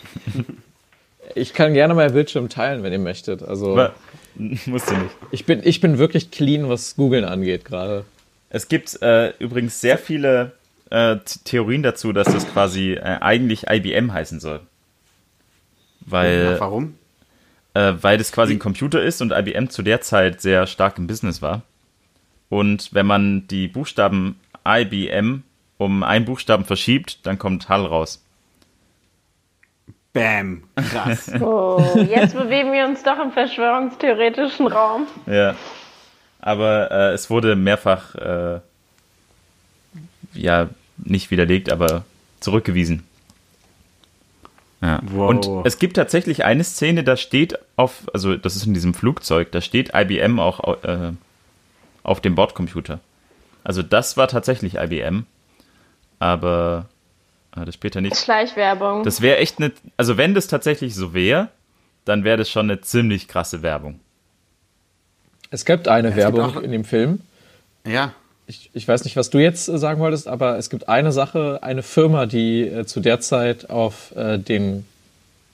Ich 1.35 1.53
kann 1.53 1.73
gerne 1.73 1.93
mal 1.93 2.09
Bildschirm 2.09 2.49
teilen, 2.49 2.83
wenn 2.83 2.91
ihr 2.91 2.99
möchtet. 2.99 3.43
Also 3.43 3.73
Aber, 3.73 3.93
musst 4.35 4.89
du 4.89 4.95
nicht. 4.95 5.15
ich 5.31 5.45
bin, 5.45 5.61
ich 5.63 5.81
bin 5.81 5.97
wirklich 5.99 6.31
clean, 6.31 6.67
was 6.67 6.95
Googlen 6.95 7.25
angeht 7.25 7.63
gerade. 7.63 8.05
Es 8.49 8.67
gibt 8.67 9.01
äh, 9.01 9.33
übrigens 9.37 9.79
sehr 9.79 9.97
viele 9.97 10.53
äh, 10.89 11.17
Theorien 11.43 11.83
dazu, 11.83 12.13
dass 12.13 12.27
das 12.31 12.47
quasi 12.51 12.93
äh, 12.93 13.01
eigentlich 13.01 13.67
IBM 13.69 14.13
heißen 14.13 14.39
soll. 14.39 14.61
Weil, 16.01 16.53
Ach, 16.55 16.61
warum? 16.61 16.97
Äh, 17.77 18.01
weil 18.01 18.17
das 18.17 18.31
quasi 18.31 18.53
ein 18.53 18.59
Computer 18.59 19.03
ist 19.03 19.21
und 19.21 19.31
IBM 19.31 19.69
zu 19.69 19.83
der 19.83 20.01
Zeit 20.01 20.41
sehr 20.41 20.65
stark 20.65 20.97
im 20.97 21.05
Business 21.05 21.43
war. 21.43 21.61
Und 22.49 22.93
wenn 22.93 23.05
man 23.05 23.47
die 23.47 23.67
Buchstaben 23.67 24.39
IBM 24.67 25.43
um 25.77 26.01
einen 26.01 26.25
Buchstaben 26.25 26.65
verschiebt, 26.65 27.25
dann 27.27 27.37
kommt 27.37 27.69
HAL 27.69 27.85
raus. 27.85 28.23
Bam. 30.13 30.63
Krass. 30.75 31.31
Oh, 31.39 31.79
jetzt 32.09 32.33
bewegen 32.33 32.71
wir 32.71 32.87
uns 32.87 33.03
doch 33.03 33.19
im 33.19 33.31
verschwörungstheoretischen 33.31 34.65
Raum. 34.65 35.05
Ja. 35.27 35.55
Aber 36.39 36.89
äh, 36.89 37.13
es 37.13 37.29
wurde 37.29 37.55
mehrfach, 37.55 38.15
äh, 38.15 38.59
ja, 40.33 40.69
nicht 40.97 41.29
widerlegt, 41.29 41.71
aber 41.71 42.05
zurückgewiesen. 42.39 43.03
Ja. 44.81 44.99
Wow. 45.03 45.29
Und 45.29 45.65
es 45.65 45.79
gibt 45.79 45.95
tatsächlich 45.95 46.45
eine 46.45 46.63
Szene, 46.63 47.03
da 47.03 47.17
steht 47.17 47.57
auf, 47.77 48.03
also 48.13 48.35
das 48.35 48.55
ist 48.55 48.65
in 48.67 48.73
diesem 48.75 48.93
Flugzeug, 48.93 49.51
da 49.51 49.61
steht 49.61 49.91
IBM 49.95 50.39
auch 50.39 50.83
äh, 50.83 51.13
auf 52.03 52.21
dem 52.21 52.35
Bordcomputer. 52.35 52.99
Also 53.63 53.81
das 53.81 54.17
war 54.17 54.27
tatsächlich 54.27 54.75
IBM, 54.75 55.25
aber 56.19 56.85
äh, 57.55 57.65
das 57.65 57.73
später 57.75 58.01
nicht. 58.01 58.15
Schleichwerbung. 58.17 59.03
Das 59.03 59.21
wäre 59.21 59.37
echt 59.37 59.57
eine, 59.59 59.71
also 59.97 60.17
wenn 60.17 60.33
das 60.35 60.47
tatsächlich 60.47 60.93
so 60.95 61.13
wäre, 61.13 61.49
dann 62.05 62.23
wäre 62.23 62.37
das 62.37 62.49
schon 62.49 62.69
eine 62.69 62.79
ziemlich 62.81 63.27
krasse 63.27 63.61
Werbung. 63.63 63.99
Es 65.49 65.65
gibt 65.65 65.87
eine 65.87 66.09
gibt 66.09 66.17
Werbung 66.19 66.41
auch- 66.57 66.61
in 66.61 66.71
dem 66.71 66.83
Film. 66.83 67.21
ja. 67.85 68.13
Ich, 68.47 68.69
ich 68.73 68.87
weiß 68.87 69.03
nicht, 69.03 69.17
was 69.17 69.29
du 69.29 69.39
jetzt 69.39 69.67
äh, 69.67 69.77
sagen 69.77 69.99
wolltest, 69.99 70.27
aber 70.27 70.57
es 70.57 70.69
gibt 70.69 70.89
eine 70.89 71.11
Sache, 71.11 71.59
eine 71.61 71.83
Firma, 71.83 72.25
die 72.25 72.61
äh, 72.61 72.85
zu 72.85 73.01
der 73.01 73.19
Zeit 73.19 73.69
auf 73.69 74.15
äh, 74.15 74.39
den 74.39 74.85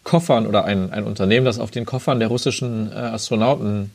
Koffern 0.03 0.45
oder 0.45 0.65
ein, 0.65 0.91
ein 0.91 1.03
Unternehmen, 1.03 1.45
das 1.45 1.59
auf 1.59 1.71
den 1.71 1.85
Koffern 1.85 2.19
der 2.19 2.27
russischen 2.27 2.91
äh, 2.91 2.95
Astronauten 2.95 3.91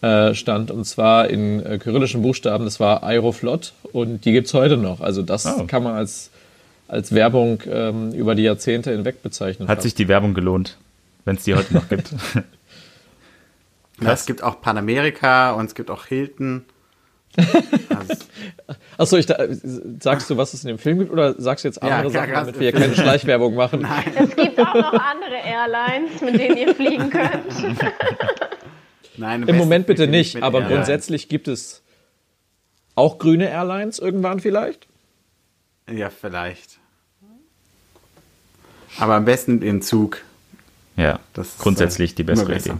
äh, 0.00 0.32
stand, 0.34 0.70
und 0.70 0.84
zwar 0.84 1.28
in 1.28 1.64
äh, 1.64 1.78
kyrillischen 1.78 2.22
Buchstaben, 2.22 2.64
das 2.64 2.80
war 2.80 3.02
Aeroflot 3.02 3.74
und 3.92 4.24
die 4.24 4.32
gibt 4.32 4.46
es 4.46 4.54
heute 4.54 4.78
noch. 4.78 5.00
Also 5.00 5.22
das 5.22 5.46
oh. 5.46 5.66
kann 5.66 5.82
man 5.82 5.94
als, 5.94 6.30
als 6.88 7.12
Werbung 7.12 7.62
ähm, 7.66 8.12
über 8.12 8.34
die 8.34 8.42
Jahrzehnte 8.44 8.92
hinweg 8.92 9.22
bezeichnen. 9.22 9.68
Hat 9.68 9.78
fast. 9.78 9.82
sich 9.82 9.94
die 9.94 10.08
Werbung 10.08 10.32
gelohnt, 10.32 10.78
wenn 11.26 11.36
es 11.36 11.44
die 11.44 11.54
heute 11.54 11.74
noch 11.74 11.88
gibt? 11.90 12.14
ja, 14.00 14.12
es 14.12 14.24
gibt 14.24 14.42
auch 14.42 14.62
Panamerika 14.62 15.52
und 15.52 15.66
es 15.66 15.74
gibt 15.74 15.90
auch 15.90 16.06
Hilton. 16.06 16.64
Achso, 18.98 19.16
ich, 19.16 19.26
sagst 20.00 20.30
du, 20.30 20.36
was 20.36 20.52
es 20.52 20.64
in 20.64 20.68
dem 20.68 20.78
Film 20.78 20.98
gibt, 20.98 21.10
oder 21.10 21.40
sagst 21.40 21.64
du 21.64 21.68
jetzt 21.68 21.82
andere 21.82 22.04
ja, 22.04 22.10
Sachen, 22.10 22.32
damit 22.32 22.60
wir 22.60 22.70
hier 22.70 22.78
keine 22.78 22.94
Schleichwerbung 22.94 23.54
machen? 23.54 23.82
Nein. 23.82 24.12
Es 24.16 24.36
gibt 24.36 24.58
auch 24.58 24.74
noch 24.74 24.92
andere 24.92 25.36
Airlines, 25.44 26.20
mit 26.20 26.38
denen 26.38 26.56
ihr 26.56 26.74
fliegen 26.74 27.10
könnt. 27.10 27.78
Nein, 29.16 29.42
im, 29.42 29.48
Im 29.48 29.56
Moment 29.56 29.86
bitte 29.86 30.06
nicht, 30.06 30.42
aber 30.42 30.58
Airlines. 30.58 30.76
grundsätzlich 30.76 31.28
gibt 31.28 31.48
es 31.48 31.82
auch 32.94 33.18
grüne 33.18 33.48
Airlines 33.48 33.98
irgendwann 33.98 34.40
vielleicht? 34.40 34.86
Ja, 35.90 36.10
vielleicht. 36.10 36.78
Aber 38.98 39.14
am 39.14 39.24
besten 39.24 39.62
in 39.62 39.82
Zug. 39.82 40.22
Ja, 40.96 41.20
das 41.32 41.48
ist 41.48 41.58
grundsätzlich 41.58 42.14
die 42.14 42.24
bessere 42.24 42.56
Idee. 42.56 42.74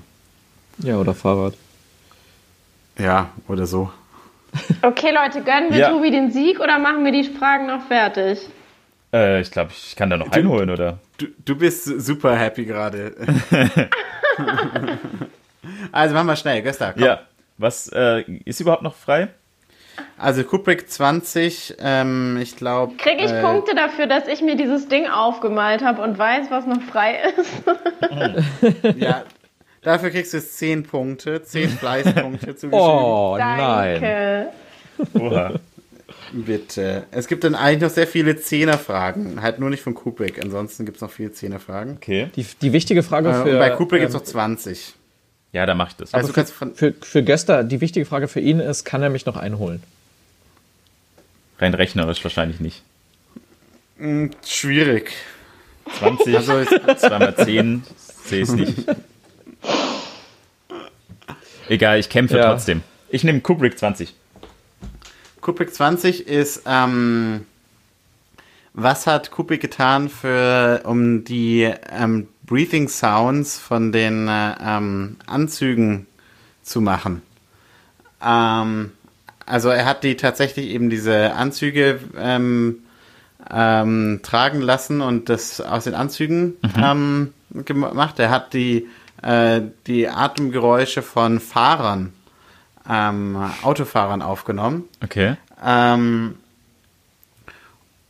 Ja, 0.78 0.98
oder 0.98 1.14
Fahrrad. 1.14 1.55
Ja, 2.98 3.31
oder 3.48 3.66
so. 3.66 3.90
Okay, 4.82 5.10
Leute, 5.10 5.43
gönnen 5.43 5.70
wir 5.70 5.78
ja. 5.78 5.90
Tobi 5.90 6.10
den 6.10 6.31
Sieg 6.31 6.60
oder 6.60 6.78
machen 6.78 7.05
wir 7.05 7.12
die 7.12 7.24
Fragen 7.24 7.66
noch 7.66 7.82
fertig? 7.82 8.48
Äh, 9.12 9.40
ich 9.40 9.51
glaube, 9.51 9.72
ich 9.77 9.97
kann 9.97 10.10
da 10.10 10.16
noch 10.16 10.28
du, 10.28 10.40
einholen, 10.40 10.70
oder? 10.70 10.98
Du, 11.18 11.27
du 11.44 11.56
bist 11.56 11.85
super 11.85 12.36
happy 12.36 12.64
gerade. 12.64 13.14
also 15.93 16.14
machen 16.14 16.27
wir 16.27 16.36
schnell, 16.36 16.62
Gösta, 16.62 16.93
komm. 16.93 17.02
Ja, 17.02 17.20
was 17.59 17.90
äh, 17.93 18.22
ist 18.44 18.60
überhaupt 18.60 18.82
noch 18.82 18.94
frei? 18.94 19.28
Also 20.16 20.44
Kubrick 20.44 20.89
20, 20.89 21.77
ähm, 21.78 22.39
ich 22.40 22.56
glaube. 22.56 22.94
Kriege 22.97 23.24
ich 23.24 23.32
äh, 23.32 23.43
Punkte 23.43 23.74
dafür, 23.74 24.06
dass 24.06 24.28
ich 24.28 24.40
mir 24.40 24.56
dieses 24.56 24.89
Ding 24.89 25.09
aufgemalt 25.09 25.85
habe 25.85 26.02
und 26.02 26.18
weiß, 26.18 26.51
was 26.51 26.66
noch 26.66 26.81
frei 26.82 27.18
ist? 27.36 27.62
ja, 28.97 29.24
Dafür 29.82 30.11
kriegst 30.11 30.32
du 30.32 30.39
jetzt 30.39 30.59
10 30.59 30.82
Punkte, 30.85 31.43
10 31.43 31.69
Fleißpunkte 31.78 32.57
zugeschrieben. 32.57 32.73
Oh, 32.73 33.36
nein. 33.39 34.01
Danke. 34.01 34.48
Oha. 35.19 35.52
Bitte. 36.32 37.05
Es 37.11 37.27
gibt 37.27 37.44
dann 37.44 37.55
eigentlich 37.55 37.82
noch 37.82 37.90
sehr 37.90 38.07
viele 38.07 38.36
Zehnerfragen. 38.36 39.43
Halt 39.43 39.59
nur 39.59 39.70
nicht 39.70 39.82
von 39.82 39.94
Kubrick. 39.94 40.43
Ansonsten 40.43 40.85
gibt 40.85 40.97
es 40.97 41.02
noch 41.02 41.11
viele 41.11 41.32
Zehnerfragen. 41.32 41.97
Okay. 41.97 42.31
Die, 42.36 42.47
die 42.61 42.73
wichtige 42.73 43.02
Frage 43.02 43.32
für. 43.32 43.57
Äh, 43.57 43.59
bei 43.59 43.70
Kubrick 43.70 44.01
ähm, 44.01 44.09
gibt 44.09 44.15
es 44.15 44.20
noch 44.20 44.24
20. 44.24 44.94
Ja, 45.52 45.66
da 45.66 45.74
mach 45.74 45.89
ich 45.89 45.97
das. 45.97 46.15
Also 46.15 46.32
für, 46.32 46.44
für, 46.44 46.93
für 46.93 47.23
Göster, 47.24 47.65
die 47.65 47.81
wichtige 47.81 48.07
Frage 48.07 48.28
für 48.28 48.40
ihn 48.40 48.61
ist, 48.61 48.85
kann 48.85 49.02
er 49.02 49.11
mich 49.11 49.27
noch 49.27 49.36
einholen? 49.36 49.82
Rein 51.59 51.74
rechnerisch 51.74 52.23
wahrscheinlich 52.23 52.61
nicht. 52.61 52.82
Hm, 53.98 54.31
schwierig. 54.47 55.12
20, 55.98 56.36
also 56.36 56.65
2 56.65 57.19
mal 57.19 57.35
10, 57.35 57.82
sehe 58.24 58.43
ich 58.43 58.51
nicht. 58.51 58.74
Egal, 61.69 62.01
ich 62.01 62.09
kämpfe 62.09 62.37
ja. 62.37 62.51
trotzdem. 62.51 62.82
Ich 63.09 63.24
nehme 63.24 63.41
Kubrick 63.41 63.78
20. 63.78 64.15
Kubrick 65.41 65.73
20 65.73 66.27
ist, 66.27 66.62
ähm, 66.66 67.47
was 68.74 69.07
hat 69.07 69.31
Kubrick 69.31 69.61
getan 69.61 70.09
für, 70.09 70.82
um 70.85 71.24
die 71.24 71.73
ähm, 71.91 72.28
Breathing 72.43 72.89
Sounds 72.89 73.59
von 73.59 73.93
den 73.93 74.28
äh, 74.28 74.55
ähm, 74.61 75.16
Anzügen 75.27 76.07
zu 76.62 76.81
machen? 76.81 77.23
Ähm, 78.23 78.93
also 79.47 79.70
er 79.70 79.85
hat 79.85 80.05
die 80.05 80.16
tatsächlich 80.16 80.69
eben 80.69 80.91
diese 80.91 81.32
Anzüge 81.35 82.01
ähm, 82.16 82.81
ähm, 83.51 84.20
tragen 84.23 84.61
lassen 84.61 85.01
und 85.01 85.28
das 85.28 85.61
aus 85.61 85.85
den 85.85 85.95
Anzügen 85.95 86.57
mhm. 86.62 87.32
gemacht. 87.65 88.19
Er 88.19 88.31
hat 88.31 88.55
die 88.55 88.87
äh, 89.22 89.62
die 89.86 90.09
Atemgeräusche 90.09 91.02
von 91.02 91.40
Fahrern, 91.40 92.12
ähm, 92.88 93.36
Autofahrern 93.62 94.22
aufgenommen. 94.22 94.88
Okay. 95.02 95.36
Ähm, 95.64 96.36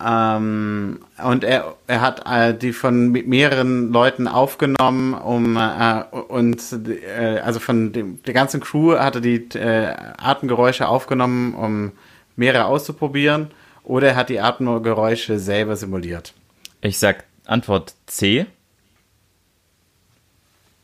ähm, 0.03 1.01
und 1.23 1.45
er, 1.45 1.75
er 1.87 2.01
hat 2.01 2.23
äh, 2.27 2.57
die 2.57 2.73
von 2.73 3.11
mehreren 3.11 3.93
Leuten 3.93 4.29
aufgenommen, 4.29 5.15
um 5.15 5.57
äh, 5.57 6.05
und 6.29 6.63
äh, 6.89 7.41
also 7.45 7.61
von 7.61 7.93
dem, 7.93 8.23
der 8.23 8.33
ganzen 8.33 8.61
Crew 8.61 8.97
hatte 8.97 9.21
die 9.21 9.49
äh, 9.55 9.95
Atemgeräusche 10.17 10.89
aufgenommen, 10.89 11.55
um 11.55 11.93
mehrere 12.37 12.65
auszuprobieren, 12.65 13.51
oder 13.85 14.09
er 14.09 14.17
hat 14.17 14.31
die 14.31 14.41
Atemgeräusche 14.41 15.39
selber 15.39 15.77
simuliert. 15.77 16.33
Ich 16.81 16.99
sag 16.99 17.25
Antwort 17.45 17.95
C 18.07 18.47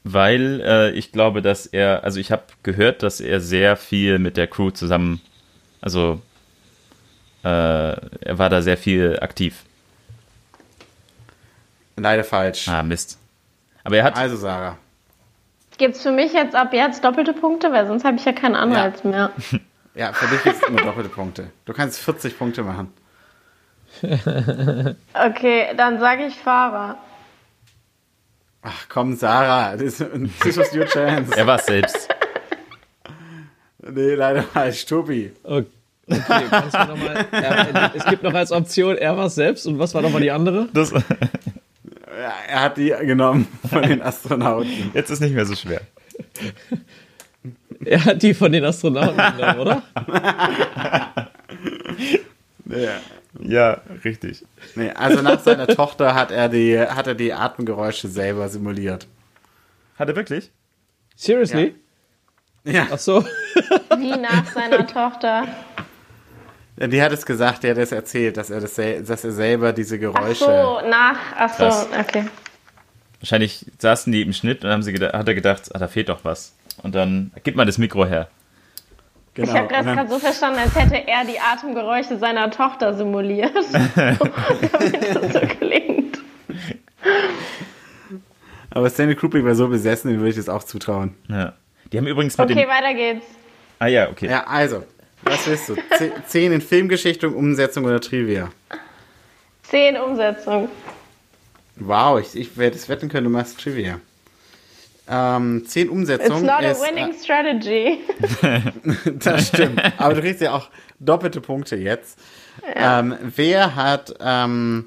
weil 0.08 0.60
äh, 0.64 0.90
ich 0.92 1.10
glaube, 1.10 1.42
dass 1.42 1.66
er, 1.66 2.04
also 2.04 2.20
ich 2.20 2.30
habe 2.30 2.44
gehört, 2.62 3.02
dass 3.02 3.20
er 3.20 3.40
sehr 3.40 3.76
viel 3.76 4.20
mit 4.20 4.36
der 4.36 4.46
Crew 4.46 4.70
zusammen, 4.70 5.20
also 5.80 6.20
äh, 7.42 7.48
er 7.48 8.38
war 8.38 8.48
da 8.48 8.62
sehr 8.62 8.78
viel 8.78 9.18
aktiv. 9.20 9.64
Leider 11.96 12.22
falsch. 12.22 12.68
Ah, 12.68 12.84
Mist. 12.84 13.18
Aber 13.82 13.96
er 13.96 14.04
hat. 14.04 14.16
Also, 14.16 14.36
Sarah. 14.36 14.78
Gibt 15.78 15.96
es 15.96 16.02
für 16.02 16.12
mich 16.12 16.32
jetzt 16.32 16.54
ab 16.54 16.72
jetzt 16.72 17.04
doppelte 17.04 17.32
Punkte, 17.32 17.72
weil 17.72 17.86
sonst 17.86 18.04
habe 18.04 18.16
ich 18.16 18.24
ja 18.24 18.32
keinen 18.32 18.54
Anreiz 18.54 19.00
ja. 19.02 19.10
mehr. 19.10 19.30
Ja, 19.94 20.12
für 20.12 20.26
dich 20.26 20.42
gibt 20.44 20.56
es 20.56 20.68
immer 20.68 20.82
doppelte 20.82 21.08
Punkte. 21.08 21.50
Du 21.64 21.72
kannst 21.72 21.98
40 22.00 22.38
Punkte 22.38 22.62
machen. 22.62 22.92
okay, 24.02 25.68
dann 25.74 25.98
sage 25.98 26.26
ich 26.26 26.34
Fahrer. 26.34 26.98
Ach 28.68 28.88
komm, 28.88 29.14
Sarah, 29.14 29.76
this, 29.76 29.98
this 30.42 30.56
was 30.56 30.74
your 30.74 30.86
chance. 30.86 31.30
er 31.36 31.46
war 31.46 31.60
selbst. 31.60 32.08
Nee, 33.78 34.14
leider 34.14 34.44
war 34.52 34.68
ich 34.68 34.84
Tobi. 34.84 35.30
Okay. 35.44 35.66
Okay, 36.08 36.44
kannst 36.50 36.74
du 36.74 36.78
noch 36.78 36.96
mal, 36.96 37.26
er, 37.32 37.92
es 37.94 38.04
gibt 38.04 38.22
noch 38.22 38.34
als 38.34 38.52
Option, 38.52 38.96
er 38.96 39.16
war 39.16 39.28
selbst 39.28 39.66
und 39.66 39.80
was 39.80 39.92
war 39.92 40.02
nochmal 40.02 40.20
die 40.20 40.30
andere? 40.30 40.68
Das, 40.72 40.92
ja, 40.92 41.02
er 42.48 42.60
hat 42.60 42.76
die 42.76 42.94
genommen 43.02 43.48
von 43.68 43.82
den 43.82 44.02
Astronauten. 44.02 44.92
Jetzt 44.94 45.10
ist 45.10 45.20
nicht 45.20 45.34
mehr 45.34 45.46
so 45.46 45.56
schwer. 45.56 45.80
Er 47.84 48.04
hat 48.04 48.22
die 48.22 48.34
von 48.34 48.52
den 48.52 48.64
Astronauten 48.64 49.16
genommen, 49.36 49.58
oder? 49.58 49.82
ja. 52.66 53.00
Ja, 53.40 53.82
richtig. 54.04 54.44
Nee, 54.74 54.90
also 54.90 55.22
nach 55.22 55.40
seiner 55.40 55.66
Tochter 55.66 56.14
hat 56.14 56.30
er, 56.30 56.48
die, 56.48 56.78
hat 56.78 57.06
er 57.06 57.14
die 57.14 57.32
Atemgeräusche 57.32 58.08
selber 58.08 58.48
simuliert. 58.48 59.06
Hat 59.98 60.08
er 60.08 60.16
wirklich? 60.16 60.50
Seriously? 61.14 61.74
Ja. 62.64 62.72
ja. 62.72 62.86
Ach 62.92 62.98
so. 62.98 63.24
Wie 63.98 64.10
nach 64.10 64.46
seiner 64.52 64.86
Tochter? 64.86 65.46
Die 66.78 67.00
hat 67.00 67.12
es 67.12 67.24
gesagt, 67.24 67.62
die 67.62 67.70
hat 67.70 67.78
es 67.78 67.90
erzählt, 67.90 68.36
dass 68.36 68.50
er, 68.50 68.60
das, 68.60 68.74
dass 68.74 69.24
er 69.24 69.32
selber 69.32 69.72
diese 69.72 69.98
Geräusche. 69.98 70.44
Ach 70.46 70.82
so, 70.82 70.88
nach. 70.88 71.18
Ach 71.36 71.50
so, 71.50 71.64
Krass. 71.64 71.88
okay. 71.98 72.24
Wahrscheinlich 73.20 73.64
saßen 73.78 74.12
die 74.12 74.20
im 74.20 74.34
Schnitt 74.34 74.62
und 74.62 74.70
haben 74.70 74.82
sie 74.82 74.92
gedacht, 74.92 75.14
hat 75.14 75.26
er 75.26 75.34
gedacht, 75.34 75.74
ah, 75.74 75.78
da 75.78 75.88
fehlt 75.88 76.10
doch 76.10 76.24
was. 76.24 76.54
Und 76.82 76.94
dann 76.94 77.32
gib 77.44 77.56
mal 77.56 77.64
das 77.64 77.78
Mikro 77.78 78.04
her. 78.04 78.28
Genau. 79.36 79.52
Ich 79.52 79.58
habe 79.58 79.68
das 79.68 79.84
gerade 79.84 80.08
so 80.08 80.18
verstanden, 80.18 80.60
als 80.60 80.74
hätte 80.74 81.06
er 81.06 81.26
die 81.26 81.38
Atemgeräusche 81.38 82.16
seiner 82.16 82.50
Tochter 82.50 82.94
simuliert, 82.94 83.52
damit 83.94 85.14
das 85.14 85.32
so 85.32 85.40
klingt. 85.40 86.18
Aber 88.70 88.88
Stanley 88.88 89.14
Kubrick 89.14 89.44
war 89.44 89.54
so 89.54 89.68
besessen, 89.68 90.10
dem 90.10 90.20
würde 90.20 90.30
ich 90.30 90.36
das 90.36 90.48
auch 90.48 90.64
zutrauen. 90.64 91.14
Ja. 91.28 91.52
Die 91.92 91.98
haben 91.98 92.06
übrigens 92.06 92.36
mit 92.38 92.50
Okay, 92.50 92.60
dem 92.60 92.68
weiter 92.68 92.94
geht's. 92.94 93.26
Ah 93.78 93.88
ja, 93.88 94.08
okay. 94.08 94.26
Ja, 94.26 94.46
also, 94.46 94.84
was 95.22 95.46
willst 95.46 95.68
du? 95.68 95.76
Zehn 96.26 96.52
in 96.52 96.62
Filmgeschichte, 96.62 97.28
Umsetzung 97.28 97.84
oder 97.84 98.00
Trivia? 98.00 98.48
Zehn 99.64 99.98
Umsetzung. 99.98 100.70
Wow, 101.76 102.20
ich, 102.20 102.34
ich 102.34 102.56
werde 102.56 102.76
es 102.76 102.88
wetten 102.88 103.10
können, 103.10 103.24
du 103.24 103.30
machst 103.30 103.60
Trivia. 103.60 104.00
Ähm, 105.08 105.64
zehn 105.66 105.88
Umsetzungen. 105.88 106.44
It's 106.44 106.52
not 106.52 106.64
a 106.64 106.74
winning 106.80 107.12
äh, 107.12 107.14
strategy. 107.14 107.98
das 109.18 109.48
stimmt. 109.48 109.80
Aber 109.98 110.14
du 110.14 110.20
kriegst 110.20 110.40
ja 110.40 110.52
auch 110.52 110.68
doppelte 110.98 111.40
Punkte 111.40 111.76
jetzt. 111.76 112.18
Ja. 112.74 113.00
Ähm, 113.00 113.14
wer 113.36 113.76
hat 113.76 114.14
ähm, 114.20 114.86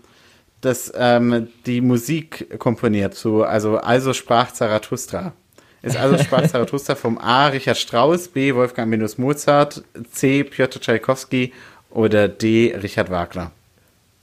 das, 0.62 0.92
ähm, 0.96 1.48
die 1.66 1.80
Musik 1.82 2.60
komponiert 2.60 3.16
zu, 3.16 3.44
also 3.44 3.78
Also 3.78 4.14
sprach 4.14 4.52
Zarathustra? 4.52 5.34
Ist 5.82 5.96
also 5.96 6.18
Sprach 6.18 6.48
Zarathustra 6.48 6.96
vom 6.96 7.18
A. 7.18 7.48
Richard 7.48 7.78
Strauss, 7.78 8.28
B. 8.28 8.54
Wolfgang 8.54 8.90
Minus 8.90 9.18
Mozart, 9.18 9.84
C. 10.12 10.44
Piotr 10.44 10.82
Tchaikovsky 10.82 11.54
oder 11.90 12.28
D. 12.28 12.76
Richard 12.82 13.10
Wagner? 13.10 13.52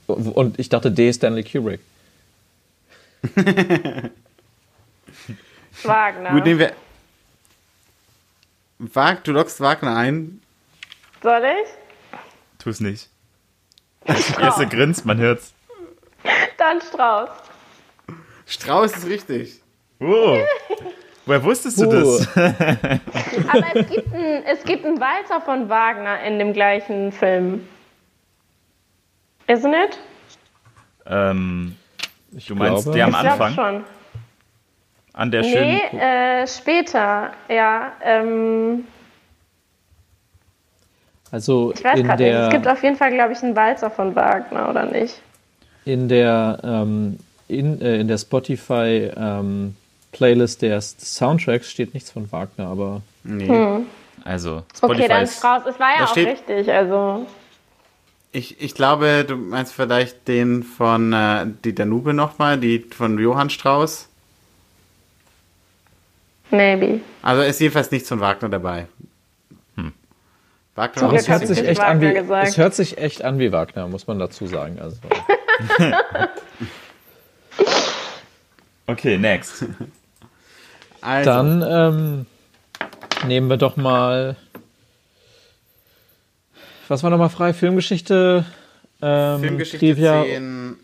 Und 0.05 0.59
ich 0.59 0.69
dachte 0.69 0.91
D. 0.91 1.11
Stanley 1.11 1.43
Kubrick. 1.43 1.79
Wagner. 5.83 6.31
Gut, 6.31 6.43
nehmen 6.45 6.59
wir. 6.59 6.73
Wag, 8.79 9.23
du 9.23 9.31
lockst 9.31 9.59
Wagner 9.61 9.95
ein. 9.95 10.41
Soll 11.23 11.43
ich? 11.43 12.19
Tu's 12.59 12.79
nicht. 12.79 13.09
Erste 14.05 14.67
grinst, 14.67 15.05
man 15.05 15.17
hört's. 15.17 15.53
Dann 16.57 16.81
Strauß. 16.81 17.29
Strauß 18.45 18.97
ist 18.97 19.07
richtig. 19.07 19.61
Oh. 19.99 20.37
Woher 21.25 21.43
wusstest 21.43 21.79
du 21.81 21.87
Oh. 21.87 21.91
das? 21.91 22.27
Aber 22.35 23.75
es 23.75 23.87
gibt, 23.89 24.13
ein, 24.13 24.43
es 24.45 24.63
gibt 24.63 24.85
einen 24.85 24.99
Walzer 24.99 25.41
von 25.41 25.67
Wagner 25.69 26.21
in 26.21 26.39
dem 26.39 26.53
gleichen 26.53 27.11
Film. 27.11 27.67
Isn't 29.47 29.73
it? 29.85 29.97
ähm, 31.05 31.75
du 32.31 32.55
meinst 32.55 32.83
glaube- 32.83 32.97
der 32.97 33.05
am 33.05 33.11
ich 33.13 33.19
glaube 33.21 33.45
Anfang? 33.45 33.53
schon. 33.55 33.83
An 35.17 35.31
der 35.31 35.43
schönen. 35.43 35.81
Nee, 35.91 35.97
äh, 35.99 36.47
später, 36.47 37.31
ja. 37.49 37.91
Ähm, 38.03 38.85
Also 41.31 41.73
ich 41.75 41.83
weiß 41.83 41.99
in 41.99 42.05
gerade 42.07 42.23
nicht. 42.23 42.33
Es 42.35 42.49
gibt 42.51 42.67
auf 42.67 42.83
jeden 42.83 42.95
Fall, 42.95 43.11
glaube 43.11 43.33
ich, 43.33 43.41
einen 43.43 43.55
Walzer 43.55 43.89
von 43.89 44.15
Wagner, 44.15 44.69
oder 44.69 44.85
nicht? 44.85 45.21
in 45.85 46.09
der, 46.09 46.59
ähm, 46.63 47.17
in, 47.47 47.79
äh, 47.81 47.99
in 48.01 48.09
der 48.09 48.17
Spotify 48.17 49.09
ähm, 49.15 49.75
Playlist 50.11 50.61
der 50.61 50.81
Soundtracks 50.81 51.69
steht 51.71 51.93
nichts 51.93 52.11
von 52.11 52.29
Wagner, 52.31 52.67
aber 52.67 53.01
Nee. 53.23 53.85
Also, 54.25 54.57
Okay, 54.57 54.65
Spotify 54.77 55.07
dann 55.07 55.23
ist. 55.23 55.37
Strauß. 55.37 55.63
Es 55.67 55.79
war 55.79 55.89
ja 55.97 56.03
auch 56.05 56.09
steht- 56.09 56.27
richtig, 56.27 56.69
also. 56.71 57.25
Ich, 58.33 58.61
ich 58.61 58.75
glaube, 58.75 59.23
du 59.25 59.37
meinst 59.37 59.73
vielleicht 59.73 60.27
den 60.27 60.63
von 60.63 61.13
äh, 61.13 61.45
die 61.63 61.73
Danube 61.73 62.13
nochmal, 62.13 62.57
die 62.57 62.79
von 62.79 63.17
Johann 63.17 63.49
Strauss. 63.49 64.09
Maybe. 66.51 67.01
Also 67.21 67.41
ist 67.41 67.59
jedenfalls 67.59 67.91
nichts 67.91 68.09
von 68.09 68.19
Wagner 68.19 68.49
dabei. 68.49 68.87
Wagner 70.75 70.99
Zum 70.99 71.09
Glück 71.09 71.21
es 71.21 71.27
hört 71.27 71.47
sich 71.47 71.57
ich 71.57 71.67
echt 71.67 71.81
an 71.81 72.01
wie 72.01 72.05
Wagner 72.05 72.21
gesagt. 72.21 72.47
es 72.49 72.57
hört 72.57 72.75
sich 72.75 72.97
echt 72.99 73.23
an 73.23 73.39
wie 73.39 73.51
Wagner, 73.51 73.87
muss 73.87 74.05
man 74.05 74.19
dazu 74.19 74.45
sagen. 74.45 74.79
Also 74.79 74.97
Okay, 78.85 79.17
next. 79.17 79.65
also, 81.01 81.29
dann 81.29 81.65
ähm, 81.67 82.25
nehmen 83.27 83.49
wir 83.49 83.57
doch 83.57 83.75
mal 83.75 84.37
was 86.87 87.03
war 87.03 87.09
nochmal 87.09 87.29
frei? 87.29 87.53
Filmgeschichte, 87.53 88.45
ähm, 89.01 89.39
Filmgeschichte 89.41 89.79
Trivia. 89.79 90.23
10 90.23 90.77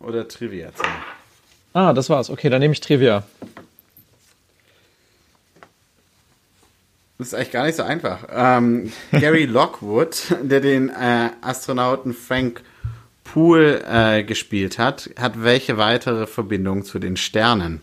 oder 0.00 0.28
Trivia 0.28 0.74
10. 0.74 0.84
Ah, 1.72 1.92
das 1.94 2.10
war's. 2.10 2.28
Okay, 2.28 2.50
dann 2.50 2.60
nehme 2.60 2.72
ich 2.74 2.80
Trivia. 2.80 3.22
Das 7.22 7.28
ist 7.28 7.34
eigentlich 7.34 7.52
gar 7.52 7.66
nicht 7.66 7.76
so 7.76 7.84
einfach. 7.84 8.24
Ähm, 8.32 8.90
Gary 9.12 9.44
Lockwood, 9.46 10.34
der 10.42 10.60
den 10.60 10.88
äh, 10.88 11.30
Astronauten 11.40 12.14
Frank 12.14 12.62
Poole 13.22 13.84
äh, 13.86 14.24
gespielt 14.24 14.76
hat, 14.80 15.08
hat 15.16 15.40
welche 15.44 15.78
weitere 15.78 16.26
Verbindung 16.26 16.84
zu 16.84 16.98
den 16.98 17.16
Sternen? 17.16 17.80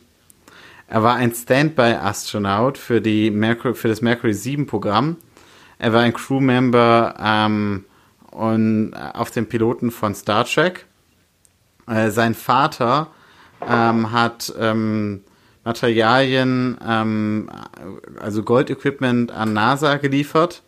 Er 0.89 1.03
war 1.03 1.15
ein 1.15 1.33
Standby-Astronaut 1.33 2.77
für, 2.77 2.99
die 2.99 3.31
Mercury, 3.31 3.75
für 3.75 3.87
das 3.87 4.01
Mercury 4.01 4.33
7-Programm. 4.33 5.15
Er 5.77 5.93
war 5.93 6.01
ein 6.01 6.11
Crewmember 6.11 7.15
ähm, 7.17 7.85
und, 8.31 8.91
äh, 8.91 8.97
auf 9.13 9.31
dem 9.31 9.47
Piloten 9.47 9.89
von 9.91 10.15
Star 10.15 10.43
Trek. 10.43 10.85
Äh, 11.87 12.09
sein 12.09 12.35
Vater 12.35 13.07
ähm, 13.65 14.11
hat 14.11 14.53
ähm, 14.59 15.23
Materialien, 15.73 16.77
ähm, 16.87 17.47
also 18.19 18.41
Goldequipment 18.41 19.31
an 19.31 19.53
NASA 19.53 19.97
geliefert. 19.97 20.63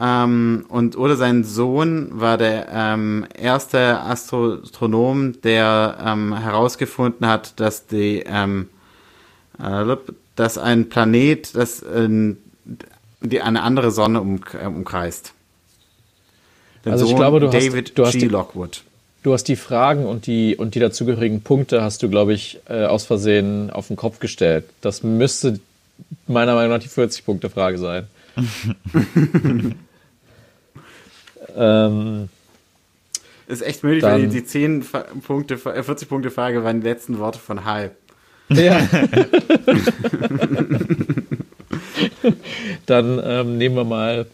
Ähm, 0.00 0.66
und 0.68 0.96
oder 0.98 1.16
sein 1.16 1.44
Sohn 1.44 2.08
war 2.12 2.36
der 2.36 2.68
ähm, 2.70 3.26
erste 3.34 3.98
Astronom, 4.00 5.40
der 5.40 5.96
ähm, 6.04 6.36
herausgefunden 6.36 7.26
hat, 7.26 7.58
dass 7.58 7.86
die 7.86 8.22
ähm, 8.26 8.68
äh, 9.62 9.96
dass 10.36 10.58
ein 10.58 10.88
Planet, 10.90 11.56
das 11.56 11.82
ähm, 11.92 12.36
die 13.22 13.40
eine 13.40 13.62
andere 13.62 13.90
Sonne 13.90 14.20
um, 14.20 14.40
äh, 14.62 14.66
umkreist. 14.66 15.32
Der 16.84 16.92
Also 16.92 17.06
ich 17.06 17.10
Sohn 17.10 17.18
glaube, 17.18 17.40
du 17.40 17.46
hast- 17.48 17.54
David 17.54 17.98
du 17.98 18.04
hast 18.06 18.12
G. 18.12 18.18
die- 18.20 18.28
Lockwood. 18.28 18.82
Du 19.28 19.34
hast 19.34 19.44
die 19.44 19.56
Fragen 19.56 20.06
und 20.06 20.24
die, 20.26 20.56
und 20.56 20.74
die 20.74 20.80
dazugehörigen 20.80 21.42
Punkte 21.42 21.82
hast 21.82 22.02
du, 22.02 22.08
glaube 22.08 22.32
ich, 22.32 22.60
äh, 22.66 22.86
aus 22.86 23.04
Versehen 23.04 23.68
auf 23.68 23.88
den 23.88 23.96
Kopf 23.96 24.20
gestellt. 24.20 24.64
Das 24.80 25.02
müsste 25.02 25.60
meiner 26.26 26.54
Meinung 26.54 26.70
nach 26.70 26.82
die 26.82 26.88
40-Punkte-Frage 26.88 27.76
sein. 27.76 28.06
ähm, 31.54 32.30
Ist 33.48 33.60
echt 33.60 33.82
möglich, 33.84 34.00
Dann- 34.00 34.12
weil 34.12 34.22
die, 34.28 34.28
die 34.40 34.44
10 34.46 34.82
Fa- 34.82 35.04
Punkte, 35.26 35.56
äh, 35.74 35.82
40 35.82 36.08
Punkte 36.08 36.30
Frage 36.30 36.64
waren 36.64 36.80
die 36.80 36.86
letzten 36.88 37.18
Worte 37.18 37.38
von 37.38 37.66
Hal. 37.66 37.90
ja. 38.48 38.80
Dann 42.86 43.20
ähm, 43.22 43.58
nehmen 43.58 43.76
wir 43.76 43.84
mal 43.84 44.24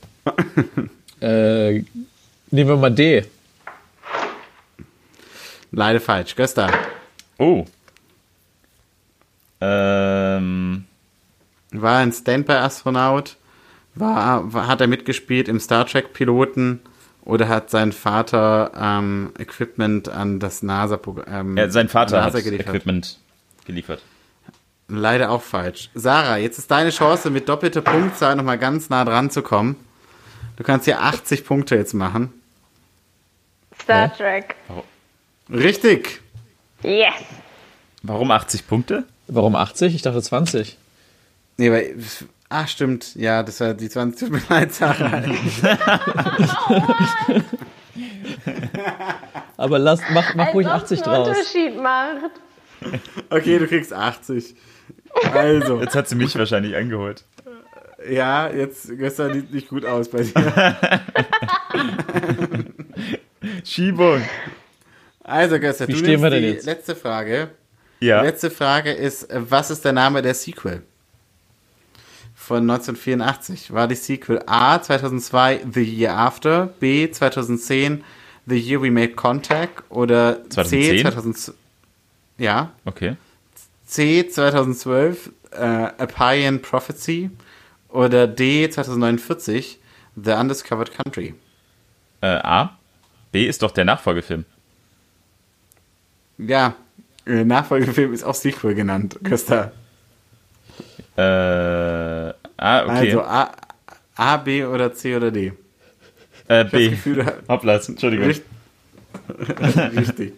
äh, 1.20 1.72
nehmen 2.52 2.68
wir 2.70 2.76
mal 2.76 2.90
D. 2.90 3.24
Leider 5.74 6.00
falsch. 6.00 6.36
Gösta. 6.36 6.70
Oh. 7.38 7.64
Ähm, 9.60 10.84
War 11.72 11.98
ein 11.98 12.12
Standby-Astronaut? 12.12 13.36
War, 13.94 14.52
war, 14.52 14.66
hat 14.68 14.80
er 14.80 14.86
mitgespielt 14.86 15.48
im 15.48 15.60
Star 15.60 15.86
Trek-Piloten? 15.86 16.80
Oder 17.24 17.48
hat 17.48 17.70
sein 17.70 17.92
Vater 17.92 18.72
ähm, 18.78 19.32
Equipment 19.38 20.08
an 20.08 20.40
das 20.40 20.62
NASA-Programm? 20.62 21.56
ja, 21.56 21.70
sein 21.70 21.88
Vater 21.88 22.18
an 22.18 22.24
hat 22.24 22.34
NASA 22.34 22.44
geliefert? 22.44 22.68
Equipment 22.68 23.18
geliefert. 23.64 24.02
Leider 24.88 25.30
auch 25.30 25.40
falsch. 25.42 25.90
Sarah, 25.94 26.36
jetzt 26.36 26.58
ist 26.58 26.70
deine 26.70 26.90
Chance, 26.90 27.30
mit 27.30 27.48
doppelter 27.48 27.80
Punktzahl 27.80 28.36
nochmal 28.36 28.58
ganz 28.58 28.90
nah 28.90 29.04
dran 29.04 29.30
zu 29.30 29.40
kommen. 29.40 29.76
Du 30.56 30.62
kannst 30.62 30.84
hier 30.84 31.00
80 31.00 31.46
Punkte 31.46 31.76
jetzt 31.76 31.94
machen. 31.94 32.32
Star? 33.80 34.14
Trek. 34.14 34.56
Richtig. 35.50 36.20
Yes. 36.82 37.14
Warum 38.02 38.30
80 38.30 38.66
Punkte? 38.66 39.04
Warum 39.26 39.56
80? 39.56 39.94
Ich 39.94 40.02
dachte 40.02 40.20
20. 40.20 40.76
Nee, 41.56 41.70
weil. 41.70 41.96
Ah, 42.50 42.66
stimmt. 42.66 43.14
Ja, 43.16 43.42
das 43.42 43.60
war 43.60 43.74
die 43.74 43.88
20. 43.88 44.20
Tut 44.20 44.30
mir 44.30 44.42
leid, 44.48 44.72
Sarah. 44.72 45.22
Aber 49.56 49.78
lass, 49.78 50.00
mach, 50.12 50.34
mach 50.34 50.46
Als 50.46 50.54
ruhig 50.54 50.66
ob's 50.66 50.92
80 50.92 51.02
einen 51.02 51.14
draus. 51.14 51.28
Unterschied 51.28 51.82
macht. 51.82 52.30
Okay, 53.30 53.58
du 53.58 53.66
kriegst 53.66 53.92
80. 53.92 54.54
Also, 55.32 55.80
Jetzt 55.80 55.94
hat 55.94 56.08
sie 56.08 56.16
mich 56.16 56.36
wahrscheinlich 56.36 56.74
eingeholt. 56.74 57.24
ja, 58.10 58.50
jetzt 58.50 58.88
gestern 58.98 59.32
sieht 59.32 59.52
nicht 59.52 59.68
gut 59.68 59.84
aus 59.86 60.10
bei 60.10 60.22
dir. 60.22 60.76
Schiebung. 63.64 64.22
Also, 65.24 65.58
Göster, 65.58 65.88
Wie 65.88 65.92
du 65.92 65.98
stehen 65.98 66.22
wir 66.22 66.30
denn 66.30 66.42
die 66.42 66.50
jetzt? 66.50 66.66
letzte 66.66 66.94
Frage. 66.94 67.48
Ja. 68.00 68.20
Die 68.20 68.26
letzte 68.26 68.50
Frage 68.50 68.92
ist, 68.92 69.26
was 69.30 69.70
ist 69.70 69.84
der 69.84 69.92
Name 69.92 70.20
der 70.22 70.34
Sequel? 70.34 70.82
Von 72.34 72.58
1984. 72.70 73.72
War 73.72 73.88
die 73.88 73.94
Sequel 73.94 74.42
A 74.46 74.80
2002 74.82 75.60
The 75.72 75.82
Year 75.82 76.14
After, 76.14 76.66
B 76.78 77.10
2010 77.10 78.04
The 78.46 78.56
Year 78.58 78.82
We 78.82 78.90
Made 78.90 79.14
Contact 79.14 79.82
oder 79.88 80.42
C 80.50 81.00
2010? 81.00 81.00
2000, 81.12 81.54
ja, 82.36 82.72
Okay. 82.84 83.16
C 83.86 84.28
2012 84.28 85.30
äh, 85.52 85.56
A 85.56 86.06
Pian 86.06 86.60
Prophecy 86.60 87.30
oder 87.88 88.26
D 88.26 88.68
2049 88.68 89.78
The 90.22 90.32
Undiscovered 90.32 90.92
Country? 90.92 91.34
Äh, 92.20 92.26
A. 92.26 92.76
B 93.32 93.46
ist 93.46 93.62
doch 93.62 93.70
der 93.70 93.84
Nachfolgefilm. 93.86 94.44
Ja, 96.38 96.74
äh, 97.26 97.44
Nachfolgefilm 97.44 98.12
ist 98.12 98.24
auch 98.24 98.34
Sequel 98.34 98.74
genannt, 98.74 99.18
Köster. 99.24 99.72
Äh, 101.16 101.22
A, 101.22 102.32
okay. 102.84 102.90
Also 102.90 103.22
A, 103.22 103.50
A, 104.16 104.36
B 104.38 104.64
oder 104.64 104.92
C 104.92 105.16
oder 105.16 105.30
D? 105.30 105.52
äh, 106.48 106.64
B. 106.64 106.90
Gefühl, 106.90 107.24
Hoppla, 107.48 107.76
Entschuldigung. 107.76 108.26
Richt- 108.26 108.44
Richtig. 109.96 110.34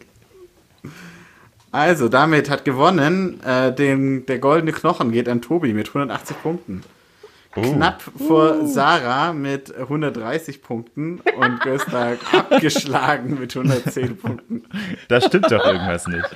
Also, 1.72 2.08
damit 2.08 2.48
hat 2.50 2.64
gewonnen, 2.64 3.40
äh, 3.42 3.74
den, 3.74 4.24
der 4.26 4.38
goldene 4.38 4.72
Knochen 4.72 5.12
geht 5.12 5.28
an 5.28 5.42
Tobi 5.42 5.72
mit 5.72 5.88
180 5.88 6.42
Punkten. 6.42 6.82
Uh. 7.56 7.62
Knapp 7.62 8.02
vor 8.02 8.56
uh. 8.60 8.66
Sarah 8.66 9.32
mit 9.32 9.74
130 9.74 10.62
Punkten 10.62 11.20
und 11.20 11.60
Göstag 11.60 12.18
abgeschlagen 12.32 13.38
mit 13.40 13.56
110 13.56 14.18
Punkten. 14.18 14.64
Da 15.08 15.20
stimmt 15.20 15.50
doch 15.50 15.64
irgendwas 15.64 16.06
nicht. 16.06 16.28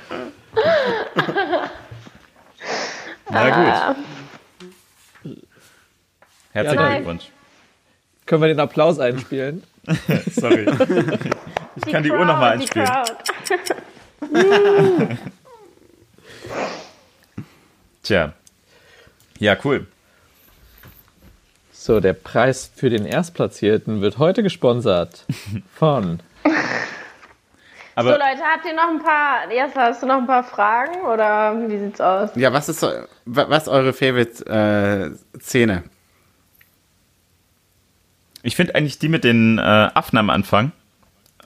Na 3.29 3.93
gut. 3.93 3.95
Herzlichen 6.53 6.83
ja, 6.83 6.95
Glückwunsch. 6.95 7.29
Können 8.25 8.41
wir 8.41 8.47
den 8.49 8.59
Applaus 8.59 8.99
einspielen? 8.99 9.63
Sorry. 10.31 10.67
Ich 11.75 11.83
die 11.83 11.91
kann 11.91 12.03
die 12.03 12.09
Crowd, 12.09 12.21
Uhr 12.21 12.25
nochmal 12.25 12.53
einspielen. 12.53 12.89
Tja. 18.03 18.33
Ja, 19.39 19.57
cool. 19.63 19.87
So, 21.83 21.99
der 21.99 22.13
Preis 22.13 22.71
für 22.75 22.91
den 22.91 23.07
Erstplatzierten 23.07 24.01
wird 24.01 24.19
heute 24.19 24.43
gesponsert 24.43 25.25
von. 25.73 26.19
Aber 27.95 28.09
so 28.11 28.19
Leute, 28.19 28.43
habt 28.43 28.65
ihr 28.67 28.75
noch 28.75 28.87
ein 28.87 29.01
paar, 29.01 29.49
Erst 29.49 29.75
hast 29.75 30.03
du 30.03 30.05
noch 30.05 30.19
ein 30.19 30.27
paar 30.27 30.43
Fragen 30.43 31.01
oder 31.11 31.59
wie 31.67 31.79
sieht's 31.79 31.99
aus? 31.99 32.29
Ja, 32.35 32.53
was 32.53 32.69
ist 32.69 32.85
was 33.25 33.67
eure 33.67 33.93
Favorite 33.93 34.45
äh, 34.45 35.39
Szene? 35.39 35.81
Ich 38.43 38.55
finde 38.55 38.75
eigentlich 38.75 38.99
die 38.99 39.09
mit 39.09 39.23
den 39.23 39.57
äh, 39.57 39.61
Affen 39.61 40.19
am 40.19 40.29
Anfang. 40.29 40.73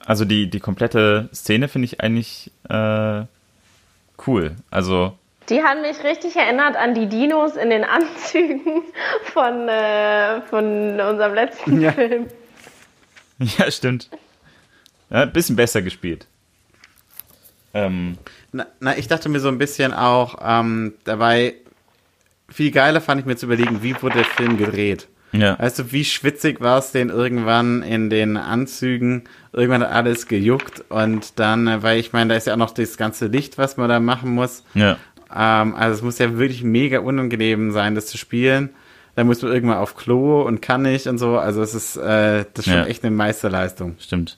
Also 0.05 0.25
die, 0.25 0.49
die 0.49 0.59
komplette 0.59 1.29
Szene 1.33 1.69
finde 1.69 1.85
ich 1.85 2.01
eigentlich 2.01 2.51
äh, 2.67 3.23
cool. 4.27 4.57
Also. 4.69 5.17
Die 5.49 5.61
haben 5.61 5.81
mich 5.81 6.03
richtig 6.03 6.35
erinnert 6.35 6.75
an 6.75 6.95
die 6.95 7.07
Dinos 7.07 7.55
in 7.55 7.69
den 7.69 7.83
Anzügen 7.83 8.83
von, 9.33 9.67
äh, 9.67 10.41
von 10.41 10.99
unserem 10.99 11.33
letzten 11.33 11.81
ja. 11.81 11.91
Film. 11.91 12.27
Ja, 13.37 13.69
stimmt. 13.69 14.09
Ja, 15.09 15.23
ein 15.23 15.33
bisschen 15.33 15.55
besser 15.55 15.81
gespielt. 15.81 16.25
Ähm. 17.73 18.17
Na, 18.53 18.65
na, 18.79 18.97
ich 18.97 19.07
dachte 19.07 19.27
mir 19.29 19.39
so 19.39 19.49
ein 19.49 19.57
bisschen 19.57 19.93
auch 19.93 20.37
ähm, 20.41 20.93
dabei, 21.03 21.55
viel 22.49 22.71
geiler 22.71 23.01
fand 23.01 23.19
ich 23.19 23.27
mir 23.27 23.35
zu 23.35 23.45
überlegen, 23.47 23.83
wie 23.83 24.01
wurde 24.01 24.15
der 24.15 24.25
Film 24.25 24.57
gedreht. 24.57 25.07
Ja. 25.33 25.59
Weißt 25.59 25.79
du, 25.79 25.91
wie 25.91 26.05
schwitzig 26.05 26.61
war 26.61 26.79
es 26.79 26.91
denn 26.91 27.09
irgendwann 27.09 27.83
in 27.83 28.09
den 28.09 28.37
Anzügen? 28.37 29.25
Irgendwann 29.51 29.81
hat 29.81 29.91
alles 29.91 30.27
gejuckt 30.27 30.85
und 30.89 31.39
dann, 31.39 31.67
äh, 31.67 31.83
weil 31.83 31.99
ich 31.99 32.13
meine, 32.13 32.29
da 32.29 32.37
ist 32.37 32.47
ja 32.47 32.53
auch 32.53 32.57
noch 32.57 32.71
das 32.71 32.97
ganze 32.97 33.27
Licht, 33.27 33.57
was 33.57 33.77
man 33.77 33.89
da 33.89 33.99
machen 33.99 34.31
muss. 34.31 34.63
Ja. 34.73 34.97
Ähm, 35.35 35.75
also 35.75 35.95
es 35.95 36.01
muss 36.01 36.17
ja 36.19 36.37
wirklich 36.37 36.63
mega 36.63 36.99
unangenehm 36.99 37.71
sein, 37.71 37.95
das 37.95 38.07
zu 38.07 38.17
spielen. 38.17 38.69
Da 39.15 39.23
muss 39.23 39.41
man 39.41 39.51
irgendwann 39.51 39.77
auf 39.77 39.95
Klo 39.95 40.41
und 40.41 40.61
kann 40.61 40.81
nicht 40.81 41.07
und 41.07 41.17
so. 41.17 41.37
Also 41.37 41.61
es 41.61 41.73
ist, 41.73 41.97
äh, 41.97 42.45
das 42.53 42.65
ist 42.65 42.71
schon 42.71 42.81
ja. 42.81 42.85
echt 42.85 43.03
eine 43.03 43.15
Meisterleistung. 43.15 43.95
Stimmt. 43.99 44.37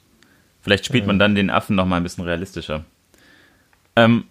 Vielleicht 0.62 0.86
spielt 0.86 1.08
man 1.08 1.18
dann 1.18 1.34
den 1.34 1.50
Affen 1.50 1.76
noch 1.76 1.86
mal 1.86 1.98
ein 1.98 2.04
bisschen 2.04 2.26
realistischer. 2.26 2.84
Ähm, 3.96 4.26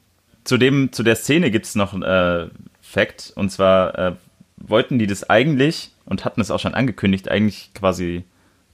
zu, 0.44 0.58
dem, 0.58 0.92
zu 0.92 1.02
der 1.02 1.16
Szene 1.16 1.50
gibt 1.50 1.66
es 1.66 1.74
noch 1.74 1.94
einen 1.94 2.02
äh, 2.02 2.48
Fact. 2.80 3.32
Und 3.36 3.50
zwar 3.50 3.98
äh, 3.98 4.12
wollten 4.56 4.98
die 4.98 5.06
das 5.06 5.28
eigentlich 5.28 5.92
und 6.04 6.24
hatten 6.24 6.40
es 6.40 6.50
auch 6.50 6.60
schon 6.60 6.74
angekündigt, 6.74 7.28
eigentlich 7.28 7.70
quasi 7.74 8.24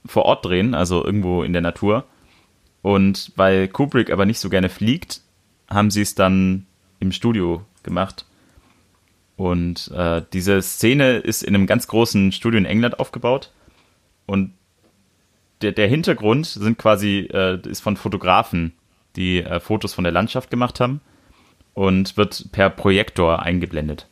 vor 0.05 0.25
Ort 0.25 0.45
drehen, 0.45 0.75
also 0.75 1.03
irgendwo 1.03 1.43
in 1.43 1.53
der 1.53 1.61
Natur. 1.61 2.05
Und 2.81 3.31
weil 3.35 3.67
Kubrick 3.67 4.11
aber 4.11 4.25
nicht 4.25 4.39
so 4.39 4.49
gerne 4.49 4.69
fliegt, 4.69 5.21
haben 5.69 5.89
sie 5.89 6.01
es 6.01 6.15
dann 6.15 6.67
im 6.99 7.11
Studio 7.11 7.65
gemacht. 7.83 8.25
Und 9.35 9.91
äh, 9.91 10.21
diese 10.31 10.61
Szene 10.61 11.17
ist 11.17 11.43
in 11.43 11.55
einem 11.55 11.67
ganz 11.67 11.87
großen 11.87 12.31
Studio 12.31 12.57
in 12.57 12.65
England 12.65 12.99
aufgebaut. 12.99 13.51
Und 14.25 14.53
der, 15.61 15.71
der 15.71 15.87
Hintergrund 15.87 16.45
sind 16.45 16.77
quasi, 16.77 17.29
äh, 17.33 17.59
ist 17.67 17.81
von 17.81 17.97
Fotografen, 17.97 18.73
die 19.15 19.39
äh, 19.43 19.59
Fotos 19.59 19.93
von 19.93 20.03
der 20.03 20.13
Landschaft 20.13 20.49
gemacht 20.49 20.79
haben 20.79 21.01
und 21.73 22.17
wird 22.17 22.51
per 22.51 22.69
Projektor 22.69 23.41
eingeblendet. 23.41 24.07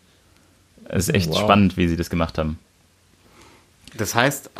Es 0.85 1.07
ist 1.07 1.15
echt 1.15 1.30
wow. 1.30 1.39
spannend, 1.39 1.77
wie 1.77 1.88
sie 1.88 1.98
das 1.98 2.10
gemacht 2.10 2.38
haben. 2.38 2.60
Das 3.98 4.15
heißt, 4.15 4.52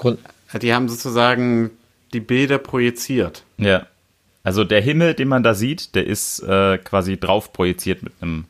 die 0.62 0.74
haben 0.74 0.90
sozusagen 0.90 1.72
die 2.14 2.20
Bilder 2.20 2.58
projiziert. 2.58 3.44
Ja. 3.58 3.88
Also 4.44 4.64
der 4.64 4.82
Himmel, 4.82 5.14
den 5.14 5.28
man 5.28 5.44
da 5.44 5.54
sieht, 5.54 5.96
der 5.96 6.06
ist 6.08 6.40
äh, 6.42 6.78
quasi 6.80 7.18
drauf 7.18 7.54
projiziert 7.54 8.02
mit 8.02 8.14
einem 8.22 8.46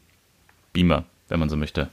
Beamer, 0.73 1.05
wenn 1.29 1.39
man 1.39 1.49
so 1.49 1.57
möchte. 1.57 1.89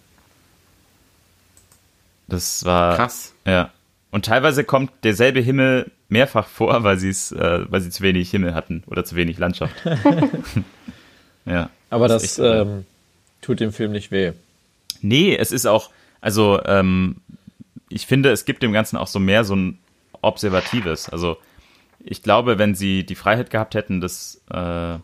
Das 2.29 2.65
war 2.65 2.97
krass. 2.97 3.35
Ja. 3.47 3.73
Und 4.11 4.25
teilweise 4.25 4.65
kommt 4.65 4.91
derselbe 5.03 5.41
Himmel 5.41 5.91
mehrfach 6.09 6.47
vor, 6.47 6.83
weil 6.85 6.99
sie 6.99 7.11
es, 7.11 7.33
äh, 7.33 7.61
weil 7.71 7.81
sie 7.81 7.91
zu 7.91 8.03
wenig 8.03 8.31
Himmel 8.31 8.55
hatten 8.55 8.83
oder 8.87 9.05
zu 9.05 9.17
wenig 9.17 9.39
Landschaft. 9.39 9.75
ja. 11.45 11.71
Aber 11.91 12.09
das, 12.09 12.37
das 12.37 12.39
ähm, 12.39 12.85
tut 13.41 13.61
dem 13.61 13.73
Film 13.73 13.93
nicht 13.93 14.11
weh. 14.11 14.33
Nee, 15.01 15.37
es 15.37 15.53
ist 15.53 15.67
auch, 15.67 15.91
also 16.21 16.61
ähm, 16.65 17.17
ich 17.89 18.07
finde, 18.07 18.31
es 18.31 18.45
gibt 18.45 18.63
dem 18.63 18.73
Ganzen 18.73 18.97
auch 18.97 19.07
so 19.07 19.19
mehr 19.19 19.45
so 19.45 19.55
ein 19.57 19.79
observatives. 20.21 21.09
Also 21.09 21.39
ich 22.01 22.23
glaube, 22.23 22.59
wenn 22.59 22.75
sie 22.75 23.05
die 23.05 23.15
Freiheit 23.15 23.51
gehabt 23.51 23.75
hätten, 23.75 24.01
dass 24.01 24.41
äh, 24.51 24.99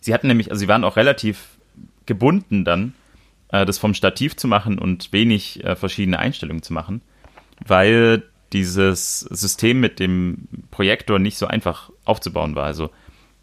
sie 0.00 0.14
hatten 0.14 0.28
nämlich, 0.28 0.50
also 0.50 0.60
sie 0.60 0.68
waren 0.68 0.84
auch 0.84 0.96
relativ 0.96 1.48
gebunden 2.06 2.64
dann, 2.64 2.94
äh, 3.52 3.64
das 3.64 3.78
vom 3.78 3.94
Stativ 3.94 4.36
zu 4.36 4.48
machen 4.48 4.78
und 4.78 5.12
wenig 5.12 5.64
äh, 5.64 5.76
verschiedene 5.76 6.18
Einstellungen 6.18 6.62
zu 6.62 6.72
machen, 6.72 7.02
weil 7.64 8.24
dieses 8.52 9.20
System 9.20 9.80
mit 9.80 10.00
dem 10.00 10.48
Projektor 10.70 11.18
nicht 11.18 11.38
so 11.38 11.46
einfach 11.46 11.90
aufzubauen 12.04 12.54
war. 12.54 12.66
Also 12.66 12.90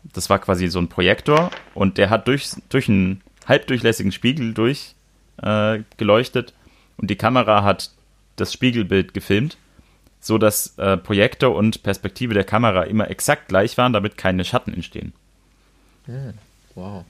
das 0.04 0.30
war 0.30 0.38
quasi 0.40 0.68
so 0.68 0.80
ein 0.80 0.88
Projektor 0.88 1.50
und 1.74 1.98
der 1.98 2.10
hat 2.10 2.28
durch, 2.28 2.50
durch 2.70 2.90
einen 2.90 3.22
halbdurchlässigen 3.48 4.12
Spiegel 4.12 4.54
durchgeleuchtet 4.54 6.50
äh, 6.52 6.54
und 6.98 7.10
die 7.10 7.16
Kamera 7.16 7.64
hat 7.64 7.92
das 8.36 8.54
Spiegelbild 8.54 9.14
gefilmt, 9.14 9.58
so 10.20 10.38
dass 10.38 10.78
äh, 10.78 10.98
Projektor 10.98 11.56
und 11.56 11.82
Perspektive 11.84 12.34
der 12.34 12.44
Kamera 12.44 12.84
immer 12.84 13.10
exakt 13.10 13.48
gleich 13.48 13.78
waren, 13.78 13.94
damit 13.94 14.18
keine 14.18 14.46
Schatten 14.46 14.74
entstehen. 14.74 15.14
Wow. 16.76 17.06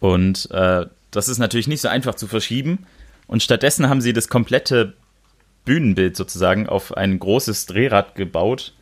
Und 0.00 0.50
äh, 0.50 0.86
das 1.10 1.28
ist 1.28 1.38
natürlich 1.38 1.68
nicht 1.68 1.80
so 1.80 1.88
einfach 1.88 2.14
zu 2.14 2.26
verschieben. 2.26 2.86
Und 3.26 3.42
stattdessen 3.42 3.88
haben 3.88 4.00
sie 4.00 4.12
das 4.12 4.28
komplette 4.28 4.94
Bühnenbild 5.64 6.16
sozusagen 6.16 6.66
auf 6.66 6.96
ein 6.96 7.18
großes 7.18 7.66
Drehrad 7.66 8.14
gebaut 8.14 8.74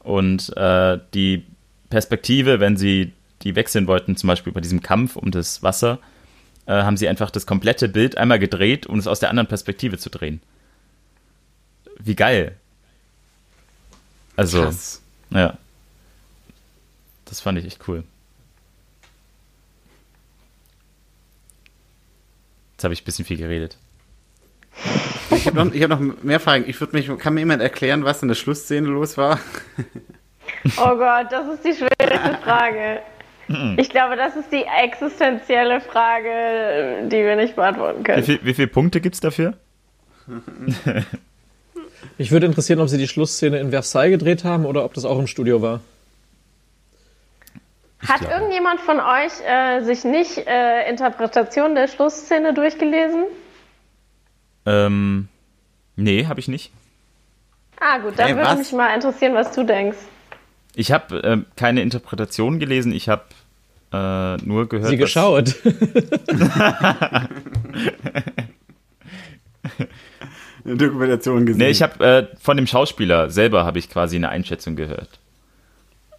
und 0.00 0.54
äh, 0.56 0.98
die 1.14 1.44
Perspektive, 1.88 2.60
wenn 2.60 2.76
sie 2.76 3.12
die 3.42 3.56
wechseln 3.56 3.86
wollten, 3.86 4.16
zum 4.16 4.28
Beispiel 4.28 4.52
bei 4.52 4.60
diesem 4.60 4.82
Kampf 4.82 5.16
um 5.16 5.30
das 5.30 5.62
Wasser, 5.62 5.98
äh, 6.66 6.72
haben 6.72 6.96
sie 6.96 7.08
einfach 7.08 7.30
das 7.30 7.46
komplette 7.46 7.88
Bild 7.88 8.18
einmal 8.18 8.38
gedreht, 8.38 8.86
um 8.86 8.98
es 8.98 9.06
aus 9.06 9.20
der 9.20 9.30
anderen 9.30 9.46
Perspektive 9.46 9.98
zu 9.98 10.10
drehen 10.10 10.40
wie 11.98 12.14
geil. 12.14 12.56
Also, 14.36 14.62
Krass. 14.62 15.02
ja. 15.30 15.56
Das 17.24 17.40
fand 17.40 17.58
ich 17.58 17.64
echt 17.64 17.88
cool. 17.88 18.04
Jetzt 22.76 22.84
habe 22.84 22.92
ich 22.92 23.00
ein 23.00 23.04
bisschen 23.06 23.24
viel 23.24 23.38
geredet. 23.38 23.78
Ich 25.30 25.46
habe 25.46 25.64
noch, 25.64 25.74
hab 25.74 25.88
noch 25.88 26.22
mehr 26.22 26.40
Fragen. 26.40 26.64
Ich 26.68 26.78
würde 26.78 26.94
mich, 26.94 27.08
kann 27.18 27.32
mir 27.32 27.40
jemand 27.40 27.62
erklären, 27.62 28.04
was 28.04 28.20
in 28.20 28.28
der 28.28 28.34
Schlussszene 28.34 28.86
los 28.86 29.16
war? 29.16 29.40
Oh 30.78 30.96
Gott, 30.96 31.26
das 31.30 31.48
ist 31.54 31.64
die 31.64 31.72
schwierigste 31.74 32.38
Frage. 32.42 33.00
Ich 33.76 33.90
glaube, 33.90 34.16
das 34.16 34.36
ist 34.36 34.50
die 34.52 34.64
existenzielle 34.64 35.80
Frage, 35.80 37.08
die 37.08 37.16
wir 37.16 37.34
nicht 37.34 37.56
beantworten 37.56 38.04
können. 38.04 38.22
Wie, 38.22 38.26
viel, 38.26 38.38
wie 38.42 38.54
viele 38.54 38.68
Punkte 38.68 39.00
gibt 39.00 39.16
es 39.16 39.20
dafür? 39.20 39.54
Mich 42.18 42.30
würde 42.30 42.46
interessieren, 42.46 42.78
ob 42.80 42.88
sie 42.88 42.96
die 42.96 43.08
Schlussszene 43.08 43.58
in 43.58 43.70
Versailles 43.70 44.12
gedreht 44.12 44.44
haben 44.44 44.66
oder 44.66 44.84
ob 44.84 44.94
das 44.94 45.04
auch 45.04 45.18
im 45.18 45.26
Studio 45.26 45.60
war. 45.62 45.80
Hat 48.08 48.22
irgendjemand 48.22 48.80
von 48.80 49.00
euch 49.00 49.32
äh, 49.46 49.82
sich 49.82 50.04
nicht 50.04 50.38
äh, 50.46 50.88
Interpretation 50.88 51.74
der 51.74 51.88
Schlussszene 51.88 52.54
durchgelesen? 52.54 53.24
Ähm, 54.64 55.28
nee, 55.96 56.26
habe 56.26 56.40
ich 56.40 56.48
nicht. 56.48 56.72
Ah, 57.80 57.98
gut, 57.98 58.18
dann 58.18 58.28
hey, 58.28 58.36
würde 58.36 58.56
mich 58.56 58.72
mal 58.72 58.94
interessieren, 58.94 59.34
was 59.34 59.52
du 59.52 59.64
denkst. 59.64 59.98
Ich 60.74 60.92
habe 60.92 61.22
äh, 61.22 61.38
keine 61.56 61.82
Interpretation 61.82 62.58
gelesen, 62.58 62.92
ich 62.92 63.08
habe 63.08 63.24
äh, 63.92 64.36
nur 64.44 64.68
gehört. 64.68 64.90
Sie 64.90 64.96
geschaut. 64.96 65.54
eine 70.64 70.76
Dokumentation 70.76 71.46
gesehen. 71.46 71.58
Nee, 71.58 71.70
ich 71.70 71.82
habe 71.82 72.04
äh, 72.04 72.26
von 72.38 72.56
dem 72.56 72.66
Schauspieler 72.66 73.30
selber 73.30 73.64
habe 73.64 73.78
ich 73.78 73.88
quasi 73.88 74.16
eine 74.16 74.28
Einschätzung 74.28 74.76
gehört. 74.76 75.20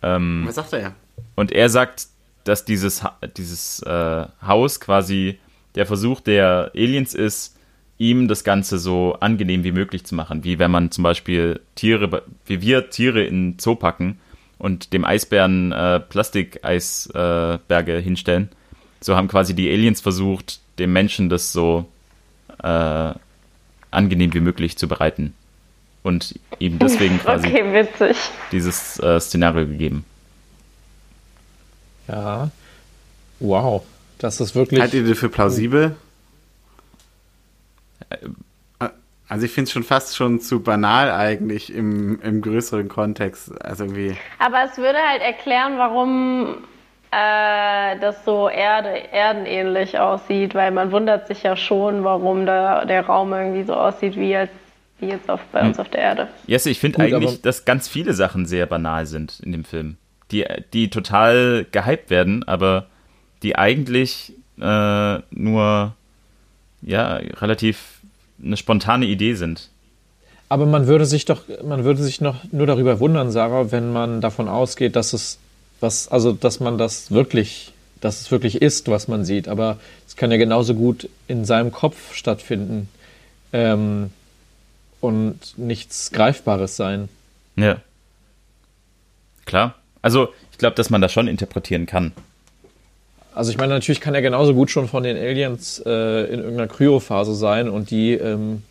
Ähm, 0.01 0.43
Was 0.45 0.55
sagt 0.55 0.73
er 0.73 0.79
ja? 0.79 0.91
Und 1.35 1.51
er 1.51 1.69
sagt, 1.69 2.07
dass 2.43 2.65
dieses, 2.65 3.03
dieses 3.35 3.81
äh, 3.83 4.25
Haus 4.45 4.79
quasi 4.79 5.39
der 5.75 5.85
Versuch 5.85 6.21
der 6.21 6.71
Aliens 6.73 7.13
ist, 7.13 7.55
ihm 7.97 8.27
das 8.27 8.43
Ganze 8.43 8.77
so 8.79 9.17
angenehm 9.19 9.63
wie 9.63 9.71
möglich 9.71 10.03
zu 10.05 10.15
machen. 10.15 10.43
Wie 10.43 10.59
wenn 10.59 10.71
man 10.71 10.91
zum 10.91 11.03
Beispiel 11.03 11.59
Tiere, 11.75 12.23
wie 12.45 12.61
wir 12.61 12.89
Tiere 12.89 13.23
in 13.23 13.57
Zoo 13.59 13.75
packen 13.75 14.19
und 14.57 14.93
dem 14.93 15.05
Eisbären 15.05 15.71
äh, 15.71 15.99
Plastikeisberge 15.99 17.97
äh, 17.97 18.01
hinstellen. 18.01 18.49
So 19.01 19.15
haben 19.15 19.27
quasi 19.27 19.53
die 19.55 19.69
Aliens 19.69 20.01
versucht, 20.01 20.59
dem 20.79 20.93
Menschen 20.93 21.29
das 21.29 21.51
so 21.51 21.85
äh, 22.63 23.11
angenehm 23.91 24.33
wie 24.33 24.39
möglich 24.39 24.77
zu 24.77 24.87
bereiten. 24.87 25.33
Und 26.03 26.39
ihm 26.59 26.79
deswegen 26.79 27.19
quasi 27.23 27.47
okay, 27.47 28.13
dieses 28.51 28.99
äh, 28.99 29.19
Szenario 29.19 29.67
gegeben. 29.67 30.05
Ja. 32.07 32.49
Wow. 33.39 33.83
Das 34.17 34.39
ist 34.39 34.55
wirklich. 34.55 34.79
Haltet 34.79 35.03
ihr 35.03 35.09
das 35.09 35.19
für 35.19 35.29
plausibel? 35.29 35.95
Also 39.29 39.45
ich 39.45 39.51
finde 39.51 39.67
es 39.67 39.73
schon 39.73 39.83
fast 39.83 40.15
schon 40.15 40.39
zu 40.39 40.61
banal 40.61 41.11
eigentlich 41.11 41.73
im, 41.73 42.21
im 42.21 42.41
größeren 42.41 42.87
Kontext. 42.87 43.51
Also 43.61 43.83
irgendwie. 43.83 44.15
Aber 44.39 44.63
es 44.63 44.77
würde 44.77 44.97
halt 44.99 45.21
erklären, 45.21 45.77
warum 45.77 46.57
äh, 47.11 47.99
das 47.99 48.23
so 48.23 48.47
Erde, 48.49 49.11
erdenähnlich 49.11 49.99
aussieht, 49.99 50.55
weil 50.55 50.71
man 50.71 50.91
wundert 50.91 51.27
sich 51.27 51.43
ja 51.43 51.57
schon, 51.57 52.05
warum 52.05 52.45
da 52.45 52.85
der 52.85 53.05
Raum 53.05 53.33
irgendwie 53.33 53.63
so 53.63 53.73
aussieht 53.73 54.15
wie 54.15 54.29
jetzt, 54.29 54.53
wie 54.99 55.07
jetzt 55.07 55.29
auf, 55.29 55.41
bei 55.51 55.61
uns 55.61 55.77
hm. 55.77 55.81
auf 55.81 55.89
der 55.89 56.01
Erde. 56.01 56.27
Jesse, 56.47 56.69
ich 56.69 56.79
finde 56.79 56.99
eigentlich, 56.99 57.41
dass 57.41 57.65
ganz 57.65 57.89
viele 57.89 58.13
Sachen 58.13 58.45
sehr 58.45 58.65
banal 58.65 59.05
sind 59.05 59.41
in 59.41 59.51
dem 59.51 59.65
Film. 59.65 59.97
Die, 60.31 60.45
die 60.73 60.89
total 60.89 61.65
gehypt 61.71 62.09
werden, 62.09 62.43
aber 62.43 62.87
die 63.43 63.55
eigentlich 63.55 64.33
äh, 64.59 65.19
nur 65.31 65.95
ja 66.81 67.13
relativ 67.15 68.01
eine 68.43 68.57
spontane 68.57 69.05
Idee 69.05 69.35
sind. 69.35 69.69
Aber 70.49 70.65
man 70.65 70.87
würde 70.87 71.05
sich 71.05 71.25
doch, 71.25 71.43
man 71.63 71.83
würde 71.83 72.03
sich 72.03 72.21
noch 72.21 72.43
nur 72.51 72.67
darüber 72.67 72.99
wundern, 72.99 73.31
Sarah, 73.31 73.71
wenn 73.71 73.91
man 73.91 74.21
davon 74.21 74.47
ausgeht, 74.47 74.95
dass 74.95 75.13
es 75.13 75.39
was, 75.79 76.07
also 76.07 76.31
dass 76.31 76.59
man 76.59 76.77
das 76.77 77.11
wirklich, 77.11 77.73
dass 77.99 78.21
es 78.21 78.31
wirklich 78.31 78.61
ist, 78.61 78.87
was 78.87 79.07
man 79.07 79.25
sieht. 79.25 79.47
Aber 79.47 79.77
es 80.07 80.15
kann 80.15 80.31
ja 80.31 80.37
genauso 80.37 80.73
gut 80.73 81.09
in 81.27 81.45
seinem 81.45 81.71
Kopf 81.71 82.15
stattfinden 82.15 82.89
ähm, 83.51 84.11
und 85.01 85.57
nichts 85.57 86.11
Greifbares 86.11 86.77
sein. 86.77 87.09
Ja. 87.55 87.81
Klar. 89.45 89.75
Also 90.07 90.29
ich 90.53 90.57
glaube, 90.57 90.73
dass 90.77 90.89
man 90.89 91.01
das 91.01 91.11
schon 91.11 91.27
interpretieren 91.27 91.85
kann. 91.85 92.13
Also 93.35 93.51
ich 93.51 93.57
meine, 93.57 93.73
natürlich 93.73 93.99
kann 93.99 94.15
er 94.15 94.21
genauso 94.21 94.53
gut 94.53 94.71
schon 94.71 94.87
von 94.87 95.03
den 95.03 95.17
Aliens 95.17 95.83
äh, 95.85 96.23
in 96.31 96.39
irgendeiner 96.39 96.69
Kryophase 96.69 97.35
sein 97.35 97.67
und 97.67 97.91
die 97.91 98.13
ähm, 98.13 98.63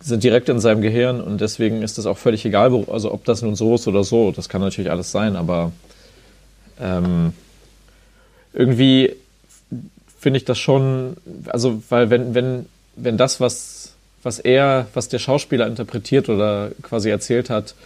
sind 0.00 0.24
direkt 0.24 0.48
in 0.48 0.58
seinem 0.58 0.82
Gehirn 0.82 1.20
und 1.20 1.40
deswegen 1.40 1.82
ist 1.82 1.98
es 1.98 2.06
auch 2.06 2.18
völlig 2.18 2.44
egal, 2.44 2.72
wo, 2.72 2.92
also 2.92 3.14
ob 3.14 3.24
das 3.24 3.42
nun 3.42 3.54
so 3.54 3.76
ist 3.76 3.86
oder 3.86 4.02
so, 4.02 4.32
das 4.32 4.48
kann 4.48 4.60
natürlich 4.60 4.90
alles 4.90 5.12
sein, 5.12 5.36
aber 5.36 5.70
ähm, 6.80 7.32
irgendwie 8.52 9.14
finde 10.18 10.38
ich 10.38 10.44
das 10.44 10.58
schon, 10.58 11.16
also 11.46 11.80
weil 11.90 12.10
wenn, 12.10 12.34
wenn, 12.34 12.66
wenn 12.96 13.16
das, 13.16 13.38
was, 13.38 13.94
was 14.24 14.40
er, 14.40 14.88
was 14.94 15.08
der 15.08 15.20
Schauspieler 15.20 15.68
interpretiert 15.68 16.28
oder 16.28 16.72
quasi 16.82 17.08
erzählt 17.08 17.50
hat, 17.50 17.76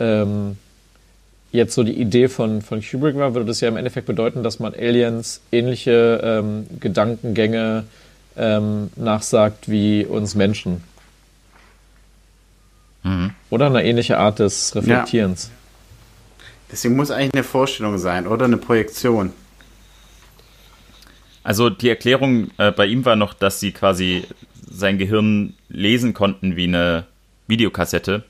ähm, 0.00 0.56
jetzt 1.52 1.74
so 1.74 1.84
die 1.84 2.00
Idee 2.00 2.28
von, 2.28 2.62
von 2.62 2.82
Kubrick 2.82 3.16
war, 3.16 3.34
würde 3.34 3.46
das 3.46 3.60
ja 3.60 3.68
im 3.68 3.76
Endeffekt 3.76 4.06
bedeuten, 4.06 4.42
dass 4.42 4.58
man 4.58 4.74
Aliens 4.74 5.40
ähnliche 5.52 6.20
ähm, 6.24 6.66
Gedankengänge 6.80 7.84
ähm, 8.36 8.90
nachsagt 8.96 9.70
wie 9.70 10.04
uns 10.04 10.34
Menschen. 10.34 10.82
Mhm. 13.04 13.32
Oder 13.50 13.66
eine 13.66 13.84
ähnliche 13.84 14.18
Art 14.18 14.38
des 14.38 14.74
Reflektierens. 14.74 15.50
Ja. 15.50 16.44
Deswegen 16.70 16.96
muss 16.96 17.10
eigentlich 17.10 17.34
eine 17.34 17.44
Vorstellung 17.44 17.98
sein 17.98 18.26
oder 18.26 18.46
eine 18.46 18.56
Projektion. 18.56 19.32
Also 21.44 21.68
die 21.68 21.88
Erklärung 21.88 22.50
äh, 22.56 22.72
bei 22.72 22.86
ihm 22.86 23.04
war 23.04 23.16
noch, 23.16 23.34
dass 23.34 23.60
sie 23.60 23.72
quasi 23.72 24.24
sein 24.70 24.96
Gehirn 24.96 25.54
lesen 25.68 26.14
konnten 26.14 26.56
wie 26.56 26.64
eine 26.64 27.04
Videokassette 27.46 28.24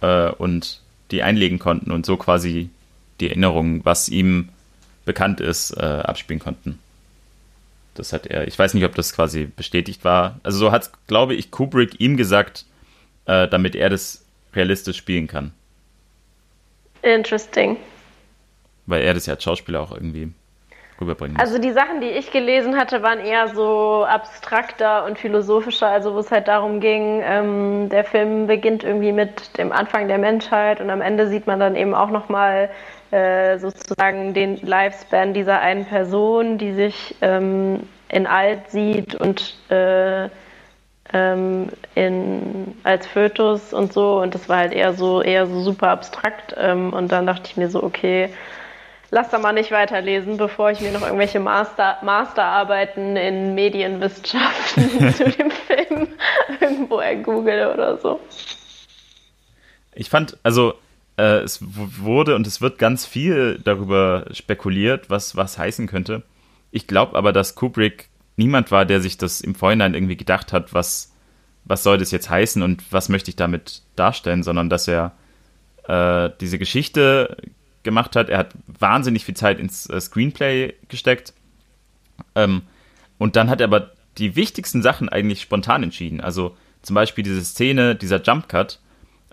äh, 0.00 0.30
und 0.30 0.80
die 1.10 1.22
einlegen 1.22 1.58
konnten 1.58 1.90
und 1.90 2.06
so 2.06 2.16
quasi 2.16 2.70
die 3.20 3.28
Erinnerung, 3.28 3.84
was 3.84 4.08
ihm 4.08 4.50
bekannt 5.04 5.40
ist, 5.40 5.72
äh, 5.72 5.82
abspielen 5.82 6.40
konnten. 6.40 6.78
Das 7.94 8.12
hat 8.12 8.26
er, 8.26 8.46
ich 8.46 8.58
weiß 8.58 8.74
nicht, 8.74 8.84
ob 8.84 8.94
das 8.94 9.12
quasi 9.12 9.46
bestätigt 9.46 10.04
war. 10.04 10.38
Also 10.42 10.58
so 10.58 10.70
hat, 10.70 10.90
glaube 11.08 11.34
ich, 11.34 11.50
Kubrick 11.50 12.00
ihm 12.00 12.16
gesagt, 12.16 12.64
äh, 13.24 13.48
damit 13.48 13.74
er 13.74 13.90
das 13.90 14.24
realistisch 14.54 14.96
spielen 14.96 15.26
kann. 15.26 15.52
Interesting. 17.02 17.76
Weil 18.86 19.02
er 19.02 19.14
das 19.14 19.26
ja 19.26 19.34
als 19.34 19.42
Schauspieler 19.42 19.80
auch 19.80 19.92
irgendwie 19.92 20.32
rüberbringen 21.00 21.36
muss. 21.36 21.42
Also 21.42 21.58
die 21.58 21.72
Sachen, 21.72 22.00
die 22.00 22.08
ich 22.08 22.30
gelesen 22.30 22.76
hatte, 22.76 23.02
waren 23.02 23.20
eher 23.20 23.48
so 23.48 24.04
abstrakter 24.04 25.04
und 25.04 25.18
philosophischer, 25.18 25.88
also 25.88 26.14
wo 26.14 26.18
es 26.18 26.30
halt 26.30 26.48
darum 26.48 26.80
ging, 26.80 27.22
ähm, 27.24 27.88
der 27.88 28.04
Film 28.04 28.46
beginnt 28.46 28.84
irgendwie 28.84 29.12
mit 29.12 29.56
dem 29.58 29.72
Anfang 29.72 30.08
der 30.08 30.18
Menschheit 30.18 30.80
und 30.80 30.90
am 30.90 31.00
Ende 31.00 31.28
sieht 31.28 31.46
man 31.46 31.60
dann 31.60 31.76
eben 31.76 31.94
auch 31.94 32.10
nochmal 32.10 32.70
äh, 33.10 33.58
sozusagen 33.58 34.34
den 34.34 34.56
Lifespan 34.56 35.34
dieser 35.34 35.60
einen 35.60 35.86
Person, 35.86 36.58
die 36.58 36.72
sich 36.72 37.16
ähm, 37.20 37.80
in 38.08 38.26
alt 38.26 38.70
sieht 38.70 39.14
und 39.14 39.56
äh, 39.70 40.28
ähm, 41.12 41.68
in, 41.94 42.76
als 42.84 43.06
Fötus 43.06 43.72
und 43.72 43.92
so 43.92 44.20
und 44.20 44.34
das 44.34 44.48
war 44.48 44.58
halt 44.58 44.72
eher 44.72 44.92
so 44.92 45.22
eher 45.22 45.46
so 45.46 45.60
super 45.62 45.88
abstrakt 45.88 46.54
ähm, 46.58 46.92
und 46.92 47.12
dann 47.12 47.26
dachte 47.26 47.44
ich 47.46 47.56
mir 47.56 47.70
so 47.70 47.82
okay 47.82 48.28
lass 49.10 49.30
da 49.30 49.38
mal 49.38 49.52
nicht 49.52 49.70
weiterlesen, 49.70 50.36
bevor 50.36 50.70
ich 50.70 50.80
mir 50.80 50.92
noch 50.92 51.02
irgendwelche 51.02 51.40
Master, 51.40 51.98
Masterarbeiten 52.02 53.16
in 53.16 53.54
Medienwissenschaften 53.54 55.12
zu 55.14 55.30
dem 55.30 55.50
Film 55.50 56.08
irgendwo 56.60 56.98
ergoogle 56.98 57.72
oder 57.72 57.98
so. 57.98 58.20
Ich 59.94 60.10
fand, 60.10 60.36
also 60.42 60.74
äh, 61.16 61.40
es 61.40 61.60
wurde 61.62 62.34
und 62.34 62.46
es 62.46 62.60
wird 62.60 62.78
ganz 62.78 63.06
viel 63.06 63.60
darüber 63.64 64.26
spekuliert, 64.32 65.10
was 65.10 65.36
was 65.36 65.58
heißen 65.58 65.86
könnte. 65.86 66.22
Ich 66.70 66.86
glaube 66.86 67.16
aber, 67.16 67.32
dass 67.32 67.54
Kubrick 67.54 68.08
niemand 68.36 68.70
war, 68.70 68.84
der 68.84 69.00
sich 69.00 69.18
das 69.18 69.40
im 69.40 69.54
Vorhinein 69.54 69.94
irgendwie 69.94 70.16
gedacht 70.16 70.52
hat, 70.52 70.72
was, 70.72 71.12
was 71.64 71.82
soll 71.82 71.98
das 71.98 72.10
jetzt 72.10 72.30
heißen 72.30 72.62
und 72.62 72.92
was 72.92 73.08
möchte 73.08 73.30
ich 73.30 73.36
damit 73.36 73.82
darstellen, 73.96 74.42
sondern 74.42 74.70
dass 74.70 74.86
er 74.86 75.12
äh, 75.88 76.30
diese 76.40 76.58
Geschichte 76.58 77.36
gemacht 77.88 78.16
hat. 78.16 78.28
Er 78.28 78.36
hat 78.36 78.52
wahnsinnig 78.66 79.24
viel 79.24 79.34
Zeit 79.34 79.58
ins 79.58 79.88
äh, 79.88 79.98
Screenplay 79.98 80.74
gesteckt. 80.88 81.32
Ähm, 82.34 82.62
und 83.16 83.34
dann 83.34 83.48
hat 83.48 83.60
er 83.60 83.68
aber 83.68 83.92
die 84.18 84.36
wichtigsten 84.36 84.82
Sachen 84.82 85.08
eigentlich 85.08 85.40
spontan 85.40 85.82
entschieden. 85.82 86.20
Also 86.20 86.54
zum 86.82 86.94
Beispiel 86.94 87.24
diese 87.24 87.42
Szene, 87.42 87.96
dieser 87.96 88.22
Jump 88.22 88.48
Cut, 88.48 88.78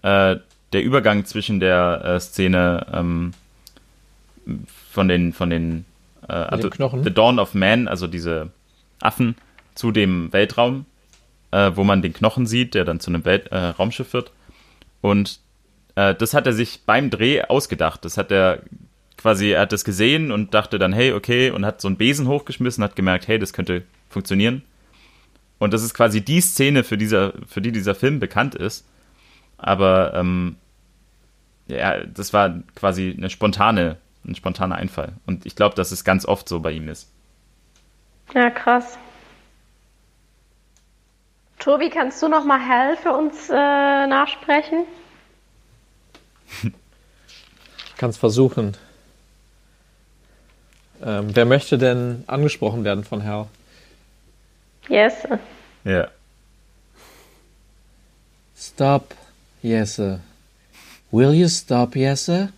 äh, 0.04 0.38
der 0.72 0.84
Übergang 0.84 1.26
zwischen 1.26 1.60
der 1.60 2.02
äh, 2.06 2.20
Szene 2.22 2.86
ähm, 2.94 3.34
von 4.90 5.10
den, 5.10 5.34
von 5.34 5.50
den 5.50 5.86
äh, 6.30 6.32
also 6.32 6.70
The 6.72 7.14
Dawn 7.14 7.38
of 7.38 7.54
Man, 7.54 7.90
also 7.90 8.08
diese 8.08 8.52
Affen, 9.02 9.36
zu 9.74 9.92
dem 9.92 10.32
Weltraum, 10.32 10.86
äh, 11.52 11.72
wo 11.76 11.84
man 11.84 12.02
den 12.02 12.14
Knochen 12.14 12.46
sieht, 12.46 12.74
der 12.74 12.86
dann 12.86 13.02
zu 13.02 13.12
einem 13.12 13.26
Welt 13.26 13.48
äh, 13.52 13.58
Raumschiff 13.58 14.14
wird. 14.14 14.32
Und 15.02 15.40
äh, 15.96 16.14
das 16.16 16.34
hat 16.34 16.48
er 16.48 16.54
sich 16.54 16.82
beim 16.86 17.10
Dreh 17.10 17.42
ausgedacht. 17.44 18.06
Das 18.06 18.18
hat 18.18 18.32
er 18.32 18.62
quasi, 19.18 19.52
er 19.52 19.62
hat 19.62 19.72
das 19.72 19.86
gesehen 19.86 20.32
und 20.32 20.54
dachte 20.54 20.78
dann, 20.78 20.94
hey, 20.94 21.14
okay, 21.14 21.50
und 21.50 21.66
hat 21.66 21.82
so 21.82 21.88
einen 21.88 21.98
Besen 21.98 22.28
hochgeschmissen, 22.28 22.84
hat 22.84 22.96
gemerkt, 22.96 23.28
hey, 23.28 23.40
das 23.40 23.54
könnte 23.54 23.84
funktionieren. 24.10 24.62
Und 25.58 25.74
das 25.74 25.84
ist 25.84 25.94
quasi 25.94 26.22
die 26.22 26.42
Szene, 26.42 26.84
für, 26.84 26.98
dieser, 26.98 27.34
für 27.48 27.62
die 27.62 27.72
dieser 27.72 27.96
Film 27.96 28.20
bekannt 28.20 28.56
ist. 28.56 28.86
Aber 29.58 30.14
ähm, 30.14 30.58
ja, 31.68 32.04
das 32.04 32.34
war 32.34 32.56
quasi 32.76 33.16
eine 33.18 33.30
spontane, 33.30 33.98
ein 34.28 34.36
spontaner 34.36 34.76
Einfall. 34.76 35.14
Und 35.26 35.46
ich 35.46 35.56
glaube, 35.56 35.76
dass 35.76 35.92
es 35.92 36.04
ganz 36.04 36.26
oft 36.26 36.48
so 36.48 36.60
bei 36.60 36.72
ihm 36.72 36.90
ist. 36.90 37.10
Ja, 38.34 38.50
krass. 38.50 38.98
Tobi, 41.60 41.90
kannst 41.90 42.22
du 42.22 42.28
noch 42.28 42.44
mal 42.44 42.60
Hell 42.60 42.98
für 42.98 43.14
uns 43.14 43.50
äh, 43.50 43.54
nachsprechen? 43.54 44.84
Ich 46.64 47.96
kann 47.98 48.10
es 48.10 48.18
versuchen. 48.18 48.76
Ähm, 51.02 51.36
wer 51.36 51.46
möchte 51.46 51.78
denn 51.78 52.24
angesprochen 52.28 52.84
werden 52.84 53.04
von 53.04 53.24
Hal? 53.24 53.48
Yes. 54.88 55.14
Ja. 55.84 56.10
Stop, 58.58 59.16
Jesse. 59.62 60.20
Will 61.12 61.34
you 61.34 61.48
stop, 61.48 61.96
Jesse? 61.96 62.50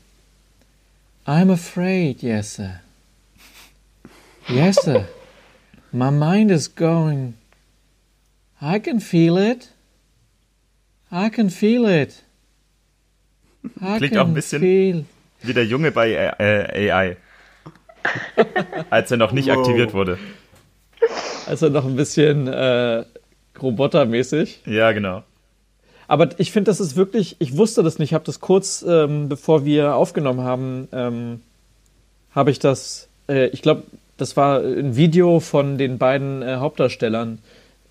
I'm 1.25 1.51
afraid, 1.51 2.21
Jesse. 2.21 2.79
Yes, 4.47 4.81
sir. 4.81 5.07
My 5.91 6.09
mind 6.09 6.51
is 6.51 6.67
going. 6.67 7.35
I 8.61 8.79
can 8.79 8.99
feel 8.99 9.37
it. 9.37 9.69
I 11.11 11.29
can 11.29 11.49
feel 11.49 11.85
it. 11.85 12.23
Klingt 13.97 14.17
auch 14.17 14.27
ein 14.27 14.33
bisschen 14.33 14.61
feel. 14.61 15.05
wie 15.41 15.53
der 15.53 15.65
Junge 15.65 15.91
bei 15.91 16.11
äh, 16.11 16.91
AI. 16.91 17.17
Als 18.89 19.11
er 19.11 19.17
noch 19.17 19.31
nicht 19.31 19.49
wow. 19.49 19.57
aktiviert 19.57 19.93
wurde. 19.93 20.17
Als 21.45 21.61
er 21.61 21.69
noch 21.69 21.85
ein 21.85 21.95
bisschen 21.95 22.47
äh, 22.47 23.03
robotermäßig. 23.61 24.61
Ja, 24.65 24.91
genau. 24.91 25.23
Aber 26.07 26.29
ich 26.37 26.51
finde, 26.51 26.71
das 26.71 26.79
ist 26.79 26.95
wirklich, 26.95 27.35
ich 27.39 27.57
wusste 27.57 27.83
das 27.83 27.99
nicht, 27.99 28.11
ich 28.11 28.13
habe 28.13 28.23
das 28.23 28.39
kurz, 28.39 28.85
ähm, 28.87 29.27
bevor 29.27 29.65
wir 29.65 29.95
aufgenommen 29.95 30.41
haben, 30.41 30.87
ähm, 30.93 31.41
habe 32.31 32.51
ich 32.51 32.59
das, 32.59 33.09
äh, 33.27 33.47
ich 33.47 33.61
glaube, 33.61 33.83
das 34.15 34.37
war 34.37 34.61
ein 34.61 34.95
Video 34.95 35.39
von 35.39 35.77
den 35.77 35.97
beiden 35.97 36.41
äh, 36.41 36.55
Hauptdarstellern 36.55 37.39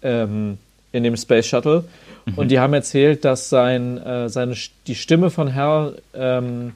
ähm, 0.02 0.58
in 0.92 1.02
dem 1.02 1.16
Space 1.16 1.46
Shuttle. 1.46 1.84
Mhm. 2.26 2.34
Und 2.36 2.48
die 2.50 2.58
haben 2.58 2.74
erzählt, 2.74 3.24
dass 3.24 3.48
sein, 3.48 3.98
äh, 3.98 4.28
seine, 4.28 4.54
die 4.86 4.94
Stimme 4.94 5.30
von 5.30 5.54
Hal 5.54 6.02
ähm, 6.14 6.72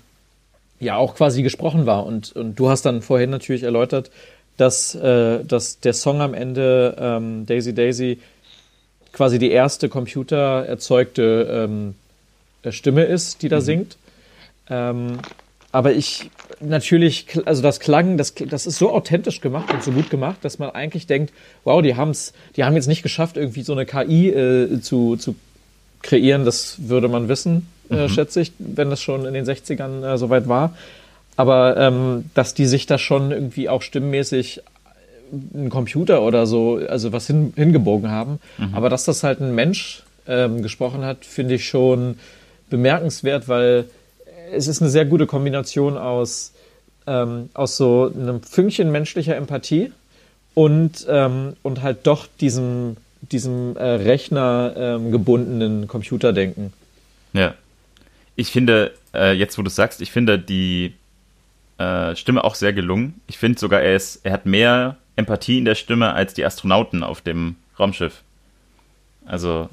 ja 0.78 0.96
auch 0.96 1.14
quasi 1.14 1.42
gesprochen 1.42 1.86
war. 1.86 2.06
Und, 2.06 2.34
und 2.34 2.58
du 2.58 2.70
hast 2.70 2.82
dann 2.82 3.02
vorhin 3.02 3.30
natürlich 3.30 3.64
erläutert, 3.64 4.10
dass, 4.56 4.94
äh, 4.94 5.44
dass 5.44 5.80
der 5.80 5.92
Song 5.92 6.20
am 6.20 6.34
Ende 6.34 6.96
ähm, 6.98 7.46
Daisy 7.46 7.74
Daisy 7.74 8.18
quasi 9.12 9.38
die 9.38 9.50
erste 9.50 9.88
computererzeugte 9.88 11.48
ähm, 11.50 11.94
äh, 12.62 12.72
Stimme 12.72 13.04
ist, 13.04 13.42
die 13.42 13.48
da 13.48 13.56
mhm. 13.56 13.62
singt. 13.62 13.96
Ähm, 14.68 15.18
aber 15.72 15.92
ich 15.92 16.30
natürlich, 16.60 17.26
also 17.44 17.62
das 17.62 17.80
klang, 17.80 18.16
das, 18.16 18.34
das 18.34 18.66
ist 18.66 18.78
so 18.78 18.90
authentisch 18.90 19.40
gemacht 19.40 19.72
und 19.72 19.82
so 19.82 19.92
gut 19.92 20.10
gemacht, 20.10 20.38
dass 20.42 20.58
man 20.58 20.70
eigentlich 20.70 21.06
denkt, 21.06 21.32
wow, 21.64 21.80
die 21.80 21.96
haben's, 21.96 22.32
die 22.56 22.64
haben 22.64 22.74
jetzt 22.74 22.88
nicht 22.88 23.02
geschafft, 23.02 23.36
irgendwie 23.36 23.62
so 23.62 23.72
eine 23.72 23.86
KI 23.86 24.30
äh, 24.30 24.80
zu, 24.80 25.16
zu 25.16 25.36
kreieren. 26.02 26.44
Das 26.44 26.88
würde 26.88 27.08
man 27.08 27.28
wissen, 27.28 27.68
äh, 27.90 28.02
mhm. 28.02 28.08
schätze 28.08 28.40
ich, 28.40 28.52
wenn 28.58 28.90
das 28.90 29.00
schon 29.00 29.24
in 29.26 29.34
den 29.34 29.44
60ern 29.44 30.14
äh, 30.14 30.18
soweit 30.18 30.48
war. 30.48 30.74
Aber 31.36 31.76
ähm, 31.76 32.30
dass 32.34 32.52
die 32.52 32.66
sich 32.66 32.86
da 32.86 32.98
schon 32.98 33.30
irgendwie 33.30 33.68
auch 33.68 33.82
stimmmäßig 33.82 34.62
ein 35.54 35.70
Computer 35.70 36.22
oder 36.22 36.46
so, 36.46 36.80
also 36.88 37.12
was 37.12 37.28
hin, 37.28 37.52
hingebogen 37.54 38.10
haben. 38.10 38.40
Mhm. 38.58 38.74
Aber 38.74 38.88
dass 38.90 39.04
das 39.04 39.22
halt 39.22 39.40
ein 39.40 39.54
Mensch 39.54 40.02
ähm, 40.26 40.62
gesprochen 40.62 41.04
hat, 41.04 41.24
finde 41.24 41.54
ich 41.54 41.68
schon 41.68 42.18
bemerkenswert, 42.68 43.48
weil 43.48 43.86
es 44.52 44.68
ist 44.68 44.80
eine 44.80 44.90
sehr 44.90 45.04
gute 45.04 45.26
Kombination 45.26 45.96
aus, 45.96 46.52
ähm, 47.06 47.50
aus 47.54 47.76
so 47.76 48.12
einem 48.14 48.42
Fünkchen 48.42 48.90
menschlicher 48.90 49.36
Empathie 49.36 49.92
und, 50.54 51.06
ähm, 51.08 51.56
und 51.62 51.82
halt 51.82 52.06
doch 52.06 52.26
diesem, 52.40 52.96
diesem 53.20 53.76
äh, 53.76 53.82
Rechner 53.82 54.74
ähm, 54.76 55.86
Computerdenken. 55.88 56.72
Ja. 57.32 57.54
Ich 58.36 58.50
finde, 58.50 58.92
äh, 59.14 59.32
jetzt 59.32 59.58
wo 59.58 59.62
du 59.62 59.70
sagst, 59.70 60.00
ich 60.00 60.12
finde 60.12 60.38
die 60.38 60.94
äh, 61.78 62.16
Stimme 62.16 62.44
auch 62.44 62.54
sehr 62.54 62.72
gelungen. 62.72 63.20
Ich 63.26 63.38
finde 63.38 63.58
sogar, 63.58 63.82
er, 63.82 63.96
ist, 63.96 64.20
er 64.24 64.32
hat 64.32 64.46
mehr 64.46 64.96
Empathie 65.16 65.58
in 65.58 65.64
der 65.64 65.74
Stimme 65.74 66.12
als 66.14 66.34
die 66.34 66.44
Astronauten 66.44 67.02
auf 67.02 67.20
dem 67.20 67.56
Raumschiff. 67.78 68.22
Also 69.26 69.68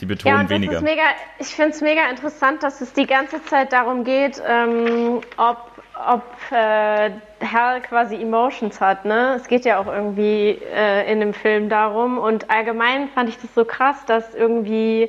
die 0.00 0.06
betonen 0.06 0.34
ja, 0.34 0.40
und 0.40 0.50
weniger. 0.50 0.80
Mega, 0.80 1.02
ich 1.38 1.48
finde 1.48 1.70
es 1.70 1.80
mega 1.80 2.08
interessant, 2.10 2.62
dass 2.62 2.80
es 2.80 2.92
die 2.92 3.06
ganze 3.06 3.44
Zeit 3.44 3.72
darum 3.72 4.04
geht, 4.04 4.42
ähm, 4.46 5.20
ob, 5.36 5.70
ob 6.06 6.22
äh, 6.50 7.10
Hal 7.40 7.80
quasi 7.82 8.16
Emotions 8.16 8.80
hat. 8.80 9.04
Ne? 9.04 9.34
Es 9.36 9.46
geht 9.46 9.64
ja 9.64 9.78
auch 9.78 9.86
irgendwie 9.86 10.58
äh, 10.74 11.10
in 11.10 11.20
dem 11.20 11.32
Film 11.32 11.68
darum. 11.68 12.18
Und 12.18 12.50
allgemein 12.50 13.08
fand 13.08 13.28
ich 13.28 13.38
das 13.38 13.54
so 13.54 13.64
krass, 13.64 14.04
dass 14.06 14.34
irgendwie 14.34 15.08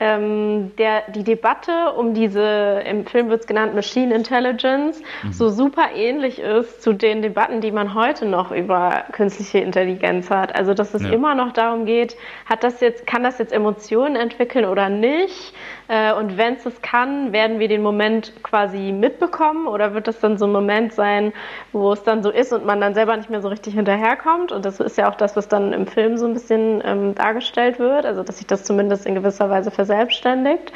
ähm, 0.00 0.74
der, 0.76 1.02
die 1.10 1.24
Debatte 1.24 1.92
um 1.96 2.14
diese, 2.14 2.82
im 2.86 3.06
Film 3.06 3.28
wird 3.28 3.40
es 3.42 3.46
genannt 3.46 3.74
Machine 3.74 4.14
Intelligence, 4.14 5.02
mhm. 5.22 5.32
so 5.32 5.48
super 5.48 5.88
ähnlich 5.94 6.38
ist 6.38 6.82
zu 6.82 6.92
den 6.92 7.22
Debatten, 7.22 7.60
die 7.60 7.72
man 7.72 7.94
heute 7.94 8.26
noch 8.26 8.50
über 8.50 9.04
künstliche 9.12 9.58
Intelligenz 9.58 10.30
hat. 10.30 10.54
Also 10.54 10.74
dass 10.74 10.94
es 10.94 11.02
ja. 11.02 11.10
immer 11.10 11.34
noch 11.34 11.52
darum 11.52 11.86
geht, 11.86 12.16
hat 12.46 12.64
das 12.64 12.80
jetzt, 12.80 13.06
kann 13.06 13.22
das 13.22 13.38
jetzt 13.38 13.52
Emotionen 13.52 14.16
entwickeln 14.16 14.64
oder 14.64 14.88
nicht? 14.88 15.54
Äh, 15.88 16.12
und 16.12 16.36
wenn 16.36 16.54
es 16.54 16.64
das 16.64 16.82
kann, 16.82 17.32
werden 17.32 17.58
wir 17.58 17.68
den 17.68 17.82
Moment 17.82 18.32
quasi 18.42 18.92
mitbekommen 18.92 19.66
oder 19.66 19.94
wird 19.94 20.08
das 20.08 20.18
dann 20.20 20.38
so 20.38 20.46
ein 20.46 20.52
Moment 20.52 20.92
sein, 20.92 21.32
wo 21.72 21.92
es 21.92 22.02
dann 22.02 22.22
so 22.22 22.30
ist 22.30 22.52
und 22.52 22.64
man 22.64 22.80
dann 22.80 22.94
selber 22.94 23.16
nicht 23.16 23.30
mehr 23.30 23.40
so 23.40 23.48
richtig 23.48 23.74
hinterherkommt? 23.74 24.52
Und 24.52 24.64
das 24.64 24.80
ist 24.80 24.98
ja 24.98 25.10
auch 25.10 25.14
das, 25.14 25.36
was 25.36 25.48
dann 25.48 25.72
im 25.72 25.86
Film 25.86 26.18
so 26.18 26.26
ein 26.26 26.32
bisschen 26.32 26.82
ähm, 26.84 27.14
dargestellt 27.14 27.78
wird, 27.78 28.04
also 28.04 28.22
dass 28.22 28.38
sich 28.38 28.46
das 28.46 28.64
zumindest 28.64 29.06
in 29.06 29.14
gewisser 29.14 29.48
Weise 29.48 29.70
verselbstständigt. 29.70 30.72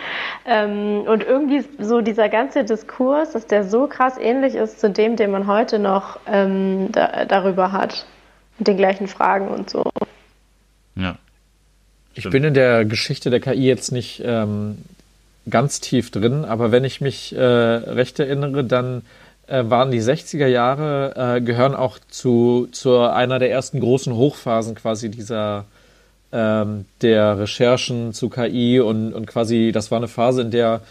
Ähm, 0.46 1.02
und 1.06 1.24
irgendwie 1.24 1.64
so 1.78 2.00
dieser 2.00 2.28
ganze 2.28 2.64
Diskurs, 2.64 3.32
dass 3.32 3.46
der 3.46 3.64
so 3.64 3.86
krass 3.86 4.16
ähnlich 4.18 4.54
ist 4.54 4.80
zu 4.80 4.90
dem, 4.90 5.16
den 5.16 5.30
man 5.30 5.46
heute 5.46 5.78
noch 5.78 6.20
ähm, 6.26 6.92
da, 6.92 7.24
darüber 7.24 7.72
hat. 7.72 8.06
Mit 8.58 8.68
den 8.68 8.76
gleichen 8.76 9.08
Fragen 9.08 9.48
und 9.48 9.70
so. 9.70 9.90
Ja. 10.94 11.16
Ich 12.14 12.28
bin 12.28 12.44
in 12.44 12.54
der 12.54 12.84
Geschichte 12.84 13.30
der 13.30 13.40
KI 13.40 13.66
jetzt 13.66 13.92
nicht 13.92 14.20
ähm, 14.24 14.78
ganz 15.50 15.80
tief 15.80 16.10
drin, 16.10 16.44
aber 16.44 16.72
wenn 16.72 16.84
ich 16.84 17.00
mich 17.00 17.34
äh, 17.34 17.40
recht 17.40 18.18
erinnere, 18.18 18.64
dann 18.64 19.02
äh, 19.46 19.64
waren 19.66 19.90
die 19.90 20.00
60er 20.00 20.46
Jahre, 20.46 21.36
äh, 21.36 21.40
gehören 21.40 21.74
auch 21.74 21.98
zu, 22.08 22.68
zu 22.72 22.98
einer 22.98 23.38
der 23.38 23.50
ersten 23.50 23.80
großen 23.80 24.14
Hochphasen 24.14 24.74
quasi 24.74 25.10
dieser 25.10 25.64
ähm, 26.32 26.84
der 27.02 27.38
Recherchen 27.38 28.12
zu 28.12 28.28
KI 28.28 28.80
und, 28.80 29.12
und 29.12 29.26
quasi, 29.26 29.72
das 29.72 29.90
war 29.90 29.98
eine 29.98 30.08
Phase, 30.08 30.42
in 30.42 30.50
der 30.50 30.82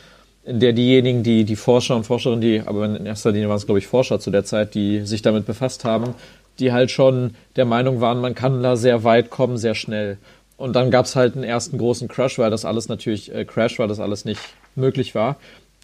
in 0.46 0.60
der 0.60 0.74
diejenigen, 0.74 1.22
die, 1.22 1.44
die 1.44 1.56
Forscher 1.56 1.96
und 1.96 2.06
Forscherinnen, 2.06 2.42
die, 2.42 2.64
aber 2.66 2.86
in 2.86 3.06
erster 3.06 3.32
Linie 3.32 3.50
waren 3.50 3.58
es, 3.58 3.66
glaube 3.66 3.80
ich, 3.80 3.88
Forscher 3.88 4.20
zu 4.20 4.32
der 4.32 4.46
Zeit, 4.46 4.74
die 4.74 5.02
sich 5.06 5.22
damit 5.22 5.46
befasst 5.46 5.86
haben, 5.86 6.16
die 6.58 6.72
halt 6.72 6.92
schon 6.92 7.36
der 7.56 7.66
Meinung 7.66 8.02
waren, 8.02 8.20
man 8.20 8.36
kann 8.36 8.64
da 8.64 8.76
sehr 8.76 9.04
weit 9.04 9.30
kommen, 9.30 9.58
sehr 9.58 9.76
schnell. 9.76 10.18
Und 10.60 10.76
dann 10.76 10.92
gab 10.92 11.06
es 11.06 11.16
halt 11.16 11.36
einen 11.36 11.46
ersten 11.46 11.78
großen 11.78 12.10
Crash, 12.10 12.38
weil 12.38 12.52
das 12.52 12.66
alles 12.66 12.90
natürlich 12.90 13.34
äh, 13.34 13.46
Crash, 13.46 13.80
weil 13.80 13.88
das 13.88 14.02
alles 14.02 14.26
nicht 14.26 14.42
möglich 14.76 15.16
war. 15.16 15.38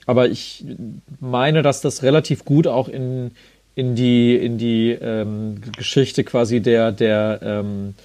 Aber 0.05 0.27
ich 0.27 0.65
meine, 1.21 1.61
dass 1.61 1.79
das 1.79 2.03
relativ 2.03 2.43
gut 2.43 2.67
auch 2.67 2.89
in, 2.89 3.31
in 3.73 3.95
die, 3.95 4.35
in 4.35 4.57
die 4.57 4.91
ähm, 4.91 5.61
Geschichte 5.77 6.25
quasi 6.25 6.59
der, 6.59 6.91
der, 6.91 7.39
ähm, 7.41 7.95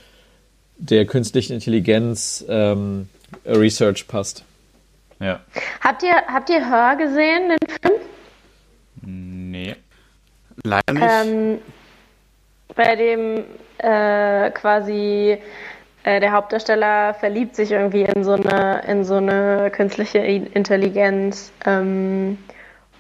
der 0.77 1.07
künstlichen 1.07 1.55
Intelligenz 1.55 2.45
ähm, 2.49 3.09
Research 3.45 4.07
passt. 4.07 4.45
Ja. 5.19 5.41
Habt 5.81 6.05
ihr, 6.05 6.15
habt 6.29 6.51
ihr 6.51 6.71
Hör 6.71 6.95
gesehen, 6.95 7.49
den 7.49 7.69
Film? 7.69 8.01
Nee. 9.03 9.75
Leider 10.63 10.93
nicht. 10.93 11.05
Ähm, 11.05 11.59
bei 12.77 12.95
dem 12.95 13.45
äh, 13.79 14.51
quasi 14.53 15.39
äh, 16.05 16.21
der 16.21 16.33
Hauptdarsteller 16.33 17.15
verliebt 17.15 17.57
sich 17.57 17.73
irgendwie 17.73 18.03
in 18.03 18.25
so 18.25 18.33
eine, 18.33 18.83
in 18.87 19.05
so 19.05 19.17
eine 19.17 19.71
künstliche 19.71 20.19
Intelligenz. 20.19 21.53
Ähm, 21.67 22.39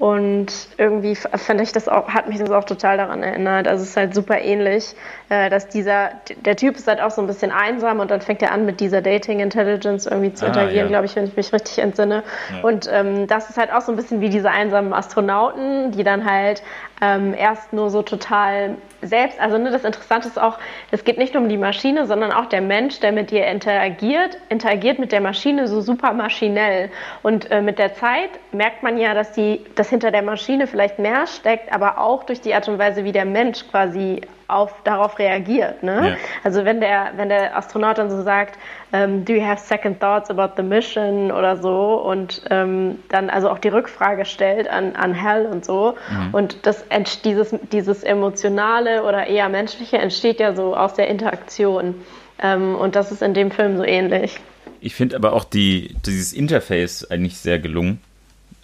und 0.01 0.47
irgendwie 0.79 1.15
fand 1.15 1.61
ich 1.61 1.73
das 1.73 1.87
auch, 1.87 2.09
hat 2.09 2.27
mich 2.27 2.39
das 2.39 2.51
auch 2.51 2.65
total 2.65 2.97
daran 2.97 3.23
erinnert. 3.23 3.69
Also 3.69 3.83
es 3.83 3.91
ist 3.91 3.97
halt 3.99 4.15
super 4.15 4.41
ähnlich, 4.41 4.95
äh, 5.29 5.51
dass 5.51 5.69
dieser, 5.69 6.13
der 6.43 6.57
Typ 6.57 6.77
ist 6.77 6.89
halt 6.89 7.03
auch 7.03 7.11
so 7.11 7.21
ein 7.21 7.27
bisschen 7.27 7.53
einsam 7.53 8.01
und 8.01 8.11
dann 8.11 8.23
fängt 8.23 8.41
er 8.41 8.53
an 8.53 8.65
mit 8.65 8.81
dieser 8.81 9.03
Dating 9.03 9.41
Intelligence 9.41 10.07
irgendwie 10.07 10.33
zu 10.33 10.47
ah, 10.47 10.49
interagieren, 10.49 10.87
ja. 10.87 10.89
glaube 10.89 11.05
ich, 11.05 11.17
wenn 11.17 11.25
ich 11.25 11.37
mich 11.37 11.53
richtig 11.53 11.81
entsinne. 11.81 12.23
Ja. 12.51 12.67
Und 12.67 12.89
ähm, 12.91 13.27
das 13.27 13.51
ist 13.51 13.59
halt 13.59 13.71
auch 13.71 13.83
so 13.83 13.93
ein 13.93 13.97
bisschen 13.97 14.23
wie 14.23 14.31
diese 14.31 14.51
einsamen 14.51 14.95
Astronauten, 14.95 15.91
die 15.91 16.03
dann 16.03 16.25
halt 16.25 16.63
ähm, 17.01 17.35
erst 17.35 17.73
nur 17.73 17.91
so 17.91 18.03
total 18.03 18.77
selbst, 19.03 19.41
also 19.41 19.57
ne, 19.57 19.71
das 19.71 19.85
Interessante 19.85 20.29
ist 20.29 20.39
auch, 20.39 20.59
es 20.91 21.05
geht 21.05 21.19
nicht 21.19 21.35
um 21.37 21.49
die 21.49 21.57
Maschine, 21.57 22.07
sondern 22.07 22.33
auch 22.33 22.47
der 22.47 22.61
Mensch, 22.61 23.01
der 23.01 23.13
mit 23.13 23.31
dir 23.31 23.47
interagiert, 23.47 24.37
interagiert 24.49 24.99
mit 24.99 25.13
der 25.13 25.21
Maschine 25.21 25.69
so 25.69 25.81
super 25.81 26.13
maschinell. 26.13 26.91
Und 27.23 27.51
äh, 27.51 27.63
mit 27.63 27.79
der 27.79 27.95
Zeit 27.95 28.31
merkt 28.53 28.83
man 28.83 28.99
ja, 28.99 29.15
dass, 29.15 29.33
die, 29.33 29.65
dass 29.75 29.89
hinter 29.89 30.11
der 30.11 30.23
Maschine 30.23 30.67
vielleicht 30.67 30.99
mehr 30.99 31.27
steckt, 31.27 31.73
aber 31.73 31.99
auch 31.99 32.25
durch 32.25 32.41
die 32.41 32.55
Art 32.55 32.69
und 32.69 32.79
Weise, 32.79 33.05
wie 33.05 33.13
der 33.13 33.25
Mensch 33.25 33.67
quasi 33.71 34.21
auf, 34.53 34.75
darauf 34.85 35.19
reagiert. 35.19 35.83
Ne? 35.83 36.11
Ja. 36.11 36.17
Also 36.45 36.65
wenn 36.65 36.81
der, 36.81 37.13
wenn 37.17 37.29
der 37.29 37.57
Astronaut 37.57 37.99
dann 37.99 38.11
so 38.11 38.23
sagt, 38.23 38.59
ähm, 38.93 39.25
do 39.25 39.33
you 39.33 39.45
have 39.45 39.61
second 39.65 40.01
thoughts 40.01 40.31
about 40.31 40.55
the 40.57 40.63
mission 40.63 41.31
oder 41.31 41.57
so 41.57 41.95
und 41.95 42.43
ähm, 42.51 42.99
dann 43.09 43.31
also 43.31 43.51
auch 43.51 43.59
die 43.59 43.69
Rückfrage 43.69 44.25
stellt 44.25 44.69
an, 44.69 44.97
an 44.97 45.21
Hal 45.21 45.47
und 45.47 45.65
so 45.65 45.95
mhm. 46.11 46.35
und 46.35 46.67
das 46.67 46.85
dieses, 47.25 47.55
dieses 47.73 48.03
emotionale 48.03 49.05
oder 49.05 49.27
eher 49.27 49.49
menschliche 49.49 49.99
entsteht 49.99 50.41
ja 50.41 50.55
so 50.55 50.77
aus 50.77 50.95
der 50.95 51.09
Interaktion 51.09 51.95
ähm, 52.43 52.75
und 52.75 52.97
das 52.97 53.13
ist 53.13 53.23
in 53.23 53.35
dem 53.35 53.51
Film 53.51 53.77
so 53.77 53.85
ähnlich. 53.85 54.41
Ich 54.81 54.95
finde 54.95 55.17
aber 55.17 55.35
auch 55.35 55.45
die, 55.45 55.95
dieses 56.07 56.33
Interface 56.33 57.11
eigentlich 57.11 57.37
sehr 57.39 57.59
gelungen. 57.59 58.01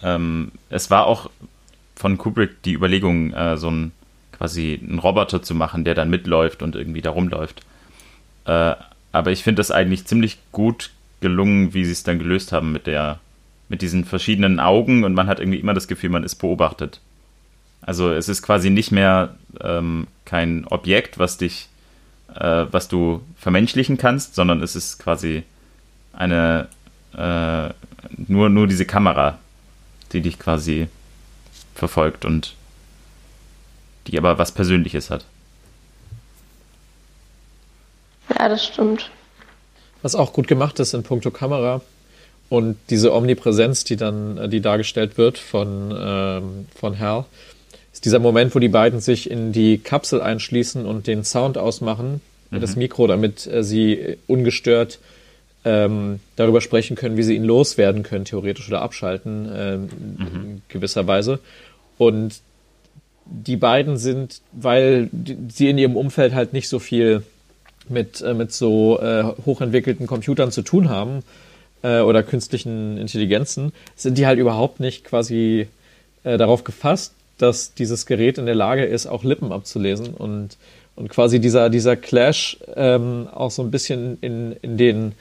Ähm, 0.01 0.51
es 0.69 0.89
war 0.89 1.05
auch 1.05 1.29
von 1.95 2.17
Kubrick 2.17 2.61
die 2.63 2.73
Überlegung, 2.73 3.33
äh, 3.33 3.57
so 3.57 3.69
ein 3.69 3.91
quasi 4.37 4.79
einen 4.81 4.99
Roboter 4.99 5.41
zu 5.41 5.55
machen, 5.55 5.83
der 5.83 5.95
dann 5.95 6.09
mitläuft 6.09 6.61
und 6.61 6.75
irgendwie 6.75 7.01
da 7.01 7.09
rumläuft. 7.09 7.61
Äh, 8.45 8.75
aber 9.11 9.31
ich 9.31 9.43
finde 9.43 9.59
das 9.59 9.71
eigentlich 9.71 10.05
ziemlich 10.05 10.37
gut 10.51 10.91
gelungen, 11.21 11.73
wie 11.73 11.85
sie 11.85 11.91
es 11.91 12.03
dann 12.03 12.19
gelöst 12.19 12.51
haben 12.51 12.71
mit 12.71 12.87
der, 12.87 13.19
mit 13.69 13.81
diesen 13.81 14.05
verschiedenen 14.05 14.59
Augen 14.59 15.03
und 15.03 15.13
man 15.13 15.27
hat 15.27 15.39
irgendwie 15.39 15.59
immer 15.59 15.73
das 15.73 15.87
Gefühl, 15.87 16.09
man 16.09 16.23
ist 16.23 16.35
beobachtet. 16.35 16.99
Also 17.81 18.11
es 18.11 18.29
ist 18.29 18.41
quasi 18.41 18.69
nicht 18.69 18.91
mehr 18.91 19.35
ähm, 19.61 20.07
kein 20.25 20.65
Objekt, 20.67 21.17
was 21.19 21.37
dich, 21.37 21.69
äh, 22.35 22.65
was 22.69 22.87
du 22.87 23.21
vermenschlichen 23.37 23.97
kannst, 23.97 24.35
sondern 24.35 24.61
es 24.61 24.75
ist 24.75 24.99
quasi 24.99 25.43
eine 26.13 26.67
äh, 27.15 27.69
nur, 28.27 28.49
nur 28.49 28.67
diese 28.67 28.85
Kamera, 28.85 29.37
die 30.11 30.21
dich 30.21 30.39
quasi 30.39 30.87
verfolgt 31.75 32.25
und 32.25 32.55
die 34.07 34.17
aber 34.17 34.37
was 34.37 34.51
Persönliches 34.51 35.09
hat. 35.09 35.25
Ja, 38.29 38.49
das 38.49 38.65
stimmt. 38.65 39.09
Was 40.01 40.15
auch 40.15 40.33
gut 40.33 40.47
gemacht 40.47 40.79
ist 40.79 40.93
in 40.93 41.03
puncto 41.03 41.31
Kamera 41.31 41.81
und 42.49 42.77
diese 42.89 43.13
Omnipräsenz, 43.13 43.83
die 43.83 43.95
dann, 43.95 44.37
äh, 44.37 44.49
die 44.49 44.61
dargestellt 44.61 45.17
wird 45.17 45.37
von, 45.37 45.93
ähm, 45.97 46.67
von 46.75 46.99
Hal, 46.99 47.25
ist 47.91 48.05
dieser 48.05 48.19
Moment, 48.19 48.53
wo 48.55 48.59
die 48.59 48.69
beiden 48.69 48.99
sich 48.99 49.29
in 49.29 49.51
die 49.51 49.79
Kapsel 49.79 50.21
einschließen 50.21 50.85
und 50.85 51.07
den 51.07 51.23
Sound 51.23 51.57
ausmachen, 51.57 52.21
mhm. 52.51 52.61
das 52.61 52.75
Mikro, 52.75 53.07
damit 53.07 53.47
äh, 53.47 53.63
sie 53.63 54.17
ungestört 54.27 54.99
ähm, 55.65 56.19
darüber 56.35 56.61
sprechen 56.61 56.95
können, 56.95 57.17
wie 57.17 57.23
sie 57.23 57.35
ihn 57.35 57.43
loswerden 57.43 58.03
können, 58.03 58.23
theoretisch 58.23 58.67
oder 58.69 58.81
abschalten, 58.81 59.49
ähm, 59.53 59.89
mhm. 60.17 60.25
in 60.25 60.61
gewisser 60.69 61.07
Weise. 61.07 61.39
Und 61.97 62.35
die 63.29 63.57
beiden 63.57 63.97
sind, 63.97 64.41
weil 64.51 65.09
sie 65.49 65.69
in 65.69 65.77
ihrem 65.77 65.95
Umfeld 65.95 66.33
halt 66.33 66.53
nicht 66.53 66.69
so 66.69 66.79
viel 66.79 67.23
mit, 67.89 68.21
äh, 68.21 68.33
mit 68.33 68.51
so 68.51 68.99
äh, 68.99 69.23
hochentwickelten 69.45 70.07
Computern 70.07 70.51
zu 70.51 70.61
tun 70.61 70.89
haben 70.89 71.23
äh, 71.83 71.99
oder 71.99 72.23
künstlichen 72.23 72.97
Intelligenzen, 72.97 73.71
sind 73.95 74.17
die 74.17 74.25
halt 74.25 74.39
überhaupt 74.39 74.79
nicht 74.79 75.03
quasi 75.03 75.67
äh, 76.23 76.37
darauf 76.37 76.63
gefasst, 76.63 77.13
dass 77.37 77.73
dieses 77.73 78.05
Gerät 78.05 78.37
in 78.37 78.45
der 78.45 78.55
Lage 78.55 78.83
ist, 78.83 79.07
auch 79.07 79.23
Lippen 79.23 79.51
abzulesen 79.51 80.13
und, 80.13 80.57
und 80.95 81.09
quasi 81.09 81.39
dieser, 81.39 81.69
dieser 81.69 81.95
Clash 81.95 82.57
ähm, 82.75 83.27
auch 83.33 83.51
so 83.51 83.61
ein 83.61 83.71
bisschen 83.71 84.17
in, 84.21 84.55
in 84.61 84.77
den 84.77 85.13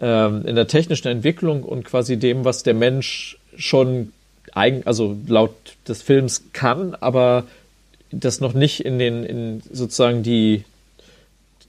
ähm, 0.00 0.44
in 0.46 0.54
der 0.54 0.68
technischen 0.68 1.08
Entwicklung 1.08 1.64
und 1.64 1.84
quasi 1.84 2.16
dem, 2.16 2.44
was 2.44 2.62
der 2.62 2.74
Mensch 2.74 3.38
schon 3.56 4.12
eigen, 4.58 4.86
also 4.86 5.16
laut 5.26 5.54
des 5.86 6.02
Films 6.02 6.44
kann, 6.52 6.94
aber 6.94 7.44
das 8.10 8.40
noch 8.40 8.54
nicht 8.54 8.84
in 8.84 8.98
den, 8.98 9.24
in 9.24 9.62
sozusagen 9.70 10.22
die, 10.22 10.64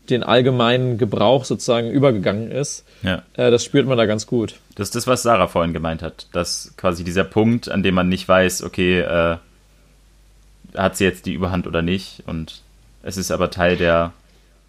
den 0.10 0.24
allgemeinen 0.24 0.98
Gebrauch 0.98 1.46
sozusagen 1.46 1.92
übergegangen 1.92 2.52
ist. 2.52 2.86
Ja. 3.04 3.24
Äh, 3.34 3.52
das 3.52 3.64
spürt 3.64 3.88
man 3.88 3.98
da 3.98 4.06
ganz 4.06 4.28
gut. 4.28 4.56
Das 4.76 4.88
ist 4.90 4.96
das, 4.96 5.08
was 5.08 5.24
Sarah 5.24 5.48
vorhin 5.48 5.74
gemeint 5.74 6.02
hat. 6.02 6.28
Dass 6.32 6.74
quasi 6.78 7.04
dieser 7.04 7.24
Punkt, 7.24 7.70
an 7.70 7.84
dem 7.84 7.96
man 7.96 8.10
nicht 8.10 8.28
weiß, 8.28 8.64
okay, 8.64 9.00
äh, 9.02 9.38
hat 10.76 10.98
sie 10.98 11.04
jetzt 11.04 11.26
die 11.26 11.34
Überhand 11.34 11.68
oder 11.68 11.82
nicht. 11.82 12.24
Und 12.26 12.62
es 13.04 13.18
ist 13.18 13.32
aber 13.32 13.52
Teil 13.52 13.78
der 13.78 14.14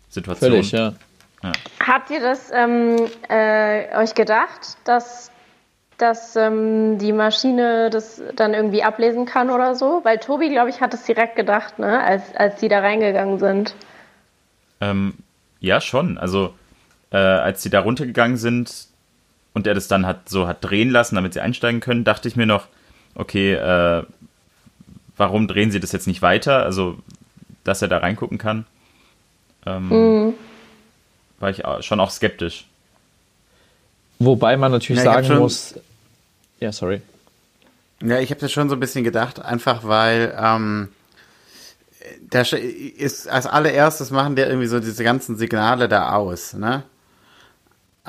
Situation. 0.08 0.50
Völlig, 0.50 0.72
ja. 0.72 0.94
ja. 1.42 1.52
Habt 1.84 2.10
ihr 2.10 2.20
das 2.20 2.50
ähm, 2.52 2.96
äh, 3.28 3.96
euch 3.96 4.14
gedacht, 4.14 4.76
dass, 4.84 5.30
dass 6.00 6.36
ähm, 6.36 6.98
die 6.98 7.12
Maschine 7.12 7.90
das 7.90 8.22
dann 8.36 8.54
irgendwie 8.54 8.82
ablesen 8.82 9.26
kann 9.26 9.50
oder 9.50 9.74
so? 9.74 10.00
Weil 10.04 10.18
Tobi, 10.18 10.48
glaube 10.48 10.70
ich, 10.70 10.80
hat 10.80 10.94
es 10.94 11.04
direkt 11.04 11.36
gedacht, 11.36 11.78
ne? 11.78 12.02
als, 12.02 12.34
als 12.34 12.56
die 12.60 12.68
da 12.68 12.80
reingegangen 12.80 13.38
sind. 13.38 13.74
Ähm, 14.80 15.14
ja, 15.60 15.80
schon. 15.80 16.18
Also, 16.18 16.54
äh, 17.10 17.16
als 17.16 17.62
sie 17.62 17.70
da 17.70 17.80
runtergegangen 17.80 18.36
sind 18.36 18.86
und 19.52 19.66
er 19.66 19.74
das 19.74 19.88
dann 19.88 20.06
hat 20.06 20.28
so 20.28 20.46
hat 20.46 20.58
drehen 20.64 20.90
lassen, 20.90 21.16
damit 21.16 21.34
sie 21.34 21.40
einsteigen 21.40 21.80
können, 21.80 22.04
dachte 22.04 22.28
ich 22.28 22.36
mir 22.36 22.46
noch, 22.46 22.66
okay, 23.14 23.54
äh, 23.54 24.04
warum 25.16 25.48
drehen 25.48 25.70
sie 25.70 25.80
das 25.80 25.92
jetzt 25.92 26.06
nicht 26.06 26.22
weiter? 26.22 26.62
Also, 26.62 26.96
dass 27.64 27.82
er 27.82 27.88
da 27.88 27.98
reingucken 27.98 28.38
kann. 28.38 28.66
Ähm, 29.66 29.88
mhm. 29.88 30.34
War 31.38 31.50
ich 31.50 31.62
schon 31.84 32.00
auch 32.00 32.10
skeptisch. 32.10 32.66
Wobei 34.18 34.56
man 34.56 34.70
natürlich 34.70 35.02
ja, 35.02 35.14
sagen 35.14 35.38
muss. 35.38 35.74
Ja, 36.60 36.72
sorry. 36.72 37.00
Ja, 38.02 38.18
ich 38.20 38.30
habe 38.30 38.40
das 38.40 38.52
schon 38.52 38.68
so 38.68 38.76
ein 38.76 38.80
bisschen 38.80 39.04
gedacht, 39.04 39.40
einfach 39.42 39.84
weil 39.84 40.34
ähm, 40.38 40.88
der 42.20 42.50
ist 42.52 43.28
als 43.28 43.46
allererstes 43.46 44.10
machen 44.10 44.36
der 44.36 44.48
irgendwie 44.48 44.66
so 44.66 44.80
diese 44.80 45.04
ganzen 45.04 45.36
Signale 45.36 45.88
da 45.88 46.12
aus, 46.14 46.54
ne? 46.54 46.84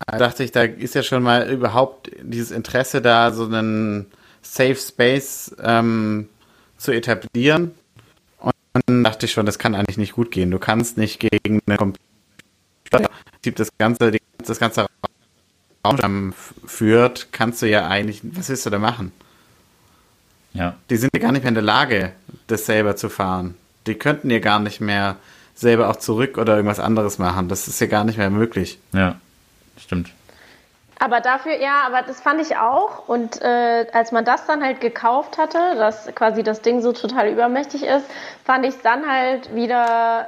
Da 0.07 0.17
dachte 0.17 0.43
ich, 0.43 0.51
da 0.51 0.63
ist 0.63 0.95
ja 0.95 1.03
schon 1.03 1.21
mal 1.21 1.49
überhaupt 1.49 2.11
dieses 2.21 2.51
Interesse 2.51 3.01
da, 3.01 3.31
so 3.31 3.45
einen 3.45 4.07
Safe 4.41 4.75
Space 4.75 5.53
ähm, 5.61 6.29
zu 6.77 6.91
etablieren. 6.91 7.71
Und 8.39 8.53
dann 8.85 9.03
dachte 9.03 9.25
ich 9.25 9.33
schon, 9.33 9.45
das 9.45 9.59
kann 9.59 9.75
eigentlich 9.75 9.97
nicht 9.97 10.13
gut 10.13 10.31
gehen. 10.31 10.49
Du 10.49 10.59
kannst 10.59 10.97
nicht 10.97 11.19
gegen 11.19 11.59
eine 11.67 11.77
Computer, 11.77 13.09
das 13.43 13.69
ganze, 13.77 14.13
das 14.45 14.59
ganze 14.59 14.87
Raum 15.85 16.33
führt, 16.65 17.31
kannst 17.31 17.61
du 17.61 17.67
ja 17.67 17.87
eigentlich, 17.87 18.21
was 18.23 18.49
willst 18.49 18.65
du 18.65 18.69
da 18.69 18.79
machen? 18.79 19.11
Ja. 20.53 20.75
Die 20.89 20.97
sind 20.97 21.11
ja 21.15 21.21
gar 21.21 21.31
nicht 21.31 21.43
mehr 21.43 21.49
in 21.49 21.55
der 21.55 21.63
Lage, 21.63 22.11
das 22.47 22.65
selber 22.65 22.95
zu 22.95 23.09
fahren 23.09 23.55
die 23.87 23.95
könnten 23.95 24.29
ja 24.29 24.39
gar 24.39 24.59
nicht 24.59 24.81
mehr 24.81 25.17
selber 25.55 25.89
auch 25.89 25.95
zurück 25.95 26.37
oder 26.37 26.55
irgendwas 26.55 26.79
anderes 26.79 27.19
machen. 27.19 27.47
Das 27.49 27.67
ist 27.67 27.79
ja 27.79 27.87
gar 27.87 28.03
nicht 28.03 28.17
mehr 28.17 28.29
möglich. 28.29 28.79
Ja, 28.93 29.15
stimmt. 29.77 30.11
Aber 30.99 31.19
dafür, 31.19 31.59
ja, 31.59 31.81
aber 31.87 32.03
das 32.03 32.21
fand 32.21 32.41
ich 32.41 32.57
auch. 32.57 33.07
Und 33.07 33.41
äh, 33.41 33.87
als 33.91 34.11
man 34.11 34.23
das 34.23 34.45
dann 34.45 34.63
halt 34.63 34.81
gekauft 34.81 35.39
hatte, 35.39 35.57
dass 35.75 36.13
quasi 36.13 36.43
das 36.43 36.61
Ding 36.61 36.81
so 36.81 36.93
total 36.93 37.29
übermächtig 37.29 37.83
ist, 37.83 38.05
fand 38.45 38.65
ich 38.65 38.75
es 38.75 38.81
dann 38.81 39.07
halt 39.07 39.53
wieder 39.55 40.27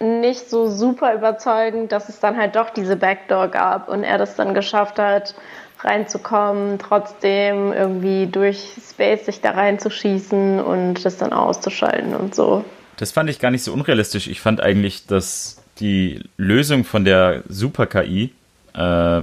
nicht 0.00 0.48
so 0.48 0.70
super 0.70 1.14
überzeugend, 1.14 1.92
dass 1.92 2.08
es 2.08 2.20
dann 2.20 2.36
halt 2.36 2.56
doch 2.56 2.70
diese 2.70 2.96
Backdoor 2.96 3.48
gab 3.48 3.88
und 3.88 4.02
er 4.02 4.18
das 4.18 4.34
dann 4.34 4.54
geschafft 4.54 4.98
hat, 4.98 5.34
reinzukommen, 5.80 6.78
trotzdem 6.78 7.72
irgendwie 7.72 8.26
durch 8.26 8.76
Space 8.90 9.26
sich 9.26 9.40
da 9.40 9.52
reinzuschießen 9.52 10.60
und 10.60 11.04
das 11.04 11.18
dann 11.18 11.32
auszuschalten 11.32 12.14
und 12.14 12.34
so. 12.34 12.64
Das 12.96 13.12
fand 13.12 13.30
ich 13.30 13.38
gar 13.38 13.50
nicht 13.50 13.62
so 13.62 13.72
unrealistisch. 13.72 14.26
Ich 14.26 14.40
fand 14.40 14.60
eigentlich, 14.60 15.06
dass 15.06 15.62
die 15.78 16.22
Lösung 16.36 16.84
von 16.84 17.04
der 17.04 17.42
Super-KI, 17.48 18.32
äh, 18.74 19.20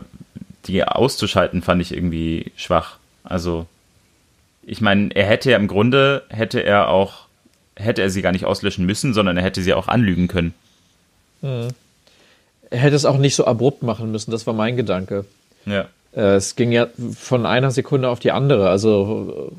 die 0.66 0.84
auszuschalten, 0.84 1.62
fand 1.62 1.82
ich 1.82 1.94
irgendwie 1.94 2.52
schwach. 2.56 2.98
Also, 3.24 3.68
ich 4.64 4.82
meine, 4.82 5.16
er 5.16 5.26
hätte 5.26 5.52
ja 5.52 5.58
im 5.58 5.68
Grunde, 5.68 6.24
hätte 6.30 6.60
er 6.60 6.90
auch, 6.90 7.28
hätte 7.76 8.02
er 8.02 8.10
sie 8.10 8.22
gar 8.22 8.32
nicht 8.32 8.46
auslöschen 8.46 8.86
müssen, 8.86 9.14
sondern 9.14 9.38
er 9.38 9.44
hätte 9.44 9.62
sie 9.62 9.74
auch 9.74 9.88
anlügen 9.88 10.28
können. 10.28 10.54
Mhm. 11.42 11.70
Er 12.70 12.80
hätte 12.80 12.96
es 12.96 13.06
auch 13.06 13.18
nicht 13.18 13.36
so 13.36 13.46
abrupt 13.46 13.84
machen 13.84 14.12
müssen, 14.12 14.32
das 14.32 14.46
war 14.46 14.54
mein 14.54 14.76
Gedanke. 14.76 15.24
Ja. 15.66 15.86
Äh, 16.16 16.36
es 16.36 16.56
ging 16.56 16.72
ja 16.72 16.88
von 17.16 17.46
einer 17.46 17.72
Sekunde 17.72 18.10
auf 18.10 18.20
die 18.20 18.32
andere, 18.32 18.70
also 18.70 19.52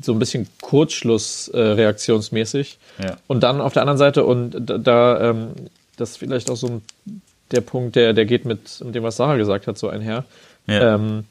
so 0.00 0.12
ein 0.12 0.18
bisschen 0.18 0.48
Kurzschluss-reaktionsmäßig. 0.60 2.78
Äh, 2.98 3.04
ja. 3.04 3.16
Und 3.26 3.42
dann 3.42 3.60
auf 3.60 3.72
der 3.72 3.82
anderen 3.82 3.98
Seite, 3.98 4.24
und 4.24 4.52
da, 4.52 4.78
da 4.78 5.30
ähm, 5.30 5.48
das 5.96 6.10
ist 6.10 6.18
vielleicht 6.18 6.48
auch 6.50 6.56
so 6.56 6.68
ein, 6.68 6.82
der 7.50 7.62
Punkt, 7.62 7.96
der, 7.96 8.12
der 8.12 8.26
geht 8.26 8.44
mit, 8.44 8.80
mit 8.84 8.94
dem, 8.94 9.02
was 9.02 9.16
Sarah 9.16 9.36
gesagt 9.36 9.66
hat, 9.66 9.78
so 9.78 9.88
einher. 9.88 10.24
Ja. 10.66 10.94
Ähm, 10.94 11.24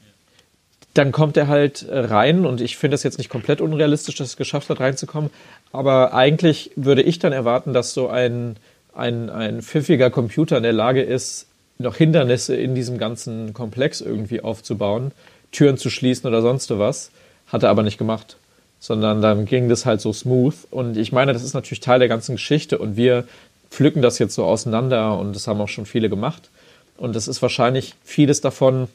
dann 0.94 1.12
kommt 1.12 1.36
er 1.36 1.48
halt 1.48 1.86
rein 1.90 2.46
und 2.46 2.62
ich 2.62 2.78
finde 2.78 2.94
es 2.94 3.02
jetzt 3.02 3.18
nicht 3.18 3.28
komplett 3.28 3.60
unrealistisch, 3.60 4.14
dass 4.14 4.28
es 4.28 4.38
geschafft 4.38 4.70
hat, 4.70 4.80
reinzukommen. 4.80 5.28
Aber 5.70 6.14
eigentlich 6.14 6.70
würde 6.74 7.02
ich 7.02 7.18
dann 7.18 7.32
erwarten, 7.32 7.74
dass 7.74 7.92
so 7.92 8.08
ein, 8.08 8.56
ein, 8.96 9.30
ein 9.30 9.62
pfiffiger 9.62 10.10
Computer 10.10 10.56
in 10.56 10.62
der 10.62 10.72
Lage 10.72 11.02
ist, 11.02 11.46
noch 11.78 11.96
Hindernisse 11.96 12.56
in 12.56 12.74
diesem 12.74 12.98
ganzen 12.98 13.52
Komplex 13.52 14.00
irgendwie 14.00 14.40
aufzubauen, 14.40 15.12
Türen 15.52 15.76
zu 15.76 15.90
schließen 15.90 16.26
oder 16.26 16.42
sonst 16.42 16.70
was. 16.78 17.10
Hat 17.46 17.62
er 17.62 17.70
aber 17.70 17.82
nicht 17.82 17.98
gemacht 17.98 18.36
sondern 18.78 19.22
dann 19.22 19.46
ging 19.46 19.68
das 19.68 19.86
halt 19.86 20.00
so 20.00 20.12
smooth. 20.12 20.54
Und 20.70 20.96
ich 20.96 21.12
meine, 21.12 21.32
das 21.32 21.42
ist 21.42 21.54
natürlich 21.54 21.80
Teil 21.80 21.98
der 21.98 22.08
ganzen 22.08 22.36
Geschichte 22.36 22.78
und 22.78 22.96
wir 22.96 23.24
pflücken 23.70 24.02
das 24.02 24.18
jetzt 24.18 24.34
so 24.34 24.44
auseinander 24.44 25.18
und 25.18 25.34
das 25.34 25.48
haben 25.48 25.60
auch 25.60 25.68
schon 25.68 25.86
viele 25.86 26.08
gemacht. 26.08 26.50
Und 26.96 27.16
das 27.16 27.28
ist 27.28 27.42
wahrscheinlich 27.42 27.94
vieles 28.04 28.40
davon 28.40 28.88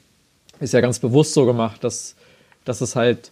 ist 0.59 0.73
ja 0.73 0.81
ganz 0.81 0.99
bewusst 0.99 1.33
so 1.33 1.45
gemacht, 1.45 1.83
dass, 1.83 2.15
dass 2.65 2.81
es 2.81 2.95
halt, 2.95 3.31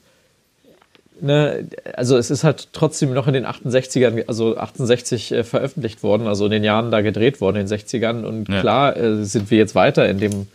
ne, 1.22 1.68
also 1.94 2.18
es 2.18 2.30
ist 2.30 2.44
halt 2.44 2.70
trotzdem 2.74 3.14
noch 3.14 3.28
in 3.28 3.34
den 3.34 3.46
68ern, 3.46 4.28
also 4.28 4.58
68 4.58 5.32
äh, 5.32 5.44
veröffentlicht 5.44 6.04
worden, 6.04 6.28
also 6.28 6.46
in 6.46 6.52
den 6.52 6.64
Jahren 6.64 6.92
da 6.92 7.02
gedreht 7.02 7.42
worden, 7.42 7.58
in 7.58 7.68
den 7.68 7.78
60ern. 7.78 8.24
Und 8.24 8.50
ja. 8.50 8.62
klar 8.62 8.98
äh, 8.98 9.24
sind 9.24 9.52
wir 9.52 9.58
jetzt 9.58 9.76
weiter 9.76 10.08
in 10.08 10.20
dem, 10.20 10.48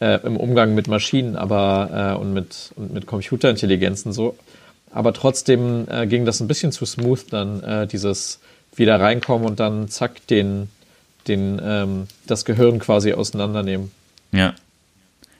äh, 0.00 0.18
im 0.24 0.36
Umgang 0.36 0.74
mit 0.74 0.88
Maschinen, 0.88 1.36
aber 1.36 2.14
äh, 2.14 2.20
und 2.20 2.32
mit, 2.32 2.72
und 2.76 2.92
mit 2.92 3.06
Computerintelligenzen 3.06 4.12
so. 4.12 4.36
Aber 4.90 5.12
trotzdem 5.12 5.86
äh, 5.90 6.06
ging 6.06 6.24
das 6.24 6.40
ein 6.40 6.48
bisschen 6.48 6.72
zu 6.72 6.84
smooth 6.84 7.24
dann, 7.30 7.62
äh, 7.62 7.86
dieses 7.86 8.40
wieder 8.74 9.00
reinkommen 9.00 9.46
und 9.46 9.60
dann 9.60 9.88
zack, 9.88 10.26
den, 10.28 10.68
den, 11.28 11.60
ähm, 11.62 12.06
das 12.26 12.44
Gehirn 12.44 12.78
quasi 12.78 13.12
auseinandernehmen. 13.12 13.90
Ja. 14.32 14.54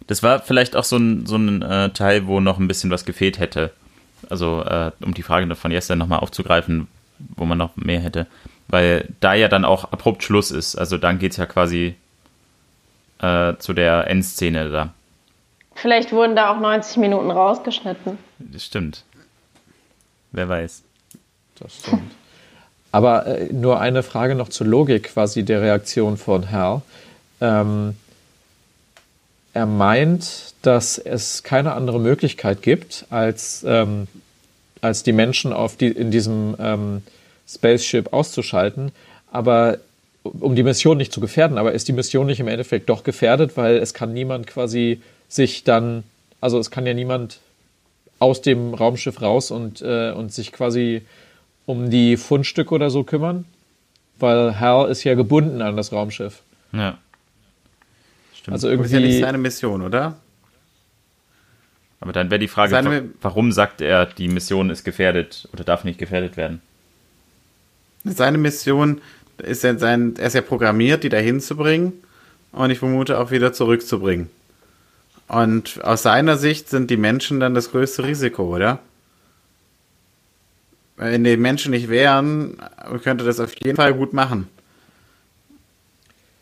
Das 0.07 0.23
war 0.23 0.41
vielleicht 0.41 0.77
auch 0.77 0.85
so 0.85 0.97
ein, 0.97 1.27
so 1.27 1.37
ein 1.37 1.93
Teil, 1.95 2.27
wo 2.27 2.41
noch 2.41 2.59
ein 2.59 2.67
bisschen 2.67 2.91
was 2.91 3.05
gefehlt 3.05 3.39
hätte. 3.39 3.71
Also, 4.31 4.63
äh, 4.63 4.93
um 5.01 5.15
die 5.15 5.23
Frage 5.23 5.55
von 5.55 5.71
Jester 5.71 5.97
nochmal 5.97 6.21
aufzugreifen, 6.21 6.89
wo 7.37 7.45
man 7.45 7.59
noch 7.59 7.77
mehr 7.77 8.01
hätte. 8.01 8.27
Weil 8.69 9.09
da 9.21 9.35
ja 9.35 9.49
dann 9.49 9.65
auch 9.65 9.85
abrupt 9.85 10.23
Schluss 10.23 10.51
ist. 10.51 10.77
Also 10.77 10.99
dann 10.99 11.19
geht 11.19 11.33
es 11.33 11.37
ja 11.37 11.47
quasi 11.47 11.95
äh, 13.21 13.55
zu 13.59 13.73
der 13.73 14.09
Endszene 14.09 14.71
da. 14.71 14.95
Vielleicht 15.75 16.13
wurden 16.13 16.37
da 16.37 16.53
auch 16.53 16.61
90 16.61 16.99
Minuten 16.99 17.31
rausgeschnitten. 17.31 18.19
Das 18.39 18.65
stimmt. 18.65 19.05
Wer 20.33 20.49
weiß. 20.49 20.83
Das 21.59 21.75
stimmt. 21.75 22.13
Aber 22.91 23.27
äh, 23.27 23.53
nur 23.53 23.81
eine 23.81 24.03
Frage 24.03 24.35
noch 24.35 24.49
zur 24.49 24.67
Logik 24.67 25.05
quasi 25.15 25.45
der 25.45 25.63
Reaktion 25.63 26.17
von 26.17 26.51
Hal. 26.51 26.83
Ähm, 27.41 27.97
er 29.55 29.67
meint, 29.67 30.55
dass 30.63 30.99
es 30.99 31.43
keine 31.43 31.73
andere 31.75 32.01
Möglichkeit 32.01 32.63
gibt, 32.63 33.07
als, 33.11 33.65
ähm, 33.67 34.09
als 34.81 35.03
die 35.03 35.13
Menschen 35.13 35.53
auf 35.53 35.77
die, 35.77 35.89
in 35.89 36.11
diesem 36.11 36.57
ähm, 36.59 37.03
Spaceship 37.49 38.13
auszuschalten. 38.13 38.93
Aber 39.31 39.79
um 40.23 40.55
die 40.55 40.63
Mission 40.63 40.97
nicht 40.97 41.13
zu 41.13 41.21
gefährden, 41.21 41.59
aber 41.59 41.73
ist 41.73 41.89
die 41.89 41.93
Mission 41.93 42.27
nicht 42.27 42.41
im 42.41 42.49
Endeffekt 42.49 42.89
doch 42.89 43.05
gefährdet, 43.05 43.57
weil 43.57 43.77
es 43.77 43.93
kann 43.93 44.13
niemand 44.13 44.47
quasi 44.47 45.03
sich 45.29 45.65
dann, 45.65 46.05
also 46.41 46.59
es 46.59 46.71
kann 46.71 46.87
ja 46.87 46.95
niemand 46.95 47.41
aus 48.19 48.41
dem 48.41 48.73
Raumschiff 48.75 49.21
raus 49.21 49.51
und, 49.51 49.83
äh, 49.83 50.13
und 50.13 50.33
sich 50.33 50.53
quasi 50.53 51.03
um 51.67 51.91
die 51.91 52.17
Fundstücke 52.17 52.75
oder 52.75 52.89
so 52.91 53.03
kümmern, 53.03 53.45
weil 54.19 54.61
Hal 54.61 54.91
ist 54.91 55.03
ja 55.05 55.15
gebunden 55.15 55.61
an 55.61 55.77
das 55.77 55.93
Raumschiff. 55.93 56.43
Ja. 56.73 56.99
Stimmt. 58.43 58.55
Also 58.55 58.69
irgendwie. 58.69 58.91
Das 58.91 58.93
ist 58.93 59.01
ja 59.01 59.07
nicht 59.07 59.21
seine 59.21 59.39
Mission, 59.39 59.83
oder? 59.83 60.17
Aber 62.01 62.13
dann 62.13 62.31
wäre 62.31 62.41
die 62.41 62.49
Frage, 62.49 62.71
seine, 62.71 63.11
warum 63.21 63.53
sagt 63.53 63.81
er, 63.81 64.07
die 64.07 64.27
Mission 64.27 64.71
ist 64.71 64.83
gefährdet 64.83 65.49
oder 65.53 65.63
darf 65.63 65.85
nicht 65.85 66.01
gefährdet 66.01 66.37
werden? 66.37 66.61
Seine 68.05 68.39
Mission 68.39 69.01
ist 69.39 69.63
ja 69.63 69.79
sein, 69.79 70.17
er 70.19 70.27
ist 70.27 70.35
ja 70.35 70.41
programmiert, 70.41 71.05
die 71.05 71.09
da 71.09 71.19
hinzubringen 71.19 71.93
und 72.51 72.71
ich 72.71 72.81
vermute 72.81 73.21
auch 73.21 73.31
wieder 73.31 73.53
zurückzubringen. 73.53 74.29
Und 75.29 75.83
aus 75.85 76.03
seiner 76.03 76.37
Sicht 76.37 76.69
sind 76.69 76.91
die 76.91 76.97
Menschen 76.97 77.39
dann 77.39 77.55
das 77.55 77.71
größte 77.71 78.05
Risiko, 78.05 78.53
oder? 78.53 78.81
Wenn 80.97 81.23
die 81.23 81.37
Menschen 81.37 81.71
nicht 81.71 81.89
wären, 81.89 82.57
könnte 83.05 83.25
das 83.25 83.39
auf 83.39 83.55
jeden 83.63 83.77
Fall 83.77 83.95
gut 83.95 84.13
machen. 84.13 84.49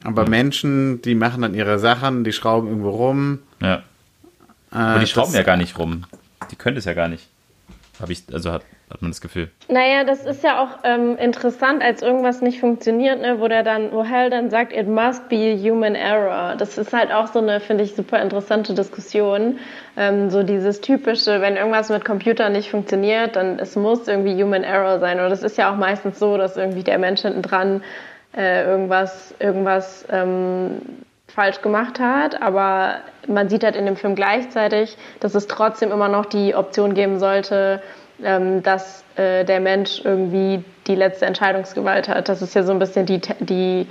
Aber 0.05 0.29
Menschen, 0.29 1.03
die 1.03 1.15
machen 1.15 1.43
dann 1.43 1.55
ihre 1.55 1.79
Sachen, 1.79 2.25
die 2.25 2.33
schrauben 2.33 2.69
irgendwo 2.69 2.91
rum. 2.91 3.41
Ja. 3.61 3.83
Aber 4.71 5.01
die 5.01 5.07
schrauben 5.07 5.35
ja 5.35 5.43
gar 5.43 5.57
nicht 5.57 5.79
rum. 5.79 6.05
Die 6.51 6.57
können 6.57 6.77
es 6.77 6.85
ja 6.85 6.95
gar 6.95 7.09
nicht. 7.09 7.29
Habe 8.01 8.13
ich, 8.13 8.23
also 8.33 8.51
hat, 8.51 8.63
hat 8.91 9.03
man 9.03 9.11
das 9.11 9.21
Gefühl. 9.21 9.51
Naja, 9.69 10.05
das 10.05 10.25
ist 10.25 10.43
ja 10.43 10.63
auch 10.63 10.79
ähm, 10.85 11.19
interessant, 11.19 11.83
als 11.83 12.01
irgendwas 12.01 12.41
nicht 12.41 12.61
funktioniert, 12.61 13.21
ne, 13.21 13.41
wo 13.41 13.47
der 13.47 13.63
dann, 13.63 13.93
wo 13.93 14.05
Hell 14.05 14.31
dann 14.31 14.49
sagt, 14.49 14.73
it 14.73 14.89
must 14.89 15.29
be 15.29 15.53
a 15.53 15.57
human 15.57 15.95
error. 15.95 16.57
Das 16.57 16.79
ist 16.79 16.95
halt 16.95 17.13
auch 17.13 17.27
so 17.27 17.41
eine, 17.41 17.61
finde 17.61 17.85
ich, 17.85 17.95
super 17.95 18.23
interessante 18.23 18.73
Diskussion. 18.73 19.59
Ähm, 19.99 20.31
so 20.31 20.43
dieses 20.43 20.81
typische, 20.81 21.43
wenn 21.43 21.57
irgendwas 21.57 21.91
mit 21.91 22.07
Computern 22.07 22.53
nicht 22.53 22.71
funktioniert, 22.71 23.37
dann 23.37 23.59
es 23.59 23.77
muss 23.77 24.09
irgendwie 24.09 24.43
human 24.43 24.65
error 24.65 24.99
sein. 24.99 25.21
Und 25.21 25.29
das 25.29 25.43
ist 25.43 25.59
ja 25.59 25.71
auch 25.71 25.77
meistens 25.77 26.19
so, 26.19 26.39
dass 26.39 26.57
irgendwie 26.57 26.85
der 26.85 26.99
Mensch 26.99 27.21
hinten 27.21 27.43
dran 27.43 27.83
äh, 28.37 28.65
irgendwas, 28.65 29.35
irgendwas 29.39 30.05
ähm, 30.11 30.81
falsch 31.29 31.61
gemacht 31.63 32.01
hat, 32.01 32.41
aber 32.41 32.97
man 33.27 33.49
sieht 33.49 33.65
halt 33.65 33.77
in 33.77 33.87
dem 33.87 33.97
Film 33.97 34.15
gleichzeitig, 34.15 34.97
dass 35.21 35.35
es 35.35 35.47
trotzdem 35.47 35.93
immer 35.93 36.09
noch 36.09 36.27
die 36.27 36.55
Option 36.55 36.95
geben 36.95 37.19
sollte, 37.19 37.83
ähm, 38.23 38.63
dass 38.63 39.05
äh, 39.17 39.45
der 39.45 39.61
Mensch 39.61 40.03
irgendwie 40.05 40.65
die 40.87 40.95
letzte 40.95 41.27
Entscheidungsgewalt 41.27 42.09
hat. 42.09 42.29
Das 42.29 42.43
ist 42.43 42.55
ja 42.55 42.63
so 42.63 42.73
ein 42.73 42.79
bisschen 42.79 43.07
die, 43.07 43.21
die, 43.41 43.87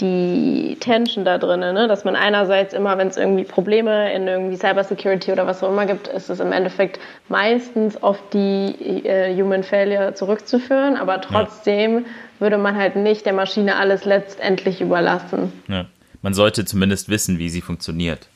die 0.00 0.76
Tension 0.80 1.24
da 1.24 1.38
drin, 1.38 1.60
ne? 1.60 1.88
dass 1.88 2.04
man 2.04 2.16
einerseits 2.16 2.72
immer, 2.72 2.98
wenn 2.98 3.08
es 3.08 3.16
irgendwie 3.16 3.44
Probleme 3.44 4.12
in 4.12 4.26
irgendwie 4.26 4.56
Cybersecurity 4.56 5.32
oder 5.32 5.46
was 5.46 5.62
auch 5.62 5.70
immer 5.70 5.86
gibt, 5.86 6.08
ist 6.08 6.30
es 6.30 6.40
im 6.40 6.52
Endeffekt 6.52 7.00
meistens 7.28 8.00
auf 8.02 8.18
die 8.32 8.74
äh, 9.04 9.34
Human 9.34 9.62
Failure 9.62 10.14
zurückzuführen, 10.14 10.96
aber 10.96 11.20
trotzdem 11.20 11.98
ja. 11.98 12.04
würde 12.38 12.58
man 12.58 12.76
halt 12.76 12.96
nicht 12.96 13.26
der 13.26 13.32
Maschine 13.32 13.76
alles 13.76 14.04
letztendlich 14.04 14.80
überlassen. 14.80 15.52
Ja. 15.68 15.86
Man 16.22 16.34
sollte 16.34 16.64
zumindest 16.64 17.08
wissen, 17.08 17.38
wie 17.38 17.48
sie 17.48 17.60
funktioniert. 17.60 18.28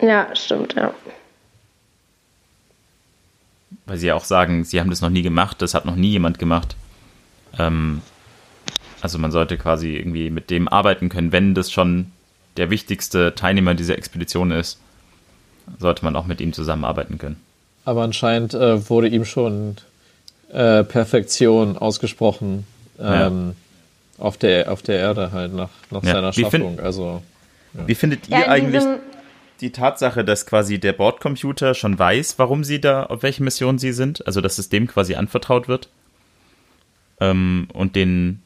Ja, 0.00 0.34
stimmt, 0.34 0.74
ja. 0.74 0.92
Weil 3.86 3.98
sie 3.98 4.08
ja 4.08 4.14
auch 4.14 4.24
sagen, 4.24 4.64
sie 4.64 4.80
haben 4.80 4.90
das 4.90 5.00
noch 5.00 5.10
nie 5.10 5.22
gemacht, 5.22 5.60
das 5.60 5.74
hat 5.74 5.84
noch 5.84 5.96
nie 5.96 6.10
jemand 6.10 6.38
gemacht. 6.38 6.74
Ähm, 7.58 8.02
also 9.04 9.18
man 9.18 9.30
sollte 9.30 9.58
quasi 9.58 9.96
irgendwie 9.96 10.30
mit 10.30 10.48
dem 10.48 10.66
arbeiten 10.66 11.10
können, 11.10 11.30
wenn 11.30 11.54
das 11.54 11.70
schon 11.70 12.06
der 12.56 12.70
wichtigste 12.70 13.34
Teilnehmer 13.34 13.74
dieser 13.74 13.98
Expedition 13.98 14.50
ist, 14.50 14.78
sollte 15.78 16.06
man 16.06 16.16
auch 16.16 16.24
mit 16.24 16.40
ihm 16.40 16.54
zusammenarbeiten 16.54 17.18
können. 17.18 17.36
Aber 17.84 18.02
anscheinend 18.02 18.54
äh, 18.54 18.88
wurde 18.88 19.08
ihm 19.08 19.26
schon 19.26 19.76
äh, 20.50 20.84
Perfektion 20.84 21.76
ausgesprochen 21.76 22.66
ähm, 22.98 23.54
ja. 24.18 24.24
auf, 24.24 24.38
der, 24.38 24.72
auf 24.72 24.80
der 24.80 25.00
Erde 25.00 25.32
halt 25.32 25.52
nach, 25.52 25.68
nach 25.90 26.02
ja. 26.02 26.12
seiner 26.14 26.32
Schaffung. 26.32 26.80
also, 26.80 27.20
ja. 27.74 27.86
Wie 27.86 27.94
findet 27.94 28.30
ihr 28.30 28.50
eigentlich 28.50 28.84
die 29.60 29.70
Tatsache, 29.70 30.24
dass 30.24 30.46
quasi 30.46 30.78
der 30.78 30.94
Bordcomputer 30.94 31.74
schon 31.74 31.98
weiß, 31.98 32.38
warum 32.38 32.64
sie 32.64 32.80
da, 32.80 33.02
auf 33.02 33.22
welche 33.22 33.42
Mission 33.42 33.76
sie 33.76 33.92
sind, 33.92 34.26
also 34.26 34.40
dass 34.40 34.56
es 34.56 34.70
dem 34.70 34.86
quasi 34.86 35.14
anvertraut 35.14 35.68
wird 35.68 35.90
ähm, 37.20 37.68
und 37.74 37.96
den 37.96 38.40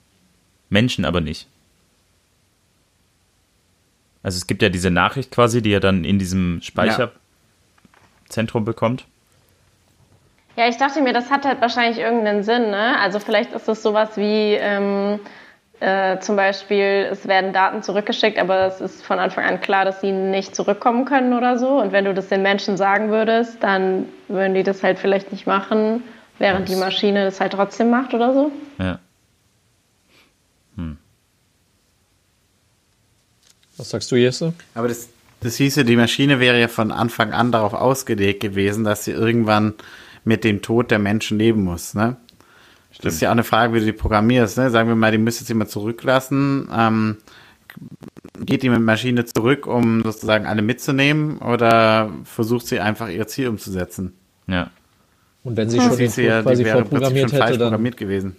Menschen 0.68 1.04
aber 1.04 1.20
nicht. 1.20 1.46
Also 4.22 4.36
es 4.36 4.46
gibt 4.46 4.62
ja 4.62 4.68
diese 4.68 4.90
Nachricht 4.90 5.30
quasi, 5.30 5.62
die 5.62 5.72
er 5.72 5.80
dann 5.80 6.04
in 6.04 6.18
diesem 6.18 6.60
Speicherzentrum 6.62 7.12
ja. 8.62 8.66
bekommt. 8.66 9.06
Ja, 10.56 10.68
ich 10.68 10.76
dachte 10.76 11.00
mir, 11.00 11.12
das 11.12 11.30
hat 11.30 11.44
halt 11.44 11.60
wahrscheinlich 11.60 11.98
irgendeinen 11.98 12.42
Sinn. 12.42 12.70
Ne? 12.70 12.98
Also 13.00 13.20
vielleicht 13.20 13.52
ist 13.52 13.68
das 13.68 13.80
sowas 13.80 14.16
wie 14.16 14.54
ähm, 14.54 15.20
äh, 15.80 16.18
zum 16.18 16.34
Beispiel, 16.34 17.08
es 17.10 17.28
werden 17.28 17.52
Daten 17.52 17.84
zurückgeschickt, 17.84 18.38
aber 18.38 18.66
es 18.66 18.80
ist 18.80 19.06
von 19.06 19.20
Anfang 19.20 19.44
an 19.44 19.60
klar, 19.60 19.84
dass 19.84 20.00
sie 20.00 20.10
nicht 20.10 20.56
zurückkommen 20.56 21.04
können 21.04 21.32
oder 21.32 21.56
so. 21.58 21.80
Und 21.80 21.92
wenn 21.92 22.04
du 22.04 22.12
das 22.12 22.28
den 22.28 22.42
Menschen 22.42 22.76
sagen 22.76 23.10
würdest, 23.10 23.62
dann 23.62 24.06
würden 24.26 24.54
die 24.54 24.64
das 24.64 24.82
halt 24.82 24.98
vielleicht 24.98 25.30
nicht 25.30 25.46
machen, 25.46 26.02
während 26.38 26.68
die 26.68 26.74
Maschine 26.74 27.24
das 27.24 27.40
halt 27.40 27.52
trotzdem 27.52 27.90
macht 27.90 28.12
oder 28.12 28.34
so. 28.34 28.50
Ja. 28.78 28.98
Hm. 30.78 30.96
Was 33.76 33.90
sagst 33.90 34.10
du, 34.10 34.16
Jesse? 34.16 34.54
Aber 34.74 34.88
das, 34.88 35.08
das 35.40 35.56
hieße, 35.56 35.84
die 35.84 35.96
Maschine 35.96 36.40
wäre 36.40 36.58
ja 36.58 36.68
von 36.68 36.90
Anfang 36.90 37.32
an 37.32 37.52
darauf 37.52 37.74
ausgelegt 37.74 38.40
gewesen, 38.40 38.84
dass 38.84 39.04
sie 39.04 39.12
irgendwann 39.12 39.74
mit 40.24 40.44
dem 40.44 40.62
Tod 40.62 40.90
der 40.90 40.98
Menschen 40.98 41.38
leben 41.38 41.64
muss, 41.64 41.94
ne? 41.94 42.16
Stimmt. 42.90 43.04
Das 43.04 43.14
ist 43.14 43.20
ja 43.20 43.28
auch 43.28 43.32
eine 43.32 43.44
Frage, 43.44 43.74
wie 43.74 43.80
du 43.80 43.84
die 43.84 43.92
programmierst. 43.92 44.56
Ne? 44.56 44.70
Sagen 44.70 44.88
wir 44.88 44.96
mal, 44.96 45.12
die 45.12 45.18
müsste 45.18 45.44
sie 45.44 45.54
mal 45.54 45.68
zurücklassen. 45.68 46.68
Ähm, 46.74 47.18
geht 48.40 48.62
die 48.62 48.70
mit 48.70 48.80
Maschine 48.80 49.26
zurück, 49.26 49.66
um 49.66 50.02
sozusagen 50.02 50.46
alle 50.46 50.62
mitzunehmen, 50.62 51.38
oder 51.38 52.10
versucht 52.24 52.66
sie 52.66 52.80
einfach 52.80 53.08
ihr 53.08 53.26
Ziel 53.28 53.48
umzusetzen? 53.48 54.14
Ja. 54.46 54.70
Und 55.44 55.56
wenn 55.56 55.70
sie 55.70 55.78
schon 55.78 55.96
den 55.96 56.10
Tod 56.10 56.24
ja, 56.24 56.42
quasi 56.42 56.64
vorprogrammiert 56.64 57.32
hätte, 57.32 57.58
dann 57.58 57.58
programmiert 57.58 57.96
gewesen. 57.96 58.36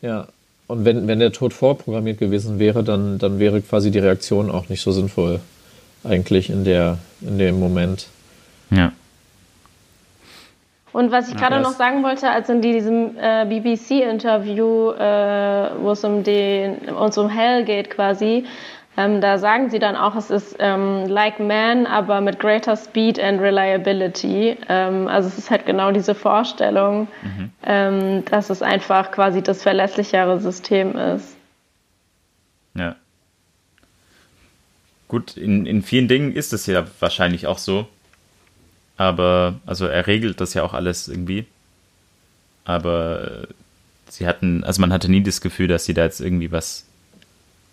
Ja. 0.00 0.28
Und 0.66 0.84
wenn, 0.84 1.06
wenn 1.08 1.18
der 1.18 1.32
Tod 1.32 1.52
vorprogrammiert 1.52 2.18
gewesen 2.18 2.58
wäre, 2.58 2.82
dann, 2.82 3.18
dann 3.18 3.38
wäre 3.38 3.60
quasi 3.60 3.90
die 3.90 3.98
Reaktion 3.98 4.50
auch 4.50 4.68
nicht 4.68 4.80
so 4.80 4.92
sinnvoll. 4.92 5.40
Eigentlich 6.04 6.50
in 6.50 6.64
der, 6.64 6.98
in 7.20 7.38
dem 7.38 7.60
Moment. 7.60 8.08
Ja. 8.70 8.92
Und 10.92 11.10
was 11.10 11.28
ich 11.28 11.36
gerade 11.36 11.60
noch 11.60 11.72
sagen 11.72 12.02
wollte, 12.02 12.30
als 12.30 12.50
in 12.50 12.60
diesem 12.60 13.16
äh, 13.18 13.46
BBC-Interview, 13.46 14.90
äh, 14.90 15.70
wo 15.80 15.92
es 15.92 16.04
um 16.04 16.22
den, 16.22 16.90
uns 16.90 17.16
um 17.16 17.30
Hell 17.30 17.64
geht 17.64 17.88
quasi, 17.88 18.44
ähm, 18.96 19.22
da 19.22 19.38
sagen 19.38 19.70
sie 19.70 19.78
dann 19.78 19.96
auch, 19.96 20.16
es 20.16 20.30
ist 20.30 20.56
ähm, 20.58 21.06
like 21.06 21.40
man, 21.40 21.86
aber 21.86 22.20
mit 22.20 22.38
greater 22.38 22.76
speed 22.76 23.18
and 23.18 23.40
reliability. 23.40 24.58
Ähm, 24.68 25.08
also 25.08 25.28
es 25.28 25.38
ist 25.38 25.50
halt 25.50 25.64
genau 25.64 25.92
diese 25.92 26.14
Vorstellung, 26.14 27.08
mhm. 27.22 27.50
Ähm, 27.64 28.24
dass 28.26 28.50
es 28.50 28.60
einfach 28.60 29.10
quasi 29.12 29.42
das 29.42 29.62
verlässlichere 29.62 30.40
System 30.40 30.96
ist. 30.96 31.36
Ja. 32.74 32.96
Gut, 35.08 35.36
in, 35.36 35.66
in 35.66 35.82
vielen 35.82 36.08
Dingen 36.08 36.34
ist 36.34 36.52
es 36.52 36.66
ja 36.66 36.84
wahrscheinlich 37.00 37.46
auch 37.46 37.58
so. 37.58 37.86
aber, 38.96 39.60
also 39.66 39.86
er 39.86 40.06
regelt 40.06 40.40
das 40.40 40.54
ja 40.54 40.62
auch 40.62 40.74
alles 40.74 41.08
irgendwie. 41.08 41.46
Aber 42.64 43.48
sie 44.08 44.26
hatten, 44.26 44.64
also 44.64 44.80
man 44.80 44.92
hatte 44.92 45.10
nie 45.10 45.22
das 45.22 45.40
Gefühl, 45.40 45.68
dass 45.68 45.84
sie 45.84 45.94
da 45.94 46.04
jetzt 46.04 46.20
irgendwie 46.20 46.52
was 46.52 46.86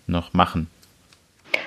noch 0.06 0.32
machen. 0.32 0.68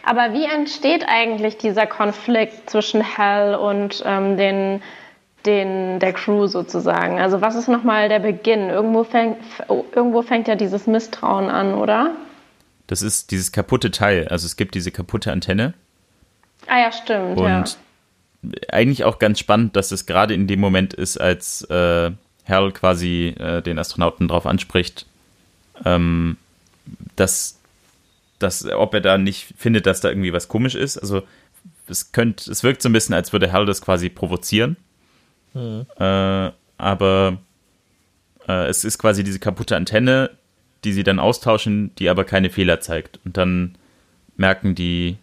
Aber 0.04 0.34
wie 0.34 0.46
entsteht 0.46 1.06
eigentlich 1.08 1.58
dieser 1.58 1.86
Konflikt 1.86 2.70
zwischen 2.70 3.18
Hal 3.18 3.56
und 3.56 4.04
ähm, 4.06 4.38
den, 4.38 4.82
den, 5.46 6.00
der 6.00 6.14
Crew 6.14 6.48
sozusagen? 6.48 7.20
Also 7.20 7.42
was 7.42 7.56
ist 7.56 7.68
nochmal 7.68 8.10
der 8.10 8.20
Beginn? 8.20 8.70
Irgendwo 8.70 9.04
fängt, 9.04 9.38
irgendwo 9.68 10.22
fängt 10.22 10.48
ja 10.48 10.56
dieses 10.56 10.88
Misstrauen 10.88 11.50
an, 11.50 11.74
oder? 11.76 12.12
Das 12.88 13.02
ist 13.02 13.32
dieses 13.32 13.52
kaputte 13.52 13.92
Teil. 13.92 14.28
Also 14.28 14.46
es 14.46 14.56
gibt 14.56 14.76
diese 14.76 14.92
kaputte 14.92 15.32
Antenne. 15.32 15.74
Ah 16.68 16.80
ja, 16.80 16.92
stimmt. 16.92 17.40
Und 17.40 17.48
ja. 17.48 17.64
eigentlich 18.70 19.04
auch 19.04 19.20
ganz 19.20 19.40
spannend, 19.40 19.76
dass 19.76 19.92
es 19.92 20.06
gerade 20.06 20.34
in 20.34 20.48
dem 20.48 20.60
Moment 20.60 20.94
ist, 20.94 21.18
als 21.20 21.62
äh, 21.70 22.12
Hal 22.48 22.72
quasi 22.72 23.36
äh, 23.40 23.62
den 23.62 23.80
Astronauten 23.80 24.28
darauf 24.28 24.46
anspricht, 24.46 25.06
ähm, 25.86 26.38
dass, 27.16 27.60
dass, 28.44 28.66
ob 28.66 28.94
er 28.94 29.02
da 29.02 29.18
nicht 29.18 29.54
findet, 29.58 29.86
dass 29.86 30.02
da 30.02 30.10
irgendwie 30.10 30.34
was 30.34 30.48
komisch 30.48 30.76
ist. 30.76 30.98
Also 30.98 31.24
es 31.88 32.12
könnte, 32.12 32.52
es 32.52 32.64
wirkt 32.64 32.82
so 32.82 32.90
ein 32.90 32.94
bisschen, 32.94 33.16
als 33.16 33.34
würde 33.34 33.52
Hal 33.52 33.66
das 33.66 33.82
quasi 33.82 34.10
provozieren. 34.10 34.78
Mhm. 35.54 35.86
Äh, 35.98 36.52
aber 36.78 37.38
äh, 38.48 38.68
es 38.68 38.84
ist 38.84 38.98
quasi 38.98 39.24
diese 39.24 39.40
kaputte 39.40 39.76
Antenne, 39.76 40.32
die 40.84 40.94
sie 40.94 41.04
dann 41.04 41.20
austauschen, 41.20 41.92
die 41.98 42.10
aber 42.10 42.26
keine 42.26 42.50
Fehler 42.50 42.80
zeigt. 42.80 43.20
Und 43.26 43.38
dann 43.38 43.76
merken 44.36 44.76
die 44.76 45.18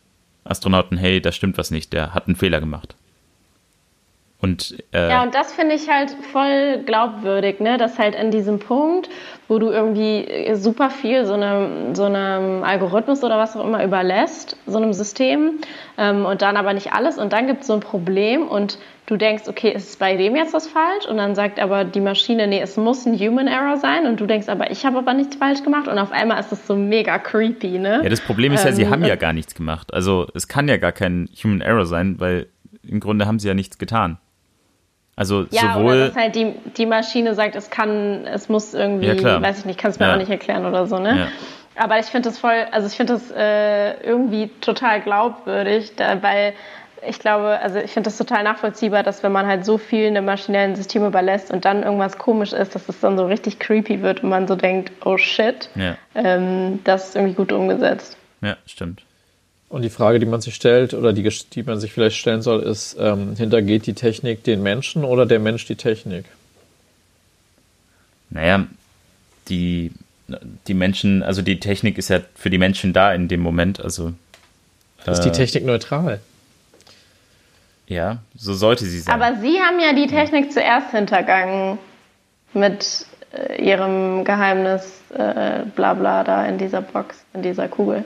Astronauten, 0.44 0.96
hey, 0.96 1.20
da 1.20 1.32
stimmt 1.32 1.58
was 1.58 1.70
nicht, 1.70 1.92
der 1.92 2.14
hat 2.14 2.26
einen 2.26 2.36
Fehler 2.36 2.60
gemacht. 2.60 2.94
Und, 4.42 4.82
äh, 4.92 5.10
ja, 5.10 5.22
und 5.22 5.34
das 5.34 5.52
finde 5.52 5.74
ich 5.74 5.90
halt 5.90 6.16
voll 6.32 6.78
glaubwürdig, 6.86 7.60
ne? 7.60 7.76
dass 7.76 7.98
halt 7.98 8.14
in 8.14 8.30
diesem 8.30 8.58
Punkt, 8.58 9.10
wo 9.48 9.58
du 9.58 9.70
irgendwie 9.70 10.24
äh, 10.24 10.54
super 10.54 10.88
viel 10.88 11.26
so 11.26 11.34
einem, 11.34 11.94
so 11.94 12.04
einem 12.04 12.62
Algorithmus 12.62 13.22
oder 13.22 13.36
was 13.36 13.54
auch 13.54 13.64
immer 13.64 13.84
überlässt, 13.84 14.56
so 14.66 14.78
einem 14.78 14.94
System, 14.94 15.58
ähm, 15.98 16.24
und 16.24 16.40
dann 16.40 16.56
aber 16.56 16.72
nicht 16.72 16.92
alles, 16.94 17.18
und 17.18 17.34
dann 17.34 17.46
gibt 17.48 17.62
es 17.62 17.66
so 17.66 17.74
ein 17.74 17.80
Problem 17.80 18.48
und 18.48 18.78
du 19.04 19.16
denkst, 19.16 19.44
okay, 19.48 19.72
ist 19.72 19.98
bei 19.98 20.16
dem 20.16 20.36
jetzt 20.36 20.54
was 20.54 20.68
falsch? 20.68 21.06
Und 21.06 21.18
dann 21.18 21.34
sagt 21.34 21.60
aber 21.60 21.84
die 21.84 22.00
Maschine, 22.00 22.46
nee, 22.46 22.60
es 22.60 22.76
muss 22.76 23.04
ein 23.06 23.18
Human 23.18 23.46
Error 23.46 23.76
sein, 23.76 24.06
und 24.06 24.20
du 24.20 24.26
denkst 24.26 24.48
aber, 24.48 24.70
ich 24.70 24.86
habe 24.86 24.98
aber 24.98 25.12
nichts 25.12 25.36
falsch 25.36 25.62
gemacht, 25.62 25.86
und 25.86 25.98
auf 25.98 26.12
einmal 26.12 26.40
ist 26.40 26.50
das 26.50 26.66
so 26.66 26.76
mega 26.76 27.18
creepy, 27.18 27.78
ne? 27.78 28.00
Ja, 28.02 28.08
das 28.08 28.20
Problem 28.22 28.54
ist 28.54 28.64
ja, 28.64 28.72
sie 28.72 28.82
ähm, 28.82 28.90
haben 28.90 29.04
ja 29.04 29.16
gar 29.16 29.34
nichts 29.34 29.54
gemacht. 29.54 29.92
Also 29.92 30.28
es 30.34 30.48
kann 30.48 30.66
ja 30.66 30.78
gar 30.78 30.92
kein 30.92 31.28
Human 31.42 31.60
Error 31.60 31.84
sein, 31.84 32.20
weil 32.20 32.46
im 32.86 33.00
Grunde 33.00 33.26
haben 33.26 33.38
sie 33.38 33.48
ja 33.48 33.54
nichts 33.54 33.78
getan. 33.78 34.18
Also 35.20 35.44
ja, 35.50 35.74
sowohl. 35.74 35.96
Oder 35.96 36.06
dass 36.06 36.16
halt 36.16 36.34
die, 36.34 36.54
die 36.78 36.86
Maschine 36.86 37.34
sagt, 37.34 37.54
es 37.54 37.68
kann, 37.68 38.26
es 38.26 38.48
muss 38.48 38.72
irgendwie, 38.72 39.08
ja, 39.08 39.42
weiß 39.42 39.58
ich 39.58 39.64
nicht, 39.66 39.78
kann 39.78 39.90
es 39.90 39.98
mir 39.98 40.06
ja. 40.06 40.14
auch 40.14 40.18
nicht 40.18 40.30
erklären 40.30 40.64
oder 40.64 40.86
so, 40.86 40.98
ne? 40.98 41.18
Ja. 41.18 41.26
Aber 41.76 41.98
ich 41.98 42.06
finde 42.06 42.30
das 42.30 42.38
voll, 42.38 42.66
also 42.72 42.86
ich 42.86 42.94
finde 42.94 43.12
das 43.12 43.30
äh, 43.30 44.02
irgendwie 44.02 44.48
total 44.62 45.02
glaubwürdig, 45.02 45.92
da, 45.94 46.22
weil 46.22 46.54
ich 47.06 47.18
glaube, 47.18 47.58
also 47.60 47.80
ich 47.80 47.90
finde 47.90 48.08
das 48.08 48.16
total 48.16 48.44
nachvollziehbar, 48.44 49.02
dass 49.02 49.22
wenn 49.22 49.32
man 49.32 49.46
halt 49.46 49.66
so 49.66 49.76
viel 49.76 50.06
in 50.06 50.16
einem 50.16 50.24
maschinellen 50.24 50.74
System 50.74 51.04
überlässt 51.04 51.50
und 51.50 51.66
dann 51.66 51.82
irgendwas 51.82 52.16
komisch 52.16 52.54
ist, 52.54 52.74
dass 52.74 52.88
es 52.88 53.00
dann 53.00 53.18
so 53.18 53.26
richtig 53.26 53.58
creepy 53.58 54.00
wird 54.00 54.22
und 54.22 54.30
man 54.30 54.48
so 54.48 54.56
denkt, 54.56 54.90
oh 55.04 55.18
shit, 55.18 55.68
ja. 55.74 55.96
ähm, 56.14 56.80
das 56.84 57.10
ist 57.10 57.16
irgendwie 57.16 57.34
gut 57.34 57.52
umgesetzt. 57.52 58.16
Ja, 58.40 58.56
stimmt. 58.64 59.02
Und 59.70 59.82
die 59.82 59.90
Frage, 59.90 60.18
die 60.18 60.26
man 60.26 60.40
sich 60.40 60.56
stellt 60.56 60.94
oder 60.94 61.12
die, 61.12 61.22
die 61.22 61.62
man 61.62 61.78
sich 61.78 61.92
vielleicht 61.92 62.16
stellen 62.16 62.42
soll, 62.42 62.60
ist, 62.60 62.96
ähm, 62.98 63.36
hintergeht 63.36 63.86
die 63.86 63.94
Technik 63.94 64.42
den 64.42 64.64
Menschen 64.64 65.04
oder 65.04 65.26
der 65.26 65.38
Mensch 65.38 65.64
die 65.64 65.76
Technik? 65.76 66.24
Naja, 68.30 68.66
die, 69.48 69.92
die 70.66 70.74
Menschen, 70.74 71.22
also 71.22 71.40
die 71.40 71.60
Technik 71.60 71.98
ist 71.98 72.10
ja 72.10 72.20
für 72.34 72.50
die 72.50 72.58
Menschen 72.58 72.92
da 72.92 73.14
in 73.14 73.28
dem 73.28 73.40
Moment. 73.40 73.80
Also 73.80 74.12
äh, 75.06 75.12
ist 75.12 75.20
die 75.20 75.30
Technik 75.30 75.64
neutral? 75.64 76.20
Ja, 77.86 78.18
so 78.36 78.54
sollte 78.54 78.84
sie 78.86 78.98
sein. 78.98 79.14
Aber 79.14 79.40
Sie 79.40 79.60
haben 79.60 79.78
ja 79.78 79.92
die 79.92 80.08
Technik 80.08 80.52
zuerst 80.52 80.90
hintergangen 80.90 81.78
mit 82.54 83.06
äh, 83.32 83.64
Ihrem 83.64 84.24
Geheimnis, 84.24 85.00
äh, 85.14 85.60
bla 85.76 85.94
bla 85.94 86.24
da 86.24 86.44
in 86.46 86.58
dieser 86.58 86.82
Box, 86.82 87.24
in 87.34 87.42
dieser 87.42 87.68
Kugel. 87.68 88.04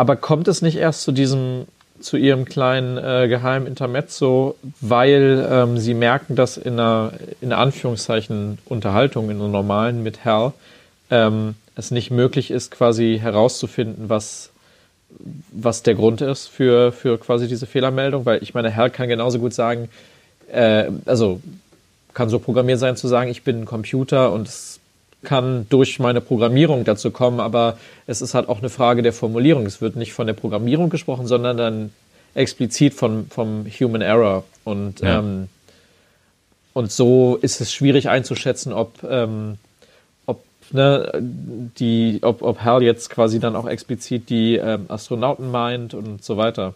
Aber 0.00 0.16
kommt 0.16 0.48
es 0.48 0.62
nicht 0.62 0.76
erst 0.76 1.02
zu 1.02 1.12
diesem, 1.12 1.66
zu 2.00 2.16
ihrem 2.16 2.46
kleinen 2.46 2.96
äh, 2.96 3.28
geheimen 3.28 3.66
Intermezzo, 3.66 4.56
weil 4.80 5.46
ähm, 5.46 5.76
sie 5.76 5.92
merken, 5.92 6.36
dass 6.36 6.56
in 6.56 6.80
einer, 6.80 7.12
in 7.42 7.52
Anführungszeichen, 7.52 8.56
Unterhaltung, 8.64 9.28
in 9.28 9.36
einer 9.36 9.48
normalen 9.48 10.02
mit 10.02 10.24
Hal, 10.24 10.54
ähm, 11.10 11.54
es 11.76 11.90
nicht 11.90 12.10
möglich 12.10 12.50
ist, 12.50 12.70
quasi 12.70 13.18
herauszufinden, 13.20 14.08
was, 14.08 14.48
was 15.52 15.82
der 15.82 15.96
Grund 15.96 16.22
ist 16.22 16.46
für, 16.46 16.92
für 16.92 17.18
quasi 17.18 17.46
diese 17.46 17.66
Fehlermeldung, 17.66 18.24
weil 18.24 18.42
ich 18.42 18.54
meine, 18.54 18.74
Hal 18.74 18.88
kann 18.88 19.06
genauso 19.06 19.38
gut 19.38 19.52
sagen, 19.52 19.90
äh, 20.50 20.86
also 21.04 21.42
kann 22.14 22.30
so 22.30 22.38
programmiert 22.38 22.78
sein 22.78 22.96
zu 22.96 23.06
sagen, 23.06 23.30
ich 23.30 23.42
bin 23.42 23.60
ein 23.60 23.66
Computer 23.66 24.32
und 24.32 24.48
es 24.48 24.79
kann 25.22 25.66
durch 25.68 25.98
meine 25.98 26.20
Programmierung 26.20 26.84
dazu 26.84 27.10
kommen, 27.10 27.40
aber 27.40 27.78
es 28.06 28.22
ist 28.22 28.34
halt 28.34 28.48
auch 28.48 28.58
eine 28.58 28.70
Frage 28.70 29.02
der 29.02 29.12
Formulierung. 29.12 29.66
Es 29.66 29.80
wird 29.80 29.96
nicht 29.96 30.12
von 30.12 30.26
der 30.26 30.34
Programmierung 30.34 30.90
gesprochen, 30.90 31.26
sondern 31.26 31.56
dann 31.56 31.90
explizit 32.34 32.94
von, 32.94 33.26
vom 33.28 33.66
Human 33.66 34.00
Error. 34.00 34.44
Und, 34.64 35.00
ja. 35.00 35.18
ähm, 35.18 35.48
und 36.72 36.90
so 36.90 37.38
ist 37.40 37.60
es 37.60 37.72
schwierig 37.72 38.08
einzuschätzen, 38.08 38.72
ob, 38.72 39.02
ähm, 39.08 39.58
ob, 40.26 40.42
ne, 40.70 41.10
die, 41.20 42.20
ob, 42.22 42.42
ob 42.42 42.62
Hal 42.62 42.82
jetzt 42.82 43.10
quasi 43.10 43.40
dann 43.40 43.56
auch 43.56 43.68
explizit 43.68 44.30
die 44.30 44.56
ähm, 44.56 44.86
Astronauten 44.88 45.50
meint 45.50 45.92
und 45.92 46.24
so 46.24 46.36
weiter. 46.36 46.74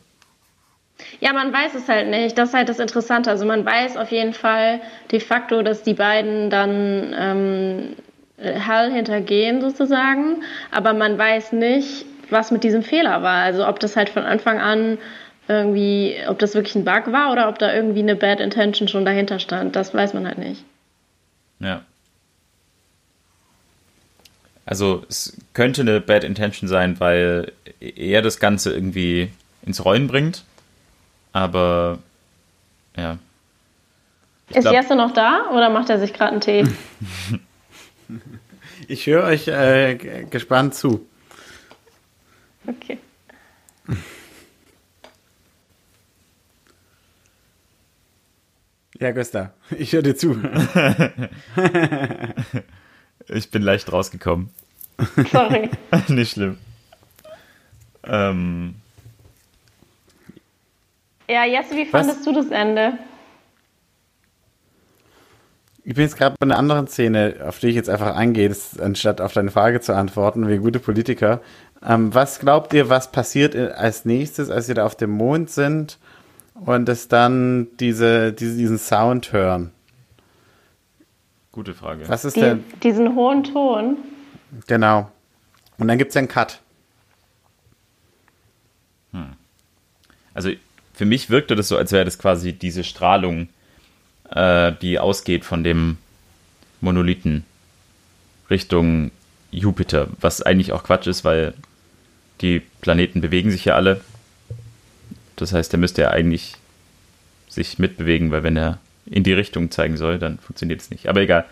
Ja, 1.20 1.32
man 1.32 1.52
weiß 1.52 1.74
es 1.74 1.88
halt 1.88 2.08
nicht. 2.08 2.38
Das 2.38 2.50
ist 2.50 2.54
halt 2.54 2.68
das 2.68 2.78
Interessante. 2.78 3.30
Also 3.30 3.44
man 3.46 3.64
weiß 3.64 3.96
auf 3.96 4.10
jeden 4.10 4.32
Fall 4.32 4.80
de 5.10 5.20
facto, 5.20 5.62
dass 5.62 5.82
die 5.82 5.94
beiden 5.94 6.50
dann 6.50 7.14
ähm, 7.18 7.96
Hall 8.38 8.92
hintergehen 8.92 9.60
sozusagen, 9.60 10.42
aber 10.70 10.92
man 10.92 11.16
weiß 11.16 11.52
nicht, 11.52 12.04
was 12.30 12.50
mit 12.50 12.64
diesem 12.64 12.82
Fehler 12.82 13.22
war. 13.22 13.42
Also 13.42 13.66
ob 13.66 13.78
das 13.80 13.96
halt 13.96 14.08
von 14.08 14.24
Anfang 14.24 14.58
an 14.58 14.98
irgendwie, 15.46 16.16
ob 16.26 16.38
das 16.38 16.54
wirklich 16.54 16.74
ein 16.74 16.84
Bug 16.84 17.12
war 17.12 17.30
oder 17.32 17.48
ob 17.48 17.58
da 17.58 17.72
irgendwie 17.72 18.00
eine 18.00 18.16
Bad 18.16 18.40
Intention 18.40 18.88
schon 18.88 19.04
dahinter 19.04 19.38
stand. 19.38 19.76
Das 19.76 19.94
weiß 19.94 20.14
man 20.14 20.26
halt 20.26 20.38
nicht. 20.38 20.64
Ja. 21.60 21.82
Also 24.66 25.04
es 25.08 25.36
könnte 25.52 25.82
eine 25.82 26.00
Bad 26.00 26.24
Intention 26.24 26.68
sein, 26.68 26.98
weil 26.98 27.52
er 27.80 28.22
das 28.22 28.40
Ganze 28.40 28.72
irgendwie 28.72 29.30
ins 29.64 29.84
Rollen 29.84 30.08
bringt. 30.08 30.44
Aber 31.32 31.98
ja. 32.96 33.18
Ich 34.48 34.56
ist 34.56 34.62
glaub, 34.62 34.74
Jesse 34.74 34.96
noch 34.96 35.12
da 35.12 35.50
oder 35.52 35.68
macht 35.68 35.90
er 35.90 35.98
sich 35.98 36.12
gerade 36.14 36.32
einen 36.32 36.40
Tee? 36.40 36.64
Ich 38.88 39.06
höre 39.06 39.24
euch 39.24 39.46
äh, 39.48 40.24
gespannt 40.30 40.74
zu. 40.74 41.06
Okay. 42.66 42.98
Ja, 49.00 49.10
Gösta, 49.10 49.52
ich 49.76 49.92
höre 49.92 50.02
dir 50.02 50.14
zu. 50.14 50.30
ich 53.28 53.50
bin 53.50 53.62
leicht 53.62 53.92
rausgekommen. 53.92 54.50
Sorry. 55.32 55.68
Nicht 56.06 56.30
schlimm. 56.30 56.58
Ähm. 58.04 58.76
Ja, 61.28 61.44
Jesse, 61.44 61.76
wie 61.76 61.86
fandest 61.86 62.20
Was? 62.20 62.24
du 62.24 62.32
das 62.34 62.50
Ende? 62.52 62.96
Ich 65.86 65.94
bin 65.94 66.04
jetzt 66.04 66.16
gerade 66.16 66.34
bei 66.38 66.44
einer 66.44 66.58
anderen 66.58 66.88
Szene, 66.88 67.36
auf 67.46 67.58
die 67.58 67.68
ich 67.68 67.74
jetzt 67.74 67.90
einfach 67.90 68.16
eingehe, 68.16 68.54
anstatt 68.80 69.20
auf 69.20 69.34
deine 69.34 69.50
Frage 69.50 69.82
zu 69.82 69.94
antworten, 69.94 70.48
wie 70.48 70.56
gute 70.56 70.80
Politiker. 70.80 71.42
Ähm, 71.86 72.14
was 72.14 72.40
glaubt 72.40 72.72
ihr, 72.72 72.88
was 72.88 73.12
passiert 73.12 73.54
als 73.54 74.06
nächstes, 74.06 74.48
als 74.48 74.68
wir 74.68 74.74
da 74.74 74.86
auf 74.86 74.96
dem 74.96 75.10
Mond 75.10 75.50
sind 75.50 75.98
und 76.54 76.88
es 76.88 77.08
dann 77.08 77.68
diese, 77.78 78.32
diese, 78.32 78.56
diesen 78.56 78.78
Sound 78.78 79.32
hören? 79.32 79.72
Gute 81.52 81.74
Frage. 81.74 82.08
Was 82.08 82.24
ist 82.24 82.36
Die, 82.36 82.40
denn? 82.40 82.64
Diesen 82.82 83.14
hohen 83.14 83.44
Ton. 83.44 83.98
Genau. 84.66 85.10
Und 85.76 85.88
dann 85.88 85.98
gibt 85.98 86.10
es 86.10 86.16
einen 86.16 86.28
Cut. 86.28 86.60
Hm. 89.12 89.34
Also 90.32 90.50
für 90.94 91.04
mich 91.04 91.28
wirkte 91.28 91.54
das 91.56 91.68
so, 91.68 91.76
als 91.76 91.92
wäre 91.92 92.06
das 92.06 92.18
quasi 92.18 92.54
diese 92.54 92.84
Strahlung, 92.84 93.48
äh, 94.34 94.72
die 94.80 94.98
ausgeht 94.98 95.44
von 95.44 95.64
dem 95.64 95.96
Monolithen 96.80 97.44
Richtung 98.50 99.10
Jupiter, 99.50 100.08
was 100.20 100.42
eigentlich 100.42 100.72
auch 100.72 100.84
Quatsch 100.84 101.06
ist, 101.06 101.24
weil 101.24 101.54
die 102.40 102.60
Planeten 102.80 103.20
bewegen 103.20 103.50
sich 103.50 103.64
ja 103.64 103.74
alle. 103.74 104.00
Das 105.36 105.52
heißt, 105.52 105.72
der 105.72 105.78
müsste 105.78 106.02
ja 106.02 106.10
eigentlich 106.10 106.56
sich 107.48 107.78
mitbewegen, 107.78 108.30
weil 108.30 108.42
wenn 108.42 108.56
er 108.56 108.78
in 109.06 109.22
die 109.22 109.32
Richtung 109.32 109.70
zeigen 109.70 109.96
soll, 109.96 110.18
dann 110.18 110.38
funktioniert 110.38 110.80
es 110.80 110.90
nicht. 110.90 111.08
Aber 111.08 111.20
egal. 111.20 111.44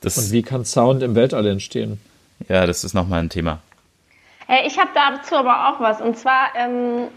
Das, 0.00 0.18
Und 0.18 0.32
wie 0.32 0.42
kann 0.42 0.64
Sound 0.64 1.02
im 1.02 1.14
Weltall 1.14 1.46
entstehen? 1.46 2.00
Ja, 2.48 2.66
das 2.66 2.84
ist 2.84 2.94
nochmal 2.94 3.20
ein 3.20 3.30
Thema. 3.30 3.60
Hey, 4.46 4.66
ich 4.66 4.78
habe 4.78 4.90
dazu 4.94 5.36
aber 5.36 5.68
auch 5.68 5.80
was. 5.80 6.00
Und 6.00 6.18
zwar, 6.18 6.48
ähm, 6.56 7.08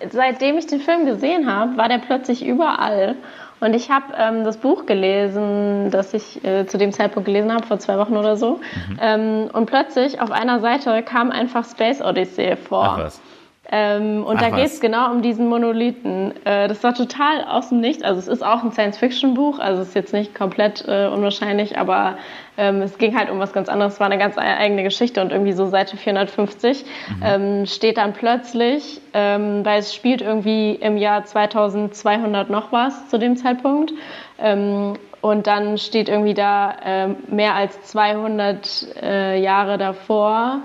äh, 0.00 0.08
seitdem 0.10 0.58
ich 0.58 0.66
den 0.66 0.80
Film 0.80 1.06
gesehen 1.06 1.50
habe, 1.50 1.76
war 1.76 1.88
der 1.88 1.98
plötzlich 1.98 2.44
überall. 2.44 3.16
Und 3.60 3.74
ich 3.74 3.90
habe 3.90 4.06
ähm, 4.18 4.44
das 4.44 4.58
Buch 4.58 4.86
gelesen, 4.86 5.90
das 5.90 6.12
ich 6.12 6.44
äh, 6.44 6.66
zu 6.66 6.76
dem 6.76 6.92
Zeitpunkt 6.92 7.26
gelesen 7.26 7.52
habe, 7.52 7.66
vor 7.66 7.78
zwei 7.78 7.98
Wochen 7.98 8.16
oder 8.16 8.36
so. 8.36 8.60
Mhm. 8.88 8.98
Ähm, 9.00 9.50
und 9.52 9.66
plötzlich 9.66 10.20
auf 10.20 10.30
einer 10.30 10.60
Seite 10.60 11.02
kam 11.02 11.30
einfach 11.30 11.64
Space 11.64 12.02
Odyssey 12.02 12.56
vor. 12.56 12.84
Ach 12.84 12.98
was. 12.98 13.20
Ähm, 13.76 14.22
und 14.22 14.36
Ach, 14.36 14.42
da 14.42 14.50
geht 14.50 14.66
es 14.66 14.78
genau 14.78 15.10
um 15.10 15.20
diesen 15.20 15.48
Monolithen. 15.48 16.32
Äh, 16.44 16.68
das 16.68 16.84
war 16.84 16.94
total 16.94 17.42
aus 17.42 17.70
dem 17.70 17.80
Nichts. 17.80 18.04
Also 18.04 18.20
es 18.20 18.28
ist 18.28 18.44
auch 18.44 18.62
ein 18.62 18.70
Science-Fiction-Buch, 18.70 19.58
also 19.58 19.82
es 19.82 19.88
ist 19.88 19.94
jetzt 19.94 20.12
nicht 20.12 20.32
komplett 20.32 20.84
äh, 20.86 21.08
unwahrscheinlich, 21.08 21.76
aber 21.76 22.16
ähm, 22.56 22.82
es 22.82 22.98
ging 22.98 23.18
halt 23.18 23.30
um 23.30 23.40
was 23.40 23.52
ganz 23.52 23.68
anderes. 23.68 23.94
Es 23.94 24.00
war 24.00 24.06
eine 24.06 24.18
ganz 24.18 24.38
eigene 24.38 24.84
Geschichte 24.84 25.20
und 25.20 25.32
irgendwie 25.32 25.54
so 25.54 25.66
Seite 25.66 25.96
450 25.96 26.84
mhm. 26.84 27.22
ähm, 27.24 27.66
steht 27.66 27.96
dann 27.96 28.12
plötzlich, 28.12 29.00
ähm, 29.12 29.64
weil 29.64 29.80
es 29.80 29.92
spielt 29.92 30.22
irgendwie 30.22 30.74
im 30.76 30.96
Jahr 30.96 31.24
2200 31.24 32.50
noch 32.50 32.70
was 32.70 33.08
zu 33.08 33.18
dem 33.18 33.36
Zeitpunkt. 33.36 33.92
Ähm, 34.38 34.92
und 35.20 35.48
dann 35.48 35.78
steht 35.78 36.08
irgendwie 36.08 36.34
da 36.34 36.76
ähm, 36.84 37.16
mehr 37.26 37.56
als 37.56 37.82
200 37.82 39.02
äh, 39.02 39.42
Jahre 39.42 39.78
davor. 39.78 40.60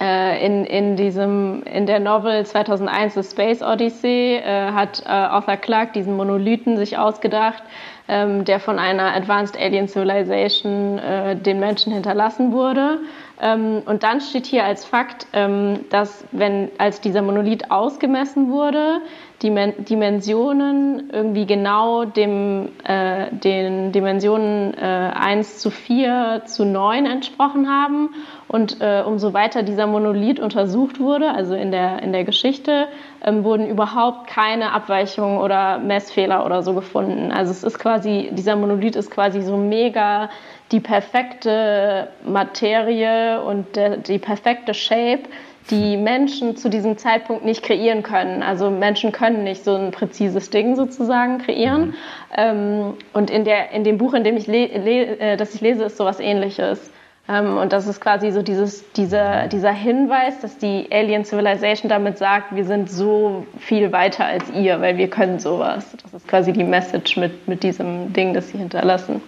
Äh, 0.00 0.46
in, 0.46 0.64
in, 0.64 0.96
diesem, 0.96 1.62
in 1.64 1.84
der 1.84 2.00
Novel 2.00 2.46
2001 2.46 3.14
The 3.14 3.22
Space 3.22 3.62
Odyssey 3.62 4.36
äh, 4.36 4.72
hat 4.72 5.02
äh, 5.04 5.08
Arthur 5.10 5.56
Clarke 5.56 5.92
diesen 5.92 6.16
Monolithen 6.16 6.78
sich 6.78 6.96
ausgedacht, 6.96 7.62
ähm, 8.08 8.46
der 8.46 8.60
von 8.60 8.78
einer 8.78 9.14
Advanced 9.14 9.60
Alien 9.60 9.88
Civilization 9.88 10.98
äh, 10.98 11.36
den 11.36 11.60
Menschen 11.60 11.92
hinterlassen 11.92 12.52
wurde. 12.52 13.00
Ähm, 13.42 13.82
und 13.84 14.02
dann 14.02 14.20
steht 14.20 14.46
hier 14.46 14.64
als 14.64 14.86
Fakt, 14.86 15.26
ähm, 15.34 15.84
dass 15.90 16.24
wenn 16.32 16.70
als 16.78 17.02
dieser 17.02 17.20
Monolith 17.20 17.70
ausgemessen 17.70 18.50
wurde, 18.50 19.00
die 19.42 19.50
Men 19.50 19.84
Dimensionen 19.84 21.10
irgendwie 21.10 21.46
genau 21.46 22.04
dem, 22.04 22.68
äh, 22.84 23.30
den 23.32 23.92
Dimensionen 23.92 24.74
äh, 24.74 25.10
1 25.14 25.58
zu 25.58 25.70
4 25.70 26.42
zu 26.44 26.64
9 26.66 27.06
entsprochen 27.06 27.68
haben. 27.68 28.10
Und 28.50 28.80
äh, 28.80 29.04
umso 29.06 29.32
weiter 29.32 29.62
dieser 29.62 29.86
Monolith 29.86 30.40
untersucht 30.40 30.98
wurde, 30.98 31.30
also 31.30 31.54
in 31.54 31.70
der, 31.70 32.02
in 32.02 32.10
der 32.10 32.24
Geschichte, 32.24 32.88
ähm, 33.24 33.44
wurden 33.44 33.68
überhaupt 33.68 34.26
keine 34.26 34.72
Abweichungen 34.72 35.38
oder 35.38 35.78
Messfehler 35.78 36.44
oder 36.44 36.64
so 36.64 36.74
gefunden. 36.74 37.30
Also 37.30 37.52
es 37.52 37.62
ist 37.62 37.78
quasi, 37.78 38.28
dieser 38.32 38.56
Monolith 38.56 38.96
ist 38.96 39.12
quasi 39.12 39.40
so 39.42 39.56
mega 39.56 40.30
die 40.72 40.80
perfekte 40.80 42.08
Materie 42.24 43.40
und 43.40 43.76
der, 43.76 43.98
die 43.98 44.18
perfekte 44.18 44.74
Shape, 44.74 45.28
die 45.70 45.96
Menschen 45.96 46.56
zu 46.56 46.68
diesem 46.68 46.98
Zeitpunkt 46.98 47.44
nicht 47.44 47.62
kreieren 47.62 48.02
können. 48.02 48.42
Also 48.42 48.68
Menschen 48.68 49.12
können 49.12 49.44
nicht 49.44 49.62
so 49.62 49.76
ein 49.76 49.92
präzises 49.92 50.50
Ding 50.50 50.74
sozusagen 50.74 51.38
kreieren. 51.38 51.86
Mhm. 51.86 51.94
Ähm, 52.36 52.94
und 53.12 53.30
in, 53.30 53.44
der, 53.44 53.70
in 53.70 53.84
dem 53.84 53.96
Buch, 53.96 54.12
in 54.12 54.24
dem 54.24 54.36
ich, 54.36 54.48
le, 54.48 54.66
le, 54.66 55.20
äh, 55.20 55.36
das 55.36 55.54
ich 55.54 55.60
lese, 55.60 55.84
ist 55.84 55.96
sowas 55.96 56.18
ähnliches. 56.18 56.89
Ähm, 57.30 57.58
und 57.58 57.72
das 57.72 57.86
ist 57.86 58.00
quasi 58.00 58.32
so 58.32 58.42
dieses, 58.42 58.90
dieser, 58.92 59.46
dieser 59.46 59.70
Hinweis, 59.70 60.40
dass 60.40 60.58
die 60.58 60.88
Alien 60.90 61.24
Civilization 61.24 61.88
damit 61.88 62.18
sagt, 62.18 62.54
wir 62.56 62.64
sind 62.64 62.90
so 62.90 63.46
viel 63.58 63.92
weiter 63.92 64.24
als 64.24 64.50
ihr, 64.50 64.80
weil 64.80 64.96
wir 64.96 65.08
können 65.08 65.38
sowas. 65.38 65.86
Das 66.02 66.14
ist 66.14 66.28
quasi 66.28 66.52
die 66.52 66.64
Message 66.64 67.16
mit, 67.16 67.46
mit 67.46 67.62
diesem 67.62 68.12
Ding, 68.12 68.34
das 68.34 68.48
sie 68.48 68.58
hinterlassen. 68.58 69.22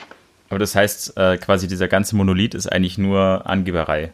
Aber 0.50 0.58
das 0.58 0.74
heißt, 0.74 1.16
äh, 1.16 1.36
quasi 1.36 1.68
dieser 1.68 1.86
ganze 1.86 2.16
Monolith 2.16 2.54
ist 2.54 2.66
eigentlich 2.66 2.98
nur 2.98 3.42
Angeberei. 3.46 4.10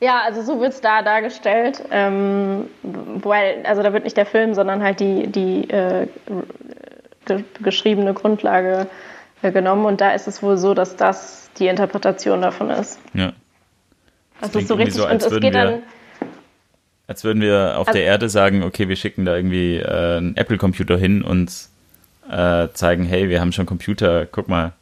Ja, 0.00 0.20
also 0.24 0.42
so 0.42 0.60
wird 0.60 0.74
es 0.74 0.80
da 0.82 1.02
dargestellt. 1.02 1.82
Ähm, 1.90 2.66
weil, 2.82 3.64
also 3.64 3.82
da 3.82 3.94
wird 3.94 4.04
nicht 4.04 4.16
der 4.18 4.26
Film, 4.26 4.52
sondern 4.52 4.82
halt 4.82 5.00
die, 5.00 5.26
die 5.26 5.70
äh, 5.70 6.06
geschriebene 7.62 8.12
Grundlage 8.12 8.88
äh, 9.40 9.52
genommen. 9.52 9.86
Und 9.86 10.02
da 10.02 10.10
ist 10.12 10.28
es 10.28 10.42
wohl 10.42 10.58
so, 10.58 10.74
dass 10.74 10.96
das 10.96 11.39
die 11.60 11.68
Interpretation 11.68 12.42
davon 12.42 12.70
ist. 12.70 12.98
Ja. 13.14 13.32
Das, 14.40 14.52
das 14.52 14.62
ist 14.62 14.68
so 14.68 14.74
richtig. 14.74 14.94
So, 14.94 15.06
und 15.06 15.22
es 15.22 15.30
geht 15.30 15.42
wir, 15.42 15.50
dann. 15.50 15.82
Als 17.06 17.24
würden 17.24 17.42
wir 17.42 17.74
auf 17.76 17.88
also, 17.88 17.98
der 17.98 18.06
Erde 18.06 18.28
sagen, 18.28 18.62
okay, 18.62 18.88
wir 18.88 18.96
schicken 18.96 19.24
da 19.24 19.36
irgendwie 19.36 19.76
äh, 19.76 20.16
einen 20.16 20.36
Apple-Computer 20.36 20.96
hin 20.96 21.22
und 21.22 21.52
äh, 22.30 22.68
zeigen, 22.72 23.04
hey, 23.04 23.28
wir 23.28 23.40
haben 23.40 23.52
schon 23.52 23.66
Computer, 23.66 24.26
guck 24.26 24.48
mal, 24.48 24.72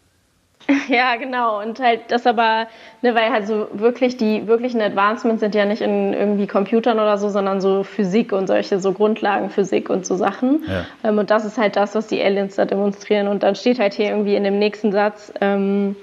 Ja, 0.89 1.17
genau. 1.17 1.61
Und 1.61 1.81
halt 1.81 2.03
das 2.09 2.27
aber, 2.27 2.67
ne, 3.03 3.15
weil 3.15 3.31
halt 3.31 3.47
so 3.47 3.69
wirklich 3.73 4.17
die 4.17 4.47
wirklichen 4.47 4.81
Advancements 4.81 5.41
sind 5.41 5.55
ja 5.55 5.65
nicht 5.65 5.83
in 5.83 6.13
irgendwie 6.13 6.47
Computern 6.47 6.99
oder 6.99 7.19
so, 7.19 7.29
sondern 7.29 7.61
so 7.61 7.83
Physik 7.83 8.33
und 8.33 8.47
solche 8.47 8.79
so 8.81 8.93
Grundlagenphysik 8.93 9.91
und 9.91 10.07
so 10.07 10.17
Sachen. 10.17 10.65
Ja. 10.67 10.85
Ähm, 11.09 11.19
und 11.19 11.31
das 11.31 11.45
ist 11.45 11.59
halt 11.59 11.77
das, 11.77 11.95
was 11.95 12.07
die 12.07 12.23
Aliens 12.23 12.57
da 12.57 12.65
demonstrieren. 12.65 13.29
Und 13.29 13.43
dann 13.43 13.55
steht 13.55 13.79
halt 13.79 13.95
hier 13.95 14.11
irgendwie 14.11 14.37
in 14.37 14.45
dem 14.45 14.59
nächsten 14.59 14.93
Satz, 14.93 15.33
ähm, 15.41 15.97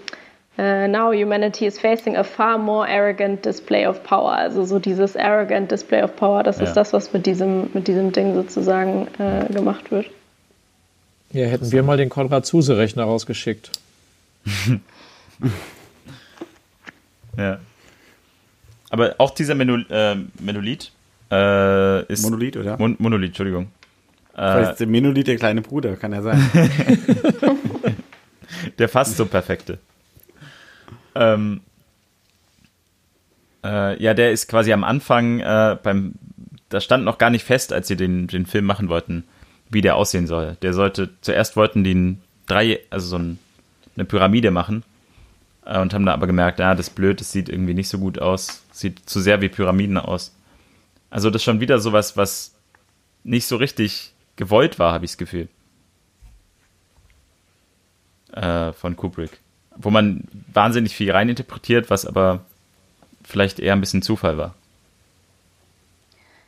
Uh, 0.58 0.88
now 0.88 1.12
humanity 1.12 1.66
is 1.66 1.78
facing 1.78 2.16
a 2.16 2.24
far 2.24 2.58
more 2.58 2.88
arrogant 2.88 3.42
display 3.44 3.86
of 3.86 4.02
power. 4.04 4.32
Also 4.32 4.64
so 4.64 4.80
dieses 4.80 5.18
arrogant 5.18 5.70
display 5.70 6.02
of 6.02 6.16
power, 6.16 6.44
das 6.44 6.60
ja. 6.60 6.64
ist 6.64 6.74
das, 6.76 6.94
was 6.94 7.12
mit 7.12 7.26
diesem, 7.26 7.70
mit 7.74 7.90
diesem 7.90 8.14
Ding 8.14 8.36
sozusagen 8.36 9.08
äh, 9.20 9.52
gemacht 9.52 9.92
wird. 9.92 10.06
Ja, 11.34 11.48
hätten 11.48 11.70
wir 11.74 11.84
mal 11.84 11.98
den 11.98 12.08
Konrad-Zuse-Rechner 12.08 13.04
rausgeschickt. 13.04 13.72
ja. 17.38 17.60
Aber 18.90 19.16
auch 19.18 19.32
dieser 19.32 19.56
Menol 19.56 19.86
äh, 19.90 20.16
Monolith 20.42 20.94
äh, 21.32 22.06
ist. 22.06 22.24
Monolith, 22.24 22.56
oder? 22.56 22.78
Mon 22.78 22.96
Monolith, 22.98 23.32
Entschuldigung. 23.32 23.68
Vielleicht 24.34 24.72
ist 24.72 24.80
der 24.80 24.88
Monolith 24.88 25.28
der 25.28 25.36
kleine 25.36 25.62
Bruder, 25.62 25.98
kann 25.98 26.14
er 26.14 26.22
sein. 26.22 26.50
der 28.80 28.88
fast 28.88 29.18
so 29.18 29.26
perfekte. 29.26 29.80
Ähm, 31.16 31.62
äh, 33.64 34.02
ja, 34.02 34.14
der 34.14 34.32
ist 34.32 34.48
quasi 34.48 34.72
am 34.74 34.84
Anfang 34.84 35.40
äh, 35.40 35.78
beim. 35.82 36.14
Da 36.70 36.82
stand 36.82 37.06
noch 37.06 37.18
gar 37.18 37.30
nicht 37.30 37.46
fest, 37.46 37.72
als 37.72 37.88
sie 37.88 37.96
den, 37.96 38.28
den 38.28 38.46
Film 38.46 38.66
machen 38.66 38.90
wollten, 38.90 39.24
wie 39.70 39.82
der 39.82 39.96
aussehen 39.96 40.28
soll. 40.28 40.58
Der 40.62 40.74
sollte. 40.74 41.10
Zuerst 41.22 41.56
wollten 41.56 41.84
die 41.84 41.92
einen 41.92 42.22
drei, 42.48 42.80
also 42.90 43.08
so 43.08 43.18
ein 43.18 43.40
eine 43.96 44.06
Pyramide 44.06 44.52
machen 44.52 44.84
äh, 45.66 45.80
und 45.80 45.94
haben 45.94 46.06
da 46.06 46.14
aber 46.14 46.28
gemerkt, 46.28 46.60
ja, 46.60 46.76
das 46.76 46.90
ist 46.90 46.96
blöd, 46.96 47.20
das 47.20 47.32
sieht 47.32 47.50
irgendwie 47.50 47.74
nicht 47.74 47.90
so 47.90 47.98
gut 47.98 48.20
aus, 48.20 48.64
sieht 48.72 49.10
zu 49.10 49.20
sehr 49.20 49.42
wie 49.42 49.50
Pyramiden 49.50 49.98
aus. 49.98 50.36
Also 51.10 51.30
das 51.30 51.42
ist 51.42 51.46
schon 51.46 51.62
wieder 51.62 51.80
sowas, 51.80 52.18
was 52.18 52.56
nicht 53.24 53.48
so 53.48 53.56
richtig 53.56 54.14
gewollt 54.36 54.80
war, 54.80 54.94
habe 54.94 55.06
ich 55.06 55.12
das 55.12 55.18
Gefühl. 55.18 55.48
Äh, 58.34 58.74
von 58.74 58.96
Kubrick. 58.96 59.40
Wo 59.76 59.90
man 59.90 60.24
wahnsinnig 60.54 60.96
viel 60.96 61.12
reininterpretiert, 61.12 61.90
was 61.90 62.06
aber 62.06 62.42
vielleicht 63.24 63.60
eher 63.60 63.74
ein 63.74 63.82
bisschen 63.82 64.02
Zufall 64.02 64.38
war. 64.38 64.54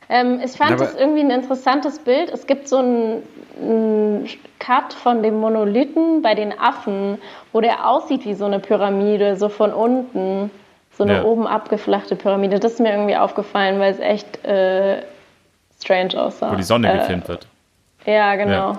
Ähm, 0.08 0.40
ich 0.42 0.52
fand 0.52 0.80
es 0.80 0.94
irgendwie 0.94 1.20
ein 1.20 1.30
interessantes 1.30 1.98
Bild. 1.98 2.30
Es 2.30 2.46
gibt 2.46 2.68
so 2.68 2.78
einen 2.78 4.26
Cut 4.58 4.94
von 4.94 5.22
dem 5.22 5.38
Monolithen 5.38 6.22
bei 6.22 6.34
den 6.34 6.58
Affen, 6.58 7.18
wo 7.52 7.60
der 7.60 7.86
aussieht 7.86 8.24
wie 8.24 8.34
so 8.34 8.46
eine 8.46 8.58
Pyramide, 8.58 9.36
so 9.36 9.48
von 9.48 9.72
unten. 9.72 10.50
So 10.96 11.04
eine 11.04 11.18
ja. 11.18 11.24
oben 11.24 11.46
abgeflachte 11.46 12.16
Pyramide. 12.16 12.58
Das 12.58 12.72
ist 12.72 12.80
mir 12.80 12.90
irgendwie 12.90 13.16
aufgefallen, 13.16 13.78
weil 13.78 13.92
es 13.92 14.00
echt 14.00 14.44
äh, 14.44 15.02
strange 15.80 16.20
aussah. 16.20 16.50
Wo 16.50 16.56
die 16.56 16.64
Sonne 16.64 16.92
äh, 16.92 16.98
gefilmt 16.98 17.28
wird. 17.28 17.46
Ja, 18.04 18.34
genau. 18.34 18.72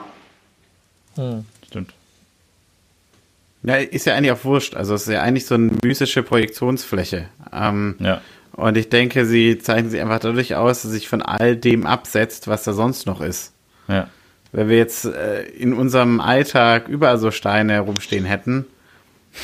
Ja. 1.16 1.24
Hm. 1.24 1.46
Ja, 3.64 3.76
ist 3.76 4.06
ja 4.06 4.16
eigentlich 4.16 4.32
auch 4.32 4.44
wurscht. 4.44 4.76
Also 4.76 4.94
es 4.94 5.04
ist 5.04 5.14
ja 5.14 5.22
eigentlich 5.22 5.46
so 5.46 5.56
eine 5.56 5.72
mystische 5.84 6.24
Projektionsfläche. 6.24 7.28
Ähm, 7.52 7.96
ja. 8.00 8.22
Und 8.54 8.78
ich 8.78 8.90
denke, 8.90 9.26
sie 9.26 9.58
zeichnen 9.58 9.90
sich 9.90 10.02
einfach 10.02 10.20
dadurch 10.20 10.56
aus, 10.56 10.82
dass 10.82 10.92
sich 10.92 11.08
von 11.08 11.22
all 11.22 11.56
dem 11.56 11.86
absetzt, 11.86 12.48
was 12.48 12.64
da 12.64 12.74
sonst 12.74 13.06
noch 13.06 13.22
ist. 13.22 13.54
Ja. 13.88 14.08
Wenn 14.52 14.70
wir 14.70 14.78
jetzt 14.78 15.06
äh, 15.06 15.44
in 15.44 15.74
unserem 15.74 16.22
Alltag 16.22 16.88
überall 16.88 17.18
so 17.18 17.32
Steine 17.32 17.80
rumstehen 17.82 18.26
hätten, 18.26 18.66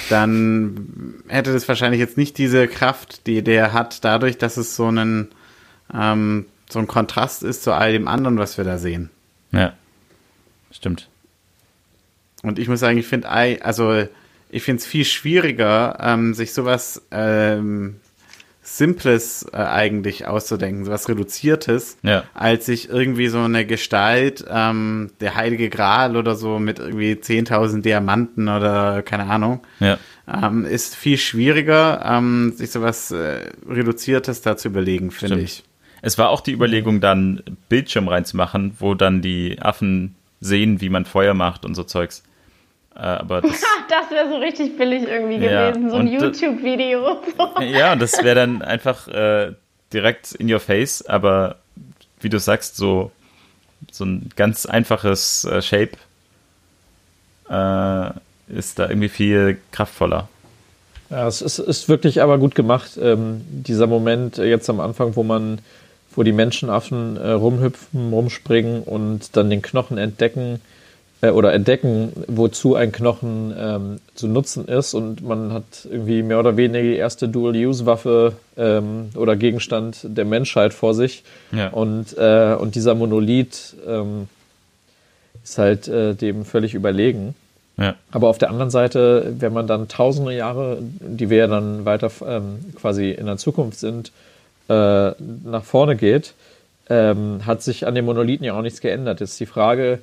dann 0.10 1.16
hätte 1.28 1.54
das 1.54 1.68
wahrscheinlich 1.68 2.00
jetzt 2.00 2.18
nicht 2.18 2.38
diese 2.38 2.68
Kraft, 2.68 3.28
die 3.28 3.44
der 3.44 3.72
hat, 3.72 4.04
dadurch, 4.04 4.38
dass 4.38 4.58
es 4.58 4.76
so 4.76 4.88
einen 4.88 5.30
ähm, 5.94 6.48
so 6.70 6.80
ein 6.80 6.88
Kontrast 6.88 7.44
ist 7.44 7.64
zu 7.64 7.74
all 7.74 7.92
dem 7.92 8.08
anderen, 8.08 8.38
was 8.38 8.58
wir 8.58 8.66
da 8.66 8.78
sehen. 8.78 9.12
Ja, 9.52 9.74
stimmt. 10.72 11.10
Und 12.46 12.60
ich 12.60 12.68
muss 12.68 12.80
sagen, 12.80 12.98
ich 12.98 13.08
finde, 13.08 13.28
also 13.30 14.04
ich 14.50 14.64
finde 14.64 14.80
es 14.82 14.86
viel 14.86 15.06
schwieriger, 15.06 15.98
ähm, 16.00 16.34
sich 16.34 16.54
sowas 16.54 17.02
ähm, 17.12 17.96
Simples 18.62 19.46
äh, 19.54 19.58
eigentlich 19.58 20.26
auszudenken, 20.28 20.86
so 20.86 20.92
was 20.92 21.08
Reduziertes, 21.08 21.98
Ja. 22.02 22.24
als 22.34 22.66
sich 22.66 22.90
irgendwie 22.90 23.28
so 23.28 23.40
eine 23.40 23.66
Gestalt, 23.66 24.44
ähm, 24.50 25.12
der 25.20 25.36
Heilige 25.36 25.70
Gral 25.70 26.18
oder 26.18 26.36
so 26.36 26.58
mit 26.58 26.80
irgendwie 26.80 27.14
10.000 27.14 27.82
Diamanten 27.84 28.48
oder 28.50 29.04
keine 29.04 29.26
Ahnung, 29.26 29.62
Ja. 29.80 29.98
ähm, 30.32 30.66
ist 30.66 30.96
viel 30.96 31.18
schwieriger, 31.18 32.04
ähm, 32.08 32.54
sich 32.56 32.72
sowas 32.72 33.12
äh, 33.12 33.52
Reduziertes 33.70 34.42
da 34.42 34.58
zu 34.58 34.70
überlegen, 34.70 35.12
finde 35.12 35.42
ich. 35.42 35.64
Es 36.02 36.18
war 36.18 36.30
auch 36.30 36.42
die 36.42 36.54
Überlegung, 36.54 37.02
dann 37.02 37.44
Bildschirm 37.70 38.08
reinzumachen, 38.08 38.76
wo 38.80 38.94
dann 38.96 39.22
die 39.22 39.60
Affen 39.62 40.16
sehen, 40.40 40.82
wie 40.82 40.90
man 40.90 41.06
Feuer 41.06 41.34
macht 41.36 41.66
und 41.66 41.76
so 41.76 41.84
Zeugs. 41.84 42.24
Äh, 42.96 43.00
aber 43.00 43.42
das, 43.42 43.62
Das 43.90 44.12
wäre 44.12 44.30
so 44.30 44.38
richtig 44.38 44.78
billig 44.78 45.04
irgendwie 45.08 45.46
Ja, 45.46 45.72
gewesen, 45.72 45.90
so 45.90 45.98
ein 45.98 46.08
YouTube-Video. 46.08 47.22
Ja, 47.62 47.96
das 47.96 48.24
wäre 48.24 48.36
dann 48.36 48.62
einfach 48.62 49.08
äh, 49.08 49.54
direkt 49.94 50.34
in 50.34 50.52
your 50.52 50.60
face, 50.60 51.06
aber 51.06 51.58
wie 52.22 52.30
du 52.30 52.40
sagst, 52.40 52.78
so, 52.78 53.12
so 53.92 54.06
ein 54.06 54.30
ganz 54.36 54.66
einfaches 54.66 55.46
äh, 55.46 55.62
Shape 55.62 55.92
äh, 57.50 58.12
ist 58.58 58.80
da 58.80 58.90
irgendwie 58.90 59.10
viel 59.10 59.58
kraftvoller. 59.72 60.28
Ja, 61.10 61.28
es 61.28 61.42
ist, 61.42 61.60
ist 61.60 61.88
wirklich 61.88 62.22
aber 62.22 62.38
gut 62.38 62.56
gemacht. 62.56 62.98
Ähm, 63.00 63.42
dieser 63.48 63.88
Moment 63.88 64.40
äh, 64.40 64.46
jetzt 64.46 64.70
am 64.70 64.80
Anfang, 64.80 65.16
wo 65.16 65.24
man, 65.24 65.60
wo 66.16 66.24
die 66.24 66.32
Menschenaffen 66.32 67.18
äh, 67.18 67.32
rumhüpfen, 67.32 68.12
rumspringen 68.12 68.82
und 68.84 69.36
dann 69.38 69.50
den 69.50 69.62
Knochen 69.62 69.98
entdecken 69.98 70.62
äh, 71.26 71.30
oder 71.32 71.54
entdecken, 71.54 72.12
wozu 72.28 72.76
ein 72.76 72.92
Knochen 72.92 73.54
ähm, 73.58 74.00
zu 74.16 74.28
nutzen 74.28 74.68
ist 74.68 74.94
und 74.94 75.24
man 75.24 75.54
hat 75.54 75.64
irgendwie 75.90 76.24
mehr 76.24 76.40
oder 76.40 76.58
weniger 76.58 76.84
die 76.84 76.96
erste 76.96 77.28
Dual-Use-Waffe 77.28 78.34
ähm, 78.58 79.10
oder 79.16 79.36
Gegenstand 79.36 80.00
der 80.04 80.26
Menschheit 80.26 80.74
vor 80.74 80.94
sich. 80.94 81.24
Ja. 81.52 81.70
Und, 81.70 82.18
äh, 82.18 82.56
und 82.60 82.76
dieser 82.76 82.96
Monolith 82.96 83.76
ähm, 83.88 84.28
ist 85.44 85.58
halt 85.58 85.88
äh, 85.88 86.16
dem 86.16 86.46
völlig 86.46 86.74
überlegen. 86.74 87.36
Ja. 87.78 87.96
Aber 88.12 88.30
auf 88.30 88.38
der 88.38 88.50
anderen 88.50 88.72
Seite, 88.72 89.34
wenn 89.38 89.54
man 89.54 89.68
dann 89.68 89.88
tausende 89.88 90.34
Jahre, 90.34 90.78
die 90.82 91.30
wir 91.30 91.38
ja 91.38 91.48
dann 91.48 91.86
weiter 91.86 92.10
ähm, 92.26 92.60
quasi 92.76 93.12
in 93.12 93.26
der 93.26 93.38
Zukunft 93.38 93.80
sind, 93.80 94.12
äh, 94.70 95.12
nach 95.12 95.64
vorne 95.64 95.96
geht, 95.96 96.34
ähm, 96.90 97.46
hat 97.46 97.64
sich 97.64 97.86
an 97.86 97.96
den 97.96 98.06
Monolithen 98.06 98.46
ja 98.46 98.58
auch 98.58 98.62
nichts 98.62 98.82
geändert. 98.82 99.20
Jetzt 99.20 99.40
die 99.40 99.46
Frage, 99.46 100.00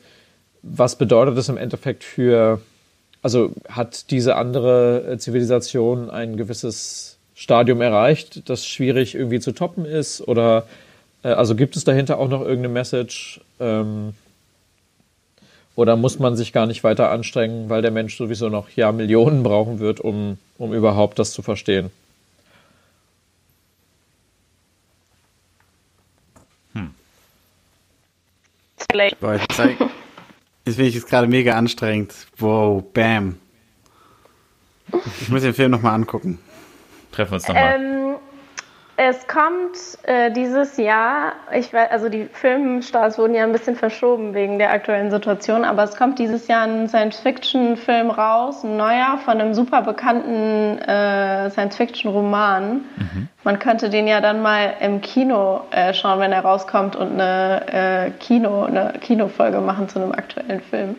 was 0.62 0.96
bedeutet 0.96 1.36
das 1.36 1.48
im 1.48 1.56
Endeffekt 1.56 2.04
für, 2.04 2.60
also 3.22 3.52
hat 3.68 4.10
diese 4.10 4.36
andere 4.36 5.12
äh, 5.12 5.18
Zivilisation 5.18 6.10
ein 6.10 6.36
gewisses 6.36 7.18
Stadium 7.34 7.80
erreicht, 7.80 8.48
das 8.48 8.66
schwierig 8.66 9.14
irgendwie 9.14 9.40
zu 9.40 9.52
toppen 9.52 9.84
ist? 9.84 10.26
Oder 10.26 10.66
äh, 11.24 11.28
also 11.28 11.54
gibt 11.54 11.76
es 11.76 11.84
dahinter 11.84 12.18
auch 12.18 12.28
noch 12.28 12.40
irgendeine 12.40 12.72
Message? 12.72 13.40
Ähm, 13.60 14.14
oder 15.74 15.96
muss 15.96 16.18
man 16.18 16.36
sich 16.36 16.52
gar 16.52 16.66
nicht 16.66 16.84
weiter 16.84 17.10
anstrengen, 17.10 17.70
weil 17.70 17.82
der 17.82 17.90
Mensch 17.90 18.16
sowieso 18.16 18.48
noch 18.48 18.70
Jahrmillionen 18.70 19.42
brauchen 19.44 19.80
wird, 19.80 20.00
um, 20.00 20.38
um 20.58 20.72
überhaupt 20.72 21.18
das 21.18 21.32
zu 21.32 21.42
verstehen? 21.42 21.90
Boah, 29.20 29.36
ich 29.36 29.46
jetzt 30.64 30.76
finde 30.76 30.88
ich 30.88 30.96
es 30.96 31.06
gerade 31.06 31.26
mega 31.26 31.54
anstrengend. 31.54 32.14
Wow, 32.38 32.82
bam. 32.92 33.36
Ich 35.20 35.28
muss 35.28 35.42
den 35.42 35.54
Film 35.54 35.70
nochmal 35.70 35.94
angucken. 35.94 36.38
Treffen 37.12 37.32
wir 37.32 37.34
uns 37.36 37.48
nochmal. 37.48 37.80
Ähm, 37.80 38.01
es 38.96 39.26
kommt 39.26 39.76
äh, 40.02 40.30
dieses 40.30 40.76
Jahr, 40.76 41.32
ich 41.54 41.72
weiß, 41.72 41.90
also 41.90 42.10
die 42.10 42.26
Filmstarts 42.30 43.16
wurden 43.18 43.34
ja 43.34 43.42
ein 43.42 43.52
bisschen 43.52 43.74
verschoben 43.74 44.34
wegen 44.34 44.58
der 44.58 44.70
aktuellen 44.70 45.10
Situation, 45.10 45.64
aber 45.64 45.84
es 45.84 45.96
kommt 45.96 46.18
dieses 46.18 46.46
Jahr 46.46 46.64
ein 46.64 46.88
Science-Fiction-Film 46.88 48.10
raus, 48.10 48.62
ein 48.64 48.76
neuer 48.76 49.18
von 49.24 49.40
einem 49.40 49.54
super 49.54 49.80
bekannten 49.80 50.78
äh, 50.78 51.50
Science-Fiction-Roman. 51.50 52.82
Man 53.44 53.58
könnte 53.58 53.88
den 53.88 54.06
ja 54.06 54.20
dann 54.20 54.42
mal 54.42 54.74
im 54.80 55.00
Kino 55.00 55.62
äh, 55.70 55.94
schauen, 55.94 56.20
wenn 56.20 56.32
er 56.32 56.42
rauskommt 56.42 56.94
und 56.94 57.12
eine, 57.12 57.66
äh, 57.72 58.10
Kino, 58.20 58.64
eine 58.64 58.94
Kinofolge 59.00 59.60
machen 59.60 59.88
zu 59.88 60.00
einem 60.00 60.12
aktuellen 60.12 60.60
Film. 60.60 60.96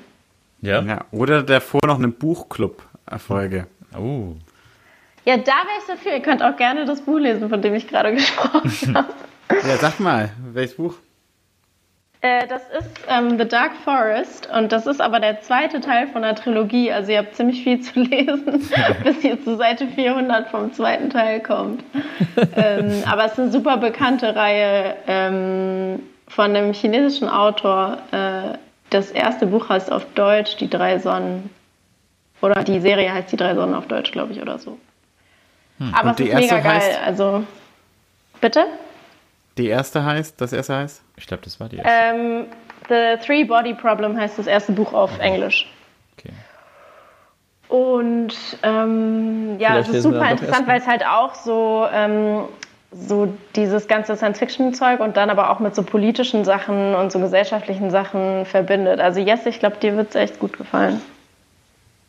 ja? 0.61 0.81
Ja, 0.81 1.01
oder 1.11 1.43
davor 1.43 1.81
noch 1.85 1.99
eine 1.99 2.07
Buchclub-Erfolge. 2.07 3.67
Oh. 3.95 4.33
Ja, 5.25 5.37
da 5.37 5.51
wäre 5.51 5.79
ich 5.79 5.87
dafür. 5.87 6.13
Ihr 6.13 6.21
könnt 6.21 6.43
auch 6.43 6.55
gerne 6.57 6.85
das 6.85 7.01
Buch 7.01 7.17
lesen, 7.19 7.49
von 7.49 7.61
dem 7.61 7.73
ich 7.73 7.87
gerade 7.87 8.11
gesprochen 8.13 8.95
habe. 8.95 9.07
Ja, 9.67 9.77
sag 9.77 9.99
mal, 9.99 10.31
welches 10.53 10.77
Buch? 10.77 10.95
Äh, 12.21 12.47
das 12.47 12.61
ist 12.79 12.89
ähm, 13.09 13.37
The 13.37 13.45
Dark 13.45 13.73
Forest 13.83 14.49
und 14.49 14.71
das 14.71 14.87
ist 14.87 15.01
aber 15.01 15.19
der 15.19 15.41
zweite 15.41 15.81
Teil 15.81 16.07
von 16.07 16.21
der 16.21 16.33
Trilogie. 16.35 16.91
Also 16.91 17.11
ihr 17.11 17.19
habt 17.19 17.35
ziemlich 17.35 17.61
viel 17.61 17.81
zu 17.81 17.99
lesen, 17.99 18.67
bis 19.03 19.23
ihr 19.23 19.43
zu 19.43 19.57
Seite 19.57 19.85
400 19.87 20.47
vom 20.47 20.71
zweiten 20.73 21.09
Teil 21.09 21.41
kommt. 21.41 21.83
ähm, 22.55 23.03
aber 23.05 23.25
es 23.25 23.33
ist 23.33 23.39
eine 23.39 23.51
super 23.51 23.75
bekannte 23.77 24.33
Reihe 24.35 24.95
ähm, 25.07 25.99
von 26.29 26.55
einem 26.55 26.73
chinesischen 26.73 27.27
Autor. 27.27 27.97
Äh, 28.11 28.57
das 28.89 29.11
erste 29.11 29.45
Buch 29.45 29.67
heißt 29.67 29.91
auf 29.91 30.05
Deutsch 30.15 30.55
Die 30.55 30.69
drei 30.69 30.97
Sonnen. 30.99 31.49
Oder 32.41 32.63
die 32.63 32.79
Serie 32.79 33.13
heißt 33.13 33.31
Die 33.33 33.37
drei 33.37 33.53
Sonnen 33.53 33.75
auf 33.75 33.87
Deutsch, 33.87 34.13
glaube 34.13 34.31
ich, 34.31 34.41
oder 34.41 34.57
so. 34.57 34.77
Aber 35.93 36.09
Und 36.09 36.11
es 36.11 36.15
die 36.17 36.23
ist 36.29 36.35
mega 36.35 36.55
erste 36.55 36.61
geil. 36.69 36.75
heißt? 36.79 36.99
Also, 37.05 37.43
bitte? 38.41 38.65
Die 39.57 39.67
erste 39.67 40.03
heißt, 40.03 40.39
das 40.41 40.53
erste 40.53 40.75
heißt? 40.75 41.01
Ich 41.17 41.27
glaube, 41.27 41.43
das 41.43 41.59
war 41.59 41.69
die 41.69 41.77
erste. 41.77 41.91
Ähm, 41.91 42.45
The 42.89 43.25
Three 43.25 43.43
Body 43.43 43.73
Problem 43.73 44.17
heißt 44.17 44.37
das 44.39 44.47
erste 44.47 44.71
Buch 44.71 44.93
auf 44.93 45.19
Englisch. 45.19 45.71
Okay. 46.17 46.33
Und 47.69 48.33
ähm, 48.61 49.55
ja, 49.59 49.69
Vielleicht 49.71 49.89
es 49.89 49.95
ist 49.97 50.03
super 50.03 50.29
interessant, 50.29 50.67
weil 50.67 50.79
es 50.79 50.87
halt 50.87 51.05
auch 51.05 51.33
so, 51.33 51.87
ähm, 51.91 52.43
so 52.91 53.33
dieses 53.55 53.87
ganze 53.87 54.15
Science-Fiction-Zeug 54.15 54.99
und 54.99 55.17
dann 55.17 55.29
aber 55.29 55.49
auch 55.49 55.59
mit 55.59 55.73
so 55.73 55.81
politischen 55.83 56.45
Sachen 56.45 56.93
und 56.93 57.11
so 57.11 57.19
gesellschaftlichen 57.19 57.89
Sachen 57.89 58.45
verbindet. 58.45 58.99
Also 58.99 59.19
Jess, 59.19 59.45
ich 59.45 59.59
glaube, 59.59 59.77
dir 59.77 59.95
wird 59.95 60.09
es 60.09 60.15
echt 60.15 60.39
gut 60.39 60.57
gefallen. 60.57 61.01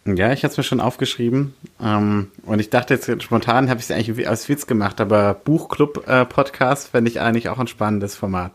Ja, 0.07 0.33
ich 0.33 0.45
hatte 0.45 0.53
es 0.53 0.57
mir 0.59 0.65
schon 0.65 0.81
aufgeschrieben. 0.81 1.55
Ähm, 1.83 2.31
und 2.45 2.59
ich 2.59 2.69
dachte 2.71 2.95
jetzt 2.95 3.23
spontan, 3.23 3.71
habe 3.71 3.81
ich 3.81 3.87
es 3.87 3.91
eigentlich 3.91 4.17
wie 4.19 4.27
als 4.27 4.49
Witz 4.51 4.67
gemacht, 4.67 5.01
aber 5.01 5.33
Buchclub-Podcast 5.35 6.89
fände 6.89 7.11
ich 7.11 7.21
eigentlich 7.21 7.49
auch 7.49 7.59
ein 7.59 7.67
spannendes 7.69 8.15
Format. 8.15 8.53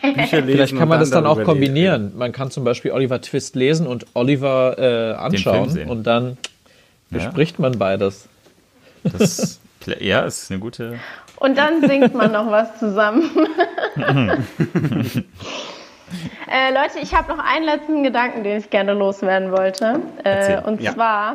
Bücher 0.00 0.40
lesen 0.40 0.46
Vielleicht 0.46 0.76
kann 0.76 0.88
man 0.88 1.00
das 1.00 1.10
dann 1.10 1.26
auch 1.26 1.42
kombinieren. 1.42 2.12
Man 2.16 2.32
kann 2.32 2.50
zum 2.50 2.64
Beispiel 2.64 2.92
Oliver 2.92 3.20
Twist 3.20 3.54
lesen 3.54 3.86
und 3.86 4.06
Oliver 4.14 4.78
äh, 4.78 5.14
anschauen 5.14 5.76
und 5.88 6.04
dann 6.06 6.38
Ja. 7.10 7.18
bespricht 7.18 7.58
man 7.58 7.78
beides. 7.78 8.26
Das, 9.02 9.60
ja, 10.00 10.20
ist 10.20 10.50
eine 10.50 10.60
gute. 10.60 10.98
Und 11.36 11.58
dann 11.58 11.86
singt 11.86 12.14
man 12.14 12.32
noch 12.32 12.50
was 12.50 12.78
zusammen. 12.78 13.24
äh, 16.50 16.72
Leute, 16.72 16.98
ich 17.00 17.14
habe 17.14 17.34
noch 17.34 17.44
einen 17.44 17.64
letzten 17.64 18.02
Gedanken, 18.02 18.44
den 18.44 18.58
ich 18.58 18.70
gerne 18.70 18.92
loswerden 18.94 19.52
wollte. 19.52 20.00
Äh, 20.24 20.60
und 20.62 20.80
Ja. 20.80 20.92
zwar 20.94 21.34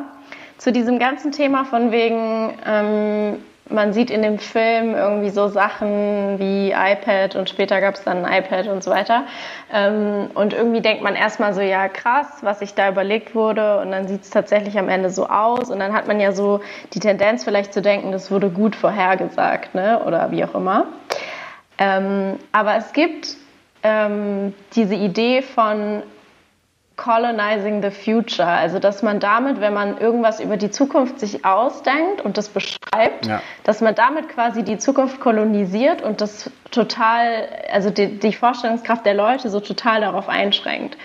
zu 0.58 0.72
diesem 0.72 0.98
ganzen 0.98 1.32
Thema 1.32 1.64
von 1.64 1.90
wegen, 1.92 2.54
ähm, 2.66 3.36
man 3.70 3.94
sieht 3.94 4.10
in 4.10 4.20
dem 4.20 4.38
Film 4.38 4.94
irgendwie 4.94 5.30
so 5.30 5.48
Sachen 5.48 6.38
wie 6.38 6.70
iPad 6.72 7.34
und 7.34 7.48
später 7.48 7.80
gab 7.80 7.94
es 7.94 8.04
dann 8.04 8.24
ein 8.24 8.42
iPad 8.44 8.68
und 8.68 8.84
so 8.84 8.90
weiter. 8.90 9.24
Ähm, 9.72 10.30
und 10.34 10.52
irgendwie 10.52 10.82
denkt 10.82 11.02
man 11.02 11.14
erstmal 11.14 11.54
so, 11.54 11.62
ja 11.62 11.88
krass, 11.88 12.26
was 12.42 12.58
sich 12.58 12.74
da 12.74 12.90
überlegt 12.90 13.34
wurde 13.34 13.80
und 13.80 13.90
dann 13.90 14.06
sieht 14.06 14.22
es 14.22 14.30
tatsächlich 14.30 14.78
am 14.78 14.90
Ende 14.90 15.08
so 15.08 15.28
aus 15.28 15.70
und 15.70 15.78
dann 15.78 15.94
hat 15.94 16.06
man 16.06 16.20
ja 16.20 16.32
so 16.32 16.60
die 16.92 17.00
Tendenz 17.00 17.42
vielleicht 17.44 17.72
zu 17.72 17.80
denken, 17.80 18.12
das 18.12 18.30
wurde 18.30 18.50
gut 18.50 18.76
vorhergesagt, 18.76 19.74
ne? 19.74 20.00
oder 20.04 20.30
wie 20.30 20.44
auch 20.44 20.54
immer. 20.54 20.86
Ähm, 21.78 22.38
aber 22.52 22.76
es 22.76 22.92
gibt 22.92 23.36
ähm, 23.84 24.54
diese 24.74 24.94
Idee 24.96 25.42
von 25.42 26.02
colonizing 26.96 27.82
the 27.82 27.90
future, 27.90 28.46
also 28.46 28.78
dass 28.78 29.02
man 29.02 29.18
damit, 29.18 29.60
wenn 29.60 29.74
man 29.74 29.98
irgendwas 29.98 30.38
über 30.40 30.56
die 30.56 30.70
Zukunft 30.70 31.18
sich 31.18 31.44
ausdenkt 31.44 32.20
und 32.20 32.36
das 32.38 32.48
beschreibt, 32.48 33.26
Ja. 33.26 33.42
dass 33.64 33.80
man 33.80 33.94
damit 33.96 34.28
quasi 34.28 34.62
die 34.62 34.78
Zukunft 34.78 35.20
kolonisiert 35.20 36.02
und 36.02 36.20
das 36.20 36.50
total, 36.70 37.48
also 37.72 37.90
die, 37.90 38.18
die 38.18 38.32
Vorstellungskraft 38.32 39.04
der 39.04 39.14
Leute 39.14 39.48
so 39.50 39.58
total 39.60 40.02
darauf 40.02 40.28
einschränkt. 40.28 40.96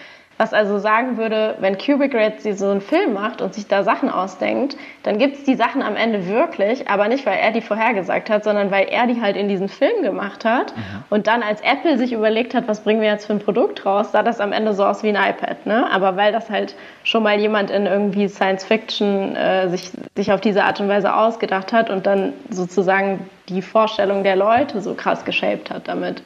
Was 0.41 0.53
also 0.53 0.80
sagen 0.80 1.18
würde, 1.18 1.56
wenn 1.60 1.78
Kubrick 1.78 2.14
jetzt 2.14 2.44
so 2.57 2.70
einen 2.70 2.80
Film 2.80 3.14
macht 3.14 3.41
und 3.41 3.53
sich 3.53 3.68
da 3.68 3.84
Sachen 3.84 4.10
ausdenkt, 4.10 4.78
dann 5.03 5.18
gibt 5.18 5.36
es 5.36 5.44
die 5.44 5.56
Sachen 5.56 5.82
am 5.82 5.98
Ende 5.98 6.28
wirklich, 6.28 6.88
aber 6.88 7.10
nicht, 7.10 7.26
weil 7.26 7.38
er 7.40 7.52
die 7.52 7.60
vorhergesagt 7.60 8.30
hat, 8.30 8.45
sondern 8.45 8.72
weil 8.72 8.88
er 8.88 9.06
die 9.06 9.20
halt 9.20 9.36
in 9.36 9.49
diesen 9.49 9.68
Film 9.68 10.02
gemacht 10.02 10.45
hat. 10.45 10.74
Mhm. 10.74 11.03
Und 11.10 11.28
dann 11.28 11.44
als 11.44 11.60
Apple 11.60 11.98
sich 11.98 12.14
überlegt 12.14 12.53
hat, 12.53 12.70
was 12.70 12.80
bringen 12.80 13.02
wir 13.02 13.10
jetzt 13.10 13.26
für 13.26 13.34
ein 13.34 13.40
Produkt 13.40 13.86
raus, 13.86 14.14
sah 14.14 14.24
das 14.24 14.40
am 14.40 14.53
Ende 14.53 14.74
so 14.74 14.86
aus 14.86 15.03
wie 15.03 15.10
ein 15.10 15.18
iPad. 15.18 15.66
Ne? 15.66 15.91
Aber 15.91 16.16
weil 16.16 16.32
das 16.32 16.49
halt 16.49 16.74
schon 17.03 17.22
mal 17.22 17.38
jemand 17.38 17.70
in 17.70 17.86
irgendwie 17.86 18.30
Science 18.30 18.64
Fiction 18.64 19.36
äh, 19.36 19.68
sich, 19.68 19.91
sich 20.16 20.32
auf 20.32 20.40
diese 20.40 20.64
Art 20.64 20.80
und 20.80 20.88
Weise 20.88 21.14
ausgedacht 21.14 21.74
hat 21.74 21.90
und 21.90 22.06
dann 22.06 22.32
sozusagen 22.49 23.30
die 23.49 23.61
Vorstellung 23.61 24.24
der 24.24 24.38
Leute 24.38 24.80
so 24.80 24.94
krass 24.94 25.26
geshaped 25.26 25.70
hat 25.70 25.90
damit. 25.90 26.24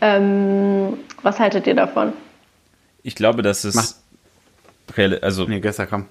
Ähm, 0.00 0.98
was 1.24 1.40
haltet 1.40 1.66
ihr 1.66 1.74
davon? 1.74 2.12
Ich 3.02 3.14
glaube, 3.14 3.42
dass 3.42 3.64
es. 3.64 4.02
Also, 5.22 5.44
nee, 5.44 5.60
gestern 5.60 5.88
komm. 5.88 6.06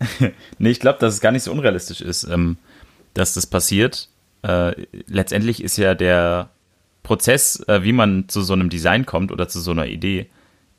nee, 0.58 0.70
ich 0.70 0.80
glaube, 0.80 0.98
dass 0.98 1.14
es 1.14 1.20
gar 1.20 1.32
nicht 1.32 1.44
so 1.44 1.52
unrealistisch 1.52 2.00
ist, 2.00 2.24
ähm, 2.24 2.56
dass 3.14 3.34
das 3.34 3.46
passiert. 3.46 4.08
Äh, 4.42 4.86
letztendlich 5.06 5.62
ist 5.62 5.76
ja 5.76 5.94
der 5.94 6.50
Prozess, 7.02 7.60
äh, 7.68 7.84
wie 7.84 7.92
man 7.92 8.28
zu 8.28 8.42
so 8.42 8.52
einem 8.52 8.70
Design 8.70 9.06
kommt 9.06 9.30
oder 9.30 9.48
zu 9.48 9.60
so 9.60 9.70
einer 9.70 9.86
Idee, 9.86 10.26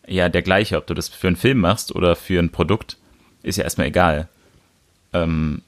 ja 0.06 0.30
der 0.30 0.42
gleiche. 0.42 0.78
Ob 0.78 0.88
du 0.88 0.94
das 0.94 1.10
für 1.10 1.28
einen 1.28 1.36
Film 1.36 1.60
machst 1.60 1.96
oder 1.96 2.16
für 2.16 2.40
ein 2.40 2.52
Produkt, 2.52 2.98
ist 3.42 3.58
ja 3.58 3.64
erstmal 3.64 3.88
egal. 3.88 4.28
Ähm, 5.14 5.62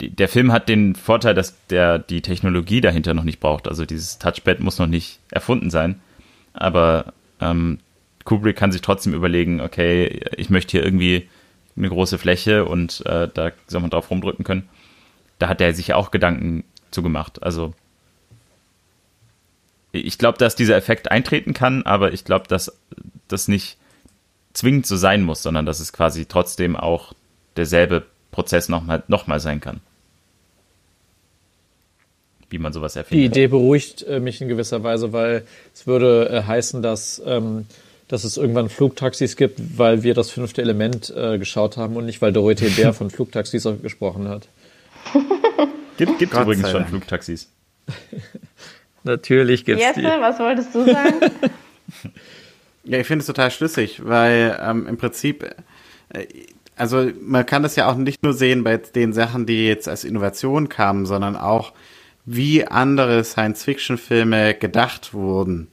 die, 0.00 0.10
der 0.10 0.28
Film 0.28 0.52
hat 0.52 0.68
den 0.68 0.94
Vorteil, 0.94 1.34
dass 1.34 1.54
der 1.68 1.98
die 1.98 2.22
Technologie 2.22 2.80
dahinter 2.80 3.14
noch 3.14 3.24
nicht 3.24 3.40
braucht. 3.40 3.68
Also 3.68 3.86
dieses 3.86 4.18
Touchpad 4.18 4.60
muss 4.60 4.78
noch 4.78 4.86
nicht 4.86 5.20
erfunden 5.30 5.70
sein. 5.70 6.00
Aber 6.52 7.12
ähm, 7.40 7.78
Kubrick 8.26 8.56
kann 8.56 8.72
sich 8.72 8.82
trotzdem 8.82 9.14
überlegen, 9.14 9.62
okay, 9.62 10.20
ich 10.36 10.50
möchte 10.50 10.72
hier 10.72 10.84
irgendwie 10.84 11.28
eine 11.76 11.88
große 11.88 12.18
Fläche 12.18 12.66
und 12.66 13.04
äh, 13.06 13.28
da 13.32 13.52
soll 13.66 13.80
man 13.80 13.90
drauf 13.90 14.10
rumdrücken 14.10 14.44
können. 14.44 14.68
Da 15.38 15.48
hat 15.48 15.60
er 15.60 15.72
sich 15.72 15.94
auch 15.94 16.10
Gedanken 16.10 16.64
zugemacht. 16.90 17.42
Also 17.42 17.72
ich 19.92 20.18
glaube, 20.18 20.38
dass 20.38 20.56
dieser 20.56 20.76
Effekt 20.76 21.10
eintreten 21.10 21.54
kann, 21.54 21.82
aber 21.84 22.12
ich 22.12 22.24
glaube, 22.24 22.48
dass 22.48 22.76
das 23.28 23.48
nicht 23.48 23.78
zwingend 24.52 24.86
so 24.86 24.96
sein 24.96 25.22
muss, 25.22 25.42
sondern 25.42 25.64
dass 25.64 25.80
es 25.80 25.92
quasi 25.92 26.26
trotzdem 26.26 26.76
auch 26.76 27.12
derselbe 27.56 28.06
Prozess 28.30 28.68
nochmal 28.68 29.02
noch 29.08 29.26
mal 29.26 29.40
sein 29.40 29.60
kann. 29.60 29.80
Wie 32.48 32.58
man 32.58 32.72
sowas 32.72 32.96
erfindet. 32.96 33.22
Die 33.22 33.26
Idee 33.26 33.48
beruhigt 33.48 34.02
äh, 34.02 34.20
mich 34.20 34.40
in 34.40 34.48
gewisser 34.48 34.82
Weise, 34.82 35.12
weil 35.12 35.44
es 35.74 35.86
würde 35.86 36.28
äh, 36.30 36.42
heißen, 36.42 36.82
dass 36.82 37.20
ähm, 37.24 37.66
dass 38.08 38.24
es 38.24 38.36
irgendwann 38.36 38.68
Flugtaxis 38.68 39.36
gibt, 39.36 39.78
weil 39.78 40.02
wir 40.02 40.14
das 40.14 40.30
fünfte 40.30 40.62
Element 40.62 41.12
äh, 41.16 41.38
geschaut 41.38 41.76
haben 41.76 41.96
und 41.96 42.06
nicht, 42.06 42.22
weil 42.22 42.32
Dorothee 42.32 42.68
Bär 42.70 42.92
von 42.92 43.10
Flugtaxis 43.10 43.66
gesprochen 43.82 44.28
hat. 44.28 44.48
Gibt, 45.96 46.18
gibt 46.18 46.34
übrigens 46.34 46.70
schon 46.70 46.86
Flugtaxis. 46.86 47.50
Natürlich 49.04 49.64
gibt 49.64 49.80
es 49.80 49.96
Jesse, 49.96 50.16
was 50.20 50.38
wolltest 50.38 50.74
du 50.74 50.84
sagen? 50.84 51.20
ja, 52.84 52.98
ich 52.98 53.06
finde 53.06 53.20
es 53.20 53.26
total 53.26 53.50
schlüssig, 53.50 54.04
weil 54.04 54.58
ähm, 54.60 54.86
im 54.88 54.96
Prinzip, 54.96 55.44
äh, 56.08 56.26
also 56.76 57.08
man 57.20 57.46
kann 57.46 57.62
das 57.62 57.76
ja 57.76 57.88
auch 57.88 57.96
nicht 57.96 58.22
nur 58.22 58.32
sehen 58.34 58.64
bei 58.64 58.76
den 58.76 59.12
Sachen, 59.12 59.46
die 59.46 59.66
jetzt 59.66 59.88
als 59.88 60.04
Innovation 60.04 60.68
kamen, 60.68 61.06
sondern 61.06 61.36
auch, 61.36 61.72
wie 62.24 62.66
andere 62.66 63.22
Science-Fiction-Filme 63.22 64.54
gedacht 64.54 65.14
wurden. 65.14 65.68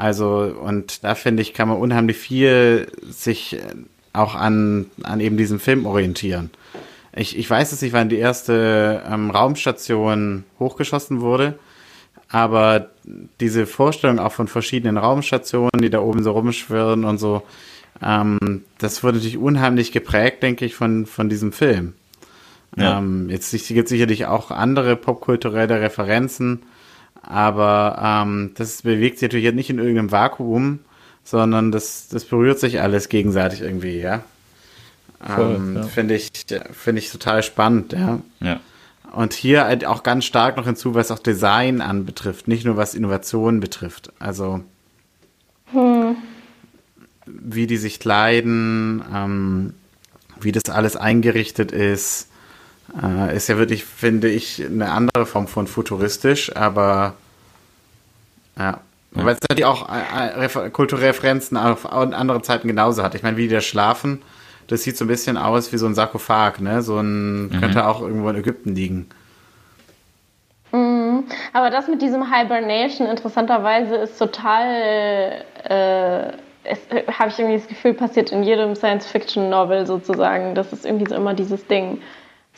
Also, 0.00 0.54
und 0.58 1.04
da 1.04 1.14
finde 1.14 1.42
ich, 1.42 1.52
kann 1.52 1.68
man 1.68 1.76
unheimlich 1.76 2.16
viel 2.16 2.90
sich 3.10 3.58
auch 4.14 4.34
an, 4.34 4.86
an 5.02 5.20
eben 5.20 5.36
diesem 5.36 5.60
Film 5.60 5.84
orientieren. 5.84 6.48
Ich, 7.14 7.36
ich 7.38 7.50
weiß 7.50 7.72
es 7.72 7.82
nicht, 7.82 7.92
wann 7.92 8.08
die 8.08 8.16
erste 8.16 9.02
ähm, 9.06 9.30
Raumstation 9.30 10.44
hochgeschossen 10.58 11.20
wurde, 11.20 11.58
aber 12.30 12.88
diese 13.40 13.66
Vorstellung 13.66 14.18
auch 14.18 14.32
von 14.32 14.48
verschiedenen 14.48 14.96
Raumstationen, 14.96 15.82
die 15.82 15.90
da 15.90 16.00
oben 16.00 16.22
so 16.22 16.30
rumschwirren 16.30 17.04
und 17.04 17.18
so, 17.18 17.42
ähm, 18.02 18.64
das 18.78 19.04
wurde 19.04 19.18
natürlich 19.18 19.36
unheimlich 19.36 19.92
geprägt, 19.92 20.42
denke 20.42 20.64
ich, 20.64 20.74
von, 20.74 21.04
von 21.04 21.28
diesem 21.28 21.52
Film. 21.52 21.92
Ja. 22.74 23.00
Ähm, 23.00 23.28
jetzt 23.28 23.50
gibt 23.50 23.84
es 23.84 23.90
sicherlich 23.90 24.24
auch 24.24 24.50
andere 24.50 24.96
popkulturelle 24.96 25.82
Referenzen, 25.82 26.62
aber 27.22 28.24
ähm, 28.24 28.52
das 28.54 28.82
bewegt 28.82 29.18
sich 29.18 29.28
natürlich 29.28 29.52
nicht 29.52 29.70
in 29.70 29.78
irgendeinem 29.78 30.12
Vakuum, 30.12 30.80
sondern 31.24 31.70
das, 31.70 32.08
das 32.08 32.24
berührt 32.24 32.58
sich 32.58 32.80
alles 32.80 33.08
gegenseitig 33.08 33.60
irgendwie, 33.60 34.00
ja. 34.00 34.24
Ähm, 35.38 35.76
ja. 35.76 35.82
Finde 35.82 36.14
ich, 36.14 36.30
finde 36.72 37.00
ich 37.00 37.10
total 37.10 37.42
spannend, 37.42 37.92
ja. 37.92 38.20
Ja. 38.40 38.60
Und 39.12 39.32
hier 39.32 39.64
halt 39.64 39.84
auch 39.84 40.02
ganz 40.02 40.24
stark 40.24 40.56
noch 40.56 40.66
hinzu, 40.66 40.94
was 40.94 41.10
auch 41.10 41.18
Design 41.18 41.80
anbetrifft, 41.80 42.48
nicht 42.48 42.64
nur 42.64 42.76
was 42.76 42.94
Innovationen 42.94 43.60
betrifft. 43.60 44.12
Also 44.18 44.60
hm. 45.72 46.16
wie 47.26 47.66
die 47.66 47.76
sich 47.76 47.98
kleiden, 47.98 49.04
ähm, 49.12 49.74
wie 50.40 50.52
das 50.52 50.70
alles 50.70 50.96
eingerichtet 50.96 51.72
ist, 51.72 52.29
äh, 53.02 53.36
ist 53.36 53.48
ja 53.48 53.58
wirklich, 53.58 53.84
finde 53.84 54.28
ich, 54.28 54.64
eine 54.64 54.90
andere 54.90 55.26
Form 55.26 55.46
von 55.46 55.66
futuristisch, 55.66 56.54
aber 56.56 57.14
ja. 58.58 58.64
ja. 58.64 58.80
Weil 59.12 59.34
es 59.34 59.40
natürlich 59.42 59.64
auch 59.64 59.88
äh, 59.88 60.44
äh 60.44 60.70
kulturelle 60.70 61.08
Referenzen 61.08 61.56
auf 61.56 61.90
andere 61.90 62.42
Zeiten 62.42 62.68
genauso 62.68 63.02
hat. 63.02 63.14
Ich 63.14 63.22
meine, 63.22 63.36
wie 63.36 63.48
die 63.48 63.54
da 63.54 63.60
schlafen, 63.60 64.22
das 64.68 64.84
sieht 64.84 64.96
so 64.96 65.04
ein 65.04 65.08
bisschen 65.08 65.36
aus 65.36 65.72
wie 65.72 65.78
so 65.78 65.86
ein 65.86 65.94
Sarkophag, 65.94 66.60
ne? 66.60 66.82
So 66.82 66.98
ein, 66.98 67.48
mhm. 67.48 67.60
könnte 67.60 67.86
auch 67.86 68.02
irgendwo 68.02 68.28
in 68.28 68.36
Ägypten 68.36 68.74
liegen. 68.74 69.08
Mhm. 70.72 71.24
Aber 71.52 71.70
das 71.70 71.88
mit 71.88 72.00
diesem 72.02 72.32
Hibernation 72.32 73.08
interessanterweise 73.08 73.96
ist 73.96 74.18
total, 74.18 75.44
äh, 75.68 76.28
äh 76.28 76.32
habe 77.18 77.30
ich 77.30 77.38
irgendwie 77.38 77.58
das 77.58 77.66
Gefühl, 77.66 77.94
passiert 77.94 78.30
in 78.30 78.42
jedem 78.42 78.76
Science-Fiction-Novel 78.76 79.86
sozusagen. 79.86 80.54
Das 80.54 80.72
ist 80.72 80.84
irgendwie 80.84 81.08
so 81.08 81.16
immer 81.16 81.34
dieses 81.34 81.66
Ding. 81.66 82.00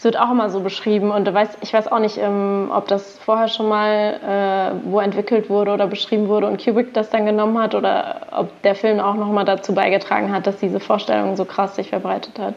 Es 0.03 0.05
wird 0.05 0.19
auch 0.19 0.33
immer 0.33 0.51
so 0.51 0.59
beschrieben 0.59 1.13
und 1.13 1.33
weiß, 1.33 1.59
ich 1.61 1.73
weiß 1.73 1.87
auch 1.87 2.01
nicht, 2.01 2.19
ähm, 2.19 2.73
ob 2.75 2.89
das 2.89 3.21
vorher 3.25 3.47
schon 3.47 3.69
mal 3.69 4.75
äh, 4.75 4.91
wo 4.91 4.99
entwickelt 4.99 5.49
wurde 5.49 5.71
oder 5.71 5.87
beschrieben 5.87 6.27
wurde 6.27 6.49
und 6.49 6.61
Kubrick 6.61 6.93
das 6.93 7.11
dann 7.11 7.25
genommen 7.25 7.57
hat 7.57 7.77
oder 7.77 8.27
ob 8.33 8.63
der 8.63 8.75
Film 8.75 8.99
auch 8.99 9.15
nochmal 9.15 9.45
dazu 9.45 9.73
beigetragen 9.77 10.33
hat, 10.33 10.49
dass 10.49 10.57
diese 10.57 10.81
Vorstellung 10.81 11.37
so 11.37 11.45
krass 11.45 11.77
sich 11.77 11.91
verbreitet 11.91 12.37
hat. 12.41 12.57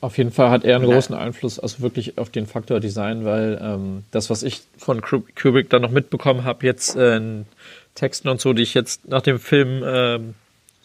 Auf 0.00 0.18
jeden 0.18 0.32
Fall 0.32 0.50
hat 0.50 0.64
er 0.64 0.74
einen 0.74 0.90
großen 0.90 1.14
Einfluss, 1.14 1.60
also 1.60 1.80
wirklich 1.80 2.18
auf 2.18 2.30
den 2.30 2.46
Faktor 2.46 2.80
Design, 2.80 3.24
weil 3.24 3.60
ähm, 3.62 4.02
das, 4.10 4.30
was 4.30 4.42
ich 4.42 4.62
von 4.78 5.00
Kubrick 5.00 5.70
dann 5.70 5.82
noch 5.82 5.92
mitbekommen 5.92 6.42
habe, 6.42 6.66
jetzt 6.66 6.96
äh, 6.96 7.18
in 7.18 7.46
Texten 7.94 8.28
und 8.28 8.40
so, 8.40 8.52
die 8.52 8.64
ich 8.64 8.74
jetzt 8.74 9.06
nach 9.06 9.22
dem 9.22 9.38
Film, 9.38 9.84
äh, 9.84 10.18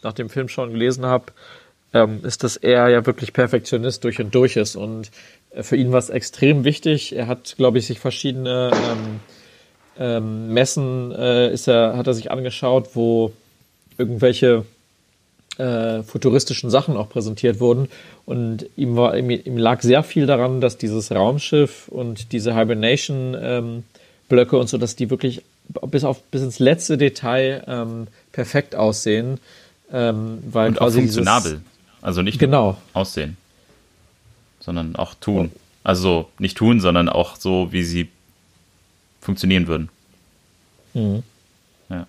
nach 0.03 0.13
dem 0.13 0.29
Film 0.29 0.49
schon 0.49 0.71
gelesen 0.71 1.07
habe, 1.07 1.31
ähm, 2.03 2.19
ist, 2.23 2.43
dass 2.43 2.57
er 2.57 2.89
ja 2.89 3.05
wirklich 3.05 3.33
Perfektionist 3.33 4.03
durch 4.03 4.19
und 4.19 4.33
durch 4.33 4.55
ist. 4.55 4.75
Und 4.75 5.11
äh, 5.51 5.63
für 5.63 5.75
ihn 5.75 5.91
war 5.91 5.99
es 5.99 6.09
extrem 6.09 6.63
wichtig. 6.63 7.15
Er 7.15 7.27
hat, 7.27 7.55
glaube 7.57 7.79
ich, 7.79 7.87
sich 7.87 7.99
verschiedene 7.99 8.71
ähm, 8.73 9.19
ähm, 9.99 10.53
Messen 10.53 11.11
äh, 11.11 11.51
ist 11.51 11.67
er, 11.67 11.97
hat 11.97 12.07
er 12.07 12.13
sich 12.13 12.31
angeschaut, 12.31 12.89
wo 12.93 13.33
irgendwelche 13.97 14.63
äh, 15.57 16.03
futuristischen 16.03 16.69
Sachen 16.69 16.97
auch 16.97 17.09
präsentiert 17.09 17.59
wurden. 17.59 17.89
Und 18.25 18.65
ihm, 18.75 18.95
war, 18.95 19.17
ihm, 19.17 19.29
ihm, 19.29 19.57
lag 19.57 19.81
sehr 19.81 20.03
viel 20.03 20.25
daran, 20.25 20.61
dass 20.61 20.77
dieses 20.77 21.11
Raumschiff 21.11 21.87
und 21.87 22.31
diese 22.31 22.55
Hibernation-Blöcke 22.55 24.55
ähm, 24.55 24.61
und 24.61 24.69
so, 24.69 24.77
dass 24.77 24.95
die 24.95 25.09
wirklich 25.09 25.41
bis 25.87 26.03
auf 26.03 26.21
bis 26.23 26.43
ins 26.43 26.59
letzte 26.59 26.97
Detail 26.97 27.63
ähm, 27.67 28.07
perfekt 28.31 28.75
aussehen. 28.75 29.39
Ähm, 29.91 30.39
weil 30.51 30.69
und 30.69 30.81
auch 30.81 30.91
funktionabel. 30.91 31.61
Also 32.07 32.21
nicht 32.21 32.39
genau. 32.39 32.77
aussehen, 32.93 33.35
sondern 34.61 34.95
auch 34.95 35.13
tun. 35.13 35.51
Also 35.83 36.29
nicht 36.39 36.55
tun, 36.55 36.79
sondern 36.79 37.09
auch 37.09 37.35
so, 37.35 37.73
wie 37.73 37.83
sie 37.83 38.09
funktionieren 39.19 39.67
würden. 39.67 39.89
Mhm. 40.93 41.21
Ja. 41.89 42.07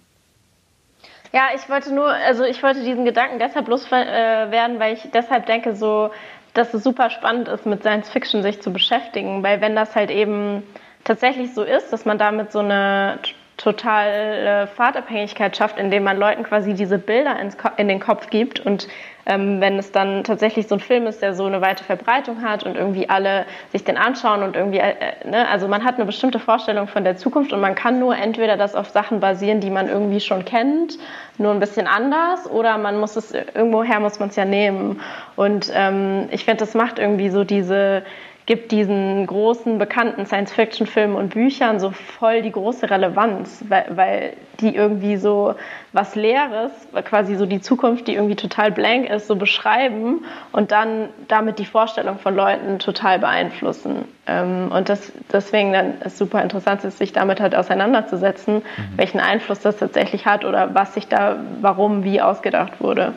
Ja, 1.33 1.49
ich 1.57 1.69
wollte 1.69 1.93
nur, 1.93 2.11
also 2.11 2.45
ich 2.45 2.63
wollte 2.63 2.85
diesen 2.85 3.05
Gedanken 3.05 3.41
deshalb 3.41 3.67
loswerden, 3.67 4.77
äh, 4.77 4.79
weil 4.79 4.95
ich 4.95 5.01
deshalb 5.13 5.47
denke, 5.47 5.75
so, 5.75 6.13
dass 6.55 6.73
es 6.75 6.85
super 6.85 7.11
spannend 7.11 7.49
ist, 7.49 7.67
mit 7.67 7.83
Science 7.83 8.09
Fiction 8.09 8.45
sich 8.45 8.63
zu 8.63 8.73
beschäftigen, 8.73 9.43
weil 9.43 9.61
wenn 9.61 9.75
das 9.75 9.97
halt 9.97 10.13
eben 10.13 10.63
tatsächlich 11.03 11.55
so 11.55 11.65
ist, 11.65 11.93
dass 11.93 12.05
man 12.05 12.19
damit 12.19 12.53
so 12.53 12.61
eine 12.61 13.19
total 13.59 14.67
Fahrtabhängigkeit 14.69 15.57
schafft, 15.57 15.79
indem 15.79 16.05
man 16.05 16.17
Leuten 16.17 16.45
quasi 16.45 16.73
diese 16.75 16.99
Bilder 16.99 17.37
in 17.77 17.89
den 17.89 18.01
Kopf 18.01 18.31
gibt 18.31 18.61
und 18.61 18.89
ähm, 19.29 19.61
wenn 19.61 19.79
es 19.79 19.93
dann 19.93 20.25
tatsächlich 20.25 20.69
so 20.69 20.77
ein 20.77 20.81
Film 20.81 21.07
ist, 21.07 21.21
der 21.21 21.35
so 21.35 21.45
eine 21.45 21.61
weite 21.61 21.85
Verbreitung 21.85 22.43
hat 22.43 22.65
und 22.65 22.77
irgendwie 22.77 23.11
alle 23.11 23.45
sich 23.71 23.85
den 23.85 23.99
anschauen 23.99 24.43
und 24.43 24.57
irgendwie, 24.57 24.79
äh, 24.79 24.95
ne, 25.29 25.47
also 25.49 25.69
man 25.69 25.85
hat 25.85 25.97
eine 25.97 26.07
bestimmte 26.07 26.39
Vorstellung 26.39 26.89
von 26.89 27.05
der 27.05 27.19
Zukunft 27.19 27.53
und 27.53 27.61
man 27.61 27.75
kann 27.75 27.99
nur 27.99 28.17
entweder 28.17 28.57
das 28.57 28.75
auf 28.75 28.89
Sachen 28.89 29.21
basieren, 29.21 29.61
die 29.61 29.69
man 29.69 29.89
irgendwie 29.89 30.21
schon 30.21 30.47
kennt, 30.47 30.99
nur 31.37 31.53
ein 31.53 31.61
bisschen 31.61 31.87
anders, 31.87 32.51
oder 32.51 32.79
man 32.79 32.99
muss 32.99 33.17
es, 33.17 33.33
irgendwoher 33.33 34.01
muss 34.01 34.19
man 34.19 34.31
es 34.31 34.37
ja 34.37 34.47
nehmen. 34.47 35.01
Und 35.37 35.71
ähm, 35.75 36.29
ich 36.31 36.47
finde, 36.47 36.61
das 36.61 36.75
macht 36.75 36.99
irgendwie 36.99 37.29
so 37.29 37.45
diese, 37.45 38.05
gibt 38.49 38.73
diesen 38.73 39.27
großen, 39.27 39.77
bekannten 39.77 40.25
Science-Fiction-Filmen 40.25 41.15
und 41.15 41.35
Büchern 41.35 41.79
so 41.79 41.91
voll 41.91 42.41
die 42.41 42.51
große 42.51 42.89
Relevanz, 42.89 43.63
weil, 43.69 43.85
weil 43.91 44.37
die 44.61 44.75
irgendwie 44.75 45.19
so 45.19 45.55
was 45.93 46.15
Leeres, 46.15 46.73
quasi 47.05 47.37
so 47.37 47.45
die 47.45 47.61
Zukunft, 47.61 48.09
die 48.09 48.15
irgendwie 48.15 48.37
total 48.37 48.73
blank 48.73 49.11
ist, 49.11 49.27
so 49.27 49.37
beschreiben 49.37 50.25
und 50.51 50.73
dann 50.73 51.11
damit 51.29 51.59
die 51.59 51.67
Vorstellung 51.67 52.19
von 52.19 52.35
Leuten 52.35 52.79
total 52.79 53.19
beeinflussen. 53.19 54.07
Ähm, 54.27 54.73
und 54.73 54.89
das, 54.89 55.13
deswegen 55.31 55.75
dann 55.75 56.01
ist 56.01 56.17
super 56.17 56.43
interessant, 56.43 56.81
sich 56.81 57.13
damit 57.13 57.41
halt 57.41 57.55
auseinanderzusetzen, 57.55 58.55
mhm. 58.55 58.63
welchen 58.97 59.21
Einfluss 59.21 59.61
das 59.61 59.77
tatsächlich 59.77 60.25
hat 60.25 60.47
oder 60.47 60.75
was 60.75 60.95
sich 60.95 61.07
da, 61.07 61.37
warum, 61.61 62.03
wie 62.03 62.23
ausgedacht 62.23 62.81
wurde. 62.81 63.13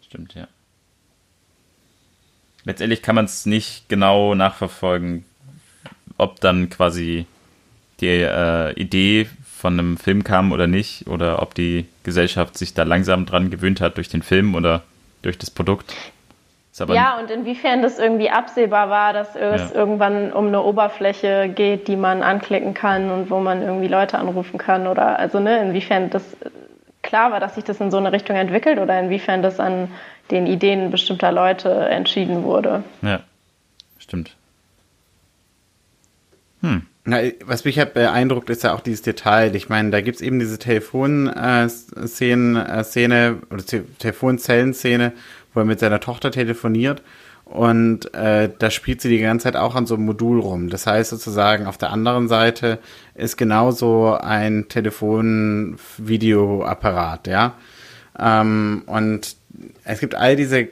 Stimmt, 0.00 0.34
ja 0.34 0.48
letztendlich 2.64 3.02
kann 3.02 3.14
man 3.14 3.24
es 3.24 3.46
nicht 3.46 3.88
genau 3.88 4.34
nachverfolgen, 4.34 5.24
ob 6.18 6.40
dann 6.40 6.70
quasi 6.70 7.26
die 8.00 8.08
äh, 8.08 8.72
Idee 8.74 9.28
von 9.62 9.78
einem 9.78 9.96
Film 9.96 10.24
kam 10.24 10.52
oder 10.52 10.66
nicht, 10.66 11.06
oder 11.06 11.40
ob 11.40 11.54
die 11.54 11.86
Gesellschaft 12.02 12.58
sich 12.58 12.74
da 12.74 12.82
langsam 12.82 13.26
dran 13.26 13.50
gewöhnt 13.50 13.80
hat 13.80 13.96
durch 13.96 14.08
den 14.08 14.22
Film 14.22 14.54
oder 14.54 14.82
durch 15.22 15.38
das 15.38 15.50
Produkt. 15.50 15.94
ja, 16.88 17.18
und 17.18 17.30
inwiefern 17.30 17.82
das 17.82 17.98
irgendwie 17.98 18.30
absehbar 18.30 18.90
war, 18.90 19.12
dass 19.12 19.36
es 19.36 19.70
ja. 19.70 19.74
irgendwann 19.74 20.32
um 20.32 20.48
eine 20.48 20.62
Oberfläche 20.62 21.48
geht, 21.48 21.86
die 21.86 21.96
man 21.96 22.22
anklicken 22.22 22.74
kann 22.74 23.10
und 23.10 23.30
wo 23.30 23.38
man 23.38 23.62
irgendwie 23.62 23.88
Leute 23.88 24.18
anrufen 24.18 24.58
kann 24.58 24.86
oder 24.86 25.18
also 25.18 25.38
ne, 25.38 25.60
inwiefern 25.60 26.10
das 26.10 26.24
klar 27.02 27.30
war, 27.30 27.40
dass 27.40 27.56
sich 27.56 27.64
das 27.64 27.80
in 27.80 27.90
so 27.90 27.98
eine 27.98 28.12
Richtung 28.12 28.36
entwickelt 28.36 28.78
oder 28.78 28.98
inwiefern 28.98 29.42
das 29.42 29.60
an 29.60 29.88
den 30.32 30.46
Ideen 30.46 30.90
bestimmter 30.90 31.30
Leute 31.30 31.70
entschieden 31.70 32.42
wurde. 32.42 32.82
Ja, 33.02 33.20
stimmt. 33.98 34.34
Hm. 36.62 36.82
Na, 37.04 37.18
was 37.44 37.64
mich 37.64 37.78
halt 37.78 37.94
beeindruckt, 37.94 38.48
ist 38.48 38.62
ja 38.62 38.74
auch 38.74 38.80
dieses 38.80 39.02
Detail. 39.02 39.56
Ich 39.56 39.68
meine, 39.68 39.90
da 39.90 40.00
gibt 40.00 40.14
es 40.16 40.22
eben 40.22 40.38
diese 40.38 40.58
Telefonszene 40.58 42.68
äh, 42.68 42.84
Szene, 42.84 43.38
oder 43.50 43.66
Te 43.66 43.84
Telefonzellenszene, 43.98 45.12
wo 45.52 45.60
er 45.60 45.66
mit 45.66 45.80
seiner 45.80 45.98
Tochter 45.98 46.30
telefoniert. 46.30 47.02
Und 47.44 48.14
äh, 48.14 48.50
da 48.56 48.70
spielt 48.70 49.00
sie 49.00 49.08
die 49.08 49.18
ganze 49.18 49.42
Zeit 49.44 49.56
auch 49.56 49.74
an 49.74 49.84
so 49.84 49.96
einem 49.96 50.04
Modul 50.06 50.38
rum. 50.40 50.70
Das 50.70 50.86
heißt 50.86 51.10
sozusagen, 51.10 51.66
auf 51.66 51.76
der 51.76 51.90
anderen 51.90 52.28
Seite 52.28 52.78
ist 53.14 53.36
genauso 53.36 54.14
ein 54.14 54.68
Telefon-Videoapparat, 54.68 57.26
ja. 57.26 57.54
Ähm, 58.18 58.82
und 58.86 59.36
es 59.84 60.00
gibt 60.00 60.14
all 60.14 60.36
diese, 60.36 60.68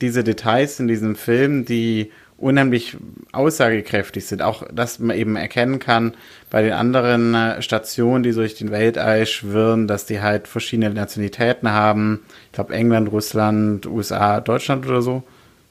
diese 0.00 0.24
Details 0.24 0.80
in 0.80 0.88
diesem 0.88 1.16
Film, 1.16 1.64
die 1.64 2.10
unheimlich 2.40 2.96
aussagekräftig 3.32 4.26
sind. 4.26 4.42
Auch, 4.42 4.64
dass 4.72 4.98
man 4.98 5.16
eben 5.16 5.36
erkennen 5.36 5.78
kann 5.78 6.14
bei 6.50 6.62
den 6.62 6.72
anderen 6.72 7.34
äh, 7.34 7.62
Stationen, 7.62 8.22
die 8.22 8.32
durch 8.32 8.54
den 8.54 8.70
Weltall 8.70 9.26
schwirren, 9.26 9.86
dass 9.86 10.06
die 10.06 10.20
halt 10.20 10.48
verschiedene 10.48 10.90
Nationalitäten 10.90 11.70
haben. 11.70 12.20
Ich 12.46 12.52
glaube 12.52 12.74
England, 12.74 13.12
Russland, 13.12 13.86
USA, 13.86 14.40
Deutschland 14.40 14.86
oder 14.86 15.02
so. 15.02 15.22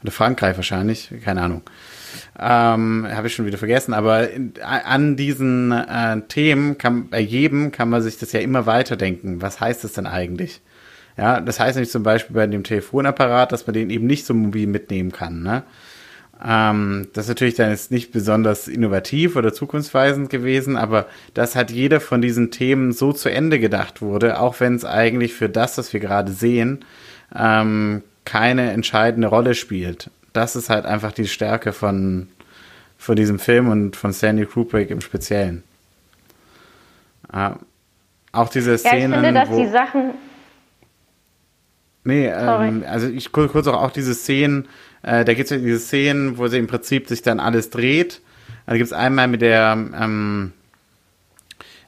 Oder 0.03 0.11
Frankreich 0.11 0.55
wahrscheinlich, 0.55 1.11
keine 1.25 1.41
Ahnung. 1.41 1.61
Ähm, 2.39 3.07
Habe 3.09 3.27
ich 3.27 3.35
schon 3.35 3.45
wieder 3.45 3.57
vergessen. 3.57 3.93
Aber 3.93 4.29
in, 4.29 4.53
an 4.63 5.17
diesen 5.17 5.71
äh, 5.71 6.21
Themen 6.27 6.77
kann 6.77 7.09
bei 7.09 7.19
jedem 7.19 7.71
kann 7.71 7.89
man 7.89 8.01
sich 8.01 8.17
das 8.17 8.31
ja 8.31 8.39
immer 8.39 8.65
weiterdenken. 8.65 9.41
Was 9.41 9.59
heißt 9.59 9.83
das 9.83 9.93
denn 9.93 10.07
eigentlich? 10.07 10.61
Ja, 11.19 11.41
das 11.41 11.59
heißt 11.59 11.75
nämlich 11.75 11.91
zum 11.91 12.03
Beispiel 12.03 12.33
bei 12.33 12.47
dem 12.47 12.63
Telefonapparat, 12.63 13.51
dass 13.51 13.67
man 13.67 13.73
den 13.73 13.89
eben 13.89 14.07
nicht 14.07 14.25
so 14.25 14.33
mobil 14.33 14.67
mitnehmen 14.67 15.11
kann. 15.11 15.43
Ne? 15.43 15.63
Ähm, 16.41 17.09
das 17.11 17.25
ist 17.25 17.29
natürlich 17.29 17.55
dann 17.55 17.71
jetzt 17.71 17.91
nicht 17.91 18.13
besonders 18.13 18.69
innovativ 18.69 19.35
oder 19.35 19.53
zukunftsweisend 19.53 20.29
gewesen, 20.29 20.77
aber 20.77 21.07
dass 21.33 21.57
halt 21.57 21.71
jeder 21.71 21.99
von 21.99 22.21
diesen 22.21 22.51
Themen 22.51 22.93
so 22.93 23.11
zu 23.11 23.27
Ende 23.27 23.59
gedacht 23.59 24.01
wurde, 24.01 24.39
auch 24.39 24.61
wenn 24.61 24.75
es 24.75 24.85
eigentlich 24.85 25.33
für 25.33 25.49
das, 25.49 25.77
was 25.77 25.91
wir 25.91 25.99
gerade 25.99 26.31
sehen, 26.31 26.85
ähm, 27.35 28.01
keine 28.23 28.71
entscheidende 28.71 29.27
Rolle 29.27 29.55
spielt. 29.55 30.11
Das 30.31 30.55
ist 30.55 30.69
halt 30.69 30.85
einfach 30.85 31.11
die 31.11 31.27
Stärke 31.27 31.73
von, 31.73 32.29
von 32.97 33.17
diesem 33.17 33.39
Film 33.39 33.67
und 33.67 33.97
von 33.97 34.13
Stanley 34.13 34.45
Kubrick 34.45 34.89
im 34.89 35.01
Speziellen. 35.01 35.63
Äh, 37.33 37.49
auch 38.31 38.47
diese 38.47 38.77
Szenen. 38.77 39.11
Ja, 39.11 39.17
ich 39.19 39.25
finde, 39.25 39.33
dass 39.33 39.57
die 39.57 39.67
Sachen 39.67 40.13
Nee, 42.09 42.27
ähm, 42.27 42.83
also 42.87 43.07
ich 43.07 43.31
kurz 43.31 43.67
auch, 43.67 43.79
auch 43.79 43.91
diese 43.91 44.15
Szenen, 44.15 44.67
äh, 45.03 45.23
da 45.23 45.35
gibt 45.35 45.45
es 45.45 45.51
ja 45.51 45.57
diese 45.57 45.79
Szenen, 45.79 46.39
wo 46.39 46.47
sie 46.47 46.57
im 46.57 46.65
Prinzip 46.65 47.07
sich 47.07 47.21
dann 47.21 47.39
alles 47.39 47.69
dreht. 47.69 48.21
Da 48.65 48.73
gibt 48.73 48.87
es 48.87 48.93
einmal 48.93 49.27
mit 49.27 49.41
der, 49.43 49.73
ähm, 49.73 50.53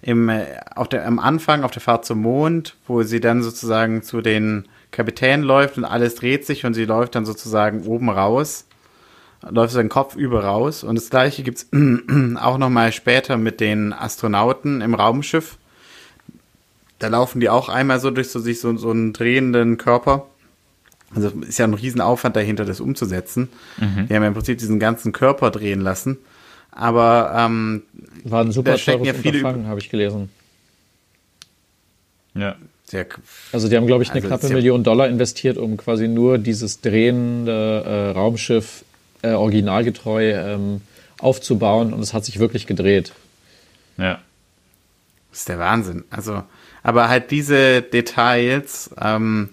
im, 0.04 0.30
äh, 0.30 0.46
auf 0.76 0.90
der, 0.90 1.08
am 1.08 1.18
Anfang 1.18 1.64
auf 1.64 1.72
der 1.72 1.82
Fahrt 1.82 2.06
zum 2.06 2.22
Mond, 2.22 2.76
wo 2.86 3.02
sie 3.02 3.20
dann 3.20 3.42
sozusagen 3.42 4.04
zu 4.04 4.22
den 4.22 4.68
Kapitän 4.92 5.42
läuft 5.42 5.80
und 5.80 5.86
alles 5.86 6.14
dreht 6.14 6.46
sich 6.46 6.66
und 6.66 6.76
sie 6.76 6.86
läuft 6.86 7.16
dann 7.16 7.26
sozusagen 7.26 7.84
oben 7.88 8.10
raus, 8.10 8.68
läuft 9.50 9.74
seinen 9.74 9.90
Kopf 9.90 10.16
über 10.16 10.44
raus. 10.44 10.84
Und 10.84 10.96
das 10.96 11.10
gleiche 11.10 11.42
gibt 11.42 11.58
es 11.58 11.68
auch 12.40 12.60
nochmal 12.60 12.92
später 12.92 13.38
mit 13.38 13.60
den 13.60 13.92
Astronauten 13.92 14.82
im 14.82 14.94
Raumschiff 14.94 15.58
da 17.02 17.08
laufen 17.08 17.40
die 17.40 17.50
auch 17.50 17.68
einmal 17.68 18.00
so 18.00 18.12
durch 18.12 18.30
so 18.30 18.40
sich 18.40 18.60
so, 18.60 18.76
so 18.78 18.92
einen 18.92 19.12
drehenden 19.12 19.78
Körper. 19.78 20.28
Also 21.14 21.30
ist 21.42 21.60
ja 21.60 21.66
ein 21.66 21.74
Riesenaufwand 21.74 22.36
dahinter, 22.36 22.64
das 22.64 22.80
umzusetzen. 22.80 23.50
Mhm. 23.78 24.08
Die 24.08 24.16
haben 24.16 24.22
ja 24.22 24.28
im 24.28 24.34
Prinzip 24.34 24.60
diesen 24.60 24.80
ganzen 24.80 25.12
Körper 25.12 25.52
drehen 25.52 25.82
lassen. 25.82 26.18
Aber 26.72 27.34
ähm, 27.36 27.84
war 28.24 28.44
ein 28.44 28.52
super 28.52 28.78
teures 28.78 29.06
ja 29.06 29.14
viele 29.14 29.44
habe 29.44 29.80
ich 29.80 29.90
gelesen. 29.90 30.30
Ja. 32.34 32.56
Sehr, 32.86 33.06
also 33.54 33.70
die 33.70 33.78
haben, 33.78 33.88
glaube 33.88 34.04
ich, 34.04 34.12
eine 34.12 34.18
also 34.18 34.28
knappe 34.28 34.48
ja 34.48 34.54
Million 34.54 34.84
Dollar 34.84 35.08
investiert, 35.08 35.58
um 35.58 35.78
quasi 35.78 36.10
nur 36.10 36.38
dieses 36.38 36.82
drehende 36.82 37.84
äh, 37.86 38.10
Raumschiff 38.12 38.84
äh, 39.22 39.32
originalgetreu 39.32 40.34
ähm, 40.34 40.82
aufzubauen 41.20 41.94
und 41.94 42.02
es 42.02 42.14
hat 42.14 42.26
sich 42.26 42.40
wirklich 42.40 42.68
gedreht. 42.68 43.14
Ja. 43.98 44.20
Das 45.30 45.40
ist 45.40 45.50
der 45.50 45.60
Wahnsinn. 45.60 46.04
Also 46.10 46.44
aber 46.84 47.10
halt 47.10 47.32
diese 47.32 47.82
Details, 47.82 48.94
ähm, 49.00 49.50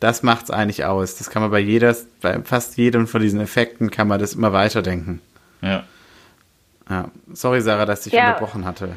das 0.00 0.22
macht's 0.22 0.50
eigentlich 0.50 0.84
aus. 0.84 1.16
Das 1.16 1.30
kann 1.30 1.42
man 1.42 1.50
bei 1.50 1.58
jeder, 1.58 1.94
bei 2.20 2.40
fast 2.42 2.76
jedem 2.76 3.06
von 3.06 3.20
diesen 3.20 3.40
Effekten 3.40 3.90
kann 3.90 4.08
man 4.08 4.20
das 4.20 4.34
immer 4.34 4.52
weiterdenken. 4.52 5.20
Ja. 5.60 5.82
ja. 6.88 7.06
Sorry, 7.32 7.60
Sarah, 7.60 7.84
dass 7.84 8.06
ich 8.06 8.12
ja. 8.12 8.28
unterbrochen 8.28 8.64
hatte. 8.64 8.90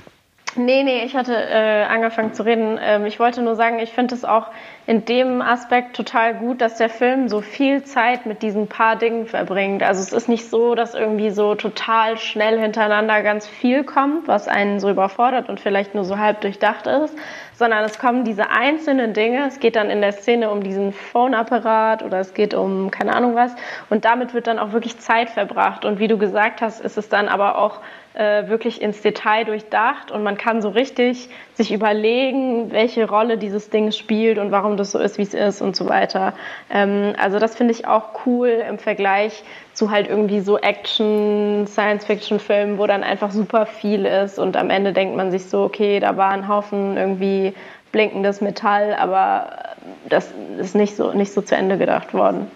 Nee, 0.58 0.84
nee, 0.84 1.06
ich 1.06 1.16
hatte 1.16 1.34
äh, 1.34 1.84
angefangen 1.84 2.34
zu 2.34 2.44
reden. 2.44 2.78
Ähm, 2.82 3.06
ich 3.06 3.20
wollte 3.20 3.42
nur 3.42 3.56
sagen, 3.56 3.80
ich 3.80 3.92
finde 3.92 4.16
es 4.16 4.26
auch 4.26 4.48
in 4.86 5.06
dem 5.06 5.42
Aspekt 5.42 5.96
total 5.96 6.34
gut, 6.34 6.60
dass 6.60 6.76
der 6.76 6.90
Film 6.90 7.30
so 7.30 7.40
viel 7.40 7.84
Zeit 7.84 8.26
mit 8.26 8.42
diesen 8.42 8.68
paar 8.68 8.98
Dingen 8.98 9.28
verbringt. 9.28 9.82
Also 9.82 10.02
es 10.02 10.12
ist 10.12 10.28
nicht 10.28 10.50
so, 10.50 10.76
dass 10.76 10.94
irgendwie 10.94 11.30
so 11.30 11.56
total 11.56 12.18
schnell 12.18 12.60
hintereinander 12.60 13.22
ganz 13.22 13.48
viel 13.48 13.86
kommt, 13.86 14.28
was 14.28 14.50
einen 14.50 14.82
so 14.82 14.90
überfordert 14.90 15.48
und 15.48 15.62
vielleicht 15.62 15.96
nur 15.96 16.04
so 16.04 16.18
halb 16.18 16.42
durchdacht 16.42 16.86
ist, 16.86 17.16
sondern 17.62 17.84
es 17.84 18.00
kommen 18.00 18.24
diese 18.24 18.50
einzelnen 18.50 19.14
Dinge. 19.14 19.46
Es 19.46 19.60
geht 19.60 19.76
dann 19.76 19.92
in 19.92 20.02
der 20.02 20.14
Szene 20.14 20.50
um 20.50 20.64
diesen 20.64 20.94
Phoneapparat 20.94 22.02
oder 22.02 22.20
es 22.20 22.34
geht 22.34 22.56
um 22.56 22.90
keine 22.90 23.16
Ahnung 23.16 23.36
was 23.36 23.56
und 23.92 24.04
damit 24.04 24.34
wird 24.34 24.48
dann 24.48 24.58
auch 24.58 24.72
wirklich 24.72 24.98
Zeit 24.98 25.30
verbracht. 25.30 25.86
Und 25.86 26.00
wie 26.00 26.08
du 26.08 26.18
gesagt 26.18 26.62
hast, 26.62 26.82
ist 26.82 26.98
es 26.98 27.08
dann 27.08 27.28
aber 27.28 27.60
auch 27.60 27.82
äh, 28.14 28.48
wirklich 28.48 28.82
ins 28.82 29.02
Detail 29.02 29.46
durchdacht 29.46 30.12
und 30.12 30.24
man 30.24 30.38
kann 30.38 30.62
so 30.62 30.70
richtig 30.70 31.30
sich 31.54 31.72
überlegen, 31.72 32.72
welche 32.72 33.08
Rolle 33.08 33.38
dieses 33.38 33.70
Ding 33.70 33.92
spielt 33.92 34.38
und 34.38 34.52
warum 34.52 34.78
das 34.78 34.92
so 34.92 35.00
ist, 35.00 35.18
wie 35.18 35.24
es 35.24 35.34
ist 35.34 35.62
und 35.62 35.76
so 35.76 35.88
weiter. 35.88 36.34
Ähm, 36.70 37.14
also 37.18 37.40
das 37.40 37.56
finde 37.56 37.74
ich 37.74 37.88
auch 37.88 38.26
cool 38.26 38.50
im 38.50 38.80
Vergleich 38.80 39.44
zu 39.74 39.92
halt 39.92 40.10
irgendwie 40.10 40.42
so 40.42 40.58
Action, 40.58 41.66
Science-Fiction-Filmen, 41.68 42.78
wo 42.78 42.86
dann 42.86 43.04
einfach 43.04 43.32
super 43.32 43.66
viel 43.66 44.06
ist 44.06 44.40
und 44.40 44.58
am 44.58 44.70
Ende 44.70 44.94
denkt 44.94 45.16
man 45.16 45.32
sich 45.32 45.46
so, 45.46 45.64
okay, 45.64 46.00
da 46.00 46.18
war 46.18 46.32
ein 46.32 46.48
Haufen 46.48 46.98
irgendwie 46.98 47.54
blinkendes 47.92 48.42
Metall, 48.42 48.94
aber 48.94 49.76
das 50.10 50.34
ist 50.60 50.76
nicht 50.76 50.96
so, 50.96 51.14
nicht 51.14 51.32
so 51.32 51.42
zu 51.42 51.56
Ende 51.56 51.78
gedacht 51.78 52.14
worden. 52.14 52.48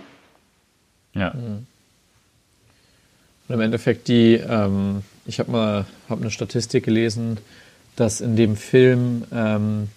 Ja. 1.14 1.32
Und 1.32 1.66
im 3.56 3.62
Endeffekt 3.62 4.08
die, 4.08 4.36
ähm, 4.36 5.04
ich 5.26 5.40
habe 5.40 5.52
mal 5.52 5.86
hab 6.10 6.22
eine 6.22 6.32
Statistik 6.32 6.86
gelesen, 6.86 7.38
dass 7.96 8.22
in 8.22 8.36
dem 8.36 8.56
Film 8.56 9.24
ähm, 9.34 9.90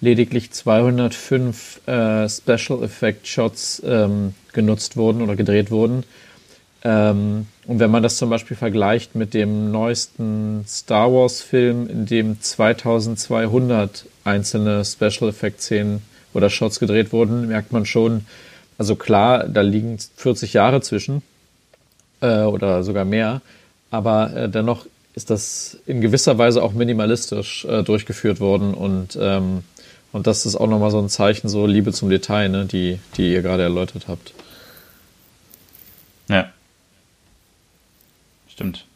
lediglich 0.00 0.50
205 0.50 1.86
äh, 1.86 2.28
Special 2.28 2.82
Effect 2.82 3.26
Shots 3.26 3.82
ähm, 3.84 4.34
genutzt 4.52 4.96
wurden 4.96 5.22
oder 5.22 5.36
gedreht 5.36 5.70
wurden. 5.70 6.04
Ähm, 6.82 7.46
und 7.66 7.78
wenn 7.78 7.90
man 7.90 8.02
das 8.02 8.16
zum 8.16 8.30
Beispiel 8.30 8.56
vergleicht 8.56 9.14
mit 9.14 9.34
dem 9.34 9.70
neuesten 9.70 10.64
Star 10.66 11.12
Wars 11.12 11.42
Film, 11.42 11.88
in 11.88 12.06
dem 12.06 12.40
2200 12.40 14.06
einzelne 14.24 14.84
Special 14.84 15.28
Effect 15.28 15.60
Szenen 15.60 16.02
oder 16.32 16.48
Shots 16.48 16.80
gedreht 16.80 17.12
wurden, 17.12 17.48
merkt 17.48 17.72
man 17.72 17.84
schon, 17.84 18.24
also 18.78 18.96
klar, 18.96 19.46
da 19.46 19.60
liegen 19.60 19.98
40 20.16 20.54
Jahre 20.54 20.80
zwischen 20.80 21.22
äh, 22.22 22.42
oder 22.42 22.82
sogar 22.82 23.04
mehr, 23.04 23.42
aber 23.90 24.34
äh, 24.34 24.48
dennoch 24.48 24.86
ist 25.14 25.30
das 25.30 25.78
in 25.86 26.00
gewisser 26.00 26.38
Weise 26.38 26.62
auch 26.62 26.72
minimalistisch 26.72 27.64
äh, 27.64 27.82
durchgeführt 27.82 28.40
worden 28.40 28.74
und 28.74 29.18
ähm, 29.20 29.64
und 30.12 30.26
das 30.26 30.44
ist 30.44 30.56
auch 30.56 30.66
nochmal 30.66 30.90
so 30.90 30.98
ein 30.98 31.08
Zeichen, 31.08 31.48
so 31.48 31.66
Liebe 31.66 31.92
zum 31.92 32.10
Detail, 32.10 32.48
ne, 32.48 32.66
die, 32.66 32.98
die 33.16 33.32
ihr 33.32 33.42
gerade 33.42 33.62
erläutert 33.62 34.08
habt. 34.08 34.34
Ja. 36.28 36.50
Stimmt. 38.48 38.86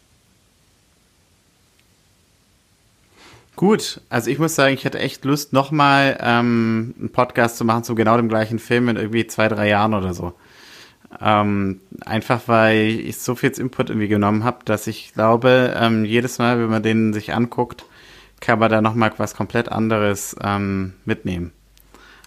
Gut, 3.57 4.01
also 4.11 4.31
ich 4.31 4.41
muss 4.41 4.57
sagen, 4.57 4.75
ich 4.75 4.85
hätte 4.85 4.99
echt 4.99 5.25
Lust, 5.25 5.53
nochmal 5.53 6.19
ähm, 6.21 6.95
einen 6.99 7.11
Podcast 7.11 7.57
zu 7.57 7.65
machen 7.65 7.85
zu 7.85 7.95
genau 7.95 8.17
dem 8.17 8.29
gleichen 8.29 8.59
Film 8.59 8.89
in 8.89 8.97
irgendwie 8.97 9.29
zwei, 9.29 9.47
drei 9.47 9.69
Jahren 9.69 9.95
oder 9.95 10.13
so. 10.13 10.35
Ähm, 11.21 11.81
einfach 12.05 12.43
weil 12.47 12.81
ich 12.81 13.19
so 13.19 13.35
viel 13.35 13.51
Input 13.51 13.91
irgendwie 13.91 14.09
genommen 14.09 14.45
habe, 14.45 14.59
dass 14.65 14.87
ich 14.87 15.13
glaube, 15.15 15.75
ähm, 15.79 16.05
jedes 16.05 16.39
Mal, 16.39 16.59
wenn 16.59 16.71
man 16.71 16.83
den 16.83 17.13
sich 17.13 17.33
anguckt, 17.33 17.85
kann 18.41 18.59
man 18.59 18.71
da 18.71 18.81
nochmal 18.81 19.13
was 19.17 19.35
komplett 19.35 19.71
anderes 19.71 20.37
ähm, 20.43 20.95
mitnehmen. 21.05 21.53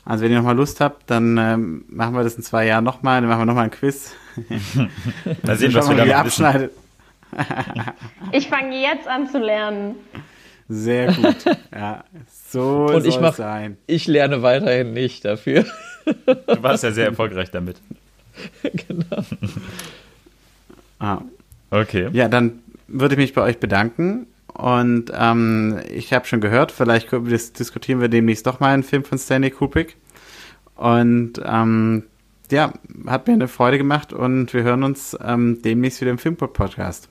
Also 0.05 0.23
wenn 0.23 0.31
ihr 0.31 0.37
nochmal 0.37 0.55
Lust 0.55 0.79
habt, 0.79 1.09
dann 1.09 1.37
ähm, 1.37 1.85
machen 1.89 2.15
wir 2.15 2.23
das 2.23 2.35
in 2.35 2.43
zwei 2.43 2.65
Jahren 2.65 2.83
nochmal, 2.83 3.19
dann 3.19 3.29
machen 3.29 3.41
wir 3.41 3.45
nochmal 3.45 3.65
ein 3.65 3.71
Quiz. 3.71 4.15
da 5.43 5.55
sehen 5.55 5.73
wir, 5.73 5.81
was 5.81 5.89
wir 5.89 6.05
da 6.05 6.19
abschneidet. 6.19 6.71
ich 8.31 8.47
fange 8.47 8.81
jetzt 8.81 9.07
an 9.07 9.27
zu 9.29 9.37
lernen. 9.37 9.95
Sehr 10.69 11.13
gut. 11.13 11.35
Ja, 11.73 12.03
so 12.51 12.85
Und 12.93 13.05
ich 13.05 13.19
mach, 13.19 13.35
sein. 13.35 13.77
Ich 13.85 14.07
lerne 14.07 14.41
weiterhin 14.41 14.93
nicht 14.93 15.25
dafür. 15.25 15.65
Du 16.05 16.63
warst 16.63 16.83
ja 16.83 16.91
sehr 16.91 17.07
erfolgreich 17.07 17.51
damit. 17.51 17.81
genau. 18.63 19.23
Ah. 20.99 21.21
Okay. 21.69 22.09
Ja, 22.13 22.29
dann 22.29 22.59
würde 22.87 23.15
ich 23.15 23.19
mich 23.19 23.33
bei 23.33 23.41
euch 23.41 23.59
bedanken. 23.59 24.27
Und 24.53 25.11
ähm, 25.13 25.79
ich 25.93 26.13
habe 26.13 26.25
schon 26.25 26.41
gehört, 26.41 26.71
vielleicht 26.71 27.11
diskutieren 27.11 28.01
wir 28.01 28.07
demnächst 28.07 28.47
doch 28.47 28.59
mal 28.59 28.73
einen 28.73 28.83
Film 28.83 29.03
von 29.03 29.17
Stanley 29.17 29.51
Kubrick. 29.51 29.97
Und 30.75 31.33
ähm, 31.45 32.03
ja, 32.49 32.73
hat 33.05 33.27
mir 33.27 33.33
eine 33.33 33.47
Freude 33.47 33.77
gemacht 33.77 34.13
und 34.13 34.53
wir 34.53 34.63
hören 34.63 34.83
uns 34.83 35.17
ähm, 35.23 35.61
demnächst 35.61 36.01
wieder 36.01 36.11
im 36.11 36.17
Filmpod-Podcast. 36.17 37.09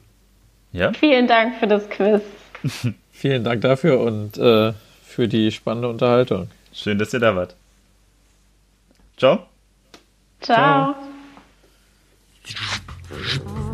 Ja? 0.72 0.92
Vielen 0.92 1.26
Dank 1.26 1.56
für 1.58 1.66
das 1.66 1.88
Quiz. 1.88 2.22
Vielen 3.12 3.44
Dank 3.44 3.60
dafür 3.60 4.00
und 4.00 4.38
äh, 4.38 4.72
für 5.04 5.28
die 5.28 5.50
spannende 5.52 5.88
Unterhaltung. 5.88 6.48
Schön, 6.72 6.98
dass 6.98 7.12
ihr 7.14 7.20
da 7.20 7.34
wart. 7.34 7.54
Ciao. 9.16 9.46
Ciao. 10.40 10.94
Ciao. 10.94 11.15
Oh. 12.48 13.65